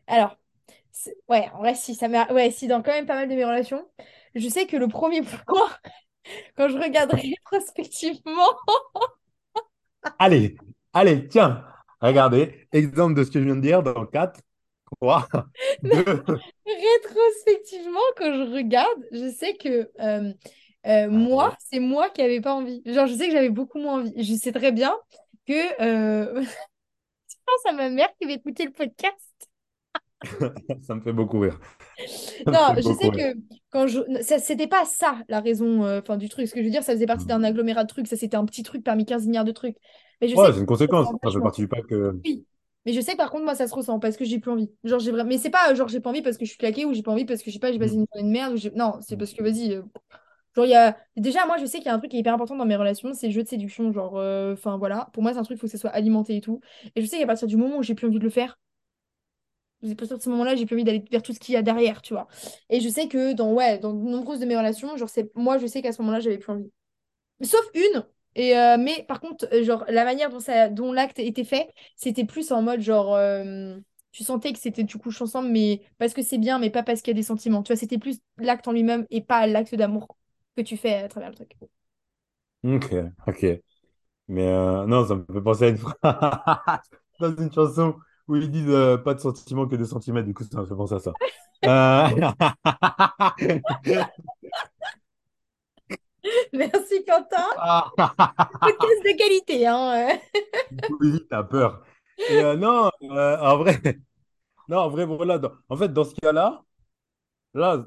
Alors, 0.07 0.37
ouais, 1.29 1.49
en 1.55 1.59
vrai, 1.59 1.75
si, 1.75 1.95
ça. 1.95 2.09
Ouais, 2.33 2.51
si, 2.51 2.69
dans 2.69 2.83
quand 2.83 2.93
même 2.93 3.07
pas 3.07 3.15
mal 3.15 3.29
de 3.29 3.35
mes 3.35 3.45
relations, 3.45 3.87
je 4.35 4.49
sais 4.49 4.67
que 4.67 4.77
le 4.77 4.89
premier 4.89 5.23
point, 5.47 5.71
quand 6.57 6.69
je 6.69 6.79
regarde 6.79 7.13
rétrospectivement, 7.15 8.51
Allez, 10.19 10.57
allez, 10.93 11.29
tiens, 11.29 11.65
regardez, 12.01 12.69
exemple 12.73 13.15
de 13.15 13.25
ce 13.25 13.31
que 13.31 13.41
je 13.41 13.45
viens 13.45 13.57
de 13.57 13.61
dire 13.61 13.83
dans 13.83 14.07
4, 14.07 14.41
3, 15.01 15.29
2. 15.83 16.05
rétrospectivement, 16.67 17.99
quand 18.17 18.33
je 18.33 18.55
regarde, 18.55 19.05
je 19.13 19.31
sais 19.31 19.57
que 19.57 19.91
euh, 20.01 20.33
euh, 20.87 21.09
moi, 21.11 21.53
Allez, 21.53 21.57
c'est 21.59 21.81
moi 21.81 22.11
qui 22.11 22.23
n'avais 22.23 22.41
pas 22.41 22.55
envie. 22.55 22.83
Genre, 22.87 23.07
je 23.07 23.15
sais 23.15 23.27
que 23.27 23.33
j'avais 23.33 23.51
beaucoup 23.51 23.79
moins 23.79 24.01
envie. 24.01 24.13
Je 24.23 24.35
sais 24.35 24.53
très 24.53 24.73
bien 24.73 24.95
que 25.47 25.83
euh, 25.83 26.43
je 27.29 27.37
pense 27.47 27.67
à 27.67 27.73
ma 27.75 27.91
mère 27.91 28.09
qui 28.21 28.27
va 28.29 28.35
écouter 28.35 28.65
le 28.67 28.73
podcast. 28.73 29.19
ça 30.83 30.95
me 30.95 31.01
fait 31.01 31.13
beaucoup 31.13 31.41
rire. 31.41 31.59
Ça 32.45 32.53
Non, 32.53 32.75
je 32.79 32.93
sais 32.93 33.11
rire. 33.11 33.13
que 33.13 33.35
quand 33.71 33.87
je... 33.87 34.01
c'était 34.39 34.67
pas 34.67 34.85
ça 34.85 35.19
la 35.29 35.41
raison 35.41 35.85
euh, 35.85 36.01
du 36.17 36.29
truc. 36.29 36.49
Ce 36.49 36.55
que 36.55 36.61
je 36.61 36.65
veux 36.65 36.71
dire, 36.71 36.83
ça 36.83 36.93
faisait 36.93 37.07
partie 37.07 37.27
d'un 37.27 37.43
Mm. 37.43 37.45
agglomérat 37.45 37.85
de 37.85 37.89
trucs. 37.89 38.07
Ça, 38.07 38.17
c'était 38.17 38.37
un 38.37 38.45
petit 38.45 38.63
truc 38.63 38.85
parmi 38.85 39.05
15 39.05 39.27
milliards 39.27 39.45
de 39.45 39.53
trucs. 39.53 39.77
Mais 40.21 40.29
je 40.29 40.35
Ouais, 40.35 40.53
c'est 40.53 40.59
une 40.61 40.67
conséquence, 40.67 41.09
ça 41.23 41.33
fait 41.33 41.41
partie 41.41 41.63
du 41.63 41.69
pack. 41.69 41.91
euh, 41.93 42.13
Oui. 42.25 42.47
Mais 42.85 42.93
je 42.93 43.01
sais 43.01 43.13
que 43.13 43.17
par 43.17 43.31
contre, 43.31 43.45
moi, 43.45 43.55
ça 43.55 43.67
se 43.69 43.75
ressent 43.75 43.99
parce 43.99 44.17
que 44.17 44.25
j'ai 44.25 44.39
plus 44.39 44.51
envie. 44.51 44.71
Genre, 44.85 45.01
j'ai 45.01 45.11
vraiment... 45.11 45.29
Mais 45.29 45.39
c'est 45.39 45.51
pas 45.51 45.75
genre 45.75 45.89
j'ai 45.89 46.01
pas 46.01 46.11
envie 46.11 46.23
parce 46.23 46.37
que 46.37 46.45
je 46.45 46.51
suis 46.51 46.59
claquée 46.59 46.85
ou 46.85 46.95
j'ai 46.95 47.03
pas 47.03 47.13
envie 47.13 47.25
parce 47.25 47.43
que 47.43 47.51
je 47.51 47.55
sais 47.55 47.59
pas, 47.61 47.73
j'ai 47.73 47.79
passé 47.79 47.95
mm, 47.95 47.97
une 47.97 48.07
journée 48.15 48.29
de 48.29 48.33
merde. 48.33 48.55
Ou 48.55 48.77
non, 48.79 48.99
c'est 49.03 49.17
mm, 49.17 49.19
parce 49.19 49.33
que 49.33 49.43
vas-y. 49.43 49.75
euh, 49.75 49.83
Genre, 50.57 50.67
y 50.67 50.75
a... 50.75 50.97
Déjà, 51.17 51.47
moi, 51.47 51.59
je 51.59 51.67
sais 51.67 51.79
qu'il 51.79 51.87
y 51.87 51.89
a 51.91 51.95
un 51.95 51.99
truc 51.99 52.11
qui 52.11 52.17
est 52.17 52.21
hyper 52.21 52.35
important 52.35 52.57
dans 52.57 52.65
mes 52.67 52.77
relations, 52.77 53.13
c'est 53.15 53.27
le 53.29 53.33
jeu 53.33 53.43
de 53.43 53.49
séduction. 53.49 53.93
Genre, 53.93 54.17
euh, 54.17 54.55
enfin 54.55 54.77
voilà. 54.79 55.09
Pour 55.13 55.23
moi, 55.23 55.33
c'est 55.33 55.39
un 55.39 55.43
truc, 55.45 55.57
il 55.59 55.61
faut 55.61 55.67
que 55.67 55.73
ça 55.73 55.79
soit 55.79 55.91
alimenté 55.91 56.37
et 56.37 56.41
tout. 56.41 56.61
Et 56.95 57.03
je 57.03 57.07
sais 57.07 57.19
qu'à 57.19 57.27
partir 57.27 57.47
du 57.49 57.57
moment 57.57 57.79
où 57.79 57.83
j'ai 57.83 57.95
plus 57.95 58.07
envie 58.07 58.19
de 58.19 58.25
le 58.25 58.31
faire, 58.31 58.59
à 59.85 59.95
partir 59.95 60.17
de 60.19 60.23
ce 60.23 60.31
moment-là, 60.31 60.57
j'ai 60.57 60.67
plus 60.67 60.75
envie 60.75 60.85
d'aller 60.85 61.05
vers 61.11 61.23
tout 61.23 61.33
ce 61.33 61.39
qu'il 61.39 61.55
y 61.55 61.57
a 61.57 61.63
derrière, 61.63 62.03
tu 62.03 62.15
vois. 62.15 62.27
Et 62.71 62.81
je 62.81 62.89
sais 62.89 63.09
que 63.09 63.35
dans, 63.35 63.53
ouais, 63.53 63.79
nombreuses 63.81 64.41
de 64.41 64.47
mes 64.47 64.57
relations, 64.57 64.97
genre, 64.97 65.09
moi, 65.35 65.59
je 65.59 65.67
sais 65.67 65.83
qu'à 65.83 65.93
ce 65.93 66.01
moment-là, 66.03 66.21
j'avais 66.21 66.39
plus 66.39 66.53
envie. 66.53 66.71
Sauf 67.43 67.65
une. 67.75 68.07
Et 68.37 68.59
euh, 68.59 68.77
mais 68.79 69.05
par 69.09 69.21
contre, 69.21 69.49
euh, 69.53 69.65
genre, 69.65 69.85
la 69.89 70.05
manière 70.05 70.31
dont, 70.31 70.39
dont 70.73 70.93
l'acte 70.93 71.19
était 71.19 71.45
fait, 71.45 71.73
c'était 71.97 72.25
plus 72.27 72.53
en 72.53 72.63
mode 72.63 72.81
genre. 72.81 73.19
tu 74.13 74.25
sentais 74.25 74.53
que 74.53 74.59
c'était 74.59 74.87
tu 74.87 74.99
couches 74.99 75.21
ensemble, 75.23 75.49
mais 75.51 75.83
parce 75.99 76.15
que 76.15 76.23
c'est 76.23 76.39
bien, 76.39 76.59
mais 76.59 76.71
pas 76.71 76.83
parce 76.83 77.03
qu'il 77.03 77.13
y 77.13 77.17
a 77.17 77.21
des 77.21 77.23
sentiments. 77.23 77.63
Tu 77.63 77.73
vois, 77.73 77.81
c'était 77.81 77.99
plus 77.99 78.19
l'acte 78.39 78.69
en 78.69 78.73
lui-même 78.73 79.07
et 79.11 79.21
pas 79.23 79.47
l'acte 79.47 79.75
d'amour 79.75 80.17
que 80.57 80.63
tu 80.63 80.77
fais 80.77 80.95
à 80.95 81.09
travers 81.09 81.31
le 81.31 81.37
truc. 81.37 81.53
Ok, 82.65 82.93
ok. 83.27 83.47
Mais 84.29 84.49
euh, 84.49 84.87
non, 84.87 85.07
ça 85.07 85.17
me 85.17 85.25
fait 85.33 85.43
penser 85.43 85.65
à 85.67 85.69
une 85.71 85.79
phrase 85.79 85.95
dans 87.21 87.37
une 87.37 87.53
chanson 87.53 87.97
où 88.29 88.37
ils 88.37 88.51
disent 88.51 88.69
euh, 88.71 88.99
pas 88.99 89.15
de 89.15 89.21
sentiments 89.21 89.67
que 89.69 89.77
de 89.77 89.85
centimètres. 89.85 90.27
Du 90.29 90.35
coup, 90.35 90.45
ça 90.45 90.61
me 90.63 90.67
fait 90.67 90.77
penser 90.77 90.95
à 90.97 91.01
ça. 91.01 91.13
Euh, 91.65 92.09
Merci 96.53 97.05
Quentin. 97.07 97.47
Ah, 97.57 97.91
Podcast 98.61 99.03
de 99.05 99.17
qualité, 99.17 99.67
hein. 99.67 100.11
euh. 100.11 100.39
Oui, 101.01 101.21
t'as 101.31 101.43
peur. 101.45 101.85
Et 102.29 102.43
non, 102.57 102.91
en 103.11 103.57
vrai, 103.59 103.81
non, 104.69 104.79
en 104.79 104.91
vrai, 104.91 105.07
voilà. 105.07 105.39
dans- 105.39 105.53
en 105.69 105.77
fait, 105.77 105.89
dans 105.93 106.05
ce 106.05 106.15
cas-là, 106.17 106.65
là, 107.55 107.87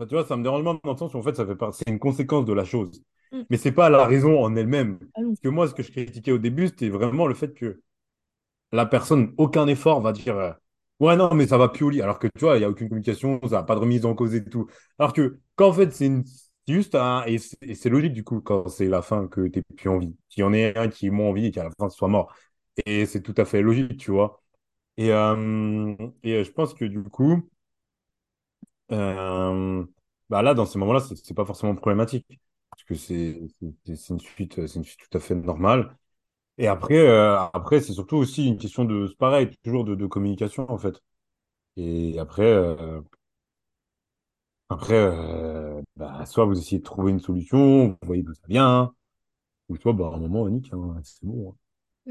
enfin, 0.00 0.06
tu 0.08 0.14
vois, 0.14 0.24
ça 0.26 0.36
me 0.36 0.42
dérange 0.42 0.62
moins 0.62 0.80
dans 0.84 0.92
le 0.92 0.98
sens 0.98 1.14
où 1.14 1.18
en 1.18 1.22
fait, 1.22 1.36
ça 1.36 1.46
fait 1.46 1.54
c'est 1.72 1.88
une 1.90 1.98
conséquence 1.98 2.44
de 2.46 2.52
la 2.52 2.64
chose. 2.64 3.02
Mm. 3.32 3.42
Mais 3.50 3.56
c'est 3.56 3.72
pas 3.72 3.90
la 3.90 4.06
raison 4.06 4.42
en 4.42 4.56
elle-même. 4.56 4.98
Ah. 5.14 5.20
Parce 5.26 5.40
que 5.40 5.48
moi, 5.48 5.68
ce 5.68 5.74
que 5.74 5.82
je 5.82 5.90
critiquais 5.92 6.32
au 6.32 6.38
début, 6.38 6.68
c'était 6.68 6.88
vraiment 6.88 7.26
le 7.26 7.34
fait 7.34 7.54
que 7.54 7.80
la 8.72 8.86
personne, 8.86 9.34
aucun 9.38 9.66
effort 9.68 10.00
va 10.00 10.12
dire 10.12 10.36
euh, 10.38 10.52
Ouais, 11.00 11.16
non, 11.16 11.34
mais 11.34 11.46
ça 11.46 11.56
va 11.58 11.68
plus 11.68 11.84
au 11.84 11.90
lit. 11.90 12.02
Alors 12.02 12.18
que 12.18 12.26
tu 12.28 12.40
vois, 12.40 12.56
il 12.56 12.60
n'y 12.60 12.64
a 12.64 12.68
aucune 12.70 12.88
communication, 12.88 13.40
ça 13.44 13.56
n'a 13.56 13.62
pas 13.62 13.74
de 13.74 13.80
remise 13.80 14.04
en 14.04 14.14
cause 14.14 14.34
et 14.34 14.44
tout. 14.44 14.66
Alors 14.98 15.12
que 15.14 15.40
quand 15.56 15.68
en 15.68 15.72
fait, 15.72 15.92
c'est 15.92 16.06
une- 16.06 16.24
juste 16.68 16.94
un. 16.94 17.24
Et 17.26 17.38
c'est 17.38 17.88
logique 17.88 18.12
du 18.12 18.22
coup, 18.24 18.40
quand 18.40 18.68
c'est 18.68 18.86
la 18.88 19.00
fin 19.02 19.26
que 19.28 19.48
tu 19.48 19.62
plus 19.76 19.88
envie. 19.88 20.14
Qu'il 20.28 20.42
y 20.42 20.44
en 20.44 20.52
ait 20.52 20.76
un 20.78 20.88
qui 20.88 21.06
ait 21.06 21.10
moins 21.10 21.28
envie 21.28 21.46
et 21.46 21.50
qu'à 21.52 21.64
la 21.64 21.70
fin, 21.78 21.88
ce 21.88 21.96
soit 21.96 22.08
mort. 22.08 22.34
Et 22.86 23.06
c'est 23.06 23.22
tout 23.22 23.34
à 23.38 23.44
fait 23.44 23.62
logique, 23.62 23.96
tu 23.98 24.10
vois. 24.10 24.42
Et, 24.98 25.12
euh, 25.12 25.94
et 26.22 26.34
euh, 26.36 26.44
je 26.44 26.50
pense 26.52 26.74
que 26.74 26.84
du 26.84 27.02
coup, 27.04 27.48
euh, 28.92 29.84
bah 30.28 30.42
là, 30.42 30.54
dans 30.54 30.66
ces 30.66 30.78
moments-là, 30.78 31.00
c'est 31.00 31.34
pas 31.34 31.44
forcément 31.44 31.74
problématique. 31.74 32.40
Parce 32.70 32.84
que 32.84 32.94
c'est 32.94 33.40
une 33.60 34.20
suite, 34.20 34.66
c'est 34.66 34.78
une 34.78 34.84
suite 34.84 35.00
tout 35.10 35.16
à 35.18 35.20
fait 35.20 35.34
normale. 35.34 35.96
Et 36.58 36.68
après, 36.68 36.98
euh, 36.98 37.38
après 37.54 37.80
c'est 37.80 37.94
surtout 37.94 38.16
aussi 38.16 38.46
une 38.48 38.58
question 38.58 38.84
de, 38.84 39.08
c'est 39.08 39.16
pareil, 39.18 39.50
toujours 39.64 39.84
de, 39.84 40.06
communication 40.06 40.70
en 40.70 40.78
fait. 40.78 41.02
Et 41.76 42.18
après, 42.18 42.44
euh, 42.44 43.02
après 44.68 45.10
bah, 45.96 46.24
soit 46.26 46.44
vous 46.44 46.58
essayez 46.58 46.78
de 46.78 46.84
trouver 46.84 47.12
une 47.12 47.20
solution, 47.20 47.88
vous 47.88 47.96
voyez 48.06 48.22
d'où 48.22 48.34
ça 48.34 48.42
vient, 48.48 48.94
ou 49.68 49.76
soit 49.76 49.92
bah, 49.94 50.10
à 50.12 50.16
un 50.16 50.18
moment, 50.20 50.48
Nick, 50.48 50.72
hein, 50.74 51.00
c'est 51.04 51.24
bon. 51.24 51.56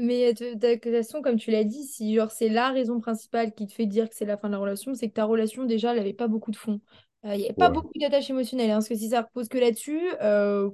Mais 0.00 0.34
toute 0.34 0.60
façon, 0.92 1.22
comme 1.22 1.36
tu 1.38 1.50
l'as 1.50 1.64
dit, 1.64 1.84
si 1.86 2.14
genre 2.16 2.30
c'est 2.30 2.48
la 2.48 2.70
raison 2.70 3.00
principale 3.00 3.54
qui 3.54 3.66
te 3.66 3.72
fait 3.72 3.86
dire 3.86 4.08
que 4.08 4.14
c'est 4.14 4.24
la 4.26 4.36
fin 4.38 4.48
de 4.48 4.54
la 4.54 4.58
relation, 4.60 4.94
c'est 4.94 5.08
que 5.08 5.14
ta 5.14 5.24
relation 5.24 5.64
déjà, 5.64 5.92
elle 5.92 6.00
avait 6.00 6.12
pas 6.14 6.28
beaucoup 6.28 6.50
de 6.50 6.56
fond. 6.56 6.80
Euh, 7.26 7.34
Il 7.34 7.38
n'y 7.40 7.44
avait 7.46 7.54
pas 7.54 7.68
Ouais, 7.68 7.70
beaucoup 7.70 7.92
d'attache 7.98 8.30
émotionnelle, 8.30 8.70
hein, 8.70 8.74
parce 8.76 8.88
que 8.88 8.94
si 8.96 9.10
ça 9.10 9.22
repose 9.22 9.48
que 9.48 9.58
là-dessus, 9.58 10.00
euh, 10.22 10.70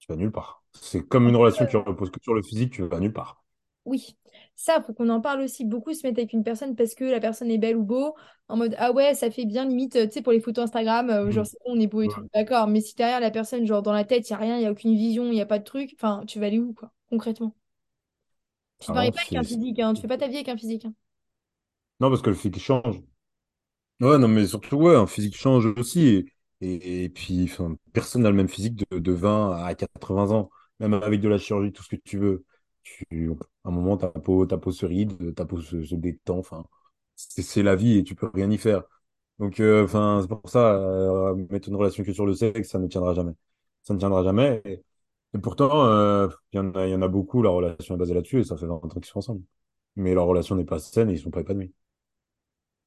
tu 0.00 0.06
vas 0.12 0.16
nulle 0.16 0.30
part. 0.32 0.64
C'est 0.74 1.08
comme 1.08 1.28
une 1.28 1.36
relation 1.36 1.64
qui 1.66 1.76
repose 1.76 2.10
que 2.10 2.20
sur 2.22 2.34
le 2.34 2.42
physique, 2.42 2.72
tu 2.74 2.86
vas 2.86 3.00
nulle 3.00 3.12
part. 3.14 3.42
Oui, 3.84 4.16
ça, 4.54 4.80
faut 4.80 4.92
qu'on 4.94 5.08
en 5.08 5.20
parle 5.20 5.40
aussi. 5.40 5.64
Beaucoup 5.64 5.92
se 5.92 6.06
mettent 6.06 6.18
avec 6.18 6.32
une 6.32 6.44
personne 6.44 6.76
parce 6.76 6.94
que 6.94 7.04
la 7.04 7.18
personne 7.20 7.50
est 7.50 7.58
belle 7.58 7.76
ou 7.76 7.82
beau, 7.84 8.14
en 8.48 8.56
mode 8.56 8.76
ah 8.78 8.92
ouais, 8.92 9.14
ça 9.14 9.30
fait 9.30 9.44
bien 9.44 9.64
limite, 9.66 9.96
euh, 9.96 10.06
tu 10.06 10.12
sais, 10.14 10.22
pour 10.22 10.32
les 10.32 10.40
photos 10.40 10.64
Instagram, 10.64 11.10
euh, 11.10 11.30
genre 11.32 11.44
Mhm. 11.44 11.46
c'est 11.46 11.58
bon, 11.64 11.72
on 11.76 11.80
est 11.80 11.88
beau 11.88 12.02
et 12.02 12.08
Ouais. 12.08 12.08
tout. 12.08 12.28
D'accord, 12.32 12.68
mais 12.68 12.80
si 12.80 12.94
derrière 12.94 13.18
la 13.20 13.30
personne, 13.32 13.66
genre 13.66 13.82
dans 13.82 13.92
la 13.92 14.04
tête, 14.04 14.28
il 14.30 14.32
n'y 14.32 14.36
a 14.36 14.38
rien, 14.40 14.56
il 14.56 14.60
n'y 14.60 14.66
a 14.66 14.70
aucune 14.72 14.94
vision, 14.96 15.24
il 15.26 15.32
n'y 15.32 15.40
a 15.40 15.46
pas 15.46 15.58
de 15.58 15.64
truc, 15.64 15.92
enfin, 15.96 16.22
tu 16.26 16.38
vas 16.38 16.46
aller 16.46 16.60
où, 16.60 16.74
quoi, 16.74 16.92
concrètement? 17.10 17.54
Tu 18.82 18.88
te 18.90 18.92
Ah 18.92 18.96
maries 18.96 19.10
non, 19.10 19.12
pas 19.12 19.22
avec 19.22 19.34
un 19.34 19.44
physique, 19.44 19.78
hein, 19.78 19.94
tu 19.94 20.02
fais 20.02 20.08
pas 20.08 20.18
ta 20.18 20.28
vie 20.28 20.34
avec 20.36 20.48
un 20.50 20.56
physique. 20.58 20.84
hein. 20.84 20.94
Non, 22.00 22.10
parce 22.10 22.20
que 22.22 22.28
le 22.30 22.36
physique 22.36 22.58
change. 22.60 23.00
Ouais, 24.00 24.18
non, 24.18 24.26
mais 24.28 24.46
surtout, 24.48 24.76
ouais, 24.76 24.96
un 24.96 25.06
physique 25.06 25.36
change 25.36 25.66
aussi. 25.66 26.26
Et, 26.60 26.72
et, 26.74 27.04
et 27.04 27.08
puis, 27.08 27.44
enfin, 27.44 27.76
personne 27.92 28.22
n'a 28.22 28.30
le 28.30 28.36
même 28.36 28.48
physique 28.48 28.74
de, 28.90 28.98
de 28.98 29.12
20 29.12 29.52
à 29.64 29.74
80 29.76 30.30
ans. 30.32 30.50
Même 30.80 30.94
avec 30.94 31.20
de 31.20 31.28
la 31.28 31.38
chirurgie, 31.38 31.72
tout 31.72 31.82
ce 31.84 31.88
que 31.90 31.96
tu 31.96 32.18
veux. 32.18 32.44
Tu, 32.82 33.30
à 33.64 33.68
un 33.68 33.70
moment, 33.70 33.96
ta 33.96 34.08
peau, 34.08 34.44
ta 34.46 34.58
peau 34.58 34.72
se 34.72 34.84
ride, 34.86 35.34
ta 35.36 35.44
peau 35.44 35.60
se, 35.60 35.84
se 35.84 35.94
détend. 35.94 36.38
Enfin, 36.38 36.66
c'est 37.16 37.62
la 37.62 37.76
vie 37.76 37.98
et 37.98 38.04
tu 38.04 38.14
peux 38.16 38.28
rien 38.34 38.50
y 38.50 38.58
faire. 38.58 38.82
Donc, 39.38 39.60
euh, 39.60 39.86
c'est 40.22 40.28
pour 40.28 40.42
ça, 40.48 40.74
euh, 40.76 41.34
mettre 41.50 41.68
une 41.68 41.76
relation 41.76 42.02
que 42.04 42.12
sur 42.12 42.26
le 42.26 42.34
sexe, 42.34 42.70
ça 42.70 42.78
ne 42.80 42.88
tiendra 42.88 43.14
jamais. 43.14 43.32
Ça 43.84 43.94
ne 43.94 43.98
tiendra 44.00 44.24
jamais. 44.24 44.62
Et, 44.64 44.82
et 45.34 45.38
pourtant, 45.38 45.86
euh, 45.86 46.28
il 46.52 46.56
y 46.56 46.60
en 46.60 47.02
a, 47.02 47.08
beaucoup, 47.08 47.42
la 47.42 47.50
relation 47.50 47.94
est 47.94 47.98
basée 47.98 48.14
là-dessus 48.14 48.40
et 48.40 48.44
ça 48.44 48.56
fait 48.56 48.66
20 48.66 48.74
ans 48.74 48.88
qu'ils 48.88 49.04
sont 49.06 49.18
ensemble. 49.18 49.42
Mais 49.96 50.14
leur 50.14 50.26
relation 50.26 50.54
n'est 50.54 50.64
pas 50.64 50.78
saine 50.78 51.10
et 51.10 51.14
ils 51.14 51.18
sont 51.18 51.30
pas 51.30 51.40
épanouis. 51.40 51.72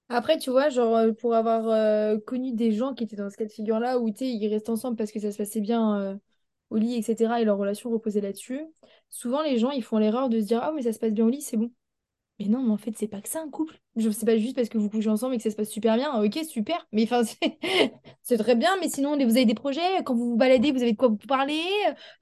Après, 0.09 0.37
tu 0.37 0.51
vois, 0.51 0.69
genre, 0.69 0.95
euh, 0.95 1.11
pour 1.13 1.33
avoir 1.33 1.67
euh, 1.67 2.19
connu 2.19 2.53
des 2.53 2.71
gens 2.71 2.93
qui 2.93 3.03
étaient 3.03 3.15
dans 3.15 3.29
ce 3.31 3.37
cas 3.37 3.45
de 3.45 3.51
figure-là, 3.51 3.97
où, 3.99 4.09
ils 4.19 4.47
restent 4.47 4.69
ensemble 4.69 4.95
parce 4.95 5.11
que 5.11 5.19
ça 5.19 5.31
se 5.31 5.37
passait 5.37 5.61
bien 5.61 6.19
au 6.69 6.77
lit, 6.77 6.95
etc., 6.95 7.41
et 7.41 7.45
leur 7.45 7.57
relation 7.57 7.89
reposait 7.89 8.21
là-dessus, 8.21 8.61
souvent, 9.09 9.41
les 9.41 9.57
gens, 9.57 9.71
ils 9.71 9.83
font 9.83 9.97
l'erreur 9.97 10.29
de 10.29 10.39
se 10.39 10.45
dire, 10.45 10.59
ah, 10.61 10.71
mais 10.75 10.83
ça 10.83 10.93
se 10.93 10.99
passe 10.99 11.13
bien 11.13 11.25
au 11.25 11.29
lit, 11.29 11.41
c'est 11.41 11.57
bon. 11.57 11.71
Mais 12.39 12.47
non, 12.47 12.61
mais 12.63 12.71
en 12.71 12.77
fait, 12.77 12.91
c'est 12.97 13.07
pas 13.07 13.21
que 13.21 13.29
ça, 13.29 13.41
un 13.41 13.49
couple. 13.49 13.79
Je 13.95 14.09
sais 14.09 14.25
pas 14.25 14.37
juste 14.37 14.55
parce 14.57 14.67
que 14.67 14.77
vous 14.77 14.89
couchez 14.89 15.09
ensemble 15.09 15.35
et 15.35 15.37
que 15.37 15.43
ça 15.43 15.51
se 15.51 15.55
passe 15.55 15.69
super 15.69 15.95
bien. 15.95 16.21
Ok, 16.21 16.37
super. 16.49 16.85
Mais 16.91 17.03
enfin, 17.03 17.21
c'est 18.23 18.37
très 18.37 18.55
bien. 18.55 18.75
Mais 18.81 18.89
sinon, 18.89 19.15
vous 19.15 19.21
avez 19.37 19.45
des 19.45 19.53
projets? 19.53 20.03
Quand 20.05 20.15
vous 20.15 20.31
vous 20.31 20.35
baladez, 20.35 20.71
vous 20.73 20.81
avez 20.81 20.91
de 20.91 20.97
quoi 20.97 21.07
vous 21.07 21.15
parler? 21.17 21.61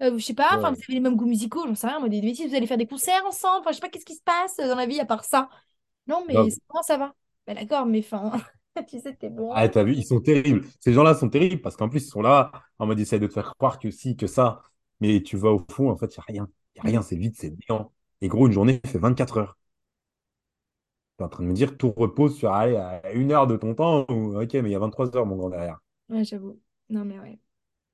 Euh, 0.04 0.16
je 0.18 0.24
sais 0.24 0.36
pas. 0.36 0.56
Enfin, 0.58 0.70
vous 0.72 0.78
avez 0.88 0.94
les 0.94 1.00
mêmes 1.00 1.16
goûts 1.16 1.26
musicaux. 1.26 1.66
J'en 1.68 1.74
sais 1.76 1.88
rien. 1.88 2.00
Moi, 2.00 2.10
des 2.10 2.22
bêtises. 2.22 2.48
Vous 2.50 2.56
allez 2.56 2.68
faire 2.68 2.78
des 2.78 2.86
concerts 2.88 3.26
ensemble? 3.26 3.62
Enfin, 3.62 3.72
je 3.72 3.76
sais 3.76 3.82
pas 3.82 3.90
qu'est-ce 3.90 4.06
qui 4.06 4.16
se 4.16 4.22
passe 4.24 4.58
dans 4.58 4.76
la 4.76 4.86
vie 4.86 5.00
à 5.00 5.06
part 5.06 5.24
ça? 5.26 5.50
Non, 6.08 6.26
mais 6.28 6.50
comment 6.68 6.84
ça 6.84 6.98
va? 6.98 7.16
Bah, 7.48 7.56
d'accord, 7.56 7.86
mais 7.88 8.00
enfin, 8.00 8.32
tu 8.90 9.00
sais, 9.00 9.16
t'es 9.16 9.30
Ah, 9.50 9.70
loin. 9.70 9.70
t'as 9.70 9.84
vu, 9.84 9.94
ils 9.96 10.04
sont 10.06 10.20
terribles. 10.20 10.66
Ces 10.80 10.94
gens-là 10.94 11.14
sont 11.14 11.30
terribles 11.30 11.62
parce 11.62 11.76
qu'en 11.78 11.90
plus, 11.90 12.06
ils 12.06 12.10
sont 12.10 12.22
là 12.22 12.52
en 12.80 12.88
mode, 12.88 12.98
ils 13.00 13.04
essayent 13.04 13.20
de 13.20 13.28
te 13.28 13.34
faire 13.34 13.56
croire 13.56 13.78
que 13.80 13.92
si, 13.92 14.16
que 14.18 14.26
ça. 14.28 14.62
Mais 15.00 15.22
tu 15.22 15.38
vas 15.38 15.52
au 15.52 15.64
fond, 15.72 15.90
en 15.92 15.98
fait, 15.98 16.08
il 16.16 16.20
n'y 16.34 16.40
a 16.40 16.44
rien. 16.44 16.50
Il 16.76 16.80
n'y 16.80 16.82
a 16.82 16.84
Mm. 16.84 16.98
rien, 16.98 17.02
c'est 17.04 17.16
vide, 17.16 17.36
c'est 17.38 17.54
néant. 17.70 17.92
Et 18.22 18.28
gros, 18.28 18.48
une 18.48 18.54
journée 18.54 18.82
fait 18.86 18.98
24 18.98 19.38
heures. 19.38 19.58
En 21.24 21.30
train 21.30 21.44
de 21.44 21.50
me 21.50 21.54
dire, 21.54 21.78
tout 21.78 21.92
repose 21.92 22.36
sur 22.38 22.54
allez, 22.54 22.76
à 22.78 23.12
une 23.14 23.32
heure 23.32 23.48
de 23.48 23.58
ton 23.58 23.76
temps. 23.76 24.06
Ou... 24.10 24.40
Ok, 24.42 24.54
mais 24.56 24.70
il 24.70 24.72
y 24.72 24.76
a 24.76 24.80
23 24.80 25.16
heures, 25.18 25.26
mon 25.26 25.36
grand 25.38 25.50
derrière. 25.50 25.80
Ouais, 26.10 26.24
j'avoue. 26.24 26.62
Non, 26.90 27.04
mais 27.06 27.20
ouais. 27.20 27.40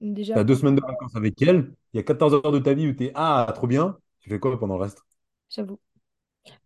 Déjà, 0.02 0.40
T'as 0.40 0.44
deux 0.44 0.56
pour... 0.56 0.56
semaines 0.56 0.76
de 0.76 0.82
vacances 0.82 1.16
avec 1.16 1.40
elle. 1.42 1.74
Il 1.94 1.98
y 1.98 2.00
a 2.00 2.04
14 2.04 2.34
heures 2.34 2.52
de 2.52 2.60
ta 2.60 2.74
vie 2.74 2.88
où 2.88 2.94
t'es, 2.94 3.12
ah, 3.16 3.52
trop 3.56 3.68
bien. 3.68 3.98
Tu 4.20 4.30
fais 4.30 4.40
quoi 4.40 4.58
pendant 4.60 4.76
le 4.78 4.82
reste? 4.84 5.04
J'avoue. 5.50 5.80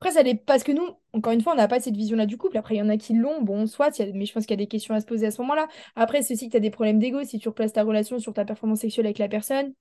Après, 0.02 0.12
ça 0.14 0.24
dépend. 0.24 0.44
Parce 0.46 0.64
que 0.64 0.72
nous, 0.74 0.88
encore 1.14 1.34
une 1.34 1.42
fois, 1.42 1.54
on 1.54 1.58
n'a 1.58 1.68
pas 1.68 1.80
cette 1.82 1.96
vision-là 1.98 2.26
du 2.28 2.38
couple. 2.38 2.58
Après, 2.58 2.76
il 2.76 2.80
y 2.80 2.82
en 2.82 2.90
a 2.90 2.98
qui 2.98 3.14
l'ont. 3.16 3.42
Bon, 3.44 3.68
soit, 3.68 3.98
il 4.00 4.08
y 4.08 4.10
a- 4.10 4.14
mais 4.14 4.26
je 4.28 4.34
pense 4.34 4.46
qu'il 4.46 4.54
y 4.54 4.62
a 4.62 4.66
des 4.66 4.68
questions 4.68 4.96
à 4.96 5.02
se 5.02 5.06
poser 5.06 5.28
à 5.28 5.32
ce 5.32 5.42
moment-là. 5.42 5.68
Après, 5.96 6.20
aussi 6.20 6.48
que 6.48 6.52
tu 6.52 6.58
as 6.58 6.60
des 6.62 6.72
problèmes 6.72 7.00
d'ego 7.00 7.24
si 7.26 7.40
tu 7.40 7.50
replaces 7.50 7.74
ta 7.74 7.84
relation 7.84 8.20
sur 8.20 8.34
ta 8.34 8.46
performance 8.46 8.82
sexuelle 8.82 9.08
avec 9.08 9.20
la 9.20 9.30
personne. 9.30 9.74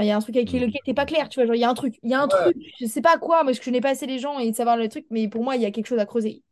Enfin, 0.00 0.04
il 0.06 0.08
y 0.08 0.10
a 0.12 0.16
un 0.16 0.20
truc 0.20 0.36
avec 0.36 0.52
Mm. 0.52 0.64
lequel 0.66 0.80
t'es 0.84 0.94
pas 0.94 1.06
clair, 1.06 1.28
tu 1.28 1.38
vois. 1.40 1.46
Genre, 1.46 1.54
il 1.56 1.60
y 1.60 1.64
a 1.64 1.70
un 1.70 1.74
truc. 1.74 1.98
Il 2.02 2.10
y 2.10 2.14
a 2.14 2.20
un 2.22 2.28
Ouais. 2.32 2.52
truc. 2.54 2.56
Je 2.80 2.86
sais 2.86 3.02
pas 3.02 3.18
quoi. 3.18 3.44
Moi, 3.44 3.52
je 3.52 3.60
connais 3.60 3.80
pas 3.80 3.90
assez 3.90 4.06
les 4.06 4.18
gens 4.18 4.38
et 4.38 4.50
de 4.50 4.56
savoir 4.56 4.76
le 4.76 4.88
truc. 4.88 5.06
Mais 5.10 5.28
pour 5.28 5.44
moi, 5.44 5.56
il 5.56 5.62
y 5.62 5.66
a 5.66 5.70
quelque 5.70 5.86
chose 5.88 5.98
à 5.98 6.06
creuser. 6.06 6.42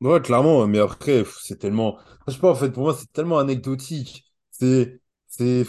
Ouais, 0.00 0.20
clairement, 0.22 0.66
mais 0.66 0.78
après, 0.78 1.24
c'est 1.42 1.58
tellement. 1.58 1.98
Je 2.26 2.32
sais 2.32 2.38
pas, 2.38 2.50
en 2.50 2.54
fait, 2.54 2.70
pour 2.70 2.84
moi, 2.84 2.94
c'est 2.94 3.12
tellement 3.12 3.38
anecdotique. 3.38 4.24
C'est. 4.50 4.98
C'est. 5.26 5.66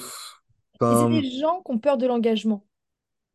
Et 0.89 0.95
c'est 0.95 1.07
Enfin, 1.09 1.21
des 1.21 1.23
gens 1.39 1.61
qui 1.63 1.71
ont 1.71 1.79
peur 1.79 1.97
de 1.97 2.05
l'engagement. 2.07 2.63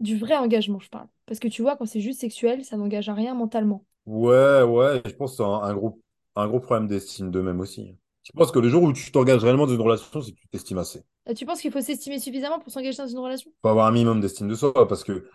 Du 0.01 0.17
vrai 0.19 0.37
engagement, 0.37 0.81
je 0.81 0.91
parle. 0.91 1.09
Parce 1.27 1.41
que 1.41 1.49
tu 1.49 1.63
vois, 1.63 1.77
quand 1.77 1.87
c'est 1.87 2.01
juste 2.03 2.21
sexuel, 2.21 2.65
ça 2.65 2.77
n'engage 2.79 3.09
à 3.11 3.15
rien 3.15 3.35
mentalement. 3.35 3.87
Ouais, 4.07 4.63
ouais, 4.63 5.03
je 5.05 5.11
pense 5.13 5.33
que 5.33 5.37
c'est 5.39 5.43
un, 5.45 5.49
un 5.63 5.75
gros, 5.75 6.01
un 6.37 6.49
gros 6.49 6.61
problème 6.61 6.87
d'estime 6.89 7.31
d'eux-mêmes 7.31 7.61
aussi. 7.61 7.97
Je 8.27 8.33
pense 8.37 8.51
que 8.51 8.59
le 8.59 8.69
jour 8.69 8.83
où 8.83 8.93
tu 8.93 9.13
t'engages 9.13 9.45
réellement 9.45 9.67
dans 9.67 9.75
une 9.75 9.81
relation, 9.81 10.21
c'est 10.21 10.33
que 10.33 10.41
tu 10.41 10.49
t'estimes 10.49 10.79
assez. 10.79 11.03
Euh, 11.29 11.35
Tu 11.35 11.47
penses 11.47 11.61
qu'il 11.61 11.71
faut 11.71 11.81
s'estimer 11.81 12.19
suffisamment 12.19 12.59
pour 12.59 12.73
s'engager 12.73 12.97
dans 12.99 13.07
une 13.07 13.19
relation? 13.19 13.51
faut 13.63 13.69
avoir 13.69 13.87
un 13.87 13.93
minimum 13.93 14.21
d'estime 14.21 14.49
de 14.49 14.55
soi 14.57 14.73
parce 14.89 15.05
que 15.05 15.29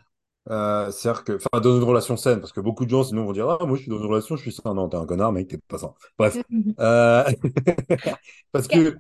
euh, 0.50 0.92
c'est-à-dire 0.92 1.24
que, 1.24 1.34
enfin, 1.34 1.62
dans 1.62 1.78
une 1.78 1.84
relation 1.84 2.18
saine, 2.18 2.40
parce 2.40 2.52
que 2.52 2.60
beaucoup 2.60 2.86
de 2.86 2.90
gens 2.90 3.04
sinon 3.04 3.26
vont 3.26 3.32
dire, 3.32 3.48
ah, 3.48 3.66
moi 3.66 3.78
je 3.78 3.84
suis 3.84 3.92
dans 3.92 4.00
une 4.00 4.08
relation, 4.08 4.36
je 4.36 4.42
suis 4.42 4.52
sain. 4.52 4.74
Non, 4.74 4.90
t'es 4.90 4.98
un 4.98 5.06
connard, 5.06 5.32
mec, 5.32 5.48
t'es 5.48 5.58
pas 5.58 5.78
sain. 5.78 5.94
Bref. 6.18 6.38
Euh, 6.80 7.24
parce 8.52 8.68
que 8.68 8.98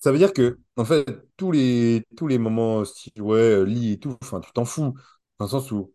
ça 0.00 0.12
veut, 0.12 0.18
dire 0.18 0.32
que, 0.32 0.58
en 0.76 0.84
fait, 0.84 1.06
tous 1.36 1.50
les, 1.50 2.06
tous 2.16 2.28
les 2.28 2.38
moments, 2.38 2.84
style, 2.84 3.20
ouais, 3.20 3.64
lit 3.64 3.92
et 3.92 3.98
tout, 3.98 4.16
enfin, 4.22 4.40
tu 4.40 4.52
t'en 4.52 4.64
fous. 4.64 4.94
Dans 5.38 5.46
le 5.46 5.50
sens 5.50 5.72
où 5.72 5.92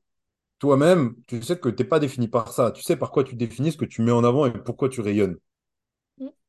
toi-même, 0.59 1.15
tu 1.27 1.41
sais 1.41 1.57
que 1.57 1.69
t'es 1.69 1.85
pas 1.85 1.99
défini 1.99 2.27
par 2.27 2.51
ça. 2.51 2.71
Tu 2.71 2.83
sais 2.83 2.97
par 2.97 3.11
quoi 3.11 3.23
tu 3.23 3.35
définis 3.35 3.71
ce 3.71 3.77
que 3.77 3.85
tu 3.85 4.01
mets 4.01 4.11
en 4.11 4.23
avant 4.23 4.45
et 4.45 4.51
pourquoi 4.51 4.89
tu 4.89 5.01
rayonnes. 5.01 5.37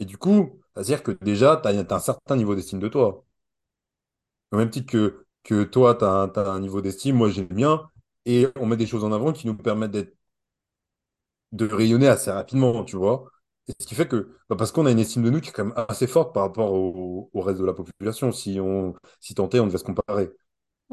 Et 0.00 0.04
du 0.04 0.18
coup, 0.18 0.60
c'est-à-dire 0.74 1.02
que 1.02 1.12
déjà, 1.12 1.56
tu 1.56 1.68
as, 1.68 1.94
un 1.94 1.98
certain 2.00 2.36
niveau 2.36 2.54
d'estime 2.54 2.80
de 2.80 2.88
toi. 2.88 3.24
Au 4.52 4.56
même 4.56 4.70
titre 4.70 4.90
que, 4.90 5.26
que 5.44 5.64
toi, 5.64 5.94
tu 5.96 6.04
as, 6.04 6.30
un 6.50 6.60
niveau 6.60 6.80
d'estime, 6.80 7.16
moi 7.16 7.30
j'ai 7.30 7.46
le 7.46 7.54
mien, 7.54 7.90
et 8.26 8.46
on 8.56 8.66
met 8.66 8.76
des 8.76 8.86
choses 8.86 9.04
en 9.04 9.12
avant 9.12 9.32
qui 9.32 9.46
nous 9.46 9.56
permettent 9.56 9.90
d'être, 9.92 10.16
de 11.52 11.66
rayonner 11.66 12.08
assez 12.08 12.30
rapidement, 12.30 12.84
tu 12.84 12.96
vois. 12.96 13.30
Et 13.68 13.72
ce 13.78 13.86
qui 13.86 13.94
fait 13.94 14.08
que, 14.08 14.36
bah, 14.48 14.56
parce 14.56 14.72
qu'on 14.72 14.86
a 14.86 14.90
une 14.90 14.98
estime 14.98 15.22
de 15.22 15.30
nous 15.30 15.40
qui 15.40 15.50
est 15.50 15.52
quand 15.52 15.64
même 15.64 15.84
assez 15.88 16.06
forte 16.06 16.34
par 16.34 16.44
rapport 16.44 16.72
au, 16.72 17.30
au 17.32 17.40
reste 17.40 17.60
de 17.60 17.64
la 17.64 17.74
population, 17.74 18.32
si 18.32 18.58
on, 18.60 18.94
si 19.20 19.34
tant 19.34 19.48
est, 19.50 19.60
on 19.60 19.66
devait 19.66 19.78
se 19.78 19.84
comparer. 19.84 20.30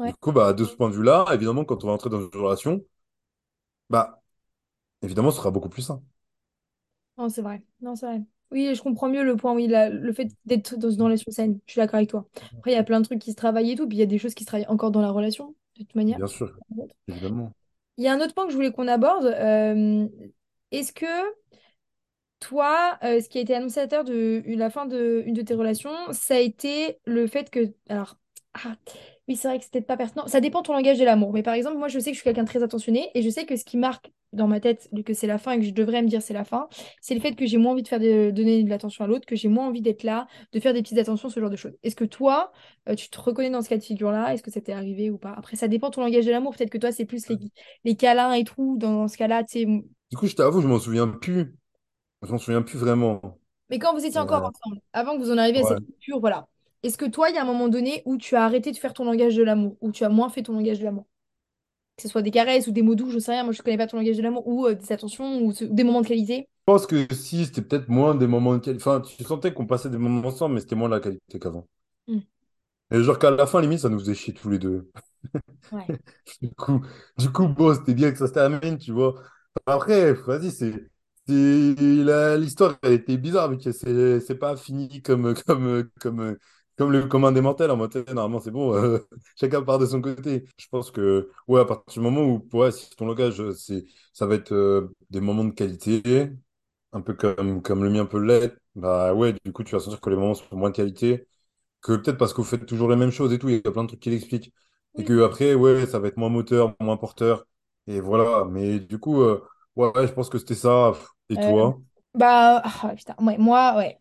Du 0.04 0.14
coup, 0.14 0.32
bah, 0.32 0.52
de 0.52 0.64
ce 0.64 0.74
point 0.76 0.90
de 0.90 0.96
vue-là, 0.96 1.26
évidemment, 1.32 1.64
quand 1.64 1.84
on 1.84 1.88
va 1.88 1.94
entrer 1.94 2.10
dans 2.10 2.20
une 2.20 2.30
relation, 2.34 2.84
bah, 3.90 4.22
évidemment, 5.02 5.30
ce 5.30 5.38
sera 5.38 5.50
beaucoup 5.50 5.68
plus 5.68 5.82
sain. 5.82 6.02
Non, 7.18 7.28
c'est 7.28 7.42
vrai. 7.42 7.62
Non, 7.80 7.96
c'est 7.96 8.06
vrai. 8.06 8.22
Oui, 8.50 8.74
je 8.74 8.82
comprends 8.82 9.08
mieux 9.08 9.24
le 9.24 9.36
point, 9.36 9.54
oui, 9.54 9.66
la- 9.66 9.90
le 9.90 10.12
fait 10.12 10.28
d'être 10.46 10.76
dans 10.76 10.90
une 10.90 11.02
relation 11.02 11.30
saine. 11.30 11.58
Je 11.66 11.72
suis 11.72 11.80
d'accord 11.80 11.96
avec 11.96 12.08
toi. 12.10 12.26
Après, 12.58 12.70
il 12.72 12.74
y 12.74 12.78
a 12.78 12.82
plein 12.82 13.00
de 13.00 13.04
trucs 13.04 13.18
qui 13.18 13.30
se 13.30 13.36
travaillent 13.36 13.72
et 13.72 13.76
tout, 13.76 13.86
puis 13.86 13.98
il 13.98 14.00
y 14.00 14.02
a 14.02 14.06
des 14.06 14.18
choses 14.18 14.34
qui 14.34 14.44
se 14.44 14.48
travaillent 14.48 14.68
encore 14.68 14.90
dans 14.90 15.02
la 15.02 15.10
relation, 15.10 15.54
de 15.76 15.84
toute 15.84 15.94
manière. 15.94 16.18
Bien 16.18 16.26
sûr, 16.26 16.58
évidemment. 17.08 17.52
Il 17.98 18.04
y 18.04 18.08
a 18.08 18.12
un 18.12 18.20
autre 18.20 18.34
point 18.34 18.44
que 18.46 18.50
je 18.50 18.56
voulais 18.56 18.72
qu'on 18.72 18.88
aborde. 18.88 19.26
euh, 19.26 20.06
est-ce 20.70 20.92
que 20.92 21.06
toi, 22.40 22.98
euh, 23.02 23.20
ce 23.20 23.28
qui 23.28 23.38
a 23.38 23.40
été 23.40 23.54
annonciateur 23.54 24.04
de 24.04 24.42
la 24.46 24.70
fin 24.70 24.86
de 24.86 25.22
une 25.26 25.34
de 25.34 25.42
tes 25.42 25.54
relations, 25.54 25.90
ça 26.12 26.36
a 26.36 26.38
été 26.38 26.98
le 27.04 27.26
fait 27.26 27.50
que... 27.50 27.72
Alors, 27.88 28.16
ah, 28.54 28.76
oui, 29.26 29.36
c'est 29.36 29.48
vrai 29.48 29.58
que 29.58 29.64
c'est 29.64 29.72
peut-être 29.72 29.86
pas 29.86 29.96
pertinent. 29.96 30.26
Ça 30.26 30.40
dépend 30.40 30.60
de 30.62 30.66
ton 30.66 30.72
langage 30.72 30.98
de 30.98 31.04
l'amour. 31.04 31.32
Mais 31.32 31.42
par 31.42 31.54
exemple, 31.54 31.76
moi, 31.78 31.88
je 31.88 31.98
sais 31.98 32.10
que 32.10 32.14
je 32.16 32.20
suis 32.20 32.24
quelqu'un 32.24 32.44
de 32.44 32.48
très 32.48 32.62
attentionné 32.62 33.10
et 33.14 33.22
je 33.22 33.28
sais 33.30 33.44
que 33.44 33.56
ce 33.56 33.64
qui 33.64 33.76
marque 33.76 34.12
dans 34.32 34.46
ma 34.46 34.60
tête 34.60 34.88
que 35.04 35.14
c'est 35.14 35.26
la 35.26 35.38
fin 35.38 35.52
et 35.52 35.58
que 35.58 35.64
je 35.64 35.72
devrais 35.72 36.02
me 36.02 36.08
dire 36.08 36.22
c'est 36.22 36.34
la 36.34 36.44
fin, 36.44 36.68
c'est 37.00 37.14
le 37.14 37.20
fait 37.20 37.34
que 37.34 37.46
j'ai 37.46 37.56
moins 37.58 37.72
envie 37.72 37.82
de 37.82 37.88
faire 37.88 38.00
de, 38.00 38.30
donner 38.30 38.62
de 38.62 38.68
l'attention 38.70 39.04
à 39.04 39.08
l'autre, 39.08 39.26
que 39.26 39.36
j'ai 39.36 39.48
moins 39.48 39.66
envie 39.68 39.82
d'être 39.82 40.02
là, 40.02 40.26
de 40.52 40.60
faire 40.60 40.74
des 40.74 40.82
petites 40.82 40.98
attentions, 40.98 41.28
ce 41.28 41.40
genre 41.40 41.50
de 41.50 41.56
choses. 41.56 41.76
Est-ce 41.82 41.96
que 41.96 42.04
toi, 42.04 42.52
euh, 42.88 42.94
tu 42.94 43.08
te 43.10 43.20
reconnais 43.20 43.50
dans 43.50 43.62
ce 43.62 43.68
cas 43.68 43.76
de 43.78 43.82
figure-là? 43.82 44.32
Est-ce 44.34 44.42
que 44.42 44.50
ça 44.50 44.60
t'est 44.60 44.72
arrivé 44.72 45.10
ou 45.10 45.18
pas? 45.18 45.32
Après, 45.36 45.56
ça 45.56 45.68
dépend 45.68 45.88
de 45.90 45.94
ton 45.94 46.02
langage 46.02 46.26
de 46.26 46.30
l'amour. 46.30 46.54
Peut-être 46.56 46.70
que 46.70 46.78
toi, 46.78 46.92
c'est 46.92 47.04
plus 47.06 47.28
les, 47.28 47.38
les 47.84 47.96
câlins 47.96 48.32
et 48.32 48.44
tout. 48.44 48.76
Dans 48.78 49.08
ce 49.08 49.16
cas-là, 49.16 49.44
tu 49.44 49.60
sais, 49.60 49.66
Du 50.10 50.16
coup, 50.16 50.26
je 50.26 50.34
t'avoue, 50.34 50.60
je 50.60 50.68
m'en 50.68 50.78
souviens 50.78 51.08
plus. 51.08 51.56
Je 52.22 52.32
m'en 52.32 52.38
souviens 52.38 52.62
plus 52.62 52.78
vraiment. 52.78 53.40
Mais 53.70 53.78
quand 53.78 53.94
vous 53.94 54.04
étiez 54.04 54.20
encore 54.20 54.44
Euh, 54.44 54.48
ensemble, 54.48 54.80
avant 54.92 55.16
que 55.16 55.22
vous 55.22 55.30
en 55.30 55.38
arriviez 55.38 55.60
à 55.60 55.64
cette 55.64 55.78
rupture, 55.80 56.20
voilà. 56.20 56.48
Est-ce 56.82 56.96
que 56.98 57.04
toi, 57.06 57.28
il 57.30 57.34
y 57.34 57.38
a 57.38 57.42
un 57.42 57.44
moment 57.46 57.68
donné 57.68 58.02
où 58.06 58.16
tu 58.16 58.36
as 58.36 58.44
arrêté 58.44 58.70
de 58.72 58.76
faire 58.76 58.94
ton 58.94 59.04
langage 59.04 59.36
de 59.36 59.42
l'amour, 59.42 59.76
où 59.80 59.90
tu 59.92 60.04
as 60.04 60.08
moins 60.08 60.28
fait 60.30 60.42
ton 60.42 60.54
langage 60.54 60.78
de 60.78 60.84
l'amour? 60.84 61.06
Que 61.98 62.02
ce 62.02 62.08
soit 62.08 62.22
des 62.22 62.30
caresses 62.30 62.68
ou 62.68 62.70
des 62.70 62.82
mots 62.82 62.94
doux, 62.94 63.10
je 63.10 63.18
sais 63.18 63.32
rien, 63.32 63.42
moi 63.42 63.52
je 63.52 63.60
connais 63.60 63.76
pas 63.76 63.88
ton 63.88 63.96
langage 63.96 64.16
de 64.16 64.22
l'amour, 64.22 64.46
ou 64.46 64.66
euh, 64.66 64.74
des 64.76 64.92
attentions, 64.92 65.42
ou 65.42 65.52
des 65.52 65.82
moments 65.82 66.00
de 66.00 66.06
qualité. 66.06 66.46
Je 66.60 66.62
pense 66.64 66.86
que 66.86 67.12
si, 67.12 67.44
c'était 67.44 67.60
peut-être 67.60 67.88
moins 67.88 68.14
des 68.14 68.28
moments 68.28 68.54
de 68.54 68.60
qualité. 68.60 68.80
Enfin, 68.86 69.00
tu 69.00 69.24
sentais 69.24 69.52
qu'on 69.52 69.66
passait 69.66 69.90
des 69.90 69.98
moments 69.98 70.28
ensemble, 70.28 70.54
mais 70.54 70.60
c'était 70.60 70.76
moins 70.76 70.88
la 70.88 71.00
qualité 71.00 71.40
qu'avant. 71.40 71.66
Hmm. 72.06 72.20
Et 72.92 73.02
genre 73.02 73.18
qu'à 73.18 73.32
la 73.32 73.46
fin, 73.46 73.60
limite, 73.60 73.80
ça 73.80 73.88
nous 73.88 73.98
faisait 73.98 74.14
chier 74.14 74.32
tous 74.32 74.48
les 74.48 74.60
deux. 74.60 74.88
Ouais. 75.72 75.86
Du 76.40 76.50
coup, 76.50 76.80
du 77.18 77.32
coup, 77.32 77.48
bon, 77.48 77.74
c'était 77.74 77.94
bien 77.94 78.12
que 78.12 78.18
ça 78.18 78.28
se 78.28 78.32
termine, 78.32 78.78
tu 78.78 78.92
vois. 78.92 79.16
Après, 79.66 80.12
vas-y, 80.12 80.52
c'est, 80.52 80.72
l'histoire, 81.26 82.78
elle 82.82 82.92
était 82.92 83.16
bizarre, 83.16 83.50
c'est, 83.60 84.20
c'est 84.20 84.38
pas 84.38 84.56
fini 84.56 85.02
comme, 85.02 85.34
comme, 85.46 85.90
comme, 86.00 86.36
comme 86.78 86.92
le 86.92 87.06
commun 87.06 87.32
des 87.32 87.40
mortels. 87.42 87.70
En 87.70 87.76
mode, 87.76 87.94
normalement, 88.08 88.40
c'est 88.40 88.50
bon, 88.52 88.74
euh, 88.74 88.98
chacun 89.36 89.62
part 89.62 89.78
de 89.78 89.86
son 89.86 90.00
côté. 90.02 90.46
Je 90.58 90.68
pense 90.68 90.90
que, 90.90 91.30
ouais, 91.48 91.60
à 91.60 91.64
partir 91.66 92.02
du 92.02 92.08
moment 92.08 92.22
où, 92.24 92.48
ouais, 92.56 92.72
si 92.72 92.90
ton 92.96 93.06
langage, 93.06 93.42
c'est, 93.54 93.84
ça 94.12 94.26
va 94.26 94.36
être 94.36 94.52
euh, 94.52 94.94
des 95.10 95.20
moments 95.20 95.44
de 95.44 95.52
qualité, 95.52 96.30
un 96.92 97.00
peu 97.02 97.14
comme, 97.14 97.62
comme 97.62 97.84
le 97.84 97.90
mien 97.90 98.06
peut 98.06 98.20
l'être, 98.20 98.58
bah 98.74 99.14
ouais, 99.14 99.34
du 99.44 99.52
coup, 99.52 99.64
tu 99.64 99.72
vas 99.74 99.80
sentir 99.80 100.00
que 100.00 100.10
les 100.10 100.16
moments 100.16 100.34
sont 100.34 100.56
moins 100.56 100.70
de 100.70 100.76
qualité 100.76 101.26
que 101.82 101.96
peut-être 101.96 102.18
parce 102.18 102.32
que 102.32 102.38
vous 102.42 102.44
faites 102.48 102.66
toujours 102.66 102.90
les 102.90 102.96
mêmes 102.96 103.10
choses 103.12 103.32
et 103.32 103.38
tout, 103.38 103.48
il 103.48 103.56
y 103.56 103.68
a 103.68 103.72
plein 103.72 103.84
de 103.84 103.88
trucs 103.88 104.00
qui 104.00 104.10
l'expliquent. 104.10 104.52
Et 104.96 105.04
que 105.04 105.22
après, 105.22 105.54
ouais, 105.54 105.86
ça 105.86 105.98
va 106.00 106.08
être 106.08 106.16
moins 106.16 106.28
moteur, 106.30 106.74
moins 106.80 106.96
porteur. 106.96 107.46
Et 107.86 108.00
voilà. 108.00 108.44
Mais 108.50 108.80
du 108.80 108.98
coup, 108.98 109.22
euh, 109.22 109.42
ouais, 109.76 109.90
je 110.06 110.12
pense 110.12 110.28
que 110.30 110.38
c'était 110.38 110.54
ça. 110.56 110.92
Et 111.30 111.38
Euh, 111.38 111.40
toi? 111.40 111.80
bah, 112.14 112.62
ah, 112.64 112.94
putain, 112.96 113.14
ouais, 113.20 113.38
moi, 113.38 113.76
ouais. 113.76 113.98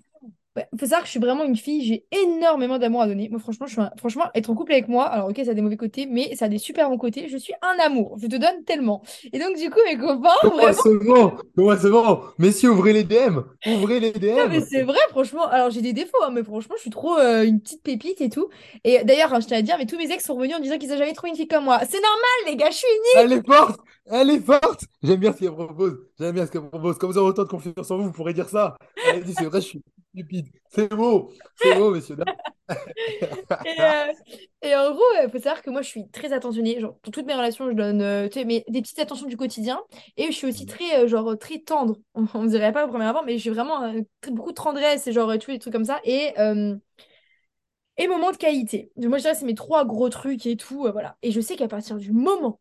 Ouais, 0.57 0.67
faut 0.79 0.85
savoir 0.87 1.01
que 1.01 1.05
je 1.07 1.11
suis 1.11 1.19
vraiment 1.21 1.45
une 1.45 1.55
fille, 1.55 1.85
j'ai 1.85 2.05
énormément 2.11 2.79
d'amour 2.79 3.03
à 3.03 3.07
donner. 3.07 3.29
Moi, 3.29 3.39
franchement, 3.39 3.67
je 3.67 3.73
suis 3.73 3.81
un- 3.81 3.91
franchement, 3.97 4.25
être 4.35 4.49
en 4.49 4.55
couple 4.55 4.73
avec 4.73 4.89
moi, 4.89 5.05
alors 5.05 5.29
ok, 5.29 5.39
ça 5.45 5.51
a 5.51 5.53
des 5.53 5.61
mauvais 5.61 5.77
côtés, 5.77 6.07
mais 6.07 6.35
ça 6.35 6.45
a 6.45 6.49
des 6.49 6.57
super 6.57 6.89
bons 6.89 6.97
côtés. 6.97 7.29
Je 7.29 7.37
suis 7.37 7.53
un 7.61 7.77
amour, 7.85 8.17
je 8.19 8.27
te 8.27 8.35
donne 8.37 8.63
tellement. 8.65 9.03
Et 9.33 9.39
donc, 9.39 9.55
du 9.57 9.69
coup, 9.69 9.79
mes 9.87 9.97
copains, 9.97 10.29
Comment 10.41 10.73
c'est 10.73 10.97
bon? 10.97 11.37
Comment 11.55 11.77
c'est 11.77 11.89
bon? 11.91 12.21
Messieurs, 12.39 12.71
ouvrez 12.71 12.93
les 12.93 13.03
DM! 13.03 13.39
Ouvrez 13.65 13.99
les 13.99 14.11
Non, 14.35 14.47
mais 14.49 14.59
DM! 14.59 14.61
c'est 14.61 14.83
vrai, 14.83 14.99
franchement. 15.09 15.47
Alors, 15.47 15.69
j'ai 15.71 15.81
des 15.81 15.93
défauts, 15.93 16.17
hein, 16.23 16.31
mais 16.31 16.43
franchement, 16.43 16.75
je 16.75 16.81
suis 16.81 16.89
trop 16.89 17.17
euh, 17.17 17.43
une 17.45 17.59
petite 17.61 17.81
pépite 17.83 18.21
et 18.21 18.29
tout. 18.29 18.49
Et 18.83 19.03
d'ailleurs, 19.03 19.33
hein, 19.33 19.39
je 19.39 19.47
tiens 19.47 19.57
à 19.57 19.61
dire, 19.61 19.77
mais 19.77 19.85
tous 19.85 19.97
mes 19.97 20.11
ex 20.11 20.23
sont 20.25 20.35
revenus 20.35 20.55
en 20.55 20.59
disant 20.59 20.77
qu'ils 20.77 20.89
n'ont 20.89 20.97
jamais 20.97 21.13
trouvé 21.13 21.29
une 21.31 21.35
fille 21.37 21.47
comme 21.47 21.63
moi. 21.63 21.79
C'est 21.89 22.01
normal, 22.01 22.29
les 22.47 22.55
gars, 22.55 22.69
je 22.69 22.75
suis 22.77 22.87
Elle 23.11 23.33
unique! 23.33 23.33
est 23.33 23.45
forte! 23.45 23.81
Elle 24.09 24.29
est 24.29 24.39
forte! 24.39 24.85
J'aime 25.03 25.19
bien 25.19 25.33
ce 25.33 25.39
qu'elle 25.39 25.51
propose. 25.53 25.97
J'aime 26.19 26.33
bien 26.35 26.45
ce 26.45 26.51
qu'elle 26.51 26.67
propose. 26.69 26.97
Comme 26.97 27.11
vous 27.11 27.17
avez 27.17 27.27
autant 27.27 27.43
de 27.43 27.47
confiance 27.49 27.91
en 27.91 27.97
vous, 27.97 28.05
vous 28.05 28.11
pourrez 28.11 28.33
dire 28.33 28.49
ça. 28.49 28.77
Elle 29.03 29.23
dit, 29.23 29.33
c'est 29.33 29.45
vrai, 29.45 29.61
je 29.61 29.67
suis 29.67 29.81
stupide. 30.13 30.47
C'est 30.69 30.89
beau. 30.95 31.31
C'est 31.55 31.73
beau, 31.73 31.91
messieurs. 31.91 32.17
Et, 33.63 33.81
euh, 33.81 34.13
et 34.61 34.75
en 34.75 34.91
gros, 34.93 35.03
il 35.23 35.29
faut 35.29 35.39
savoir 35.39 35.61
que 35.61 35.69
moi, 35.69 35.81
je 35.81 35.87
suis 35.89 36.09
très 36.09 36.31
attentionnée. 36.33 36.79
Genre, 36.79 36.97
pour 36.99 37.11
toutes 37.11 37.25
mes 37.25 37.33
relations, 37.35 37.67
je 37.69 37.75
donne 37.75 38.01
euh, 38.01 38.29
mais 38.45 38.63
des 38.69 38.81
petites 38.81 38.99
attentions 38.99 39.27
du 39.27 39.35
quotidien. 39.37 39.81
Et 40.15 40.27
je 40.27 40.31
suis 40.31 40.47
aussi 40.47 40.65
très, 40.65 41.03
euh, 41.03 41.07
genre, 41.07 41.37
très 41.37 41.59
tendre. 41.59 41.97
On, 42.13 42.25
on 42.33 42.45
dirait 42.45 42.71
pas 42.71 42.85
au 42.85 42.87
premier 42.89 43.05
abord, 43.05 43.23
mais 43.25 43.37
j'ai 43.37 43.49
vraiment 43.51 43.83
euh, 43.83 44.01
très- 44.21 44.31
beaucoup 44.31 44.51
de 44.51 44.55
tendresse 44.55 45.05
et 45.07 45.11
genre, 45.13 45.31
tu 45.37 45.45
vois, 45.45 45.55
des 45.55 45.59
trucs 45.59 45.73
comme 45.73 45.85
ça. 45.85 45.99
Et, 46.05 46.33
euh, 46.39 46.75
et 47.97 48.07
moment 48.07 48.31
de 48.31 48.37
qualité. 48.37 48.91
Moi, 48.97 49.17
je 49.17 49.23
dirais, 49.23 49.35
c'est 49.35 49.45
mes 49.45 49.55
trois 49.55 49.85
gros 49.85 50.09
trucs 50.09 50.45
et 50.45 50.55
tout. 50.57 50.85
euh, 50.85 50.91
voilà. 50.91 51.17
Et 51.21 51.31
je 51.31 51.41
sais 51.41 51.55
qu'à 51.55 51.67
partir 51.67 51.97
du 51.97 52.11
moment 52.11 52.59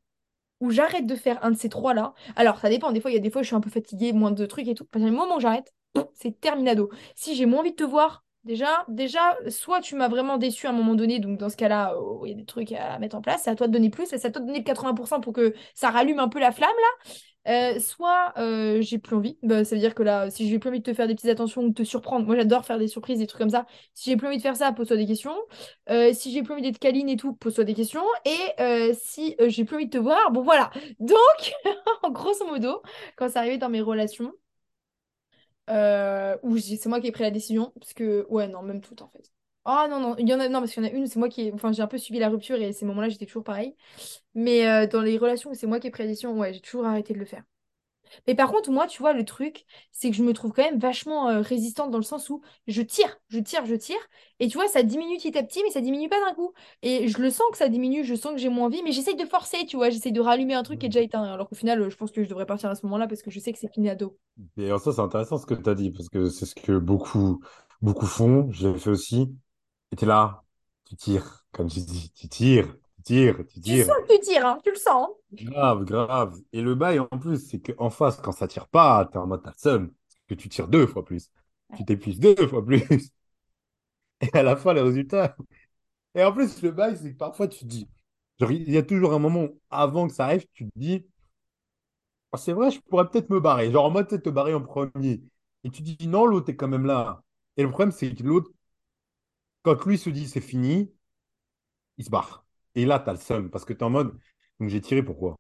où 0.60 0.70
j'arrête 0.70 1.06
de 1.06 1.14
faire 1.14 1.44
un 1.44 1.50
de 1.50 1.56
ces 1.56 1.68
trois-là, 1.68 2.14
alors 2.36 2.58
ça 2.58 2.68
dépend, 2.68 2.92
des 2.92 3.00
fois, 3.00 3.10
il 3.10 3.14
y 3.14 3.18
a 3.18 3.20
des 3.20 3.30
fois, 3.30 3.42
je 3.42 3.48
suis 3.48 3.56
un 3.56 3.60
peu 3.60 3.70
fatiguée, 3.70 4.12
moins 4.12 4.30
de 4.30 4.46
trucs 4.46 4.68
et 4.68 4.74
tout. 4.74 4.84
À 4.84 4.86
partir 4.92 5.10
du 5.10 5.16
moment 5.16 5.36
où 5.36 5.40
j'arrête, 5.40 5.72
c'est 6.14 6.40
terminado. 6.40 6.90
Si 7.14 7.34
j'ai 7.34 7.46
moins 7.46 7.60
envie 7.60 7.72
de 7.72 7.76
te 7.76 7.84
voir, 7.84 8.24
déjà, 8.44 8.84
déjà, 8.88 9.36
soit 9.48 9.80
tu 9.80 9.94
m'as 9.96 10.08
vraiment 10.08 10.38
déçu 10.38 10.66
à 10.66 10.70
un 10.70 10.72
moment 10.72 10.94
donné, 10.94 11.18
donc 11.18 11.38
dans 11.38 11.48
ce 11.48 11.56
cas-là, 11.56 11.94
oh, 11.98 12.22
il 12.24 12.30
y 12.30 12.32
a 12.32 12.36
des 12.36 12.44
trucs 12.44 12.72
à 12.72 12.98
mettre 12.98 13.16
en 13.16 13.22
place, 13.22 13.42
c'est 13.44 13.50
à 13.50 13.54
toi 13.54 13.66
de 13.66 13.72
donner 13.72 13.90
plus, 13.90 14.06
c'est 14.06 14.24
à 14.24 14.30
toi 14.30 14.40
de 14.40 14.46
donner 14.46 14.58
le 14.58 14.64
80% 14.64 15.20
pour 15.20 15.32
que 15.32 15.54
ça 15.74 15.90
rallume 15.90 16.18
un 16.18 16.28
peu 16.28 16.40
la 16.40 16.52
flamme, 16.52 16.70
là. 16.70 17.12
Euh, 17.48 17.78
soit 17.78 18.32
euh, 18.38 18.82
j'ai 18.82 18.98
plus 18.98 19.14
envie, 19.16 19.38
bah, 19.42 19.64
ça 19.64 19.76
veut 19.76 19.80
dire 19.80 19.94
que 19.94 20.02
là, 20.02 20.30
si 20.30 20.48
j'ai 20.48 20.58
plus 20.58 20.68
envie 20.68 20.80
de 20.80 20.84
te 20.84 20.92
faire 20.94 21.06
des 21.06 21.14
petites 21.14 21.30
attentions 21.30 21.62
ou 21.62 21.68
de 21.68 21.74
te 21.74 21.84
surprendre, 21.84 22.26
moi 22.26 22.34
j'adore 22.36 22.64
faire 22.66 22.78
des 22.78 22.88
surprises, 22.88 23.18
des 23.20 23.26
trucs 23.28 23.40
comme 23.40 23.50
ça. 23.50 23.66
Si 23.94 24.10
j'ai 24.10 24.16
plus 24.16 24.26
envie 24.26 24.38
de 24.38 24.42
faire 24.42 24.56
ça, 24.56 24.72
pose-toi 24.72 24.96
des 24.96 25.06
questions. 25.06 25.36
Euh, 25.90 26.12
si 26.12 26.32
j'ai 26.32 26.42
plus 26.42 26.54
envie 26.54 26.62
d'être 26.62 26.78
câline 26.78 27.08
et 27.08 27.16
tout, 27.16 27.34
pose-toi 27.34 27.64
des 27.64 27.74
questions. 27.74 28.02
Et 28.24 28.92
si 28.94 29.36
j'ai 29.48 29.64
plus 29.64 29.76
envie 29.76 29.86
de 29.86 29.90
te 29.90 29.98
voir, 29.98 30.30
bon 30.32 30.42
voilà. 30.42 30.70
Donc, 31.00 31.54
grosso 32.12 32.46
modo, 32.46 32.82
quand 33.16 33.28
c'est 33.28 33.38
arrivé 33.38 33.58
dans 33.58 33.68
mes 33.68 33.80
relations, 33.80 34.32
où 36.42 36.58
c'est 36.58 36.86
moi 36.86 37.00
qui 37.00 37.08
ai 37.08 37.12
pris 37.12 37.22
la 37.24 37.30
décision, 37.30 37.72
parce 37.80 37.92
que, 37.94 38.26
ouais, 38.30 38.48
non, 38.48 38.62
même 38.62 38.80
toutes 38.80 39.02
en 39.02 39.08
fait. 39.08 39.30
Ah 39.68 39.88
non, 39.90 39.98
non, 39.98 40.14
il 40.16 40.28
y 40.28 40.32
en 40.32 40.38
a, 40.38 40.48
non, 40.48 40.60
parce 40.60 40.72
qu'il 40.72 40.82
y 40.84 40.86
en 40.86 40.88
a 40.88 40.92
une, 40.92 41.08
c'est 41.08 41.18
moi 41.18 41.28
qui 41.28 41.42
ai, 41.48 41.52
enfin, 41.52 41.72
j'ai 41.72 41.82
un 41.82 41.88
peu 41.88 41.98
subi 41.98 42.20
la 42.20 42.28
rupture 42.28 42.54
et 42.62 42.72
ces 42.72 42.84
moments-là, 42.86 43.08
j'étais 43.08 43.26
toujours 43.26 43.42
pareil. 43.42 43.74
Mais 44.34 44.68
euh, 44.68 44.86
dans 44.86 45.02
les 45.02 45.18
relations 45.18 45.50
où 45.50 45.54
c'est 45.54 45.66
moi 45.66 45.80
qui 45.80 45.88
ai 45.88 45.90
pris 45.90 46.04
la 46.04 46.08
décision, 46.08 46.38
ouais, 46.38 46.52
j'ai 46.52 46.60
toujours 46.60 46.86
arrêté 46.86 47.14
de 47.14 47.18
le 47.18 47.24
faire. 47.24 47.42
Mais 48.26 48.34
par 48.34 48.52
contre, 48.52 48.70
moi, 48.70 48.86
tu 48.86 49.00
vois, 49.00 49.12
le 49.12 49.24
truc, 49.24 49.66
c'est 49.92 50.10
que 50.10 50.16
je 50.16 50.22
me 50.22 50.32
trouve 50.32 50.52
quand 50.52 50.62
même 50.62 50.78
vachement 50.78 51.28
euh, 51.28 51.40
résistante 51.40 51.90
dans 51.90 51.98
le 51.98 52.04
sens 52.04 52.30
où 52.30 52.42
je 52.68 52.82
tire, 52.82 53.18
je 53.28 53.40
tire, 53.40 53.66
je 53.66 53.74
tire. 53.74 53.98
Et 54.40 54.48
tu 54.48 54.58
vois, 54.58 54.68
ça 54.68 54.82
diminue 54.82 55.16
petit 55.18 55.36
à 55.38 55.42
petit, 55.42 55.62
mais 55.64 55.70
ça 55.70 55.80
diminue 55.80 56.08
pas 56.08 56.20
d'un 56.24 56.34
coup. 56.34 56.52
Et 56.82 57.08
je 57.08 57.18
le 57.20 57.30
sens 57.30 57.46
que 57.52 57.58
ça 57.58 57.68
diminue, 57.68 58.04
je 58.04 58.14
sens 58.14 58.32
que 58.32 58.38
j'ai 58.38 58.48
moins 58.48 58.66
envie, 58.66 58.82
mais 58.84 58.92
j'essaye 58.92 59.16
de 59.16 59.24
forcer, 59.26 59.66
tu 59.66 59.76
vois, 59.76 59.90
j'essaye 59.90 60.12
de 60.12 60.20
rallumer 60.20 60.54
un 60.54 60.62
truc 60.62 60.78
qui 60.80 60.86
est 60.86 60.90
déjà 60.90 61.00
éteint. 61.02 61.24
Alors 61.24 61.48
qu'au 61.48 61.56
final, 61.56 61.82
euh, 61.82 61.90
je 61.90 61.96
pense 61.96 62.12
que 62.12 62.22
je 62.22 62.28
devrais 62.28 62.46
partir 62.46 62.70
à 62.70 62.74
ce 62.74 62.86
moment-là 62.86 63.06
parce 63.08 63.22
que 63.22 63.30
je 63.30 63.40
sais 63.40 63.52
que 63.52 63.58
c'est 63.58 63.72
fini 63.72 63.90
ado. 63.90 64.16
Et 64.56 64.66
alors 64.66 64.80
ça, 64.80 64.92
c'est 64.92 65.00
intéressant 65.00 65.38
ce 65.38 65.46
que 65.46 65.54
tu 65.54 65.68
as 65.68 65.74
dit, 65.74 65.90
parce 65.90 66.08
que 66.08 66.28
c'est 66.28 66.46
ce 66.46 66.54
que 66.54 66.78
beaucoup, 66.78 67.40
beaucoup 67.82 68.06
font. 68.06 68.50
J'ai 68.50 68.72
fait 68.74 68.90
aussi. 68.90 69.28
Et 69.90 69.96
t'es 69.96 70.06
là, 70.06 70.44
tu 70.84 70.94
tires, 70.96 71.44
comme 71.52 71.68
tu 71.68 71.80
dis, 71.80 72.12
tu 72.12 72.28
tires, 72.28 72.72
tu 72.96 73.02
tires, 73.02 73.46
tu 73.48 73.60
Tu 73.62 73.76
sens 73.76 73.86
tires. 73.86 73.96
que 74.08 74.14
tu 74.14 74.20
tires, 74.20 74.46
hein, 74.46 74.58
tu 74.64 74.70
le 74.70 74.76
sens. 74.76 75.10
Grave, 75.32 75.84
grave. 75.84 76.36
Et 76.52 76.62
le 76.62 76.74
bail, 76.74 76.98
en 77.00 77.06
plus, 77.18 77.38
c'est 77.48 77.60
qu'en 77.60 77.90
face, 77.90 78.16
quand 78.20 78.32
ça 78.32 78.48
tire 78.48 78.68
pas, 78.68 79.04
t'es 79.06 79.18
en 79.18 79.26
mode 79.26 79.42
t'as 79.42 79.50
le 79.50 79.56
seum, 79.58 79.92
que 80.28 80.34
tu 80.34 80.48
tires 80.48 80.68
deux 80.68 80.86
fois 80.86 81.04
plus. 81.04 81.30
Tu 81.76 81.84
t'épuises 81.84 82.20
deux 82.20 82.46
fois 82.48 82.64
plus. 82.64 82.82
Et 84.20 84.30
à 84.36 84.42
la 84.42 84.56
fin, 84.56 84.74
les 84.74 84.80
résultats. 84.80 85.36
Et 86.14 86.24
en 86.24 86.32
plus, 86.32 86.62
le 86.62 86.72
bail, 86.72 86.98
c'est 86.98 87.12
que 87.12 87.18
parfois, 87.18 87.48
tu 87.48 87.60
te 87.60 87.66
dis, 87.66 87.88
genre, 88.40 88.52
il 88.52 88.70
y 88.70 88.76
a 88.78 88.82
toujours 88.84 89.14
un 89.14 89.20
moment 89.20 89.48
avant 89.70 90.08
que 90.08 90.14
ça 90.14 90.26
arrive, 90.26 90.46
tu 90.54 90.66
te 90.66 90.78
dis, 90.78 91.06
Ah, 92.32 92.38
c'est 92.38 92.52
vrai, 92.52 92.70
je 92.70 92.80
pourrais 92.80 93.08
peut-être 93.08 93.30
me 93.30 93.40
barrer. 93.40 93.70
Genre, 93.70 93.84
en 93.84 93.90
mode, 93.90 94.08
tu 94.08 94.14
sais, 94.16 94.20
te 94.22 94.30
barrer 94.30 94.54
en 94.54 94.60
premier. 94.62 95.22
Et 95.64 95.70
tu 95.70 95.82
dis, 95.82 95.96
non, 96.08 96.26
l'autre 96.26 96.50
est 96.50 96.56
quand 96.56 96.68
même 96.68 96.86
là. 96.86 97.22
Et 97.56 97.62
le 97.62 97.70
problème, 97.70 97.92
c'est 97.92 98.14
que 98.14 98.22
l'autre, 98.22 98.50
quand 99.66 99.84
lui 99.86 99.98
se 99.98 100.10
dit 100.10 100.28
c'est 100.28 100.40
fini, 100.40 100.92
il 101.98 102.04
se 102.04 102.10
barre. 102.10 102.44
Et 102.74 102.84
là, 102.86 102.98
tu 102.98 103.10
as 103.10 103.12
le 103.14 103.18
seum 103.18 103.50
parce 103.50 103.64
que 103.64 103.72
tu 103.72 103.80
es 103.80 103.82
en 103.84 103.90
mode, 103.90 104.18
donc 104.60 104.68
j'ai 104.70 104.80
tiré 104.80 105.02
pourquoi? 105.02 105.36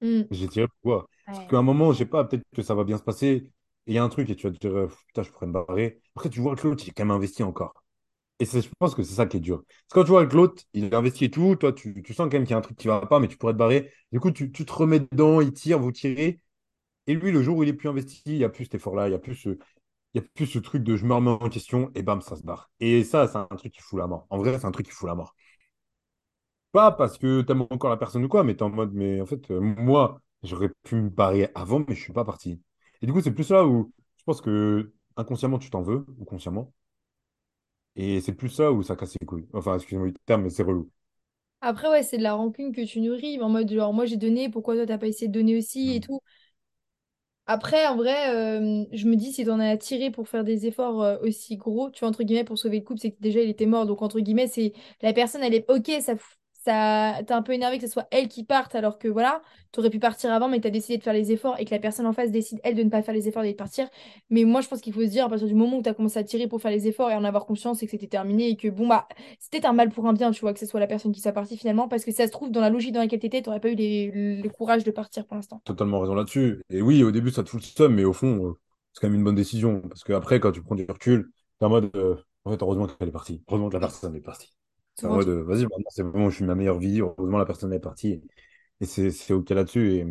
Hmm. 0.00 0.22
J'ai 0.30 0.48
tiré 0.48 0.66
pourquoi? 0.68 1.08
Parce 1.26 1.44
qu'à 1.46 1.58
un 1.58 1.62
moment, 1.62 1.92
je 1.92 1.98
sais 1.98 2.06
pas, 2.06 2.24
peut-être 2.24 2.44
que 2.54 2.62
ça 2.62 2.74
va 2.74 2.84
bien 2.84 2.98
se 2.98 3.02
passer. 3.02 3.52
Et 3.86 3.92
il 3.92 3.94
y 3.94 3.98
a 3.98 4.04
un 4.04 4.08
truc 4.08 4.28
et 4.30 4.36
tu 4.36 4.46
vas 4.46 4.52
te 4.54 4.58
dire, 4.58 4.76
euh, 4.76 4.88
putain, 5.08 5.22
je 5.22 5.30
pourrais 5.30 5.46
me 5.46 5.52
barrer. 5.52 6.00
Après, 6.16 6.28
tu 6.30 6.40
vois 6.40 6.54
que 6.56 6.66
l'autre, 6.68 6.84
il 6.86 6.90
est 6.90 6.92
quand 6.92 7.04
même 7.04 7.10
investi 7.16 7.42
encore. 7.42 7.74
Et 8.40 8.46
c'est- 8.46 8.62
je 8.62 8.70
pense 8.78 8.94
que 8.94 9.02
c'est 9.04 9.14
ça 9.14 9.26
qui 9.26 9.38
est 9.38 9.40
dur. 9.40 9.58
Parce 9.66 9.88
que 9.90 9.94
quand 10.00 10.04
tu 10.04 10.10
vois 10.10 10.26
que 10.26 10.36
l'autre, 10.36 10.62
il 10.74 10.94
investit 10.94 11.26
et 11.26 11.30
tout, 11.32 11.56
toi, 11.56 11.72
tu, 11.72 12.02
tu 12.02 12.14
sens 12.14 12.26
quand 12.30 12.34
même 12.34 12.44
qu'il 12.44 12.52
y 12.52 12.54
a 12.54 12.58
un 12.58 12.62
truc 12.62 12.78
qui 12.78 12.88
va 12.88 13.06
pas, 13.06 13.20
mais 13.20 13.28
tu 13.28 13.36
pourrais 13.38 13.54
te 13.54 13.58
barrer. 13.58 13.92
Du 14.12 14.20
coup, 14.20 14.30
tu, 14.32 14.52
tu 14.52 14.64
te 14.66 14.72
remets 14.72 15.00
dedans, 15.00 15.40
il 15.40 15.52
tire, 15.52 15.78
vous 15.80 15.92
tirez. 15.92 16.40
Et 17.06 17.14
lui, 17.14 17.32
le 17.32 17.42
jour 17.42 17.58
où 17.58 17.62
il 17.64 17.68
est 17.70 17.72
plus 17.74 17.88
investi, 17.88 18.22
il 18.26 18.36
n'y 18.38 18.44
a 18.44 18.48
plus 18.48 18.64
cet 18.66 18.76
effort-là, 18.76 19.06
il 19.08 19.10
n'y 19.10 19.16
a 19.16 19.18
plus 19.18 19.34
ce, 19.36 19.58
il 20.14 20.20
y 20.22 20.24
a 20.24 20.28
plus 20.34 20.46
ce 20.46 20.58
truc 20.58 20.82
de 20.84 20.96
je 20.96 21.04
me 21.06 21.14
remets 21.14 21.30
en 21.30 21.48
question 21.48 21.90
et 21.94 22.02
bam, 22.02 22.20
ça 22.22 22.36
se 22.36 22.42
barre. 22.42 22.70
Et 22.80 23.04
ça, 23.04 23.28
c'est 23.28 23.36
un 23.38 23.46
truc 23.56 23.72
qui 23.72 23.80
fout 23.80 23.98
la 23.98 24.06
mort. 24.06 24.26
En 24.30 24.38
vrai, 24.38 24.58
c'est 24.58 24.66
un 24.66 24.70
truc 24.72 24.86
qui 24.86 24.92
fout 24.92 25.08
la 25.08 25.14
mort. 25.14 25.34
Pas 26.72 26.92
parce 26.92 27.18
que 27.18 27.42
t'aimes 27.42 27.62
encore 27.70 27.90
la 27.90 27.96
personne 27.96 28.24
ou 28.24 28.28
quoi, 28.28 28.44
mais 28.44 28.54
t'es 28.56 28.62
en 28.62 28.70
mode, 28.70 28.92
mais 28.94 29.20
en 29.20 29.26
fait, 29.26 29.50
euh, 29.50 29.60
moi, 29.60 30.20
j'aurais 30.44 30.70
pu 30.84 30.94
me 30.96 31.08
barrer 31.10 31.50
avant, 31.54 31.80
mais 31.80 31.94
je 31.96 32.00
suis 32.02 32.12
pas 32.12 32.24
parti. 32.24 32.60
Et 33.02 33.06
du 33.06 33.12
coup, 33.12 33.20
c'est 33.20 33.32
plus 33.32 33.50
là 33.50 33.64
où 33.66 33.92
je 34.16 34.22
pense 34.24 34.40
que 34.40 34.92
inconsciemment, 35.16 35.58
tu 35.58 35.70
t'en 35.70 35.82
veux, 35.82 36.06
ou 36.18 36.24
consciemment. 36.24 36.72
Et 37.94 38.20
c'est 38.20 38.32
plus 38.34 38.48
ça 38.48 38.72
où 38.72 38.82
ça 38.82 38.96
casse 38.96 39.16
les 39.20 39.26
couilles. 39.26 39.46
Enfin, 39.52 39.76
excusez-moi 39.76 40.08
le 40.08 40.14
terme, 40.26 40.42
mais 40.42 40.50
c'est 40.50 40.62
relou. 40.64 40.90
Après, 41.62 41.88
ouais, 41.88 42.02
c'est 42.02 42.16
de 42.18 42.22
la 42.22 42.34
rancune 42.34 42.72
que 42.74 42.80
tu 42.84 43.00
nourris, 43.00 43.38
en 43.40 43.48
mode 43.50 43.70
genre, 43.72 43.92
moi 43.92 44.06
j'ai 44.06 44.16
donné, 44.16 44.48
pourquoi 44.48 44.74
toi 44.76 44.86
t'as 44.86 44.98
pas 44.98 45.08
essayé 45.08 45.28
de 45.28 45.32
donner 45.32 45.56
aussi 45.58 45.94
et 45.94 46.00
Mm. 46.00 46.00
tout. 46.00 46.20
Après, 47.52 47.84
en 47.88 47.96
vrai, 47.96 48.30
euh, 48.32 48.84
je 48.92 49.06
me 49.08 49.16
dis, 49.16 49.32
si 49.32 49.44
t'en 49.44 49.58
as 49.58 49.68
attiré 49.70 50.10
pour 50.12 50.28
faire 50.28 50.44
des 50.44 50.66
efforts 50.66 51.02
euh, 51.02 51.18
aussi 51.22 51.56
gros, 51.56 51.90
tu 51.90 52.00
vois, 52.00 52.08
entre 52.08 52.22
guillemets, 52.22 52.44
pour 52.44 52.56
sauver 52.58 52.78
le 52.78 52.84
couple, 52.84 53.00
c'est 53.00 53.10
que 53.10 53.20
déjà 53.20 53.40
il 53.40 53.50
était 53.50 53.66
mort. 53.66 53.86
Donc, 53.86 54.02
entre 54.02 54.20
guillemets, 54.20 54.46
c'est 54.46 54.72
la 55.02 55.12
personne, 55.12 55.42
elle 55.42 55.54
est 55.54 55.68
ok, 55.68 55.90
ça, 56.00 56.14
ça 56.64 57.14
t'es 57.26 57.32
un 57.32 57.42
peu 57.42 57.52
énervé 57.52 57.78
que 57.78 57.86
ce 57.86 57.92
soit 57.92 58.06
elle 58.10 58.28
qui 58.28 58.44
parte, 58.44 58.74
alors 58.74 58.98
que 58.98 59.08
voilà, 59.08 59.42
t'aurais 59.72 59.90
pu 59.90 59.98
partir 59.98 60.32
avant, 60.32 60.48
mais 60.48 60.60
t'as 60.60 60.70
décidé 60.70 60.98
de 60.98 61.02
faire 61.02 61.12
les 61.12 61.32
efforts 61.32 61.58
et 61.58 61.64
que 61.64 61.70
la 61.70 61.78
personne 61.80 62.06
en 62.06 62.12
face 62.12 62.30
décide, 62.30 62.60
elle, 62.64 62.74
de 62.74 62.82
ne 62.82 62.90
pas 62.90 63.02
faire 63.02 63.14
les 63.14 63.28
efforts 63.28 63.44
et 63.44 63.52
de 63.52 63.56
partir. 63.56 63.88
Mais 64.30 64.44
moi, 64.44 64.60
je 64.60 64.68
pense 64.68 64.80
qu'il 64.80 64.92
faut 64.92 65.00
se 65.02 65.06
dire, 65.06 65.24
à 65.26 65.28
partir 65.28 65.46
du 65.48 65.54
moment 65.54 65.78
où 65.78 65.82
t'as 65.82 65.94
commencé 65.94 66.18
à 66.18 66.24
tirer 66.24 66.46
pour 66.48 66.60
faire 66.60 66.70
les 66.70 66.86
efforts 66.86 67.10
et 67.10 67.14
en 67.14 67.24
avoir 67.24 67.46
conscience, 67.46 67.78
c'est 67.78 67.86
que 67.86 67.90
c'était 67.92 68.06
terminé 68.06 68.48
et 68.48 68.56
que 68.56 68.68
bon, 68.68 68.86
bah, 68.88 69.08
c'était 69.38 69.66
un 69.66 69.72
mal 69.72 69.90
pour 69.90 70.06
un 70.06 70.12
bien, 70.12 70.30
tu 70.30 70.40
vois, 70.40 70.52
que 70.52 70.60
ce 70.60 70.66
soit 70.66 70.80
la 70.80 70.86
personne 70.86 71.12
qui 71.12 71.20
soit 71.20 71.32
partie 71.32 71.56
finalement, 71.56 71.88
parce 71.88 72.04
que 72.04 72.12
ça 72.12 72.26
se 72.26 72.32
trouve, 72.32 72.50
dans 72.50 72.60
la 72.60 72.70
logique 72.70 72.92
dans 72.92 73.00
laquelle 73.00 73.20
t'étais, 73.20 73.42
t'aurais 73.42 73.60
pas 73.60 73.70
eu 73.70 73.74
les- 73.74 74.10
le 74.42 74.48
courage 74.48 74.84
de 74.84 74.90
partir 74.90 75.26
pour 75.26 75.36
l'instant. 75.36 75.60
Totalement 75.64 76.00
raison 76.00 76.14
là-dessus. 76.14 76.62
Et 76.70 76.82
oui, 76.82 77.02
au 77.02 77.10
début, 77.10 77.30
ça 77.30 77.42
te 77.44 77.48
fout 77.50 77.60
le 77.60 77.66
seum, 77.66 77.94
mais 77.94 78.04
au 78.04 78.12
fond, 78.12 78.46
euh, 78.48 78.52
c'est 78.92 79.00
quand 79.00 79.08
même 79.08 79.18
une 79.18 79.24
bonne 79.24 79.34
décision. 79.34 79.80
Parce 79.82 80.04
qu'après, 80.04 80.40
quand 80.40 80.52
tu 80.52 80.62
prends 80.62 80.74
du 80.74 80.86
recul, 80.88 81.30
t'es 81.58 81.66
en 81.66 81.68
mode, 81.68 81.90
euh, 81.96 82.16
en 82.44 82.50
fait, 82.50 82.62
heureusement 82.62 82.86
qu'elle 82.86 83.08
est 83.08 83.12
partie. 83.12 83.42
Heureusement 83.48 83.68
que 83.68 83.74
la 83.74 83.80
personne 83.80 84.14
est 84.16 84.20
partie. 84.20 84.50
T'es 85.00 85.06
en 85.06 85.12
mode, 85.12 85.28
vas-y, 85.28 85.66
c'est 85.90 86.02
vraiment, 86.02 86.30
je 86.30 86.36
suis 86.36 86.44
ma 86.44 86.54
meilleure 86.54 86.78
vie. 86.78 87.00
Heureusement, 87.00 87.38
la 87.38 87.46
personne 87.46 87.72
est 87.72 87.80
partie. 87.80 88.22
Et 88.80 88.86
c'est 88.86 89.10
c'est 89.10 89.32
OK 89.34 89.50
là-dessus. 89.50 89.94
Et, 89.98 90.06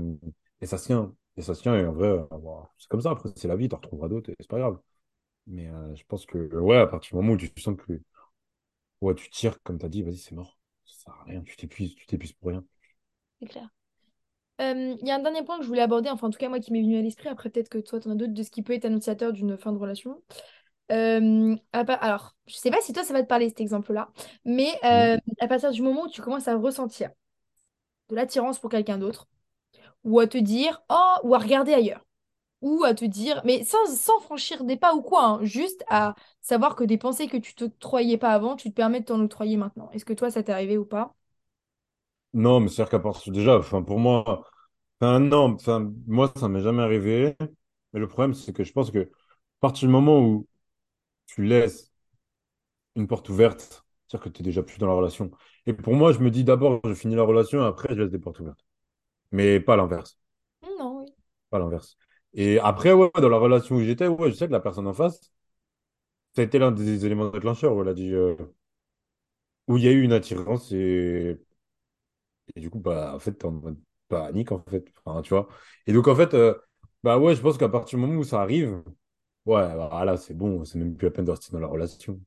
et 0.61 0.65
ça 0.67 0.77
se 0.77 0.85
tient. 0.87 1.15
Et 1.37 1.41
ça 1.43 1.55
se 1.55 1.61
tient. 1.61 1.75
Et 1.75 1.85
en 1.85 1.93
vrai, 1.93 2.07
euh, 2.09 2.25
bon, 2.39 2.63
c'est 2.77 2.89
comme 2.89 3.01
ça. 3.01 3.11
Après, 3.11 3.29
c'est 3.35 3.47
la 3.47 3.55
vie. 3.55 3.69
Tu 3.69 3.75
en 3.75 3.77
retrouveras 3.79 4.09
d'autres 4.09 4.31
et 4.31 4.35
c'est 4.39 4.49
pas 4.49 4.59
grave. 4.59 4.79
Mais 5.47 5.67
euh, 5.69 5.95
je 5.95 6.03
pense 6.07 6.25
que, 6.27 6.37
ouais, 6.59 6.77
à 6.77 6.87
partir 6.87 7.11
du 7.11 7.15
moment 7.23 7.33
où 7.35 7.37
tu 7.37 7.51
sens 7.61 7.77
que 7.77 8.01
ouais, 9.01 9.15
tu 9.15 9.29
tires, 9.29 9.61
comme 9.63 9.77
tu 9.79 9.85
as 9.85 9.89
dit, 9.89 10.03
vas-y, 10.03 10.17
c'est 10.17 10.35
mort. 10.35 10.59
Ça 10.85 11.03
sert 11.05 11.13
à 11.21 11.23
rien. 11.25 11.41
Tu 11.43 11.55
t'épuises. 11.57 11.95
Tu 11.95 12.05
t'épuises 12.07 12.33
pour 12.33 12.49
rien. 12.49 12.63
C'est 13.39 13.47
clair. 13.47 13.69
Euh, 14.61 14.95
Il 15.01 15.07
y 15.07 15.11
a 15.11 15.15
un 15.15 15.19
dernier 15.19 15.43
point 15.43 15.57
que 15.57 15.63
je 15.63 15.69
voulais 15.69 15.81
aborder, 15.81 16.09
enfin 16.09 16.27
en 16.27 16.31
tout 16.31 16.39
cas 16.39 16.49
moi 16.49 16.59
qui 16.59 16.73
m'est 16.73 16.81
venu 16.81 16.97
à 16.97 17.01
l'esprit, 17.01 17.29
après 17.29 17.49
peut-être 17.49 17.69
que 17.69 17.79
toi 17.79 17.99
t'en 17.99 18.11
as 18.11 18.15
d'autres, 18.15 18.33
de 18.33 18.43
ce 18.43 18.51
qui 18.51 18.63
peut 18.63 18.73
être 18.73 18.85
annonciateur 18.85 19.33
d'une 19.33 19.57
fin 19.57 19.73
de 19.73 19.77
relation. 19.79 20.21
Euh, 20.91 21.55
à 21.73 21.79
alors, 21.81 22.35
je 22.47 22.55
sais 22.55 22.71
pas 22.71 22.81
si 22.81 22.93
toi 22.93 23.03
ça 23.03 23.13
va 23.13 23.21
te 23.21 23.27
parler 23.27 23.49
cet 23.49 23.61
exemple-là, 23.61 24.09
mais 24.45 24.69
euh, 24.83 25.17
à 25.39 25.47
partir 25.47 25.71
du 25.71 25.81
moment 25.83 26.03
où 26.05 26.09
tu 26.09 26.21
commences 26.21 26.47
à 26.47 26.55
ressentir 26.57 27.11
de 28.09 28.15
l'attirance 28.15 28.59
pour 28.59 28.69
quelqu'un 28.69 28.97
d'autre, 28.97 29.27
ou 30.05 30.19
à 30.19 30.27
te 30.27 30.37
dire, 30.37 30.83
oh, 30.89 31.15
ou 31.23 31.35
à 31.35 31.39
regarder 31.39 31.73
ailleurs, 31.73 32.05
ou 32.61 32.83
à 32.85 32.93
te 32.95 33.05
dire, 33.05 33.41
mais 33.45 33.63
sans, 33.65 33.85
sans 33.95 34.19
franchir 34.21 34.63
des 34.65 34.77
pas 34.77 34.95
ou 34.95 35.01
quoi, 35.03 35.25
hein, 35.25 35.45
juste 35.45 35.83
à 35.89 36.15
savoir 36.41 36.75
que 36.77 36.83
des 36.85 36.97
pensées 36.99 37.27
que 37.27 37.37
tu 37.37 37.55
t'octroyais 37.55 38.17
pas 38.19 38.31
avant, 38.33 38.55
tu 38.57 38.69
te 38.71 38.75
permets 38.75 39.01
de 39.01 39.05
t'en 39.05 39.21
octroyer 39.21 39.57
maintenant. 39.57 39.89
Est-ce 39.93 40.05
que 40.05 40.13
toi 40.13 40.31
ça 40.31 40.43
t'est 40.43 40.53
arrivé 40.53 40.77
ou 40.79 40.85
pas? 40.85 41.15
Non, 42.33 42.59
mais 42.59 42.67
c'est-à-dire 42.69 42.91
qu'à 42.91 42.99
partir 42.99 43.33
déjà, 43.33 43.57
enfin, 43.57 43.81
pour 43.81 43.99
moi. 43.99 44.45
Enfin, 45.01 45.19
non, 45.21 45.53
enfin, 45.55 45.93
moi, 46.07 46.31
ça 46.37 46.49
m'est 46.49 46.61
jamais 46.61 46.83
arrivé. 46.83 47.35
Mais 47.93 48.01
le 48.01 48.07
problème, 48.09 48.35
c'est 48.35 48.53
que 48.53 48.65
je 48.65 48.73
pense 48.73 48.91
que 48.91 48.99
à 49.01 49.07
partir 49.61 49.87
du 49.89 49.93
moment 49.93 50.21
où 50.21 50.47
tu 51.29 51.43
laisses 51.45 51.91
une 52.95 53.07
porte 53.07 53.29
ouverte, 53.29 53.85
c'est-à-dire 54.07 54.23
que 54.25 54.29
tu 54.29 54.41
es 54.41 54.43
déjà 54.45 54.63
plus 54.63 54.77
dans 54.77 54.87
la 54.87 54.93
relation. 54.93 55.31
Et 55.65 55.73
pour 55.73 55.93
moi, 55.95 56.11
je 56.13 56.19
me 56.19 56.31
dis 56.31 56.43
d'abord, 56.43 56.81
je 56.85 56.93
finis 56.93 57.15
la 57.15 57.23
relation, 57.23 57.61
après, 57.63 57.89
je 57.95 58.01
laisse 58.01 58.11
des 58.11 58.19
portes 58.19 58.39
ouvertes. 58.39 58.65
Mais 59.31 59.59
pas 59.59 59.77
l'inverse. 59.77 60.19
Non, 60.79 61.01
oui. 61.03 61.13
Pas 61.51 61.59
l'inverse. 61.59 61.97
Et 62.33 62.59
après, 62.59 62.93
ouais, 62.93 63.11
dans 63.15 63.29
la 63.29 63.37
relation 63.37 63.75
où 63.77 63.81
j'étais, 63.83 64.07
ouais, 64.07 64.31
je 64.31 64.35
sais 64.37 64.47
que 64.47 64.53
la 64.53 64.61
personne 64.61 64.87
en 64.87 64.93
face, 64.93 65.31
ça 66.35 66.41
a 66.41 66.45
été 66.45 66.57
l'un 66.59 66.71
des 66.71 67.05
éléments 67.05 67.29
déclencheurs, 67.29 67.75
où 67.75 67.81
elle 67.83 67.89
a 67.89 67.93
dit, 67.93 68.13
euh, 68.13 68.35
où 69.67 69.77
il 69.77 69.83
y 69.83 69.87
a 69.87 69.91
eu 69.91 70.01
une 70.03 70.11
attirance 70.13 70.71
et, 70.73 71.39
et 72.55 72.59
du 72.61 72.69
coup, 72.69 72.79
bah, 72.79 73.13
en 73.15 73.19
fait, 73.19 73.33
t'es 73.33 73.45
en 73.45 73.51
mode 73.51 73.79
panique, 74.07 74.51
en 74.51 74.59
fait. 74.69 74.85
Enfin, 75.05 75.21
tu 75.21 75.29
vois. 75.29 75.47
Et 75.87 75.93
donc, 75.93 76.07
en 76.07 76.15
fait, 76.15 76.33
euh, 76.33 76.53
bah 77.03 77.17
ouais, 77.19 77.35
je 77.35 77.41
pense 77.41 77.57
qu'à 77.57 77.69
partir 77.69 77.97
du 77.99 78.05
moment 78.05 78.19
où 78.19 78.23
ça 78.23 78.41
arrive, 78.41 78.83
ouais, 79.45 79.75
bah, 79.75 80.03
là, 80.05 80.17
c'est 80.17 80.33
bon, 80.33 80.63
c'est 80.65 80.77
même 80.77 80.95
plus 80.95 81.05
la 81.07 81.11
peine 81.11 81.25
de 81.25 81.31
rester 81.31 81.51
dans 81.51 81.59
la 81.59 81.67
relation. 81.67 82.19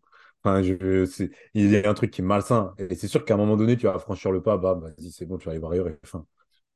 Enfin, 0.44 0.62
je, 0.62 1.04
c'est, 1.06 1.30
il 1.54 1.70
y 1.70 1.76
a 1.76 1.88
un 1.88 1.94
truc 1.94 2.10
qui 2.10 2.20
est 2.20 2.24
malsain. 2.24 2.74
Et 2.78 2.94
c'est 2.94 3.08
sûr 3.08 3.24
qu'à 3.24 3.34
un 3.34 3.36
moment 3.36 3.56
donné, 3.56 3.76
tu 3.76 3.86
vas 3.86 3.98
franchir 3.98 4.32
le 4.32 4.42
pas, 4.42 4.56
bah, 4.58 4.74
vas-y, 4.74 5.10
c'est 5.12 5.26
bon, 5.26 5.38
tu 5.38 5.46
vas 5.46 5.52
aller 5.52 5.60
voir 5.60 5.72
ailleurs 5.72 5.88
et 5.88 5.98
fin. 6.04 6.26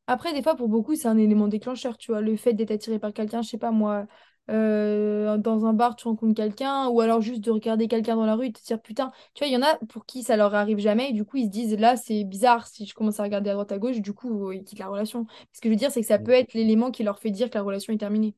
Après, 0.06 0.32
des 0.32 0.42
fois, 0.42 0.54
pour 0.54 0.68
beaucoup, 0.68 0.94
c'est 0.94 1.08
un 1.08 1.18
élément 1.18 1.48
déclencheur, 1.48 1.96
tu 1.98 2.12
vois. 2.12 2.20
Le 2.20 2.36
fait 2.36 2.52
d'être 2.52 2.70
attiré 2.70 2.98
par 2.98 3.12
quelqu'un, 3.12 3.42
je 3.42 3.48
sais 3.48 3.58
pas 3.58 3.72
moi, 3.72 4.06
euh, 4.50 5.36
dans 5.38 5.66
un 5.66 5.72
bar, 5.72 5.96
tu 5.96 6.06
rencontres 6.06 6.34
quelqu'un, 6.34 6.88
ou 6.88 7.00
alors 7.00 7.20
juste 7.20 7.40
de 7.42 7.50
regarder 7.50 7.88
quelqu'un 7.88 8.14
dans 8.14 8.24
la 8.26 8.36
rue 8.36 8.46
et 8.46 8.52
te 8.52 8.62
dire, 8.64 8.80
putain, 8.80 9.10
tu 9.34 9.40
vois, 9.42 9.48
il 9.48 9.52
y 9.52 9.56
en 9.56 9.62
a 9.66 9.76
pour 9.88 10.06
qui 10.06 10.22
ça 10.22 10.36
leur 10.36 10.54
arrive 10.54 10.78
jamais, 10.78 11.10
et 11.10 11.12
du 11.12 11.24
coup, 11.24 11.38
ils 11.38 11.46
se 11.46 11.50
disent, 11.50 11.76
là, 11.76 11.96
c'est 11.96 12.22
bizarre, 12.22 12.68
si 12.68 12.86
je 12.86 12.94
commence 12.94 13.18
à 13.18 13.24
regarder 13.24 13.50
à 13.50 13.54
droite 13.54 13.72
à 13.72 13.78
gauche, 13.78 14.00
du 14.00 14.12
coup, 14.12 14.52
ils 14.52 14.62
quittent 14.62 14.78
la 14.78 14.88
relation. 14.88 15.26
Ce 15.52 15.60
que 15.60 15.68
je 15.68 15.70
veux 15.70 15.76
dire, 15.76 15.90
c'est 15.90 16.02
que 16.02 16.06
ça 16.06 16.20
peut 16.20 16.30
être 16.32 16.54
l'élément 16.54 16.92
qui 16.92 17.02
leur 17.02 17.18
fait 17.18 17.30
dire 17.32 17.50
que 17.50 17.56
la 17.56 17.62
relation 17.62 17.92
est 17.92 17.98
terminée. 17.98 18.36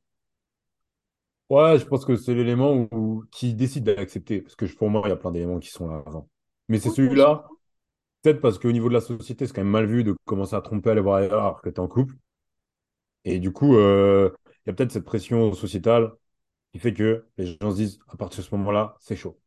Ouais, 1.49 1.79
je 1.79 1.85
pense 1.85 2.05
que 2.05 2.15
c'est 2.15 2.35
l'élément 2.35 2.87
où, 2.91 3.23
qui 3.31 3.55
décide 3.55 3.83
d'accepter. 3.85 4.41
Parce 4.41 4.55
que 4.55 4.65
pour 4.65 4.89
moi, 4.89 5.01
il 5.05 5.09
y 5.09 5.11
a 5.11 5.15
plein 5.15 5.31
d'éléments 5.31 5.59
qui 5.59 5.69
sont 5.69 5.87
là 5.87 6.03
avant. 6.05 6.29
Mais 6.67 6.79
c'est 6.79 6.91
celui-là, 6.91 7.45
peut-être 8.21 8.41
parce 8.41 8.59
qu'au 8.59 8.71
niveau 8.71 8.89
de 8.89 8.93
la 8.95 9.01
société, 9.01 9.47
c'est 9.47 9.53
quand 9.53 9.63
même 9.63 9.71
mal 9.71 9.87
vu 9.87 10.03
de 10.03 10.15
commencer 10.25 10.55
à 10.55 10.61
tromper, 10.61 10.91
aller 10.91 11.01
voir 11.01 11.17
ailleurs 11.17 11.41
alors 11.41 11.61
que 11.61 11.69
tu 11.69 11.75
es 11.75 11.79
en 11.79 11.87
couple. 11.87 12.15
Et 13.25 13.39
du 13.39 13.51
coup, 13.51 13.75
euh, 13.77 14.31
il 14.65 14.69
y 14.69 14.71
a 14.71 14.73
peut-être 14.73 14.91
cette 14.91 15.05
pression 15.05 15.53
sociétale 15.53 16.11
qui 16.73 16.79
fait 16.79 16.93
que 16.93 17.27
les 17.37 17.47
gens 17.47 17.71
se 17.71 17.77
disent, 17.77 17.99
à 18.09 18.17
partir 18.17 18.43
de 18.43 18.49
ce 18.49 18.55
moment-là, 18.55 18.97
c'est 18.99 19.15
chaud. 19.15 19.39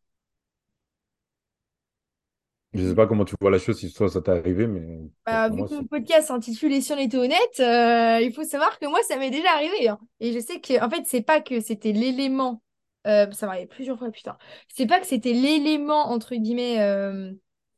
Je 2.74 2.88
sais 2.88 2.94
pas 2.94 3.06
comment 3.06 3.24
tu 3.24 3.34
vois 3.40 3.50
la 3.50 3.58
chose, 3.58 3.78
si 3.78 3.92
toi 3.92 4.08
ça 4.08 4.20
t'est 4.22 4.30
arrivé, 4.30 4.66
mais 4.66 5.10
Bah, 5.26 5.48
vu 5.50 5.62
moi, 5.62 5.68
que 5.68 5.74
mon 5.74 5.84
podcast 5.86 6.28
s'intitule 6.28 6.72
Et 6.72 6.80
si 6.80 6.92
on 6.92 6.98
était 6.98 7.16
honnête, 7.16 7.60
euh, 7.60 8.20
il 8.20 8.32
faut 8.32 8.42
savoir 8.44 8.78
que 8.80 8.86
moi, 8.86 8.98
ça 9.06 9.16
m'est 9.18 9.30
déjà 9.30 9.52
arrivé. 9.52 9.88
hein. 9.88 10.00
Et 10.20 10.32
je 10.32 10.40
sais 10.40 10.60
que, 10.60 10.82
en 10.84 10.90
fait, 10.90 11.02
c'est 11.06 11.22
pas 11.22 11.40
que 11.40 11.60
c'était 11.60 11.92
l'élément. 11.92 12.62
euh, 13.06 13.30
ça 13.32 13.46
m'arrive 13.46 13.68
plusieurs 13.68 13.98
fois, 13.98 14.10
putain. 14.10 14.36
C'est 14.68 14.86
pas 14.86 14.98
que 15.00 15.06
c'était 15.06 15.32
l'élément, 15.32 16.10
entre 16.10 16.34
guillemets. 16.34 16.80
euh, 16.80 17.32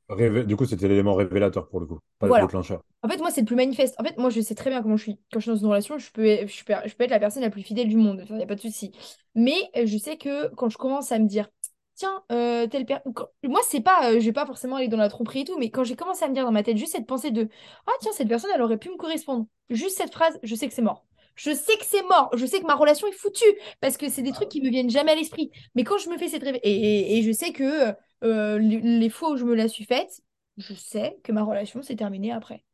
révé- 0.09 0.45
Du 0.47 0.57
coup, 0.57 0.65
c'était 0.67 0.89
l'élément 0.89 1.15
révélateur 1.15 1.69
pour 1.69 1.81
le 1.81 1.87
coup, 1.87 1.99
pas 2.19 2.29
le 2.29 2.33
voilà. 2.33 2.47
déclencheur. 2.47 2.83
En 3.03 3.09
fait, 3.09 3.19
moi, 3.19 3.31
c'est 3.31 3.43
le 3.43 3.47
plus 3.47 3.57
manifeste. 3.57 3.95
En 4.01 4.05
fait, 4.05 4.17
moi, 4.19 4.31
je 4.31 4.41
sais 4.41 4.55
très 4.55 4.71
bien 4.71 4.83
comment 4.83 4.97
je 4.97 5.03
suis. 5.03 5.21
Quand 5.33 5.41
je 5.41 5.45
suis 5.45 5.51
dans 5.53 5.57
une 5.59 5.67
relation, 5.67 5.99
je 5.99 6.11
peux, 6.11 6.25
je 6.47 6.65
peux, 6.65 6.75
je 6.87 6.95
peux 6.95 7.05
être 7.05 7.11
la 7.11 7.21
personne 7.21 7.43
la 7.43 7.51
plus 7.51 7.63
fidèle 7.63 7.89
du 7.89 7.97
monde. 7.97 8.25
Il 8.31 8.37
n'y 8.37 8.43
a 8.43 8.47
pas 8.47 8.55
de 8.55 8.61
souci. 8.61 8.93
Mais 9.35 9.55
euh, 9.77 9.87
je 9.87 9.99
sais 9.99 10.17
que 10.17 10.49
quand 10.55 10.71
je 10.71 10.79
commence 10.79 11.13
à 11.13 11.19
me 11.19 11.27
dire, 11.29 11.49
tiens, 11.95 12.23
euh, 12.33 12.67
telle 12.67 12.87
personne. 12.87 13.13
Moi, 13.45 13.61
c'est 13.65 13.81
pas, 13.81 14.11
euh, 14.11 14.21
je 14.21 14.25
vais 14.25 14.33
pas 14.33 14.47
forcément 14.47 14.77
aller 14.77 14.89
dans 14.89 14.97
la 14.97 15.09
tromperie 15.09 15.41
et 15.41 15.45
tout, 15.45 15.59
mais 15.59 15.71
quand 15.71 15.85
j'ai 15.85 15.97
commencé 15.97 16.25
à 16.25 16.29
me 16.29 16.35
dire 16.35 16.45
dans 16.45 16.53
ma 16.53 16.63
tête 16.63 16.77
juste 16.77 16.93
cette 16.93 17.07
pensée 17.07 17.31
de, 17.31 17.49
ah, 17.87 17.93
tiens, 18.01 18.13
cette 18.13 18.29
personne, 18.29 18.51
elle 18.55 18.63
aurait 18.63 18.79
pu 18.79 18.91
me 18.91 18.97
correspondre. 18.97 19.47
Juste 19.71 19.97
cette 19.97 20.13
phrase, 20.13 20.39
je 20.43 20.55
sais 20.55 20.69
que 20.69 20.75
c'est 20.75 20.83
mort. 20.83 21.07
Je 21.37 21.53
sais 21.53 21.77
que 21.77 21.85
c'est 21.85 22.03
mort. 22.05 22.31
Je 22.37 22.47
sais 22.47 22.61
que 22.61 22.67
ma 22.67 22.77
relation 22.77 23.07
est 23.09 23.13
foutue. 23.13 23.45
Parce 23.81 23.97
que 23.97 24.09
c'est 24.09 24.23
des 24.23 24.33
trucs 24.33 24.49
qui 24.49 24.63
me 24.63 24.71
viennent 24.71 24.91
jamais 24.91 25.13
à 25.13 25.17
l'esprit. 25.17 25.51
Mais 25.75 25.85
quand 25.85 25.99
je 25.99 26.09
me 26.09 26.17
fais 26.17 26.29
cette 26.29 26.43
rêve, 26.45 26.59
et, 26.63 27.23
je 27.23 27.33
sais 27.33 27.53
que 27.53 27.93
euh, 28.23 28.59
les 28.59 29.11
fois 29.11 29.33
où 29.33 29.37
je 29.37 29.45
me 29.45 29.55
la 29.55 29.69
suis 29.69 29.85
faite, 29.85 30.23
je 30.59 30.75
sais 30.75 31.19
que 31.25 31.33
ma 31.33 31.43
relation 31.43 31.83
s'est 31.83 31.97
terminée 31.97 32.33
après 32.33 32.65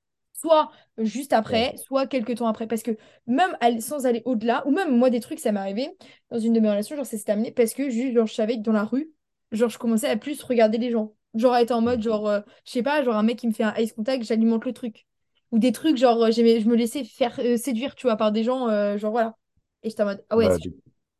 soit 0.40 0.70
juste 0.98 1.32
après, 1.32 1.74
soit 1.76 2.06
quelques 2.06 2.36
temps 2.36 2.46
après. 2.48 2.66
Parce 2.66 2.82
que 2.82 2.92
même 3.26 3.56
sans 3.80 4.06
aller 4.06 4.22
au-delà, 4.24 4.66
ou 4.66 4.70
même 4.72 4.96
moi, 4.96 5.10
des 5.10 5.20
trucs, 5.20 5.40
ça 5.40 5.52
m'est 5.52 5.60
arrivé 5.60 5.88
dans 6.30 6.38
une 6.38 6.52
de 6.52 6.60
mes 6.60 6.70
relations, 6.70 6.96
genre, 6.96 7.06
ça 7.06 7.16
s'est 7.18 7.24
terminé 7.24 7.52
parce 7.52 7.74
que 7.74 7.90
juste, 7.90 8.14
genre, 8.14 8.26
je 8.26 8.34
savais 8.34 8.56
que 8.56 8.62
dans 8.62 8.72
la 8.72 8.84
rue, 8.84 9.12
genre, 9.52 9.70
je 9.70 9.78
commençais 9.78 10.08
à 10.08 10.16
plus 10.16 10.42
regarder 10.42 10.78
les 10.78 10.90
gens. 10.90 11.14
Genre, 11.34 11.52
à 11.52 11.62
être 11.62 11.70
en 11.72 11.80
mode, 11.80 12.02
genre, 12.02 12.28
euh, 12.28 12.40
je 12.64 12.72
sais 12.72 12.82
pas, 12.82 13.02
genre, 13.04 13.14
un 13.16 13.22
mec 13.22 13.38
qui 13.38 13.46
me 13.48 13.52
fait 13.52 13.62
un 13.64 13.74
ice 13.76 13.92
contact, 13.92 14.24
j'alimente 14.24 14.64
le 14.64 14.72
truc. 14.72 15.06
Ou 15.52 15.58
des 15.58 15.72
trucs, 15.72 15.96
genre, 15.96 16.22
euh, 16.24 16.30
je 16.30 16.42
me 16.68 16.74
laissais 16.76 17.04
faire 17.04 17.38
euh, 17.40 17.56
séduire, 17.56 17.94
tu 17.94 18.06
vois, 18.06 18.16
par 18.16 18.32
des 18.32 18.44
gens, 18.44 18.68
euh, 18.68 18.96
genre, 18.98 19.12
voilà. 19.12 19.36
Et 19.82 19.90
j'étais 19.90 20.02
en 20.02 20.06
mode, 20.06 20.24
ah 20.30 20.36
ouais, 20.36 20.48
Ouais, 20.48 20.58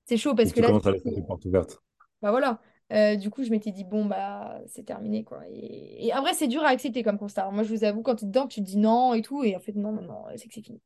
c'est 0.07 0.17
chaud 0.19 0.35
parce 0.35 0.53
que 0.53 0.61
tu 0.61 0.63
là, 0.63 0.73
commences 0.73 0.87
à 0.87 0.93
laisser 0.93 1.11
des 1.11 1.23
portes 1.23 1.45
ouvertes. 1.47 1.83
bah 2.23 2.31
voilà. 2.31 2.61
Euh, 2.93 3.17
du 3.17 3.31
coup, 3.31 3.45
je 3.45 3.51
m'étais 3.51 3.71
dit, 3.73 3.85
bon, 3.85 4.05
bah, 4.05 4.61
c'est 4.67 4.85
terminé, 4.85 5.25
quoi. 5.25 5.43
Et, 5.49 6.09
et 6.09 6.15
en 6.15 6.23
vrai, 6.23 6.35
c'est 6.35 6.49
dur 6.49 6.63
à 6.65 6.69
accepter 6.69 7.03
comme 7.03 7.19
constat. 7.19 7.51
Moi, 7.51 7.63
je 7.63 7.73
vous 7.75 7.85
avoue, 7.85 8.03
quand 8.03 8.17
tu 8.17 8.25
es 8.25 8.29
dedans, 8.29 8.47
tu 8.49 8.61
te 8.61 8.67
dis 8.67 8.79
non 8.79 9.15
et 9.15 9.23
tout. 9.23 9.45
Et 9.45 9.57
en 9.57 9.61
fait, 9.61 9.75
non, 9.75 9.93
non, 9.93 10.03
non, 10.03 10.25
c'est 10.37 10.49
que 10.49 10.55
c'est 10.55 10.63
fini. 10.63 10.81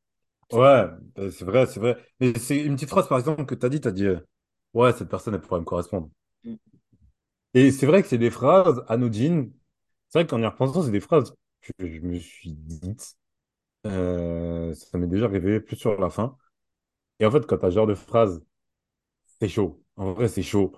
Ouais, 0.51 0.85
euh, 1.17 1.31
c'est 1.31 1.45
vrai, 1.45 1.65
c'est 1.65 1.79
vrai. 1.79 1.97
Mais 2.19 2.37
c'est 2.37 2.57
une 2.61 2.75
petite 2.75 2.89
phrase, 2.89 3.07
par 3.07 3.17
exemple, 3.17 3.45
que 3.45 3.55
tu 3.55 3.65
as 3.65 3.69
dit, 3.69 3.81
tu 3.81 3.87
as 3.87 3.91
dit, 3.91 4.05
euh, 4.05 4.19
ouais, 4.73 4.93
cette 4.93 5.09
personne, 5.09 5.33
elle 5.33 5.41
pourrait 5.41 5.59
me 5.59 5.65
correspondre. 5.65 6.09
Mm. 6.43 6.55
Et 7.53 7.71
c'est 7.71 7.85
vrai 7.85 8.01
que 8.01 8.07
c'est 8.07 8.17
des 8.17 8.29
phrases 8.31 8.83
anodines. 8.87 9.51
C'est 10.09 10.19
vrai 10.19 10.27
qu'en 10.27 10.41
y 10.41 10.45
repensant, 10.45 10.83
c'est 10.83 10.91
des 10.91 10.99
phrases 10.99 11.33
que 11.61 11.87
je 11.87 11.99
me 12.01 12.19
suis 12.19 12.53
dites. 12.53 13.15
Euh, 13.87 14.73
ça 14.75 14.97
m'est 14.97 15.07
déjà 15.07 15.25
arrivé 15.25 15.61
plus 15.61 15.77
sur 15.77 15.99
la 15.99 16.09
fin. 16.09 16.37
Et 17.19 17.25
en 17.25 17.31
fait, 17.31 17.45
quand 17.47 17.57
tu 17.59 17.65
as 17.65 17.71
ce 17.71 17.75
genre 17.75 17.87
de 17.87 17.95
phrase, 17.95 18.43
c'est 19.39 19.49
chaud. 19.49 19.83
En 19.97 20.13
vrai, 20.13 20.27
c'est 20.27 20.43
chaud. 20.43 20.73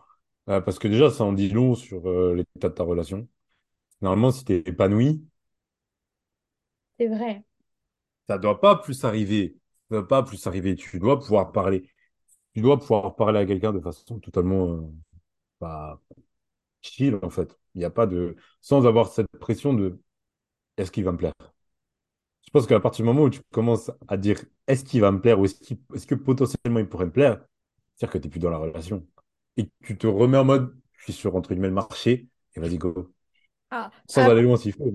Euh, 0.49 0.61
parce 0.61 0.79
que 0.79 0.87
déjà, 0.87 1.09
ça 1.11 1.23
en 1.25 1.33
dit 1.33 1.49
long 1.49 1.75
sur 1.75 2.07
euh, 2.09 2.33
l'état 2.35 2.69
de 2.69 2.73
ta 2.73 2.83
relation. 2.83 3.27
Normalement, 4.01 4.31
si 4.31 4.45
tu 4.45 4.53
es 4.55 4.59
épanoui, 4.67 5.25
C'est 6.99 7.07
vrai. 7.07 7.43
ça 8.27 8.37
doit 8.37 8.59
pas 8.61 8.75
plus 8.77 9.03
arriver. 9.05 9.57
Ça 9.89 9.97
doit 9.97 10.07
pas 10.07 10.23
plus 10.23 10.45
arriver. 10.47 10.75
Tu 10.75 10.99
dois 10.99 11.19
pouvoir 11.19 11.51
parler. 11.51 11.89
Tu 12.55 12.61
dois 12.61 12.79
pouvoir 12.79 13.15
parler 13.17 13.39
à 13.39 13.45
quelqu'un 13.45 13.73
de 13.73 13.79
façon 13.81 14.19
totalement 14.21 14.71
euh, 14.73 14.81
bah, 15.61 16.01
chill, 16.81 17.19
en 17.23 17.29
fait. 17.29 17.57
Il 17.75 17.79
n'y 17.79 17.85
a 17.85 17.91
pas 17.91 18.07
de... 18.07 18.35
Sans 18.61 18.87
avoir 18.87 19.09
cette 19.09 19.27
pression 19.39 19.73
de 19.73 19.99
est-ce 20.77 20.91
qu'il 20.91 21.03
va 21.05 21.13
me 21.13 21.17
plaire? 21.17 21.33
Je 22.45 22.49
pense 22.51 22.65
qu'à 22.67 22.79
partir 22.79 23.03
du 23.03 23.07
moment 23.11 23.23
où 23.23 23.29
tu 23.29 23.41
commences 23.51 23.91
à 24.07 24.17
dire 24.17 24.41
est-ce 24.67 24.83
qu'il 24.85 25.01
va 25.01 25.11
me 25.11 25.21
plaire 25.21 25.39
ou 25.39 25.45
est-ce 25.45 26.07
que 26.07 26.15
potentiellement 26.15 26.79
il 26.79 26.87
pourrait 26.89 27.05
me 27.05 27.11
plaire, 27.11 27.45
c'est-à-dire 27.95 28.13
que 28.13 28.17
tu 28.19 28.27
n'es 28.27 28.31
plus 28.31 28.39
dans 28.39 28.49
la 28.49 28.57
relation. 28.57 29.05
Et 29.57 29.69
tu 29.83 29.97
te 29.97 30.07
remets 30.07 30.37
en 30.37 30.45
mode 30.45 30.75
je 30.97 31.03
suis 31.05 31.13
sur 31.13 31.35
entre 31.35 31.49
guillemets 31.49 31.67
le 31.67 31.73
marché 31.73 32.27
et 32.55 32.59
vas-y 32.59 32.77
go. 32.77 33.13
Ah, 33.71 33.91
Sans 34.07 34.27
ah, 34.27 34.29
aller 34.29 34.41
loin 34.43 34.57
s'il 34.57 34.73
faut. 34.73 34.93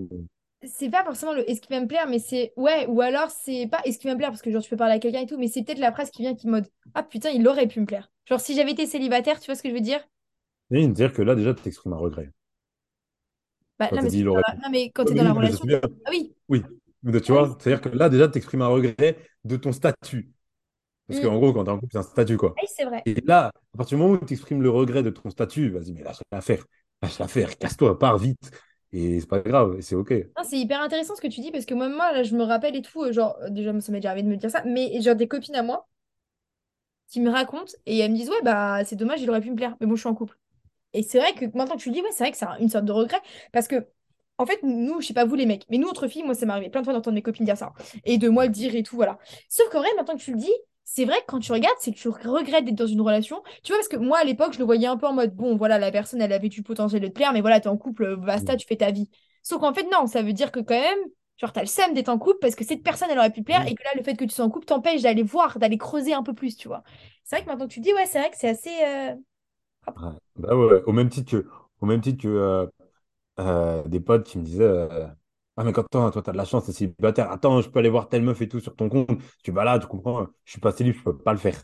c'est 0.64 0.90
pas 0.90 1.04
forcément 1.04 1.32
le 1.32 1.48
est-ce 1.50 1.60
qu'il 1.60 1.74
va 1.74 1.80
me 1.80 1.88
plaire, 1.88 2.06
mais 2.08 2.18
c'est. 2.18 2.52
Ouais, 2.56 2.86
ou 2.86 3.00
alors 3.00 3.30
c'est 3.30 3.66
pas 3.68 3.80
est-ce 3.84 3.98
qu'il 3.98 4.08
va 4.08 4.14
me 4.14 4.18
plaire 4.18 4.30
parce 4.30 4.42
que 4.42 4.50
genre 4.50 4.62
tu 4.62 4.70
peux 4.70 4.76
parler 4.76 4.94
à 4.94 4.98
quelqu'un 4.98 5.20
et 5.20 5.26
tout, 5.26 5.38
mais 5.38 5.48
c'est 5.48 5.62
peut-être 5.64 5.78
la 5.78 5.92
phrase 5.92 6.10
qui 6.10 6.22
vient 6.22 6.34
qui 6.34 6.46
mode 6.48 6.66
Ah 6.94 7.02
putain, 7.02 7.30
il 7.30 7.46
aurait 7.48 7.66
pu 7.68 7.80
me 7.80 7.86
plaire. 7.86 8.10
Genre, 8.26 8.40
si 8.40 8.54
j'avais 8.54 8.72
été 8.72 8.86
célibataire, 8.86 9.40
tu 9.40 9.46
vois 9.46 9.56
ce 9.56 9.62
que 9.62 9.68
je 9.70 9.74
veux 9.74 9.80
dire? 9.80 10.00
Et 10.72 10.88
dire 10.88 11.12
que 11.12 11.22
là 11.22 11.36
déjà 11.36 11.54
tu 11.54 11.68
exprimes 11.68 11.92
un 11.92 11.98
regret. 11.98 12.32
Bah, 13.78 13.90
Quand 13.90 13.98
tu 13.98 14.06
mais, 14.06 14.08
dit 14.08 14.26
aurait 14.26 14.42
la- 14.48 14.56
non, 14.62 14.70
mais 14.70 14.90
quand 14.90 15.04
t'es 15.04 15.14
mais 15.14 15.14
dans 15.14 15.24
la 15.24 15.32
relation. 15.32 15.66
Ah 16.04 16.10
oui. 16.10 16.34
Oui. 16.48 16.62
Mais 17.02 17.20
tu 17.20 17.32
vois, 17.32 17.56
c'est-à-dire 17.60 17.80
que 17.80 17.88
là 17.90 18.08
déjà 18.08 18.28
tu 18.28 18.38
exprimes 18.38 18.62
un 18.62 18.68
regret 18.68 19.18
de 19.44 19.56
ton 19.56 19.72
statut. 19.72 20.32
Parce 21.12 21.20
Mm. 21.20 21.28
qu'en 21.28 21.36
gros, 21.38 21.52
quand 21.52 21.64
t'es 21.64 21.70
en 21.70 21.78
couple, 21.78 21.92
c'est 21.92 21.98
un 21.98 22.02
statut, 22.02 22.36
quoi. 22.36 22.54
Oui, 22.60 22.68
c'est 22.74 22.84
vrai. 22.84 23.02
Et 23.06 23.14
là, 23.26 23.52
à 23.74 23.76
partir 23.76 23.98
du 23.98 24.02
moment 24.04 24.18
où 24.20 24.24
tu 24.24 24.34
exprimes 24.34 24.62
le 24.62 24.70
regret 24.70 25.02
de 25.02 25.10
ton 25.10 25.28
statut, 25.30 25.70
vas-y, 25.70 25.92
mais 25.92 26.02
lâche 26.02 26.20
l'affaire. 26.30 26.64
Lâche 27.02 27.18
l'affaire, 27.18 27.58
casse-toi, 27.58 27.98
pars 27.98 28.18
vite. 28.18 28.50
Et 28.92 29.20
c'est 29.20 29.28
pas 29.28 29.40
grave, 29.40 29.80
c'est 29.80 29.94
OK. 29.96 30.12
C'est 30.44 30.58
hyper 30.58 30.80
intéressant 30.82 31.14
ce 31.16 31.20
que 31.22 31.26
tu 31.28 31.40
dis 31.40 31.50
parce 31.50 31.64
que 31.66 31.72
moi, 31.74 31.88
moi 31.88 32.12
là, 32.12 32.22
je 32.22 32.34
me 32.36 32.42
rappelle 32.42 32.76
et 32.76 32.82
tout, 32.82 33.02
euh, 33.02 33.12
genre, 33.12 33.36
euh, 33.42 33.48
déjà, 33.50 33.78
ça 33.80 33.92
m'est 33.92 33.98
déjà 34.00 34.10
arrivé 34.10 34.24
de 34.26 34.32
me 34.32 34.36
dire 34.36 34.50
ça, 34.50 34.62
mais 34.66 35.00
genre 35.00 35.14
des 35.16 35.28
copines 35.28 35.54
à 35.54 35.62
moi 35.62 35.88
qui 37.08 37.20
me 37.20 37.30
racontent 37.30 37.72
et 37.86 37.98
elles 37.98 38.10
me 38.12 38.16
disent, 38.16 38.30
ouais, 38.30 38.42
bah, 38.42 38.84
c'est 38.84 38.96
dommage, 38.96 39.20
il 39.22 39.28
aurait 39.30 39.40
pu 39.40 39.50
me 39.50 39.56
plaire, 39.56 39.76
mais 39.80 39.86
bon, 39.86 39.94
je 39.96 40.00
suis 40.00 40.08
en 40.08 40.14
couple. 40.14 40.38
Et 40.94 41.02
c'est 41.02 41.18
vrai 41.20 41.34
que 41.34 41.46
maintenant 41.56 41.76
que 41.76 41.82
tu 41.82 41.90
le 41.90 41.94
dis, 41.96 42.02
ouais, 42.02 42.08
c'est 42.12 42.24
vrai 42.24 42.32
que 42.32 42.38
c'est 42.38 42.46
un- 42.46 42.58
une 42.58 42.68
sorte 42.70 42.84
de 42.86 42.92
regret 42.92 43.20
parce 43.52 43.68
que, 43.68 43.86
en 44.38 44.46
fait, 44.46 44.60
nous, 44.64 45.00
je 45.02 45.08
sais 45.08 45.14
pas 45.14 45.24
vous 45.26 45.36
les 45.36 45.46
mecs, 45.46 45.66
mais 45.70 45.78
nous, 45.78 45.88
autres 45.88 46.08
filles, 46.08 46.24
moi, 46.24 46.34
ça 46.34 46.46
m'est 46.46 46.52
arrivé 46.52 46.70
plein 46.70 46.82
de 46.82 46.86
fois 46.86 46.94
d'entendre 46.94 47.14
mes 47.16 47.22
copines 47.22 47.46
dire 47.46 47.58
ça 47.58 47.74
et 48.04 48.18
de 48.18 48.28
moi 48.28 48.46
le 48.46 48.52
dire 48.52 48.74
et 48.76 48.82
tout, 48.84 48.96
voilà. 48.96 49.18
Sauf 49.48 49.68
qu'en 49.70 49.80
vrai, 49.80 49.90
maintenant 49.96 50.16
que 50.16 50.22
tu 50.22 50.32
le 50.32 50.38
dis, 50.38 50.52
c'est 50.84 51.04
vrai 51.04 51.16
que 51.20 51.26
quand 51.28 51.40
tu 51.40 51.52
regardes, 51.52 51.76
c'est 51.80 51.92
que 51.92 51.98
tu 51.98 52.08
regrettes 52.08 52.64
d'être 52.64 52.74
dans 52.76 52.86
une 52.86 53.00
relation. 53.00 53.42
Tu 53.62 53.72
vois, 53.72 53.78
parce 53.78 53.88
que 53.88 53.96
moi, 53.96 54.18
à 54.18 54.24
l'époque, 54.24 54.52
je 54.54 54.58
le 54.58 54.64
voyais 54.64 54.86
un 54.86 54.96
peu 54.96 55.06
en 55.06 55.12
mode, 55.14 55.34
bon, 55.34 55.56
voilà, 55.56 55.78
la 55.78 55.90
personne, 55.90 56.20
elle 56.20 56.32
avait 56.32 56.48
du 56.48 56.62
potentiel 56.62 57.00
de 57.02 57.06
te 57.08 57.12
plaire, 57.12 57.32
mais 57.32 57.40
voilà, 57.40 57.60
t'es 57.60 57.68
en 57.68 57.76
couple, 57.76 58.04
euh, 58.04 58.16
basta, 58.16 58.56
tu 58.56 58.66
fais 58.66 58.76
ta 58.76 58.90
vie. 58.90 59.08
Sauf 59.42 59.60
qu'en 59.60 59.72
fait, 59.74 59.84
non, 59.90 60.06
ça 60.06 60.22
veut 60.22 60.32
dire 60.32 60.52
que 60.52 60.60
quand 60.60 60.74
même, 60.78 60.98
genre, 61.38 61.52
t'as 61.52 61.60
le 61.62 61.66
seum 61.66 61.94
d'être 61.94 62.08
en 62.08 62.18
couple 62.18 62.38
parce 62.40 62.54
que 62.54 62.64
cette 62.64 62.82
personne, 62.82 63.08
elle 63.10 63.18
aurait 63.18 63.30
pu 63.32 63.40
te 63.40 63.44
plaire 63.46 63.66
et 63.66 63.74
que 63.74 63.82
là, 63.84 63.90
le 63.96 64.02
fait 64.02 64.14
que 64.16 64.24
tu 64.24 64.30
sois 64.34 64.44
en 64.44 64.50
couple 64.50 64.66
t'empêche 64.66 65.02
d'aller 65.02 65.22
voir, 65.22 65.58
d'aller 65.58 65.78
creuser 65.78 66.14
un 66.14 66.22
peu 66.22 66.34
plus, 66.34 66.56
tu 66.56 66.68
vois. 66.68 66.82
C'est 67.24 67.36
vrai 67.36 67.44
que 67.44 67.50
maintenant 67.50 67.66
que 67.68 67.72
tu 67.72 67.80
dis, 67.80 67.92
ouais, 67.94 68.06
c'est 68.06 68.18
vrai 68.20 68.30
que 68.30 68.36
c'est 68.36 68.48
assez. 68.48 68.70
euh. 68.84 69.14
Bah 70.36 70.56
ouais. 70.56 70.82
Au 70.86 70.92
même 70.92 71.08
titre 71.08 71.30
que, 71.32 71.46
au 71.80 71.86
même 71.86 72.00
titre 72.00 72.22
que 72.22 72.28
euh, 72.28 72.66
euh, 73.40 73.82
des 73.88 74.00
potes 74.00 74.26
qui 74.26 74.38
me 74.38 74.44
disaient 74.44 74.88
Ah, 75.62 75.64
mais 75.64 75.72
quand 75.72 75.84
toi, 75.90 76.10
t'as 76.12 76.32
de 76.32 76.36
la 76.36 76.44
chance, 76.44 76.66
t'es 76.66 76.72
célibataire. 76.72 77.30
Attends, 77.30 77.60
je 77.60 77.68
peux 77.68 77.78
aller 77.78 77.88
voir 77.88 78.08
telle 78.08 78.22
meuf 78.22 78.40
et 78.42 78.48
tout 78.48 78.58
sur 78.58 78.74
ton 78.74 78.88
compte. 78.88 79.08
Tu 79.44 79.52
vas 79.52 79.62
là, 79.64 79.78
tu 79.78 79.86
comprends. 79.86 80.26
Je 80.44 80.50
suis 80.52 80.60
pas 80.60 80.72
célib, 80.72 80.94
je 80.96 81.02
peux 81.02 81.16
pas 81.16 81.32
le 81.32 81.38
faire. 81.38 81.62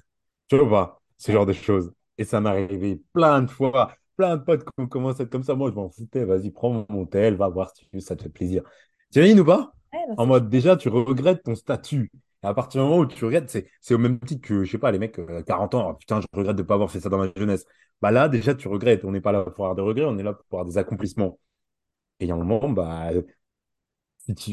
Tu 0.49 0.57
vois 0.57 0.69
pas? 0.71 1.03
Ce 1.17 1.33
genre 1.33 1.47
de 1.47 1.53
choses. 1.53 1.93
Et 2.17 2.25
ça 2.25 2.41
m'est 2.41 2.49
arrivé 2.51 3.03
plein 3.13 3.43
de 3.43 3.51
fois. 3.51 3.93
Plein 4.17 4.37
de 4.37 4.43
potes 4.45 4.65
qui 4.65 4.71
ont 4.79 4.87
commencé 4.87 5.23
à 5.23 5.25
être 5.25 5.31
comme 5.33 5.43
ça. 5.43 5.55
Moi, 5.57 5.71
je 5.71 5.75
m'en 5.75 5.89
foutais. 5.91 6.25
Vas-y, 6.25 6.51
prends 6.51 6.87
mon 6.89 7.07
tel, 7.07 7.35
va 7.35 7.49
voir 7.49 7.73
si 7.75 8.01
ça 8.01 8.15
te 8.15 8.23
fait 8.23 8.29
plaisir. 8.29 8.63
T'imagines 9.11 9.41
ou 9.41 9.45
pas? 9.45 9.73
ouais, 9.93 10.07
non, 10.09 10.17
En 10.17 10.27
mode, 10.27 10.49
déjà, 10.49 10.77
tu 10.77 10.89
regrettes 10.89 11.43
ton 11.43 11.55
statut. 11.57 12.11
Et 12.45 12.47
à 12.47 12.55
partir 12.55 12.83
du 12.83 12.89
moment 12.89 13.01
où 13.03 13.07
tu 13.07 13.25
regrettes, 13.25 13.51
c'est 13.51 13.69
c'est 13.81 13.95
au 13.95 13.99
même 13.99 14.21
titre 14.21 14.47
que, 14.47 14.63
je 14.65 14.71
sais 14.71 14.79
pas, 14.79 14.93
les 14.93 14.99
mecs, 15.01 15.19
euh, 15.19 15.43
40 15.43 15.75
ans. 15.75 15.91
Oh, 15.93 15.95
putain, 15.95 16.21
je 16.21 16.27
regrette 16.33 16.57
de 16.57 16.63
pas 16.63 16.75
avoir 16.75 16.91
fait 16.91 17.01
ça 17.01 17.09
dans 17.09 17.19
ma 17.19 17.31
jeunesse. 17.37 17.65
Bah 18.01 18.11
là, 18.13 18.29
déjà, 18.29 18.55
tu 18.55 18.69
regrettes. 18.69 19.05
On 19.05 19.11
n'est 19.13 19.21
pas 19.21 19.33
là 19.33 19.43
pour 19.45 19.65
avoir 19.67 19.75
des 19.75 19.83
regrets, 19.83 20.05
on 20.05 20.19
est 20.19 20.23
là 20.23 20.35
pour 20.35 20.61
avoir 20.61 20.65
des 20.67 20.79
accomplissements. 20.79 21.39
Et 22.21 22.25
il 22.27 22.29
y 22.29 22.33
a 22.33 22.35
un 22.35 22.39
moment, 22.39 22.69
bah, 22.71 23.11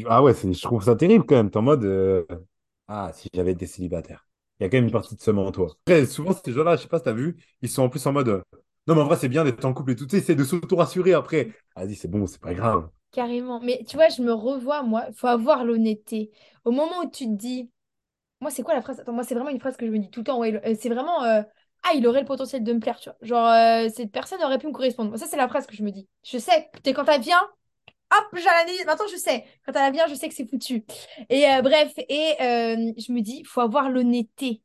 Ah 0.08 0.22
ouais, 0.22 0.34
je 0.34 0.62
trouve 0.62 0.84
ça 0.84 0.96
terrible 0.96 1.24
quand 1.26 1.36
même. 1.36 1.50
T'es 1.50 1.58
en 1.58 1.62
mode, 1.62 1.84
euh, 1.84 2.24
ah, 2.88 3.10
si 3.14 3.28
j'avais 3.34 3.52
été 3.52 3.66
célibataire. 3.66 4.26
Il 4.58 4.64
y 4.64 4.66
a 4.66 4.70
quand 4.70 4.78
même 4.78 4.84
une 4.86 4.90
partie 4.92 5.14
de 5.16 5.20
seum 5.20 5.38
en 5.38 5.52
toi. 5.52 5.76
Après, 5.86 6.06
souvent, 6.06 6.32
ces 6.32 6.52
gens-là, 6.52 6.76
je 6.76 6.82
sais 6.82 6.88
pas 6.88 6.98
si 6.98 7.04
t'as 7.04 7.12
vu, 7.12 7.36
ils 7.62 7.68
sont 7.68 7.82
en 7.82 7.88
plus 7.90 8.04
en 8.06 8.12
mode, 8.12 8.28
euh, 8.28 8.42
non, 8.86 8.94
mais 8.94 9.02
en 9.02 9.04
vrai, 9.06 9.16
c'est 9.16 9.28
bien 9.28 9.44
d'être 9.44 9.64
en 9.64 9.74
couple 9.74 9.92
et 9.92 9.96
tout. 9.96 10.06
Tu 10.06 10.16
sais, 10.18 10.22
c'est 10.24 10.34
de 10.34 10.44
s'auto-rassurer 10.44 11.12
après. 11.12 11.50
Vas-y, 11.76 11.94
c'est 11.94 12.08
bon, 12.08 12.26
c'est 12.26 12.40
pas 12.40 12.54
grave. 12.54 12.88
carrément. 13.12 13.60
Mais 13.60 13.82
tu 13.88 13.96
vois, 13.96 14.08
je 14.08 14.22
me 14.22 14.32
revois, 14.32 14.82
moi, 14.82 15.04
il 15.08 15.14
faut 15.14 15.26
avoir 15.26 15.64
l'honnêteté. 15.64 16.30
Au 16.64 16.70
moment 16.70 17.00
où 17.04 17.10
tu 17.10 17.24
te 17.26 17.32
dis, 17.34 17.70
moi, 18.40 18.50
c'est 18.50 18.62
quoi 18.62 18.74
la 18.74 18.82
phrase? 18.82 19.00
Attends, 19.00 19.12
moi, 19.12 19.24
c'est 19.24 19.34
vraiment 19.34 19.50
une 19.50 19.60
phrase 19.60 19.76
que 19.76 19.86
je 19.86 19.92
me 19.92 19.98
dis 19.98 20.10
tout 20.10 20.20
le 20.20 20.24
temps. 20.26 20.42
euh, 20.44 20.60
c'est 20.80 20.88
vraiment, 20.90 21.22
ah, 21.24 21.92
il 21.94 22.06
aurait 22.06 22.20
le 22.20 22.26
potentiel 22.26 22.64
de 22.64 22.72
me 22.72 22.80
plaire, 22.80 22.98
tu 23.00 23.10
vois. 23.10 23.18
Genre, 23.22 23.90
cette 23.92 24.12
personne 24.12 24.42
aurait 24.42 24.58
pu 24.58 24.66
me 24.68 24.72
correspondre. 24.72 25.18
Ça, 25.18 25.26
c'est 25.26 25.36
la 25.36 25.48
phrase 25.48 25.66
que 25.66 25.76
je 25.76 25.82
me 25.84 25.90
dis. 25.92 26.08
Je 26.24 26.38
sais, 26.38 26.70
t'es 26.82 26.92
quand 26.94 27.06
elle 27.08 27.22
vient, 27.22 27.40
hop, 28.12 28.26
j'ai 28.34 28.44
l'analyse. 28.44 28.84
Maintenant, 28.86 29.06
je 29.10 29.16
sais. 29.16 29.44
Quand 29.64 29.72
elle 29.74 29.92
vient, 29.92 30.06
je 30.08 30.14
sais 30.14 30.28
que 30.28 30.34
c'est 30.34 30.46
foutu. 30.48 30.84
Et 31.28 31.48
euh, 31.48 31.62
bref, 31.62 31.92
et 31.98 32.34
euh, 32.40 32.92
je 32.98 33.12
me 33.12 33.20
dis, 33.20 33.44
faut 33.44 33.60
avoir 33.60 33.90
l'honnêteté. 33.90 34.62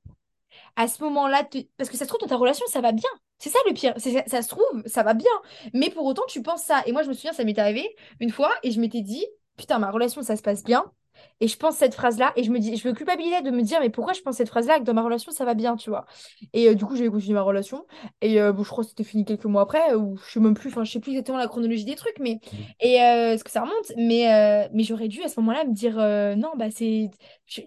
à 0.76 0.88
ce 0.88 1.04
moment-là, 1.04 1.48
parce 1.78 1.90
que 1.90 1.98
ça 1.98 2.06
se 2.06 2.10
trouve, 2.10 2.22
dans 2.22 2.28
ta 2.28 2.38
relation, 2.38 2.66
ça 2.68 2.82
va 2.82 2.92
bien. 2.92 3.10
C'est 3.40 3.50
ça 3.50 3.60
le 3.68 3.74
pire. 3.74 3.94
Ça, 3.98 4.10
ça 4.28 4.42
se 4.42 4.50
trouve, 4.50 4.84
ça 4.86 5.04
va 5.04 5.14
bien. 5.14 5.32
Mais 5.74 5.90
pour 5.90 6.06
autant, 6.06 6.24
tu 6.28 6.42
penses 6.42 6.64
ça. 6.64 6.84
Et 6.86 6.92
moi, 6.92 7.04
je 7.04 7.10
me 7.10 7.14
souviens, 7.14 7.34
ça 7.34 7.44
m'est 7.44 7.58
arrivé 7.60 7.96
une 8.20 8.32
fois 8.32 8.52
et 8.64 8.72
je 8.72 8.80
m'étais 8.80 9.02
dit, 9.02 9.26
putain, 9.58 9.80
ma 9.80 9.92
relation, 9.92 10.22
ça 10.24 10.36
se 10.36 10.42
passe 10.42 10.64
bien. 10.64 10.92
Et 11.40 11.48
je 11.48 11.58
pense 11.58 11.76
cette 11.76 11.96
phrase-là 11.96 12.34
et 12.36 12.44
je 12.44 12.52
me 12.52 12.60
dis, 12.60 12.78
je 12.78 12.88
me 12.88 12.94
culpabilisais 12.94 13.42
de 13.42 13.52
me 13.52 13.62
dire, 13.64 13.80
mais 13.82 13.90
pourquoi 13.90 14.14
je 14.14 14.22
pense 14.22 14.38
cette 14.38 14.50
phrase-là 14.50 14.80
que 14.80 14.84
dans 14.84 14.94
ma 14.94 15.02
relation, 15.02 15.32
ça 15.32 15.44
va 15.44 15.54
bien, 15.54 15.76
tu 15.76 15.90
vois. 15.90 16.06
Et 16.54 16.70
euh, 16.70 16.76
du 16.76 16.86
coup, 16.86 16.96
j'ai 16.96 17.10
continué 17.10 17.34
ma 17.34 17.42
relation. 17.42 17.86
Et 18.22 18.40
euh, 18.40 18.54
bon, 18.54 18.64
je 18.64 18.70
crois 18.70 18.84
que 18.84 18.90
c'était 18.90 19.04
fini 19.04 19.26
quelques 19.26 19.46
mois 19.46 19.64
après, 19.64 19.96
ou 19.96 20.18
je 20.18 20.32
sais 20.32 20.40
même 20.40 20.54
plus, 20.54 20.70
enfin, 20.70 20.84
je 20.84 20.92
sais 20.92 21.00
plus 21.00 21.12
exactement 21.12 21.38
la 21.38 21.48
chronologie 21.48 21.86
des 21.86 21.96
trucs, 21.96 22.20
mais. 22.20 22.40
Et 22.80 23.02
euh, 23.02 23.38
ce 23.38 23.44
que 23.44 23.52
ça 23.52 23.62
remonte? 23.62 23.92
Mais, 23.98 24.32
euh, 24.32 24.70
mais 24.74 24.84
j'aurais 24.84 25.08
dû 25.08 25.24
à 25.24 25.28
ce 25.28 25.40
moment-là 25.40 25.66
me 25.66 25.74
dire, 25.74 25.96
non, 26.38 26.52
bah, 26.58 26.70
c'est. 26.70 27.10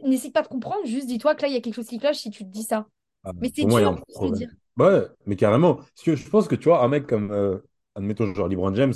N'essaie 0.05 0.31
pas 0.31 0.43
de 0.43 0.49
comprendre, 0.49 0.87
juste 0.87 1.07
dis-toi 1.07 1.35
que 1.35 1.43
là, 1.43 1.49
il 1.49 1.55
y 1.55 1.57
a 1.57 1.61
quelque 1.61 1.75
chose 1.75 1.89
qui 1.89 1.99
cloche 1.99 2.17
si 2.17 2.31
tu 2.31 2.45
te 2.45 2.51
dis 2.51 2.63
ça. 2.63 2.87
Ah, 3.25 3.33
Mais 3.41 3.51
c'est 3.55 3.65
dur 3.65 3.97
de 4.09 4.13
se 4.15 4.33
dire. 4.35 4.51
Ouais, 4.77 5.03
mais 5.27 5.37
carrément. 5.37 5.77
Parce 5.77 6.03
que 6.05 6.17
je 6.17 6.29
pense 6.29 6.49
que 6.49 6.55
tu 6.55 6.69
vois, 6.69 6.85
un 6.85 6.89
mec 6.89 7.07
comme, 7.07 7.61
admettons, 7.95 8.33
genre 8.35 8.49
LeBron 8.49 8.75
James, 8.75 8.95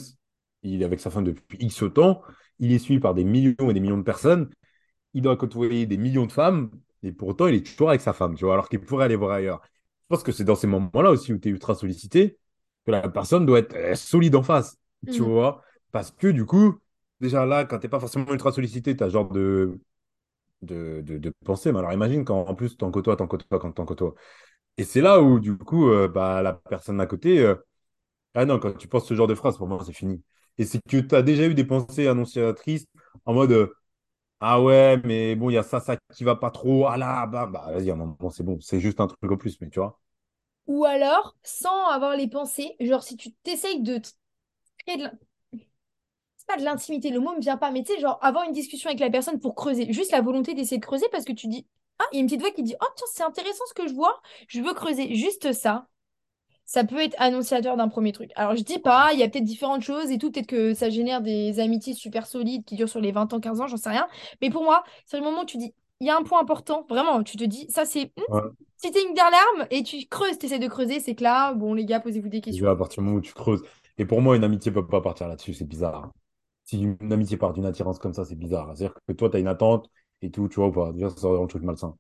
il 0.63 0.83
est 0.83 0.85
avec 0.85 1.01
sa 1.01 1.11
femme 1.11 1.25
depuis 1.25 1.59
X 1.61 1.85
temps, 1.95 2.23
il 2.59 2.73
est 2.73 2.79
suivi 2.79 3.01
par 3.01 3.15
des 3.15 3.25
millions 3.25 3.71
et 3.71 3.75
des 3.75 3.81
millions 3.81 3.99
de 3.99 4.03
personnes, 4.03 4.51
il 5.15 5.23
doit 5.23 5.37
côtoyer 5.37 5.87
des 5.87 5.97
millions 5.97 6.27
de 6.27 6.33
femmes, 6.33 6.71
et 7.03 7.13
pour 7.13 7.29
autant, 7.29 7.47
il 7.49 7.55
est 7.57 7.67
toujours 7.67 7.91
avec 7.91 8.01
sa 8.01 8.13
femme, 8.13 8.35
tu 8.37 8.45
vois, 8.45 8.55
alors 8.55 8.69
qu'il 8.69 8.81
pourrait 8.81 9.05
aller 9.07 9.17
voir 9.17 9.33
ailleurs. 9.33 9.63
Je 10.11 10.17
pense 10.17 10.23
que 10.23 10.33
c'est 10.33 10.45
dans 10.45 10.55
ces 10.57 10.67
moments-là 10.67 11.11
aussi 11.11 11.33
où 11.33 11.39
tu 11.39 11.49
es 11.49 11.53
ultra 11.53 11.75
sollicité, 11.75 12.39
que 12.87 12.91
la 12.93 13.09
personne 13.09 13.47
doit 13.47 13.59
être 13.61 13.75
euh, 13.77 13.95
solide 13.95 14.35
en 14.37 14.43
face, 14.43 14.77
tu 15.11 15.23
Mhm. 15.23 15.25
vois. 15.25 15.63
Parce 15.93 16.11
que 16.11 16.29
du 16.29 16.45
coup, 16.47 16.79
déjà 17.21 17.47
là, 17.47 17.65
quand 17.65 17.79
t'es 17.79 17.89
pas 17.89 18.01
forcément 18.01 18.31
ultra 18.33 18.53
sollicité, 18.53 18.97
tu 18.97 19.05
as 19.05 19.09
genre 19.09 19.31
de, 19.31 19.79
de, 20.63 21.01
de, 21.03 21.19
de 21.19 21.33
pensée. 21.45 21.73
Mais 21.73 21.79
alors 21.79 21.93
imagine 21.93 22.25
quand 22.25 22.41
en 22.47 22.55
plus 22.55 22.77
t'en 22.77 22.91
côtoies, 22.91 23.17
t'en 23.17 23.27
côtoies, 23.27 23.59
quand 23.59 23.73
t'en 23.73 23.85
côtoies. 23.87 24.15
Et 24.79 24.85
c'est 24.85 25.01
là 25.03 25.21
où, 25.23 25.41
du 25.41 25.57
coup, 25.59 25.91
euh, 25.91 26.09
bah, 26.09 26.43
la 26.43 26.55
personne 26.55 27.01
à 27.01 27.07
côté, 27.07 27.41
euh, 27.41 27.57
ah 28.35 28.45
non, 28.47 28.59
quand 28.59 28.73
tu 28.75 28.89
penses 28.89 29.07
ce 29.09 29.15
genre 29.15 29.27
de 29.27 29.35
phrase, 29.35 29.57
pour 29.59 29.69
moi, 29.69 29.83
c'est 29.87 29.93
fini. 29.93 30.23
Et 30.59 30.65
c'est 30.65 30.81
que 30.89 30.99
tu 30.99 31.15
as 31.15 31.23
déjà 31.23 31.47
eu 31.47 31.55
des 31.55 31.65
pensées 31.65 32.09
annonciatrices 32.09 32.87
en 33.25 33.35
mode, 33.35 33.53
euh, 33.53 33.75
ah 34.41 34.63
ouais, 34.63 34.99
mais 35.05 35.37
bon, 35.37 35.51
il 35.51 35.55
y 35.55 35.59
a 35.59 35.63
ça, 35.65 35.81
ça 35.81 35.97
qui 36.15 36.25
va 36.25 36.37
pas 36.37 36.51
trop. 36.51 36.87
Ah 36.87 36.97
là, 36.99 37.27
bah, 37.27 37.47
bah 37.47 37.71
vas-y, 37.73 37.93
bon, 37.93 38.31
c'est 38.31 38.43
bon, 38.45 38.61
c'est 38.61 38.81
juste 38.81 39.01
un 39.01 39.09
truc 39.09 39.31
en 39.33 39.37
plus, 39.37 39.61
mais 39.61 39.71
tu 39.71 39.81
vois. 39.81 40.01
Ou 40.69 40.85
alors, 40.85 41.37
sans 41.43 41.89
avoir 41.89 42.17
les 42.17 42.29
pensées, 42.29 42.77
genre 42.81 43.03
si 43.03 43.17
tu 43.17 43.33
t'essayes 43.43 43.83
de 43.83 44.01
créer 44.79 44.99
de 44.99 45.11
pas 46.47 46.57
de 46.57 46.65
l'intimité, 46.65 47.11
le 47.11 47.21
mot 47.21 47.35
me 47.35 47.41
vient 47.41 47.57
pas, 47.59 47.71
mais 47.71 47.83
tu 47.85 47.93
sais, 47.95 48.01
genre 48.01 48.19
avoir 48.23 48.45
une 48.45 48.53
discussion 48.53 48.89
avec 48.89 49.01
la 49.01 49.11
personne 49.11 49.39
pour 49.39 49.55
creuser, 49.55 49.93
juste 49.93 50.13
la 50.13 50.23
volonté 50.23 50.55
d'essayer 50.55 50.79
de 50.79 50.85
creuser 50.85 51.07
parce 51.13 51.25
que 51.25 51.33
tu 51.33 51.47
dis, 51.47 51.67
ah, 51.99 52.05
il 52.13 52.17
y 52.17 52.19
a 52.19 52.21
une 52.23 52.27
petite 52.27 52.41
voix 52.41 52.51
qui 52.53 52.63
dit, 52.63 52.75
oh 52.81 52.87
tiens, 52.97 53.07
c'est 53.13 53.23
intéressant 53.23 53.65
ce 53.69 53.75
que 53.75 53.87
je 53.87 53.93
vois, 53.95 54.21
je 54.49 54.61
veux 54.63 54.73
creuser, 54.75 55.15
juste 55.15 55.53
ça. 55.53 55.89
Ça 56.69 56.85
peut 56.85 57.01
être 57.01 57.15
annonciateur 57.19 57.79
d'un 57.79 57.89
premier 57.89 58.13
truc. 58.13 58.31
Alors, 58.37 58.55
je 58.55 58.63
dis 58.63 58.79
pas, 58.79 59.09
il 59.15 59.19
y 59.19 59.23
a 59.23 59.29
peut-être 59.31 59.45
différentes 59.45 59.81
choses 59.81 60.11
et 60.11 60.19
tout, 60.19 60.31
peut-être 60.31 60.47
que 60.47 60.75
ça 60.75 60.91
génère 60.91 61.23
des 61.23 61.61
amitiés 61.61 61.95
super 61.95 62.27
solides 62.27 62.67
qui 62.67 62.77
durent 62.77 62.91
sur 62.91 63.01
les 63.01 63.11
20 63.11 63.33
ans, 63.33 63.41
15 63.41 63.63
ans, 63.63 63.67
j'en 63.69 63.79
sais 63.79 63.89
rien. 63.89 64.07
Mais 64.43 64.51
pour 64.51 64.65
moi, 64.65 64.85
c'est 65.07 65.17
le 65.17 65.25
moment 65.25 65.41
où 65.43 65.45
tu 65.47 65.57
dis, 65.57 65.73
il 66.01 66.07
y 66.07 66.11
a 66.11 66.17
un 66.19 66.23
point 66.23 66.43
important, 66.43 66.85
vraiment, 66.91 67.23
tu 67.23 67.39
te 67.39 67.45
dis, 67.45 67.65
ça 67.71 67.87
c'est, 67.87 68.13
hmm, 68.19 68.35
Ouais. 68.35 68.43
si 68.77 68.91
t'es 68.91 69.03
une 69.03 69.15
larme 69.17 69.67
et 69.71 69.83
tu 69.83 70.07
creuses, 70.11 70.39
tu 70.39 70.45
essaies 70.45 70.59
de 70.59 70.69
creuser, 70.69 71.01
c'est 71.01 71.15
que 71.15 71.25
là, 71.25 71.55
bon, 71.55 71.73
les 71.73 71.87
gars, 71.87 72.01
posez-vous 72.01 72.29
des 72.29 72.43
questions. 72.43 72.69
À 72.69 72.77
partir 72.77 73.03
du 73.03 73.07
moment 73.07 73.19
où 73.19 73.23
tu 73.23 73.33
creuses. 73.33 73.63
Et 73.97 74.05
pour 74.05 74.21
moi, 74.21 74.37
une 74.37 74.45
amitié 74.45 74.71
peut 74.71 74.87
pas 74.87 75.01
partir 75.01 75.27
là-dessus, 75.27 75.55
c'est 75.55 75.65
bizarre. 75.65 76.11
Si 76.65 76.83
une 76.83 77.13
amitié 77.13 77.39
part 77.39 77.55
d'une 77.55 77.65
attirance 77.65 77.99
comme 77.99 78.13
ça, 78.13 78.27
c'est 78.27 78.37
bizarre. 78.37 78.77
C'est-à-dire 78.77 78.95
que 79.09 79.13
toi, 79.15 79.31
tu 79.31 79.37
as 79.37 79.41
une 79.41 79.49
attente 79.49 79.89
et 80.21 80.31
tout, 80.31 80.49
tu 80.49 80.57
vois, 80.57 80.69
ou 80.69 80.73
pas. 80.73 80.93
Déjà, 80.93 81.09
ça 81.09 81.17
sort 81.17 81.43
un 81.43 81.47
truc 81.47 81.63
malsain. 81.63 81.97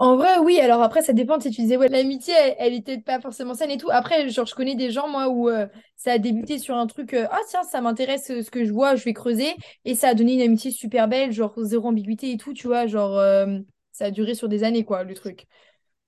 En 0.00 0.16
vrai, 0.16 0.38
oui, 0.38 0.58
alors 0.58 0.80
après, 0.82 1.02
ça 1.02 1.12
dépend 1.12 1.38
si 1.38 1.50
tu 1.50 1.60
disais, 1.60 1.76
ouais, 1.76 1.88
l'amitié, 1.88 2.32
elle, 2.34 2.54
elle 2.58 2.74
était 2.74 2.96
pas 2.98 3.20
forcément 3.20 3.52
saine 3.52 3.70
et 3.70 3.76
tout. 3.76 3.90
Après, 3.90 4.30
genre, 4.30 4.46
je 4.46 4.54
connais 4.54 4.74
des 4.74 4.90
gens, 4.90 5.08
moi, 5.08 5.28
où 5.28 5.50
euh, 5.50 5.66
ça 5.94 6.12
a 6.12 6.18
débuté 6.18 6.58
sur 6.58 6.74
un 6.74 6.86
truc, 6.86 7.12
euh, 7.12 7.26
ah 7.30 7.38
tiens, 7.48 7.62
ça 7.64 7.82
m'intéresse 7.82 8.30
euh, 8.30 8.42
ce 8.42 8.50
que 8.50 8.64
je 8.64 8.72
vois, 8.72 8.94
je 8.94 9.04
vais 9.04 9.12
creuser. 9.12 9.54
Et 9.84 9.94
ça 9.94 10.08
a 10.08 10.14
donné 10.14 10.32
une 10.36 10.40
amitié 10.40 10.70
super 10.70 11.06
belle, 11.06 11.32
genre 11.32 11.52
zéro 11.58 11.88
ambiguïté 11.88 12.32
et 12.32 12.38
tout, 12.38 12.54
tu 12.54 12.66
vois, 12.66 12.86
genre, 12.86 13.18
euh, 13.18 13.58
ça 13.92 14.06
a 14.06 14.10
duré 14.10 14.34
sur 14.34 14.48
des 14.48 14.64
années, 14.64 14.86
quoi, 14.86 15.04
le 15.04 15.14
truc. 15.14 15.40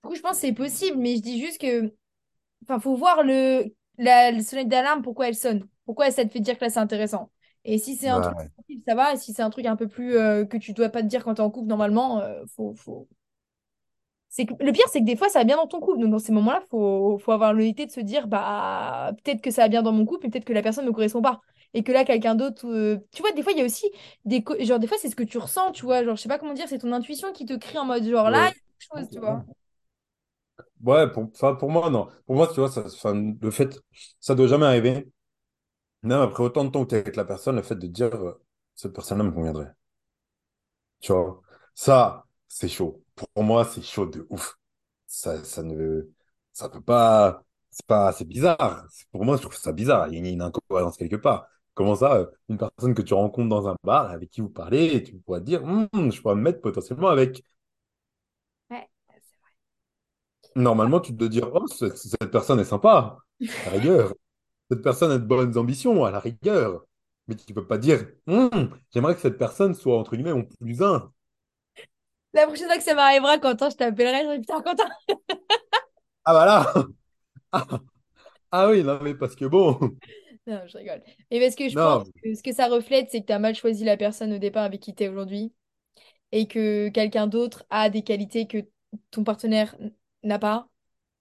Du 0.03 0.09
coup, 0.09 0.15
je 0.15 0.21
pense 0.21 0.33
que 0.33 0.37
c'est 0.47 0.53
possible, 0.53 0.97
mais 0.97 1.15
je 1.17 1.21
dis 1.21 1.39
juste 1.39 1.61
que, 1.61 1.93
enfin, 2.63 2.79
faut 2.79 2.95
voir 2.95 3.23
le, 3.23 3.65
la, 3.99 4.41
sonnette 4.41 4.69
d'alarme, 4.69 5.03
pourquoi 5.03 5.27
elle 5.27 5.35
sonne. 5.35 5.67
Pourquoi 5.85 6.11
ça 6.11 6.25
te 6.25 6.31
fait 6.31 6.39
dire 6.39 6.57
que 6.57 6.65
là, 6.65 6.71
c'est 6.71 6.79
intéressant. 6.79 7.31
Et 7.65 7.77
si 7.77 7.95
c'est 7.95 8.09
un 8.09 8.21
truc, 8.21 8.37
Ouais. 8.37 8.81
ça 8.87 8.95
va, 8.95 9.13
et 9.13 9.17
si 9.17 9.33
c'est 9.33 9.43
un 9.43 9.51
truc 9.51 9.67
un 9.67 9.75
peu 9.75 9.87
plus 9.87 10.13
que 10.13 10.57
tu 10.57 10.73
dois 10.73 10.89
pas 10.89 11.03
te 11.03 11.07
dire 11.07 11.23
quand 11.23 11.35
t'es 11.35 11.41
en 11.41 11.51
couple, 11.51 11.67
normalement, 11.67 12.23
faut, 12.55 12.73
faut, 12.75 13.07
c'est 14.33 14.45
que, 14.47 14.53
le 14.63 14.71
pire, 14.71 14.85
c'est 14.91 14.99
que 15.01 15.05
des 15.05 15.15
fois, 15.15 15.29
ça 15.29 15.39
va 15.39 15.45
bien 15.45 15.57
dans 15.57 15.67
ton 15.67 15.79
couple. 15.79 15.99
Donc, 16.01 16.11
dans 16.11 16.19
ces 16.19 16.31
moments-là, 16.31 16.61
il 16.65 16.69
faut, 16.69 17.19
faut 17.19 17.31
avoir 17.31 17.53
l'honnêteté 17.53 17.85
de 17.85 17.91
se 17.91 17.99
dire, 18.01 18.27
bah, 18.27 19.11
peut-être 19.23 19.41
que 19.41 19.51
ça 19.51 19.63
va 19.63 19.67
bien 19.69 19.83
dans 19.83 19.91
mon 19.91 20.05
couple, 20.05 20.25
mais 20.25 20.31
peut-être 20.31 20.45
que 20.45 20.53
la 20.53 20.63
personne 20.63 20.85
ne 20.85 20.89
me 20.89 20.93
correspond 20.95 21.21
pas. 21.21 21.41
Et 21.75 21.83
que 21.83 21.91
là, 21.91 22.03
quelqu'un 22.05 22.35
d'autre. 22.35 22.67
euh, 22.67 22.97
Tu 23.11 23.21
vois, 23.21 23.31
des 23.31 23.43
fois, 23.43 23.51
il 23.53 23.59
y 23.59 23.61
a 23.61 23.65
aussi 23.65 23.85
des. 24.25 24.43
Genre, 24.61 24.79
des 24.79 24.87
fois, 24.87 24.97
c'est 24.99 25.09
ce 25.09 25.15
que 25.15 25.23
tu 25.23 25.37
ressens, 25.37 25.71
tu 25.71 25.85
vois. 25.85 26.03
Genre, 26.03 26.15
je 26.15 26.21
sais 26.21 26.29
pas 26.29 26.39
comment 26.39 26.53
dire, 26.53 26.67
c'est 26.67 26.79
ton 26.79 26.91
intuition 26.93 27.31
qui 27.33 27.45
te 27.45 27.53
crie 27.53 27.77
en 27.77 27.85
mode, 27.85 28.03
genre, 28.05 28.29
là, 28.31 28.39
il 28.41 28.45
y 28.45 28.49
a 28.49 28.53
quelque 28.53 28.99
chose, 29.05 29.09
tu 29.11 29.19
vois. 29.19 29.45
Ouais, 30.83 31.09
pour, 31.11 31.23
enfin, 31.33 31.55
pour 31.55 31.69
moi, 31.71 31.89
non. 31.89 32.07
Pour 32.25 32.35
moi, 32.35 32.47
tu 32.47 32.55
vois, 32.59 32.69
ça, 32.69 32.83
enfin, 32.85 33.13
le 33.41 33.51
fait, 33.51 33.79
ça 34.19 34.35
doit 34.35 34.47
jamais 34.47 34.65
arriver. 34.65 35.09
Même 36.03 36.21
après 36.21 36.43
autant 36.43 36.65
de 36.65 36.71
temps 36.71 36.85
que 36.85 36.89
tu 36.91 36.95
es 36.95 36.99
avec 36.99 37.15
la 37.17 37.25
personne, 37.25 37.57
le 37.57 37.63
fait 37.63 37.75
de 37.75 37.87
dire, 37.87 38.13
euh, 38.15 38.41
cette 38.75 38.93
personne-là 38.93 39.23
me 39.25 39.31
conviendrait. 39.31 39.73
Tu 41.01 41.11
vois, 41.13 41.41
ça, 41.75 42.25
c'est 42.47 42.67
chaud. 42.69 43.02
Pour 43.15 43.43
moi, 43.43 43.65
c'est 43.65 43.81
chaud 43.81 44.05
de 44.05 44.25
ouf. 44.29 44.55
Ça, 45.07 45.43
ça 45.43 45.63
ne, 45.63 46.09
ça 46.53 46.69
peut 46.69 46.81
pas, 46.81 47.43
c'est 47.69 47.85
pas, 47.85 48.11
c'est 48.13 48.25
bizarre. 48.25 48.85
C'est- 48.89 49.07
Pour 49.11 49.25
moi, 49.25 49.37
je 49.37 49.41
trouve 49.43 49.55
ça 49.55 49.71
bizarre. 49.71 50.07
Il 50.09 50.15
y 50.15 50.27
a 50.27 50.29
une, 50.31 50.41
incohérence 50.41 50.97
quelque 50.97 51.15
part. 51.17 51.47
Comment 51.75 51.95
ça, 51.95 52.15
euh, 52.15 52.25
une 52.49 52.57
personne 52.57 52.93
que 52.93 53.01
tu 53.01 53.13
rencontres 53.13 53.49
dans 53.49 53.67
un 53.67 53.75
bar, 53.83 54.09
avec 54.11 54.29
qui 54.31 54.41
vous 54.41 54.49
parlez, 54.49 54.85
et 54.95 55.03
tu 55.03 55.17
pourrais 55.19 55.39
te 55.41 55.45
dire, 55.45 55.63
Hum, 55.63 55.87
je 56.11 56.21
pourrais 56.21 56.35
me 56.35 56.41
mettre 56.41 56.61
potentiellement 56.61 57.09
avec. 57.09 57.43
Ouais. 58.69 58.89
Normalement, 60.55 60.99
tu 60.99 61.15
te 61.15 61.23
dire, 61.25 61.49
oh, 61.53 61.65
ce- 61.67 61.89
cette 61.95 62.31
personne 62.31 62.59
est 62.59 62.63
sympa, 62.65 63.17
à 63.63 63.65
la 63.65 63.71
rigueur. 63.71 64.13
Cette 64.71 64.81
personne 64.83 65.11
a 65.11 65.17
de 65.19 65.25
bonnes 65.25 65.57
ambitions, 65.57 66.05
à 66.05 66.11
la 66.11 66.19
rigueur. 66.19 66.85
Mais 67.27 67.35
tu 67.35 67.53
peux 67.53 67.67
pas 67.67 67.77
dire, 67.77 68.07
Hum, 68.27 68.49
j'aimerais 68.93 69.15
que 69.15 69.21
cette 69.21 69.37
personne 69.37 69.73
soit, 69.75 69.97
entre 69.99 70.15
guillemets, 70.15 70.33
mon 70.33 70.45
plus 70.45 70.81
un. 70.83 71.11
La 72.33 72.45
prochaine 72.47 72.67
fois 72.67 72.77
que 72.77 72.83
ça 72.83 72.95
m'arrivera, 72.95 73.37
Quentin, 73.39 73.69
je 73.69 73.75
t'appellerai. 73.75 74.19
Je 74.19 74.23
dirai, 74.23 74.39
putain, 74.39 74.61
Quentin. 74.61 74.89
Ah, 76.25 76.31
voilà! 76.33 76.73
Ah, 77.51 77.67
ah 78.51 78.69
oui, 78.69 78.83
non, 78.83 78.99
mais 79.03 79.15
parce 79.15 79.35
que 79.35 79.45
bon. 79.45 79.79
Non, 80.47 80.61
je 80.67 80.77
rigole. 80.77 81.01
Mais 81.31 81.39
parce 81.39 81.55
que 81.55 81.69
je 81.69 81.77
pense 81.77 82.03
que 82.23 82.33
ce 82.35 82.43
que 82.43 82.53
ça 82.53 82.67
reflète, 82.67 83.09
c'est 83.11 83.21
que 83.21 83.27
tu 83.27 83.33
as 83.33 83.39
mal 83.39 83.55
choisi 83.55 83.83
la 83.85 83.97
personne 83.97 84.33
au 84.33 84.37
départ 84.37 84.63
avec 84.63 84.81
qui 84.81 84.93
tu 84.95 85.03
es 85.03 85.07
aujourd'hui. 85.09 85.53
Et 86.33 86.47
que 86.47 86.89
quelqu'un 86.89 87.27
d'autre 87.27 87.65
a 87.71 87.89
des 87.89 88.03
qualités 88.03 88.47
que 88.47 88.59
ton 89.11 89.23
partenaire 89.23 89.75
n'a 90.23 90.39
pas. 90.39 90.69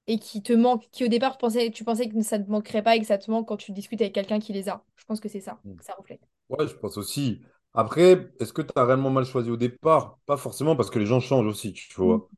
et 0.08 0.18
qui 0.18 0.42
te 0.42 0.52
manque, 0.54 0.88
qui 0.92 1.04
au 1.04 1.08
départ 1.08 1.34
tu 1.34 1.40
pensais, 1.40 1.70
tu 1.72 1.84
pensais 1.84 2.08
que 2.08 2.22
ça 2.22 2.38
ne 2.38 2.44
te 2.44 2.50
manquerait 2.50 2.82
pas 2.84 2.96
et 2.96 3.00
que 3.00 3.06
ça 3.06 3.18
te 3.18 3.30
manque 3.30 3.48
quand 3.48 3.58
tu 3.58 3.72
discutes 3.72 4.00
avec 4.02 4.14
quelqu'un 4.14 4.40
qui 4.40 4.52
les 4.54 4.68
a. 4.70 4.84
Je 4.96 5.04
pense 5.06 5.20
que 5.20 5.28
c'est 5.30 5.40
ça, 5.40 5.62
que 5.78 5.84
ça 5.84 5.94
reflète. 5.94 6.22
ouais, 6.48 6.68
je 6.68 6.74
pense 6.74 6.96
aussi. 6.96 7.42
Après, 7.74 8.32
est-ce 8.40 8.52
que 8.52 8.62
tu 8.62 8.72
as 8.76 8.84
réellement 8.86 9.10
mal 9.10 9.24
choisi 9.24 9.50
au 9.50 9.56
départ? 9.58 10.18
Pas 10.26 10.36
forcément 10.38 10.76
parce 10.76 10.90
que 10.90 10.98
les 10.98 11.06
gens 11.06 11.20
changent 11.20 11.46
aussi, 11.46 11.72
tu 11.72 11.94
Mm. 12.02 12.02
vois. 12.02 12.30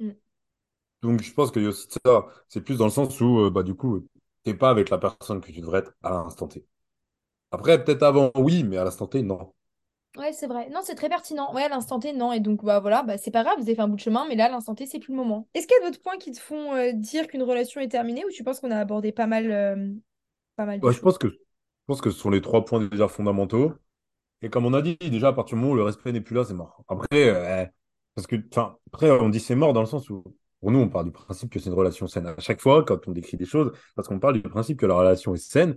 Mm. 0.00 0.12
Donc 1.02 1.20
je 1.22 1.32
pense 1.32 1.50
qu'il 1.50 1.62
y 1.62 1.66
a 1.66 1.68
aussi 1.70 1.88
de 1.88 1.94
ça. 2.06 2.26
C'est 2.48 2.62
plus 2.62 2.78
dans 2.78 2.84
le 2.86 2.90
sens 2.90 3.20
où, 3.20 3.40
euh, 3.40 3.50
bah, 3.50 3.62
du 3.62 3.74
coup, 3.74 4.06
t'es 4.44 4.54
pas 4.54 4.70
avec 4.70 4.90
la 4.90 4.98
personne 4.98 5.40
que 5.40 5.50
tu 5.52 5.60
devrais 5.60 5.80
être 5.80 5.94
à 6.02 6.10
l'instant 6.10 6.48
T. 6.48 6.64
Après, 7.52 7.84
peut-être 7.84 8.02
avant, 8.04 8.32
oui, 8.36 8.64
mais 8.64 8.78
à 8.78 8.84
l'instant 8.84 9.06
T, 9.08 9.22
non. 9.22 9.52
Ouais, 10.16 10.32
c'est 10.34 10.46
vrai. 10.46 10.68
Non, 10.68 10.80
c'est 10.84 10.94
très 10.94 11.08
pertinent. 11.08 11.54
Ouais, 11.54 11.62
à 11.64 11.68
l'instant 11.70 11.98
T, 11.98 12.12
non. 12.12 12.32
Et 12.32 12.40
donc, 12.40 12.62
bah 12.64 12.80
voilà, 12.80 13.02
bah, 13.02 13.16
c'est 13.16 13.30
pas 13.30 13.42
grave, 13.44 13.56
vous 13.56 13.62
avez 13.62 13.74
fait 13.74 13.80
un 13.80 13.88
bout 13.88 13.96
de 13.96 14.00
chemin, 14.00 14.26
mais 14.28 14.34
là, 14.36 14.44
à 14.46 14.48
l'instant 14.50 14.74
T, 14.74 14.84
c'est 14.86 14.98
plus 14.98 15.12
le 15.12 15.16
moment. 15.16 15.48
Est-ce 15.54 15.66
qu'il 15.66 15.76
y 15.80 15.82
a 15.84 15.86
d'autres 15.90 16.02
points 16.02 16.18
qui 16.18 16.32
te 16.32 16.38
font 16.40 16.74
euh, 16.74 16.92
dire 16.92 17.26
qu'une 17.26 17.42
relation 17.42 17.80
est 17.80 17.88
terminée 17.88 18.22
ou 18.26 18.30
tu 18.30 18.44
penses 18.44 18.60
qu'on 18.60 18.70
a 18.70 18.76
abordé 18.78 19.10
pas 19.12 19.26
mal, 19.26 19.50
euh, 19.50 19.90
pas 20.56 20.66
mal 20.66 20.80
de 20.80 20.88
Ouais, 20.88 20.92
je 20.92 21.00
choses? 21.00 21.00
pense 21.00 21.16
que, 21.18 21.28
je 21.28 21.36
pense 21.86 22.00
que 22.02 22.10
ce 22.10 22.18
sont 22.18 22.30
les 22.30 22.40
trois 22.42 22.64
points 22.64 22.80
déjà 22.86 23.08
fondamentaux. 23.08 23.72
Et 24.42 24.50
comme 24.50 24.66
on 24.66 24.74
a 24.74 24.82
dit, 24.82 24.96
déjà, 24.96 25.28
à 25.28 25.32
partir 25.32 25.56
du 25.56 25.62
moment 25.62 25.74
où 25.74 25.76
le 25.76 25.84
respect 25.84 26.12
n'est 26.12 26.20
plus 26.20 26.34
là, 26.34 26.44
c'est 26.44 26.54
mort. 26.54 26.84
Après, 26.88 27.06
euh, 27.12 27.64
parce 28.14 28.26
que, 28.26 28.36
après, 28.92 29.10
on 29.10 29.28
dit 29.28 29.40
c'est 29.40 29.54
mort 29.54 29.72
dans 29.72 29.80
le 29.80 29.86
sens 29.86 30.10
où, 30.10 30.24
pour 30.60 30.70
nous, 30.70 30.80
on 30.80 30.88
part 30.88 31.04
du 31.04 31.12
principe 31.12 31.50
que 31.50 31.58
c'est 31.58 31.70
une 31.70 31.76
relation 31.76 32.06
saine. 32.06 32.26
À 32.26 32.40
chaque 32.40 32.60
fois, 32.60 32.84
quand 32.84 33.08
on 33.08 33.12
décrit 33.12 33.36
des 33.36 33.44
choses, 33.44 33.72
parce 33.94 34.08
qu'on 34.08 34.18
parle 34.18 34.34
du 34.34 34.42
principe 34.42 34.78
que 34.78 34.86
la 34.86 34.94
relation 34.94 35.34
est 35.34 35.38
saine, 35.38 35.76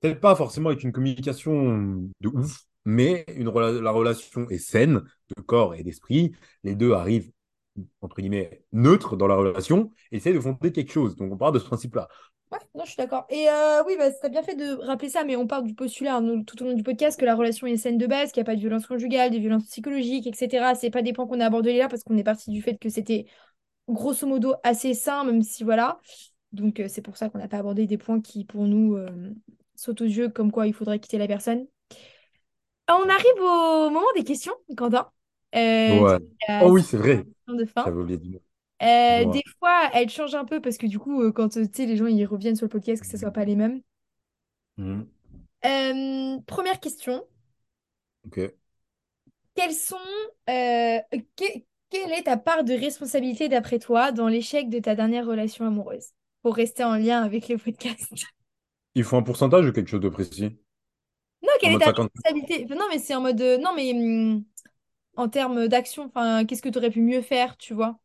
peut-être 0.00 0.20
pas 0.20 0.34
forcément 0.34 0.70
avec 0.70 0.82
une 0.82 0.92
communication 0.92 2.08
de 2.20 2.28
ouf, 2.28 2.62
mais 2.84 3.26
la 3.36 3.90
relation 3.90 4.48
est 4.48 4.58
saine 4.58 5.02
de 5.36 5.42
corps 5.42 5.74
et 5.74 5.82
d'esprit. 5.82 6.32
Les 6.64 6.74
deux 6.74 6.92
arrivent, 6.92 7.30
entre 8.00 8.16
guillemets, 8.20 8.64
neutres 8.72 9.16
dans 9.16 9.26
la 9.26 9.36
relation 9.36 9.92
et 10.10 10.16
essaient 10.16 10.32
de 10.32 10.40
fonder 10.40 10.72
quelque 10.72 10.92
chose. 10.92 11.16
Donc, 11.16 11.32
on 11.32 11.36
part 11.36 11.52
de 11.52 11.58
ce 11.58 11.66
principe-là. 11.66 12.08
Ouais, 12.52 12.58
non, 12.74 12.84
je 12.84 12.90
suis 12.90 12.96
d'accord. 12.96 13.26
Et 13.30 13.48
euh, 13.48 13.84
oui, 13.86 13.96
bah, 13.96 14.28
bien 14.28 14.42
fait 14.42 14.56
de 14.56 14.74
rappeler 14.84 15.08
ça, 15.08 15.22
mais 15.22 15.36
on 15.36 15.46
part 15.46 15.62
du 15.62 15.74
postulat 15.74 16.16
hein, 16.16 16.20
nous, 16.20 16.42
tout 16.42 16.60
au 16.62 16.66
long 16.66 16.74
du 16.74 16.82
podcast 16.82 17.18
que 17.18 17.24
la 17.24 17.36
relation 17.36 17.66
est 17.68 17.76
saine 17.76 17.96
de 17.96 18.06
base, 18.06 18.32
qu'il 18.32 18.40
n'y 18.40 18.46
a 18.48 18.50
pas 18.50 18.56
de 18.56 18.60
violence 18.60 18.86
conjugale, 18.86 19.30
de 19.30 19.38
violence 19.38 19.64
psychologique, 19.66 20.26
etc. 20.26 20.74
C'est 20.74 20.90
pas 20.90 21.02
des 21.02 21.12
points 21.12 21.28
qu'on 21.28 21.38
a 21.40 21.46
abordés 21.46 21.78
là 21.78 21.88
parce 21.88 22.02
qu'on 22.02 22.16
est 22.16 22.24
parti 22.24 22.50
du 22.50 22.60
fait 22.60 22.76
que 22.76 22.88
c'était 22.88 23.26
grosso 23.88 24.26
modo 24.26 24.54
assez 24.64 24.94
sain, 24.94 25.22
même 25.24 25.42
si 25.42 25.62
voilà. 25.62 26.00
Donc 26.52 26.80
euh, 26.80 26.88
c'est 26.88 27.02
pour 27.02 27.16
ça 27.16 27.28
qu'on 27.28 27.38
n'a 27.38 27.46
pas 27.46 27.58
abordé 27.58 27.86
des 27.86 27.98
points 27.98 28.20
qui, 28.20 28.44
pour 28.44 28.64
nous, 28.64 28.96
euh, 28.96 29.32
sautent 29.76 30.00
aux 30.00 30.04
yeux, 30.04 30.28
comme 30.28 30.50
quoi 30.50 30.66
il 30.66 30.74
faudrait 30.74 30.98
quitter 30.98 31.18
la 31.18 31.28
personne. 31.28 31.66
Ah, 32.88 32.98
On 33.04 33.08
arrive 33.08 33.40
au 33.40 33.90
moment 33.90 34.12
des 34.16 34.24
questions, 34.24 34.54
Quentin. 34.76 35.08
Ouais. 35.54 36.18
Oh 36.62 36.70
oui, 36.70 36.82
c'est 36.82 36.96
vrai. 36.96 37.24
question 37.24 37.54
de 37.54 37.64
fin. 37.64 37.84
J'avais 37.84 38.00
oublié 38.00 38.18
du 38.18 38.30
mot. 38.30 38.40
Euh, 38.82 39.24
des 39.26 39.42
fois, 39.58 39.90
elle 39.92 40.08
change 40.08 40.34
un 40.34 40.44
peu 40.44 40.60
parce 40.60 40.78
que 40.78 40.86
du 40.86 40.98
coup, 40.98 41.22
euh, 41.22 41.32
quand 41.32 41.56
euh, 41.56 41.66
tu 41.66 41.74
sais, 41.82 41.86
les 41.86 41.96
gens 41.96 42.06
ils 42.06 42.24
reviennent 42.24 42.56
sur 42.56 42.64
le 42.66 42.70
podcast, 42.70 43.02
que 43.02 43.08
ce 43.08 43.18
soit 43.18 43.30
pas 43.30 43.44
les 43.44 43.56
mêmes. 43.56 43.82
Mhm. 44.76 45.10
Euh, 45.64 46.38
première 46.46 46.80
question. 46.80 47.24
Ok. 48.26 48.38
Quels 49.54 49.74
sont, 49.74 49.96
euh, 50.48 50.98
que- 51.36 51.58
quelle 51.90 52.12
est 52.12 52.24
ta 52.24 52.36
part 52.36 52.64
de 52.64 52.72
responsabilité 52.74 53.48
d'après 53.48 53.78
toi 53.78 54.12
dans 54.12 54.28
l'échec 54.28 54.68
de 54.70 54.78
ta 54.78 54.94
dernière 54.94 55.26
relation 55.26 55.66
amoureuse? 55.66 56.10
Pour 56.42 56.54
rester 56.56 56.84
en 56.84 56.94
lien 56.96 57.22
avec 57.22 57.48
le 57.48 57.58
podcast. 57.58 58.12
Il 58.94 59.02
faut 59.02 59.16
un 59.16 59.22
pourcentage 59.24 59.66
ou 59.66 59.72
quelque 59.72 59.88
chose 59.88 60.00
de 60.00 60.08
précis? 60.08 60.56
Non, 61.42 61.48
En 61.48 61.58
quelle 61.60 61.72
est 61.72 61.78
ta 61.78 61.86
50. 61.86 62.10
responsabilité? 62.14 62.64
Enfin, 62.64 62.74
Non, 62.76 62.84
mais 62.90 62.98
c'est 62.98 63.14
en 63.14 63.20
mode. 63.22 63.40
non, 63.60 63.74
mais 63.74 63.92
hum, 63.92 64.44
en 65.16 65.28
termes 65.28 65.68
d'action, 65.68 66.10
qu'est-ce 66.46 66.62
que 66.62 66.68
tu 66.68 66.78
aurais 66.78 66.90
pu 66.90 67.02
mieux 67.02 67.22
faire, 67.22 67.56
tu 67.56 67.74
vois? 67.74 67.98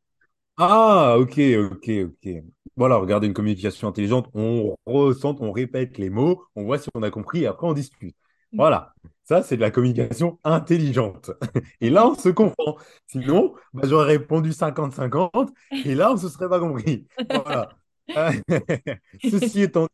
Ah, 0.58 1.18
ok, 1.20 1.38
ok, 1.72 1.90
ok. 2.06 2.30
Voilà, 2.78 2.96
regardez 2.98 3.28
une 3.28 3.34
communication 3.34 3.88
intelligente, 3.90 4.30
on 4.34 4.76
ressent, 4.86 5.36
on 5.40 5.52
répète 5.52 5.98
les 5.98 6.10
mots, 6.10 6.44
on 6.56 6.64
voit 6.64 6.78
si 6.78 6.90
on 6.94 7.04
a 7.04 7.12
compris 7.12 7.44
et 7.44 7.48
après 7.48 7.68
on 7.68 7.74
discute. 7.74 8.16
Mm. 8.54 8.58
Voilà, 8.58 8.94
ça 9.24 9.44
c'est 9.44 9.58
de 9.58 9.62
la 9.62 9.72
communication 9.72 10.40
intelligente. 10.44 11.32
Et 11.82 11.90
là, 11.90 12.08
on 12.08 12.16
se 12.16 12.30
comprend. 12.30 12.78
Sinon, 13.08 13.54
bah, 13.74 13.84
j'aurais 13.88 14.06
répondu 14.18 14.54
cinquante-cinquante 14.54 15.52
et 15.84 15.94
là, 15.96 16.12
on 16.14 16.18
se 16.18 16.30
serait 16.30 16.48
pas 16.50 16.60
compris. 16.60 17.06
Voilà. 17.30 17.70
Ceci 19.30 19.62
étant 19.64 19.88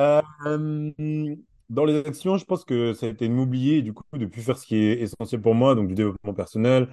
Euh, 0.00 0.22
dans 1.68 1.84
les 1.84 1.98
actions, 2.06 2.36
je 2.36 2.44
pense 2.44 2.64
que 2.64 2.92
ça 2.94 3.06
a 3.06 3.08
été 3.10 3.28
de 3.28 3.32
m'oublier, 3.34 3.82
du 3.82 3.92
coup, 3.94 4.02
de 4.12 4.26
plus 4.26 4.42
faire 4.42 4.58
ce 4.58 4.66
qui 4.66 4.76
est 4.76 5.00
essentiel 5.00 5.40
pour 5.40 5.54
moi, 5.54 5.74
donc 5.74 5.88
du 5.88 5.94
développement 5.94 6.34
personnel, 6.34 6.88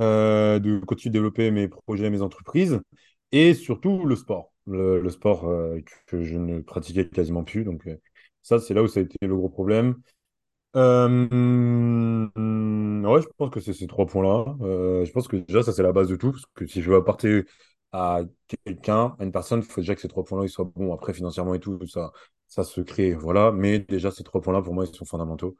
euh, 0.00 0.58
de 0.58 0.78
continuer 0.80 1.10
de 1.12 1.18
développer 1.18 1.50
mes 1.50 1.68
projets, 1.68 2.08
mes 2.10 2.22
entreprises, 2.22 2.80
et 3.32 3.54
surtout 3.54 4.04
le 4.06 4.16
sport. 4.16 4.52
Le, 4.66 5.08
sport 5.10 5.48
euh, 5.48 5.78
que 6.06 6.22
je 6.22 6.36
ne 6.36 6.60
pratiquais 6.60 7.08
quasiment 7.08 7.44
plus. 7.44 7.64
Donc, 7.64 7.86
euh, 7.86 7.96
ça, 8.42 8.60
c'est 8.60 8.72
là 8.74 8.82
où 8.82 8.88
ça 8.88 9.00
a 9.00 9.02
été 9.02 9.18
le 9.26 9.36
gros 9.36 9.48
problème. 9.50 9.96
Ouais, 10.74 10.80
je 13.22 13.26
pense 13.36 13.50
que 13.50 13.60
c'est 13.60 13.72
ces 13.72 13.86
trois 13.86 14.06
points-là. 14.06 14.56
Je 15.04 15.10
pense 15.12 15.28
que 15.28 15.36
déjà, 15.36 15.62
ça, 15.62 15.72
c'est 15.72 15.82
la 15.82 15.92
base 15.92 16.08
de 16.08 16.16
tout. 16.16 16.30
Parce 16.32 16.44
que 16.54 16.66
si 16.66 16.82
je 16.82 16.90
veux 16.90 16.96
apporter 16.96 17.44
à 17.92 18.20
quelqu'un, 18.64 19.16
à 19.18 19.24
une 19.24 19.32
personne, 19.32 19.60
il 19.60 19.66
faut 19.66 19.80
déjà 19.80 19.94
que 19.94 20.00
ces 20.00 20.08
trois 20.08 20.24
points-là, 20.24 20.48
soient 20.48 20.64
bons. 20.64 20.92
Après, 20.94 21.12
financièrement 21.12 21.54
et 21.54 21.60
tout, 21.60 21.86
ça, 21.86 22.12
ça 22.48 22.64
se 22.64 22.80
crée. 22.80 23.14
Voilà. 23.14 23.52
Mais 23.52 23.80
déjà, 23.80 24.10
ces 24.10 24.24
trois 24.24 24.40
points-là, 24.40 24.62
pour 24.62 24.74
moi, 24.74 24.84
ils 24.86 24.94
sont 24.94 25.04
fondamentaux. 25.04 25.56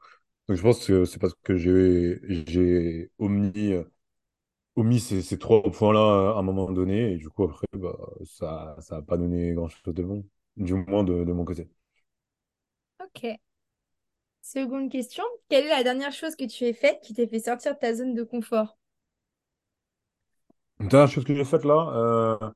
Donc, 0.48 0.56
je 0.56 0.62
pense 0.62 0.86
que 0.86 1.04
c'est 1.04 1.18
parce 1.20 1.34
que 1.42 1.56
j'ai, 1.56 2.20
j'ai 2.46 3.10
omis, 4.76 5.00
ces, 5.00 5.22
ces 5.22 5.38
trois 5.38 5.62
points-là 5.62 6.34
à 6.36 6.38
un 6.38 6.42
moment 6.42 6.70
donné. 6.70 7.12
Et 7.12 7.16
du 7.16 7.28
coup, 7.30 7.44
après, 7.44 7.66
bah, 7.74 7.96
ça, 8.24 8.76
ça 8.80 8.96
n'a 8.96 9.02
pas 9.02 9.16
donné 9.16 9.52
grand-chose 9.54 9.94
de 9.94 10.02
bon. 10.02 10.24
Du 10.56 10.74
moins 10.74 11.04
de, 11.04 11.24
de 11.24 11.32
mon 11.32 11.44
côté. 11.44 11.68
Ok. 12.98 13.40
Seconde 14.42 14.90
question. 14.92 15.24
Quelle 15.48 15.64
est 15.64 15.70
la 15.70 15.82
dernière 15.82 16.12
chose 16.12 16.36
que 16.36 16.44
tu 16.44 16.66
as 16.66 16.74
faite 16.74 17.00
qui 17.02 17.14
t'ait 17.14 17.26
fait 17.26 17.38
sortir 17.40 17.72
de 17.72 17.78
ta 17.78 17.94
zone 17.94 18.12
de 18.12 18.22
confort? 18.22 18.76
La 20.80 20.86
dernière 20.88 21.08
chose 21.10 21.24
que 21.24 21.34
j'ai 21.34 21.44
faite 21.44 21.64
là, 21.64 21.90
euh, 21.94 22.50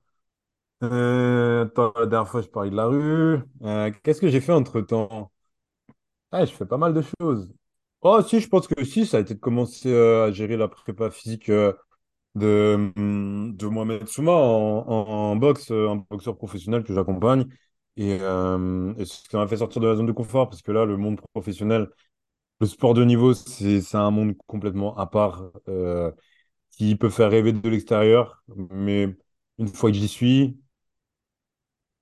Euh, 0.84 1.64
attends, 1.66 1.92
la 1.98 2.06
dernière 2.06 2.28
fois, 2.30 2.42
je 2.42 2.48
parlais 2.48 2.70
de 2.70 2.76
la 2.76 2.86
rue. 2.86 3.40
Euh, 3.62 3.90
qu'est-ce 4.02 4.20
que 4.20 4.28
j'ai 4.28 4.40
fait 4.40 4.52
entre-temps? 4.52 5.32
Ah, 6.32 6.44
je 6.44 6.52
fais 6.52 6.66
pas 6.66 6.76
mal 6.78 6.92
de 6.94 7.02
choses. 7.20 7.54
Oh, 8.02 8.20
si, 8.22 8.40
je 8.40 8.48
pense 8.48 8.66
que 8.68 8.84
si, 8.84 9.06
ça 9.06 9.18
a 9.18 9.20
été 9.20 9.34
de 9.34 9.40
commencer 9.40 9.94
à 9.94 10.30
gérer 10.32 10.56
la 10.56 10.68
prépa 10.68 11.10
physique 11.10 11.50
de, 12.34 12.92
hum, 12.96 13.54
de 13.56 13.66
Mohamed 13.66 14.06
Souma 14.08 14.32
en, 14.32 15.36
boxe, 15.36 15.70
euh, 15.70 15.88
un 15.90 15.96
boxeur 15.96 16.36
professionnel 16.36 16.84
que 16.84 16.94
j'accompagne. 16.94 17.46
Et, 17.96 18.18
euh, 18.20 18.94
et 18.98 19.04
ça 19.04 19.38
m'a 19.38 19.46
fait 19.48 19.58
sortir 19.58 19.80
de 19.80 19.86
la 19.88 19.96
zone 19.96 20.06
de 20.06 20.12
confort 20.12 20.48
parce 20.48 20.62
que 20.62 20.72
là, 20.72 20.84
le 20.84 20.96
monde 20.96 21.20
professionnel, 21.32 21.88
le 22.60 22.66
sport 22.66 22.94
de 22.94 23.04
niveau, 23.04 23.34
c'est, 23.34 23.94
un 23.96 24.10
monde 24.10 24.34
complètement 24.46 24.96
à 24.98 25.06
part 25.06 25.44
euh, 25.68 26.12
qui 26.72 26.96
peut 26.96 27.10
faire 27.10 27.30
rêver 27.30 27.52
de 27.52 27.68
l'extérieur. 27.68 28.44
Mais 28.70 29.16
une 29.58 29.68
fois 29.68 29.90
que 29.90 29.96
j'y 29.96 30.08
suis, 30.08 30.58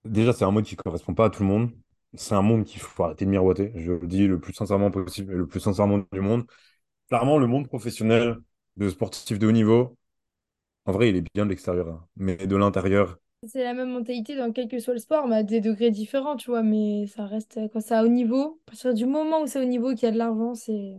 Déjà, 0.05 0.33
c'est 0.33 0.45
un 0.45 0.51
monde 0.51 0.65
qui 0.65 0.77
correspond 0.77 1.15
pas 1.15 1.27
à 1.27 1.31
tout 1.31 1.43
le 1.43 1.49
monde. 1.49 1.71
C'est 2.15 2.35
un 2.35 2.43
monde 2.43 2.65
qu'il 2.65 2.81
faut 2.81 3.05
arrêter 3.05 3.25
de 3.25 3.31
miroiter. 3.31 3.73
Je 3.77 3.93
le 3.93 4.07
dis 4.07 4.27
le 4.27 4.41
plus 4.41 4.53
sincèrement 4.53 4.91
possible 4.91 5.33
et 5.33 5.37
le 5.37 5.47
plus 5.47 5.61
sincèrement 5.61 5.99
du 6.13 6.21
monde. 6.21 6.45
Clairement, 7.09 7.39
le 7.39 7.47
monde 7.47 7.69
professionnel 7.69 8.39
de 8.77 8.89
sportifs 8.91 9.39
de 9.39 9.47
haut 9.47 9.53
niveau, 9.53 9.97
en 10.87 10.93
vrai, 10.93 11.09
il 11.11 11.17
est 11.17 11.25
bien 11.35 11.45
de 11.45 11.51
l'extérieur. 11.51 11.89
hein. 11.89 12.09
Mais 12.17 12.37
de 12.47 12.57
l'intérieur, 12.57 13.19
C'est 13.47 13.63
la 13.65 13.73
même 13.75 13.91
mentalité 13.93 14.35
dans 14.37 14.53
quel 14.53 14.69
que 14.69 14.79
soit 14.81 14.95
le 14.95 14.99
sport, 15.01 15.27
mais 15.29 15.37
à 15.37 15.43
des 15.45 15.61
degrés 15.61 15.91
différents, 15.93 16.37
tu 16.37 16.51
vois, 16.51 16.63
mais 16.63 17.07
ça 17.09 17.25
reste 17.27 17.59
quand 17.73 17.81
c'est 17.81 17.95
à 17.95 18.05
haut 18.05 18.09
niveau. 18.09 18.61
À 18.67 18.71
partir 18.71 18.95
du 18.95 19.07
moment 19.07 19.43
où 19.43 19.47
c'est 19.49 19.61
au 19.61 19.65
niveau 19.65 19.91
qu'il 19.95 20.05
y 20.05 20.07
a 20.07 20.11
de 20.13 20.19
l'argent, 20.19 20.55
c'est. 20.55 20.95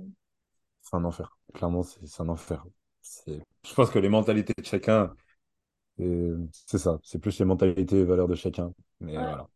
c'est 0.82 0.96
un 0.96 1.04
enfer. 1.06 1.38
Clairement, 1.54 1.84
c'est 1.84 2.22
un 2.22 2.30
enfer. 2.30 2.66
Je 3.66 3.74
pense 3.76 3.90
que 3.92 4.00
les 4.00 4.10
mentalités 4.10 4.54
de 4.58 4.66
chacun, 4.66 5.16
c'est 6.52 6.78
ça. 6.78 7.00
C'est 7.04 7.20
plus 7.20 7.38
les 7.40 7.46
mentalités 7.46 7.98
et 8.00 8.04
valeurs 8.06 8.28
de 8.28 8.36
chacun. 8.36 8.74
Mais 9.00 9.18
Ouais. 9.18 9.24
voilà. 9.26 9.50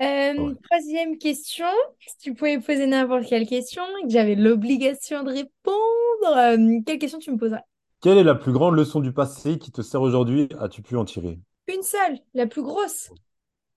Euh, 0.00 0.34
Ouais. 0.36 0.54
troisième 0.64 1.18
question. 1.18 1.66
Si 2.00 2.16
tu 2.18 2.34
pouvais 2.34 2.58
poser 2.60 2.86
n'importe 2.86 3.26
quelle 3.28 3.46
question 3.46 3.82
et 4.02 4.06
que 4.06 4.10
j'avais 4.12 4.34
l'obligation 4.34 5.22
de 5.22 5.30
répondre, 5.30 6.36
euh, 6.36 6.80
quelle 6.84 6.98
question 6.98 7.18
tu 7.20 7.30
me 7.32 7.38
poserais? 7.38 7.62
Quelle 8.04 8.18
est 8.18 8.22
la 8.22 8.34
plus 8.34 8.52
grande 8.52 8.74
leçon 8.76 9.00
du 9.00 9.14
passé 9.14 9.58
qui 9.58 9.72
te 9.72 9.80
sert 9.80 10.02
aujourd'hui? 10.02 10.50
As-tu 10.60 10.82
pu 10.82 10.94
en 10.98 11.06
tirer? 11.06 11.38
Une 11.68 11.82
seule, 11.82 12.18
la 12.34 12.46
plus 12.46 12.60
grosse. 12.60 13.10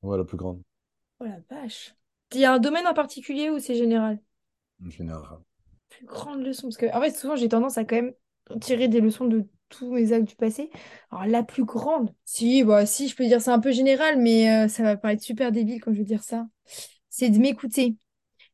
Ouais, 0.01 0.17
la 0.17 0.25
plus 0.25 0.35
grande, 0.35 0.61
Oh 1.21 1.23
la 1.23 1.39
vache. 1.49 1.95
Il 2.33 2.41
y 2.41 2.43
a 2.43 2.51
un 2.51 2.59
domaine 2.59 2.85
en 2.87 2.93
particulier 2.93 3.49
ou 3.49 3.59
c'est 3.59 3.75
général? 3.75 4.19
général. 4.89 5.39
Plus 5.87 6.05
grande 6.05 6.41
leçon. 6.41 6.63
Parce 6.63 6.75
que, 6.75 6.93
en 6.93 6.99
fait, 6.99 7.11
souvent, 7.11 7.37
j'ai 7.37 7.47
tendance 7.47 7.77
à 7.77 7.85
quand 7.85 7.95
même 7.95 8.13
tirer 8.59 8.89
des 8.89 8.99
leçons 8.99 9.27
de 9.27 9.47
tous 9.69 9.93
mes 9.93 10.11
actes 10.11 10.27
du 10.27 10.35
passé. 10.35 10.71
Alors, 11.09 11.25
la 11.25 11.43
plus 11.43 11.63
grande. 11.63 12.13
Si, 12.25 12.65
bah, 12.65 12.85
si, 12.85 13.07
je 13.07 13.15
peux 13.15 13.25
dire 13.25 13.41
c'est 13.41 13.51
un 13.51 13.61
peu 13.61 13.71
général, 13.71 14.17
mais 14.19 14.65
euh, 14.65 14.67
ça 14.67 14.83
va 14.83 14.97
paraître 14.97 15.23
super 15.23 15.53
débile 15.53 15.79
quand 15.79 15.93
je 15.93 15.99
vais 15.99 16.03
dire 16.03 16.23
ça. 16.23 16.49
C'est 17.09 17.29
de 17.29 17.37
m'écouter. 17.39 17.95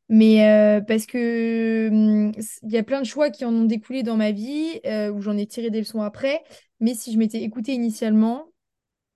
Mais 0.08 0.46
euh, 0.48 0.80
parce 0.82 1.06
que 1.06 1.88
hum, 1.90 2.32
il 2.62 2.70
y 2.72 2.76
a 2.76 2.82
plein 2.82 3.00
de 3.00 3.06
choix 3.06 3.30
qui 3.30 3.44
en 3.44 3.54
ont 3.54 3.64
découlé 3.64 4.02
dans 4.02 4.16
ma 4.16 4.32
vie, 4.32 4.80
euh, 4.86 5.10
où 5.10 5.20
j'en 5.22 5.36
ai 5.36 5.46
tiré 5.46 5.70
des 5.70 5.78
leçons 5.80 6.02
après. 6.02 6.42
Mais 6.80 6.94
si 6.94 7.12
je 7.12 7.18
m'étais 7.18 7.42
écoutée 7.42 7.72
initialement, 7.72 8.46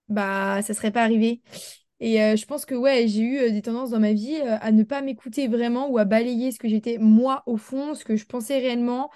bah, 0.09 0.62
ça 0.62 0.74
serait 0.74 0.93
pas 0.93 1.02
arrivé. 1.02 1.43
Et 2.01 2.23
euh, 2.23 2.36
je 2.36 2.47
pense 2.47 2.66
que 2.66 2.74
ouais, 2.74 3.09
j'ai 3.09 3.23
eu 3.23 3.52
des 3.52 3.62
tendances 3.62 3.90
dans 3.90 4.01
ma 4.01 4.12
vie 4.12 4.36
à 4.36 4.73
ne 4.73 4.85
pas 4.85 5.02
m'écouter 5.02 5.48
vraiment 5.48 5.89
ou 5.90 5.98
à 5.98 6.05
balayer 6.05 6.52
ce 6.52 6.59
que 6.60 6.69
j'étais 6.69 6.98
moi 6.98 7.43
au 7.47 7.56
fond, 7.56 7.94
ce 7.94 8.05
que 8.05 8.16
je 8.16 8.27
pensais 8.27 8.59
réellement. 8.59 9.10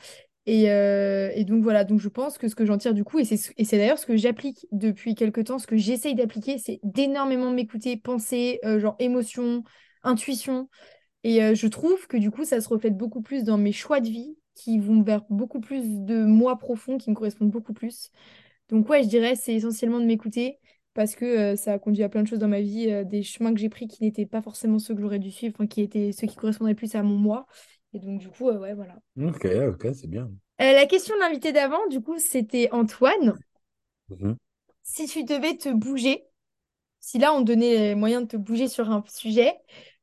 Et, 0.46 0.64
et 0.64 1.44
donc 1.44 1.62
voilà, 1.62 1.84
donc 1.84 2.00
je 2.00 2.08
pense 2.08 2.38
que 2.38 2.48
ce 2.48 2.54
que 2.56 2.66
j'en 2.66 2.78
tire 2.78 2.94
du 2.94 3.04
coup, 3.04 3.18
et 3.20 3.24
c'est 3.24 3.36
ce- 3.36 3.52
et 3.58 3.64
c'est 3.64 3.78
d'ailleurs 3.78 3.98
ce 3.98 4.06
que 4.06 4.16
j'applique 4.16 4.66
depuis 4.72 5.14
quelques 5.14 5.44
temps, 5.44 5.58
ce 5.60 5.66
que 5.68 5.76
j'essaye 5.76 6.14
d'appliquer, 6.16 6.58
c'est 6.58 6.80
d'énormément 6.82 7.50
m'écouter, 7.52 7.96
penser, 7.96 8.60
genre 8.78 8.96
émotion, 8.98 9.62
intuition. 10.02 10.68
Et 11.24 11.42
euh, 11.42 11.54
je 11.54 11.66
trouve 11.66 12.06
que 12.06 12.16
du 12.16 12.30
coup, 12.30 12.44
ça 12.44 12.60
se 12.60 12.68
reflète 12.68 12.96
beaucoup 12.96 13.22
plus 13.22 13.44
dans 13.44 13.58
mes 13.58 13.72
choix 13.72 14.00
de 14.00 14.08
vie, 14.08 14.36
qui 14.54 14.78
vont 14.78 15.02
vers 15.02 15.24
beaucoup 15.30 15.60
plus 15.60 15.82
de 16.04 16.24
moi 16.24 16.58
profond, 16.58 16.98
qui 16.98 17.10
me 17.10 17.14
correspondent 17.14 17.50
beaucoup 17.50 17.72
plus. 17.72 18.10
Donc 18.68 18.88
ouais, 18.88 19.02
je 19.02 19.08
dirais 19.08 19.34
c'est 19.34 19.54
essentiellement 19.54 20.00
de 20.00 20.04
m'écouter 20.04 20.58
parce 20.94 21.14
que 21.14 21.24
euh, 21.24 21.56
ça 21.56 21.72
a 21.74 21.78
conduit 21.78 22.02
à 22.02 22.08
plein 22.08 22.22
de 22.22 22.28
choses 22.28 22.38
dans 22.38 22.48
ma 22.48 22.60
vie, 22.60 22.90
euh, 22.90 23.04
des 23.04 23.22
chemins 23.22 23.52
que 23.54 23.60
j'ai 23.60 23.68
pris 23.70 23.88
qui 23.88 24.02
n'étaient 24.02 24.26
pas 24.26 24.42
forcément 24.42 24.78
ceux 24.78 24.94
que 24.94 25.00
j'aurais 25.00 25.18
dû 25.18 25.30
suivre, 25.30 25.54
enfin 25.56 25.66
qui 25.66 25.80
étaient 25.80 26.12
ceux 26.12 26.26
qui 26.26 26.36
correspondaient 26.36 26.74
plus 26.74 26.94
à 26.94 27.02
mon 27.02 27.16
moi. 27.16 27.46
Et 27.94 27.98
donc 27.98 28.18
du 28.18 28.28
coup, 28.28 28.50
ouais, 28.50 28.74
voilà. 28.74 28.96
Ok, 29.18 29.46
ok, 29.68 29.88
c'est 29.94 30.08
bien. 30.08 30.30
La 30.58 30.86
question 30.86 31.14
de 31.16 31.20
l'invité 31.20 31.52
d'avant, 31.52 31.86
du 31.88 32.00
coup, 32.00 32.18
c'était 32.18 32.68
Antoine. 32.72 33.34
Mhm. 34.08 34.36
Si 34.82 35.06
tu 35.06 35.24
devais 35.24 35.56
te 35.56 35.68
bouger, 35.70 36.24
si 37.00 37.18
là 37.18 37.34
on 37.34 37.40
donnait 37.40 37.88
les 37.88 37.94
moyens 37.94 38.22
de 38.22 38.28
te 38.28 38.36
bouger 38.36 38.68
sur 38.68 38.90
un 38.90 39.02
sujet, 39.08 39.54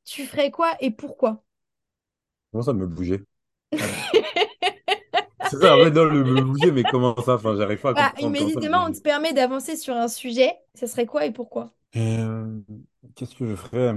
tu 0.10 0.26
ferais 0.28 0.52
quoi 0.52 0.76
et 0.82 0.92
pourquoi? 0.92 1.44
Comment 2.52 2.64
ça 2.64 2.74
me 2.74 2.86
bouger? 2.88 3.26
C'est 5.42 5.58
ça, 5.60 5.76
en 5.78 5.82
fait, 5.82 5.92
non, 5.92 6.06
le 6.06 6.24
me 6.24 6.44
bouger, 6.44 6.72
mais 6.72 6.86
comment 6.86 7.16
ça? 7.22 7.36
Enfin, 7.36 7.56
j'arrive 7.58 7.82
pas 7.82 7.90
à 7.92 7.94
Voilà, 7.94 8.14
comprendre 8.20 8.38
ça 8.38 8.62
me 8.62 8.68
immédiatement, 8.68 8.86
on 8.88 8.92
te 8.92 9.00
permet 9.02 9.32
d'avancer 9.34 9.76
sur 9.76 9.96
un 9.96 10.08
sujet, 10.08 10.58
ce 10.76 10.88
serait 10.88 11.06
quoi 11.06 11.26
et 11.28 11.32
pourquoi? 11.32 11.72
Euh, 11.96 12.62
qu'est-ce 13.16 13.36
que 13.36 13.46
je 13.48 13.56
ferais? 13.56 13.96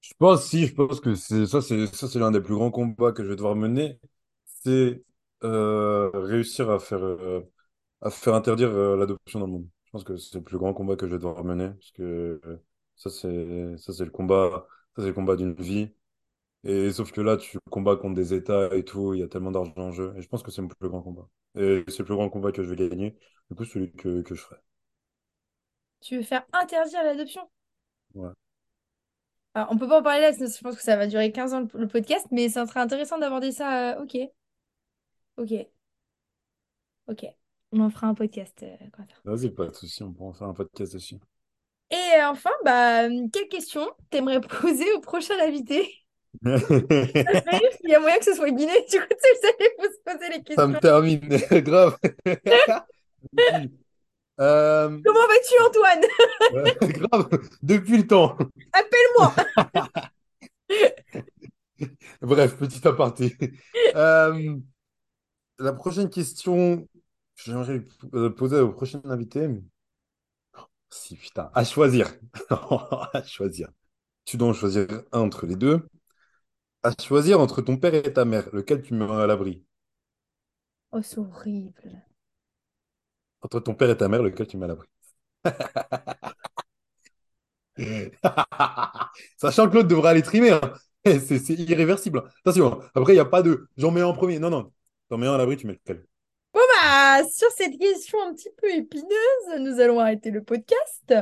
Je 0.00 0.14
pense, 0.18 0.46
si, 0.48 0.66
je 0.66 0.74
pense 0.74 1.00
que 1.00 1.14
c'est 1.14 1.46
ça, 1.46 1.60
c'est 1.62 1.86
ça, 1.94 2.08
c'est 2.08 2.18
l'un 2.18 2.30
des 2.32 2.40
plus 2.40 2.54
grands 2.54 2.70
combats 2.70 3.12
que 3.12 3.22
je 3.24 3.28
vais 3.30 3.36
devoir 3.36 3.54
mener. 3.56 4.00
C'est 4.64 5.04
euh, 5.44 6.10
réussir 6.14 6.70
à 6.70 6.78
faire, 6.80 7.02
euh, 7.04 7.40
à 8.02 8.10
faire 8.10 8.34
interdire 8.34 8.70
euh, 8.70 8.96
l'adoption 8.96 9.40
dans 9.40 9.46
le 9.46 9.52
monde. 9.52 9.68
Je 9.86 9.90
pense 9.92 10.04
que 10.04 10.16
c'est 10.16 10.36
le 10.38 10.44
plus 10.44 10.58
grand 10.58 10.74
combat 10.74 10.96
que 10.96 11.06
je 11.06 11.12
vais 11.12 11.18
devoir 11.18 11.44
mener. 11.44 11.70
Parce 11.70 11.92
que 11.92 12.40
euh, 12.44 12.64
ça, 12.96 13.10
c'est 13.10 13.76
ça, 13.78 13.92
c'est 13.92 14.04
le 14.04 14.10
combat, 14.10 14.66
ça, 14.96 15.02
c'est 15.02 15.08
le 15.08 15.14
combat 15.14 15.36
d'une 15.36 15.54
vie. 15.54 15.90
Et 16.64 16.92
sauf 16.92 17.12
que 17.12 17.20
là, 17.20 17.36
tu 17.36 17.58
combats 17.70 17.96
contre 17.96 18.14
des 18.14 18.34
États 18.34 18.74
et 18.74 18.84
tout, 18.84 19.14
il 19.14 19.20
y 19.20 19.22
a 19.22 19.28
tellement 19.28 19.50
d'argent 19.50 19.72
en 19.76 19.92
jeu. 19.92 20.14
Et 20.16 20.22
je 20.22 20.28
pense 20.28 20.42
que 20.42 20.50
c'est 20.50 20.62
mon 20.62 20.68
plus 20.68 20.88
grand 20.88 21.02
combat. 21.02 21.28
Et 21.56 21.84
c'est 21.88 22.00
le 22.00 22.04
plus 22.04 22.14
grand 22.14 22.28
combat 22.28 22.52
que 22.52 22.62
je 22.62 22.70
vais 22.70 22.88
gagner. 22.88 23.18
Du 23.50 23.56
coup, 23.56 23.64
celui 23.64 23.92
que, 23.92 24.22
que 24.22 24.34
je 24.34 24.42
ferai. 24.42 24.56
Tu 26.00 26.16
veux 26.16 26.22
faire 26.22 26.44
interdire 26.52 27.02
l'adoption? 27.02 27.42
Ouais. 28.14 28.30
Alors, 29.54 29.68
on 29.72 29.78
peut 29.78 29.88
pas 29.88 30.00
en 30.00 30.02
parler 30.02 30.20
là, 30.20 30.32
sinon 30.32 30.48
je 30.48 30.60
pense 30.60 30.76
que 30.76 30.82
ça 30.82 30.96
va 30.96 31.06
durer 31.06 31.32
15 31.32 31.54
ans 31.54 31.66
le, 31.74 31.88
podcast, 31.88 32.26
mais 32.30 32.48
ça 32.48 32.66
serait 32.66 32.80
intéressant 32.80 33.18
d'aborder 33.18 33.50
ça. 33.50 33.96
euh, 33.96 34.02
ok, 34.02 34.16
ok, 35.36 35.52
ok. 37.08 37.26
On 37.72 37.80
en 37.80 37.90
fera 37.90 38.08
un 38.08 38.14
podcast, 38.14 38.62
euh. 38.62 38.76
Vas-y, 39.24 39.50
pas 39.50 39.66
de 39.66 39.74
souci, 39.74 40.02
on 40.02 40.12
pourra 40.12 40.30
en 40.30 40.32
faire 40.32 40.48
un 40.48 40.54
podcast 40.54 40.92
dessus. 40.92 41.16
Et 41.90 41.96
euh, 42.20 42.28
enfin, 42.28 42.50
bah, 42.64 43.08
quelle 43.32 43.48
question 43.48 43.88
t'aimerais 44.10 44.40
poser 44.60 44.90
au 44.92 45.00
prochain 45.00 45.34
invité? 45.40 45.94
Il 46.44 47.90
y 47.90 47.94
a 47.94 48.00
moyen 48.00 48.18
que 48.18 48.24
ce 48.24 48.34
soit 48.34 48.50
Guinée, 48.50 48.86
du 48.90 49.00
coup, 49.00 49.06
tu 49.10 49.40
sais, 49.40 49.56
se 49.82 50.12
poser 50.12 50.28
les 50.28 50.42
Ça 50.54 50.66
me 50.66 50.74
questions. 50.74 50.80
termine, 50.80 51.20
grave. 51.62 51.98
Euh, 54.40 54.98
Comment 55.04 55.26
vas-tu, 55.26 55.62
Antoine? 55.66 56.04
euh, 56.54 56.86
grave, 56.88 57.28
depuis 57.62 57.98
le 57.98 58.06
temps. 58.06 58.36
Appelle-moi! 58.72 59.34
Bref, 62.22 62.56
petit 62.56 62.86
aparté. 62.86 63.36
Euh, 63.96 64.56
la 65.58 65.72
prochaine 65.72 66.10
question 66.10 66.82
que 67.36 67.42
j'aimerais 67.44 67.82
euh, 68.14 68.30
poser 68.30 68.60
au 68.60 68.70
prochain 68.72 69.00
invité, 69.04 69.48
si 70.90 71.16
putain, 71.16 71.50
à 71.54 71.64
choisir. 71.64 72.12
À 73.12 73.22
choisir. 73.24 73.68
Tu 74.26 74.36
dois 74.36 74.48
en 74.50 74.54
choisir 74.54 74.86
un 75.12 75.20
entre 75.20 75.46
les 75.46 75.56
deux. 75.56 75.86
À 76.82 76.92
choisir 77.02 77.40
entre 77.40 77.62
ton 77.62 77.78
père 77.78 77.94
et 77.94 78.12
ta 78.12 78.26
mère, 78.26 78.50
lequel 78.54 78.82
tu 78.82 78.92
mets 78.94 79.10
à 79.10 79.26
l'abri? 79.26 79.64
Oh, 80.92 81.02
c'est 81.02 81.18
horrible. 81.18 82.04
Entre 83.42 83.60
ton 83.60 83.74
père 83.74 83.90
et 83.90 83.98
ta 83.98 84.08
mère, 84.08 84.22
lequel 84.22 84.46
tu 84.46 84.56
mets 84.56 84.64
à 84.64 84.68
l'abri? 84.68 84.88
Sachant 89.36 89.68
que 89.68 89.74
l'autre 89.74 89.88
devrait 89.88 90.10
aller 90.10 90.22
trimer. 90.22 90.50
hein. 90.52 90.60
C'est 91.06 91.38
c'est 91.38 91.54
irréversible. 91.54 92.22
Attention, 92.44 92.78
après, 92.94 93.14
il 93.14 93.16
n'y 93.16 93.20
a 93.20 93.24
pas 93.24 93.42
de 93.42 93.66
j'en 93.78 93.90
mets 93.90 94.02
un 94.02 94.06
en 94.06 94.12
premier. 94.12 94.38
Non, 94.38 94.50
non. 94.50 94.70
T'en 95.08 95.16
mets 95.18 95.26
un 95.26 95.34
à 95.34 95.38
l'abri, 95.38 95.56
tu 95.56 95.66
mets 95.66 95.72
lequel? 95.74 96.04
Sur 97.30 97.48
cette 97.56 97.78
question 97.78 98.18
un 98.22 98.34
petit 98.34 98.48
peu 98.56 98.70
épineuse, 98.70 99.60
nous 99.60 99.80
allons 99.80 100.00
arrêter 100.00 100.30
le 100.30 100.42
podcast. 100.42 101.14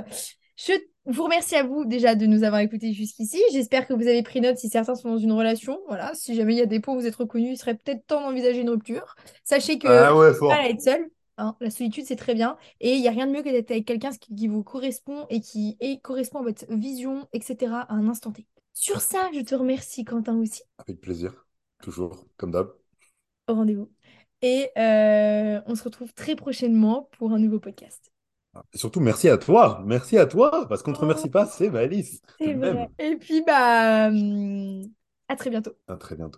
Je 0.57 0.73
vous 1.07 1.25
remercie 1.25 1.57
à 1.57 1.63
vous 1.63 1.85
déjà 1.85 2.15
de 2.15 2.27
nous 2.27 2.45
avoir 2.45 2.61
écoutés 2.61 2.93
jusqu'ici. 2.93 3.41
J'espère 3.53 3.87
que 3.87 3.95
vous 3.95 4.07
avez 4.07 4.23
pris 4.23 4.41
note 4.41 4.57
si 4.59 4.69
certains 4.69 4.95
sont 4.95 5.11
dans 5.11 5.19
une 5.19 5.33
relation. 5.33 5.81
Voilà, 5.89 6.15
si 6.15 6.35
jamais 6.35 6.55
il 6.55 6.59
y 6.59 6.63
a 6.63 6.67
des 6.67 6.81
points 6.81 6.95
où 6.95 7.01
vous 7.01 7.07
êtes 7.07 7.15
reconnus, 7.15 7.53
il 7.53 7.57
serait 7.57 7.75
peut-être 7.77 8.07
temps 8.07 8.21
d'envisager 8.21 8.61
une 8.61 8.71
rupture. 8.71 9.15
Sachez 9.45 9.79
que 9.79 9.89
Ah 9.89 10.17
ouais, 10.17 10.33
pas 10.39 10.69
être 10.69 10.81
seul. 10.83 11.09
hein. 11.39 11.57
La 11.61 11.71
solitude, 11.71 12.05
c'est 12.07 12.17
très 12.17 12.35
bien. 12.35 12.57
Et 12.81 12.95
il 12.95 13.01
n'y 13.01 13.09
a 13.09 13.13
rien 13.13 13.27
de 13.27 13.33
mieux 13.33 13.43
que 13.43 13.49
d'être 13.51 13.71
avec 13.71 13.87
quelqu'un 13.87 14.11
qui, 14.11 14.35
qui 14.35 14.49
vous 14.49 14.63
correspond 14.63 15.27
et 15.31 15.41
qui 15.41 15.79
correspond 16.03 16.41
à 16.41 16.43
votre 16.43 16.67
vision, 16.71 17.27
etc. 17.33 17.87
à 17.89 17.95
un 17.95 18.09
instant 18.09 18.33
T. 18.33 18.47
Sur 18.75 19.01
ça, 19.01 19.29
je 19.35 19.41
te 19.41 19.55
remercie, 19.55 20.05
Quentin, 20.05 20.37
aussi. 20.39 20.63
Avec 20.79 21.01
plaisir. 21.01 21.47
Toujours, 21.83 22.27
comme 22.37 22.51
d'hab. 22.51 22.69
Au 23.49 23.55
rendez-vous. 23.55 23.91
Et 24.43 24.71
euh, 24.79 25.61
on 25.67 25.75
se 25.75 25.85
retrouve 25.85 26.13
très 26.15 26.37
prochainement 26.37 27.09
pour 27.19 27.33
un 27.33 27.39
nouveau 27.39 27.61
podcast. 27.61 28.13
Et 28.73 28.79
surtout, 28.79 29.01
merci 29.01 29.29
à 29.29 29.39
toi. 29.39 29.83
Merci 29.87 30.19
à 30.19 30.27
toi. 30.27 30.67
Parce 30.69 30.83
qu'on 30.83 30.91
ne 30.93 30.97
te 30.97 31.01
Oh, 31.01 31.01
remercie 31.01 31.31
pas, 31.31 31.47
c'est 31.47 31.69
t'aime. 32.39 32.89
Et 32.99 33.17
puis, 33.17 33.43
bah, 33.45 34.09
hum, 34.09 34.83
à 35.29 35.37
très 35.37 35.51
bientôt. 35.51 35.77
À 35.89 35.97
très 35.97 36.15
bientôt. 36.17 36.37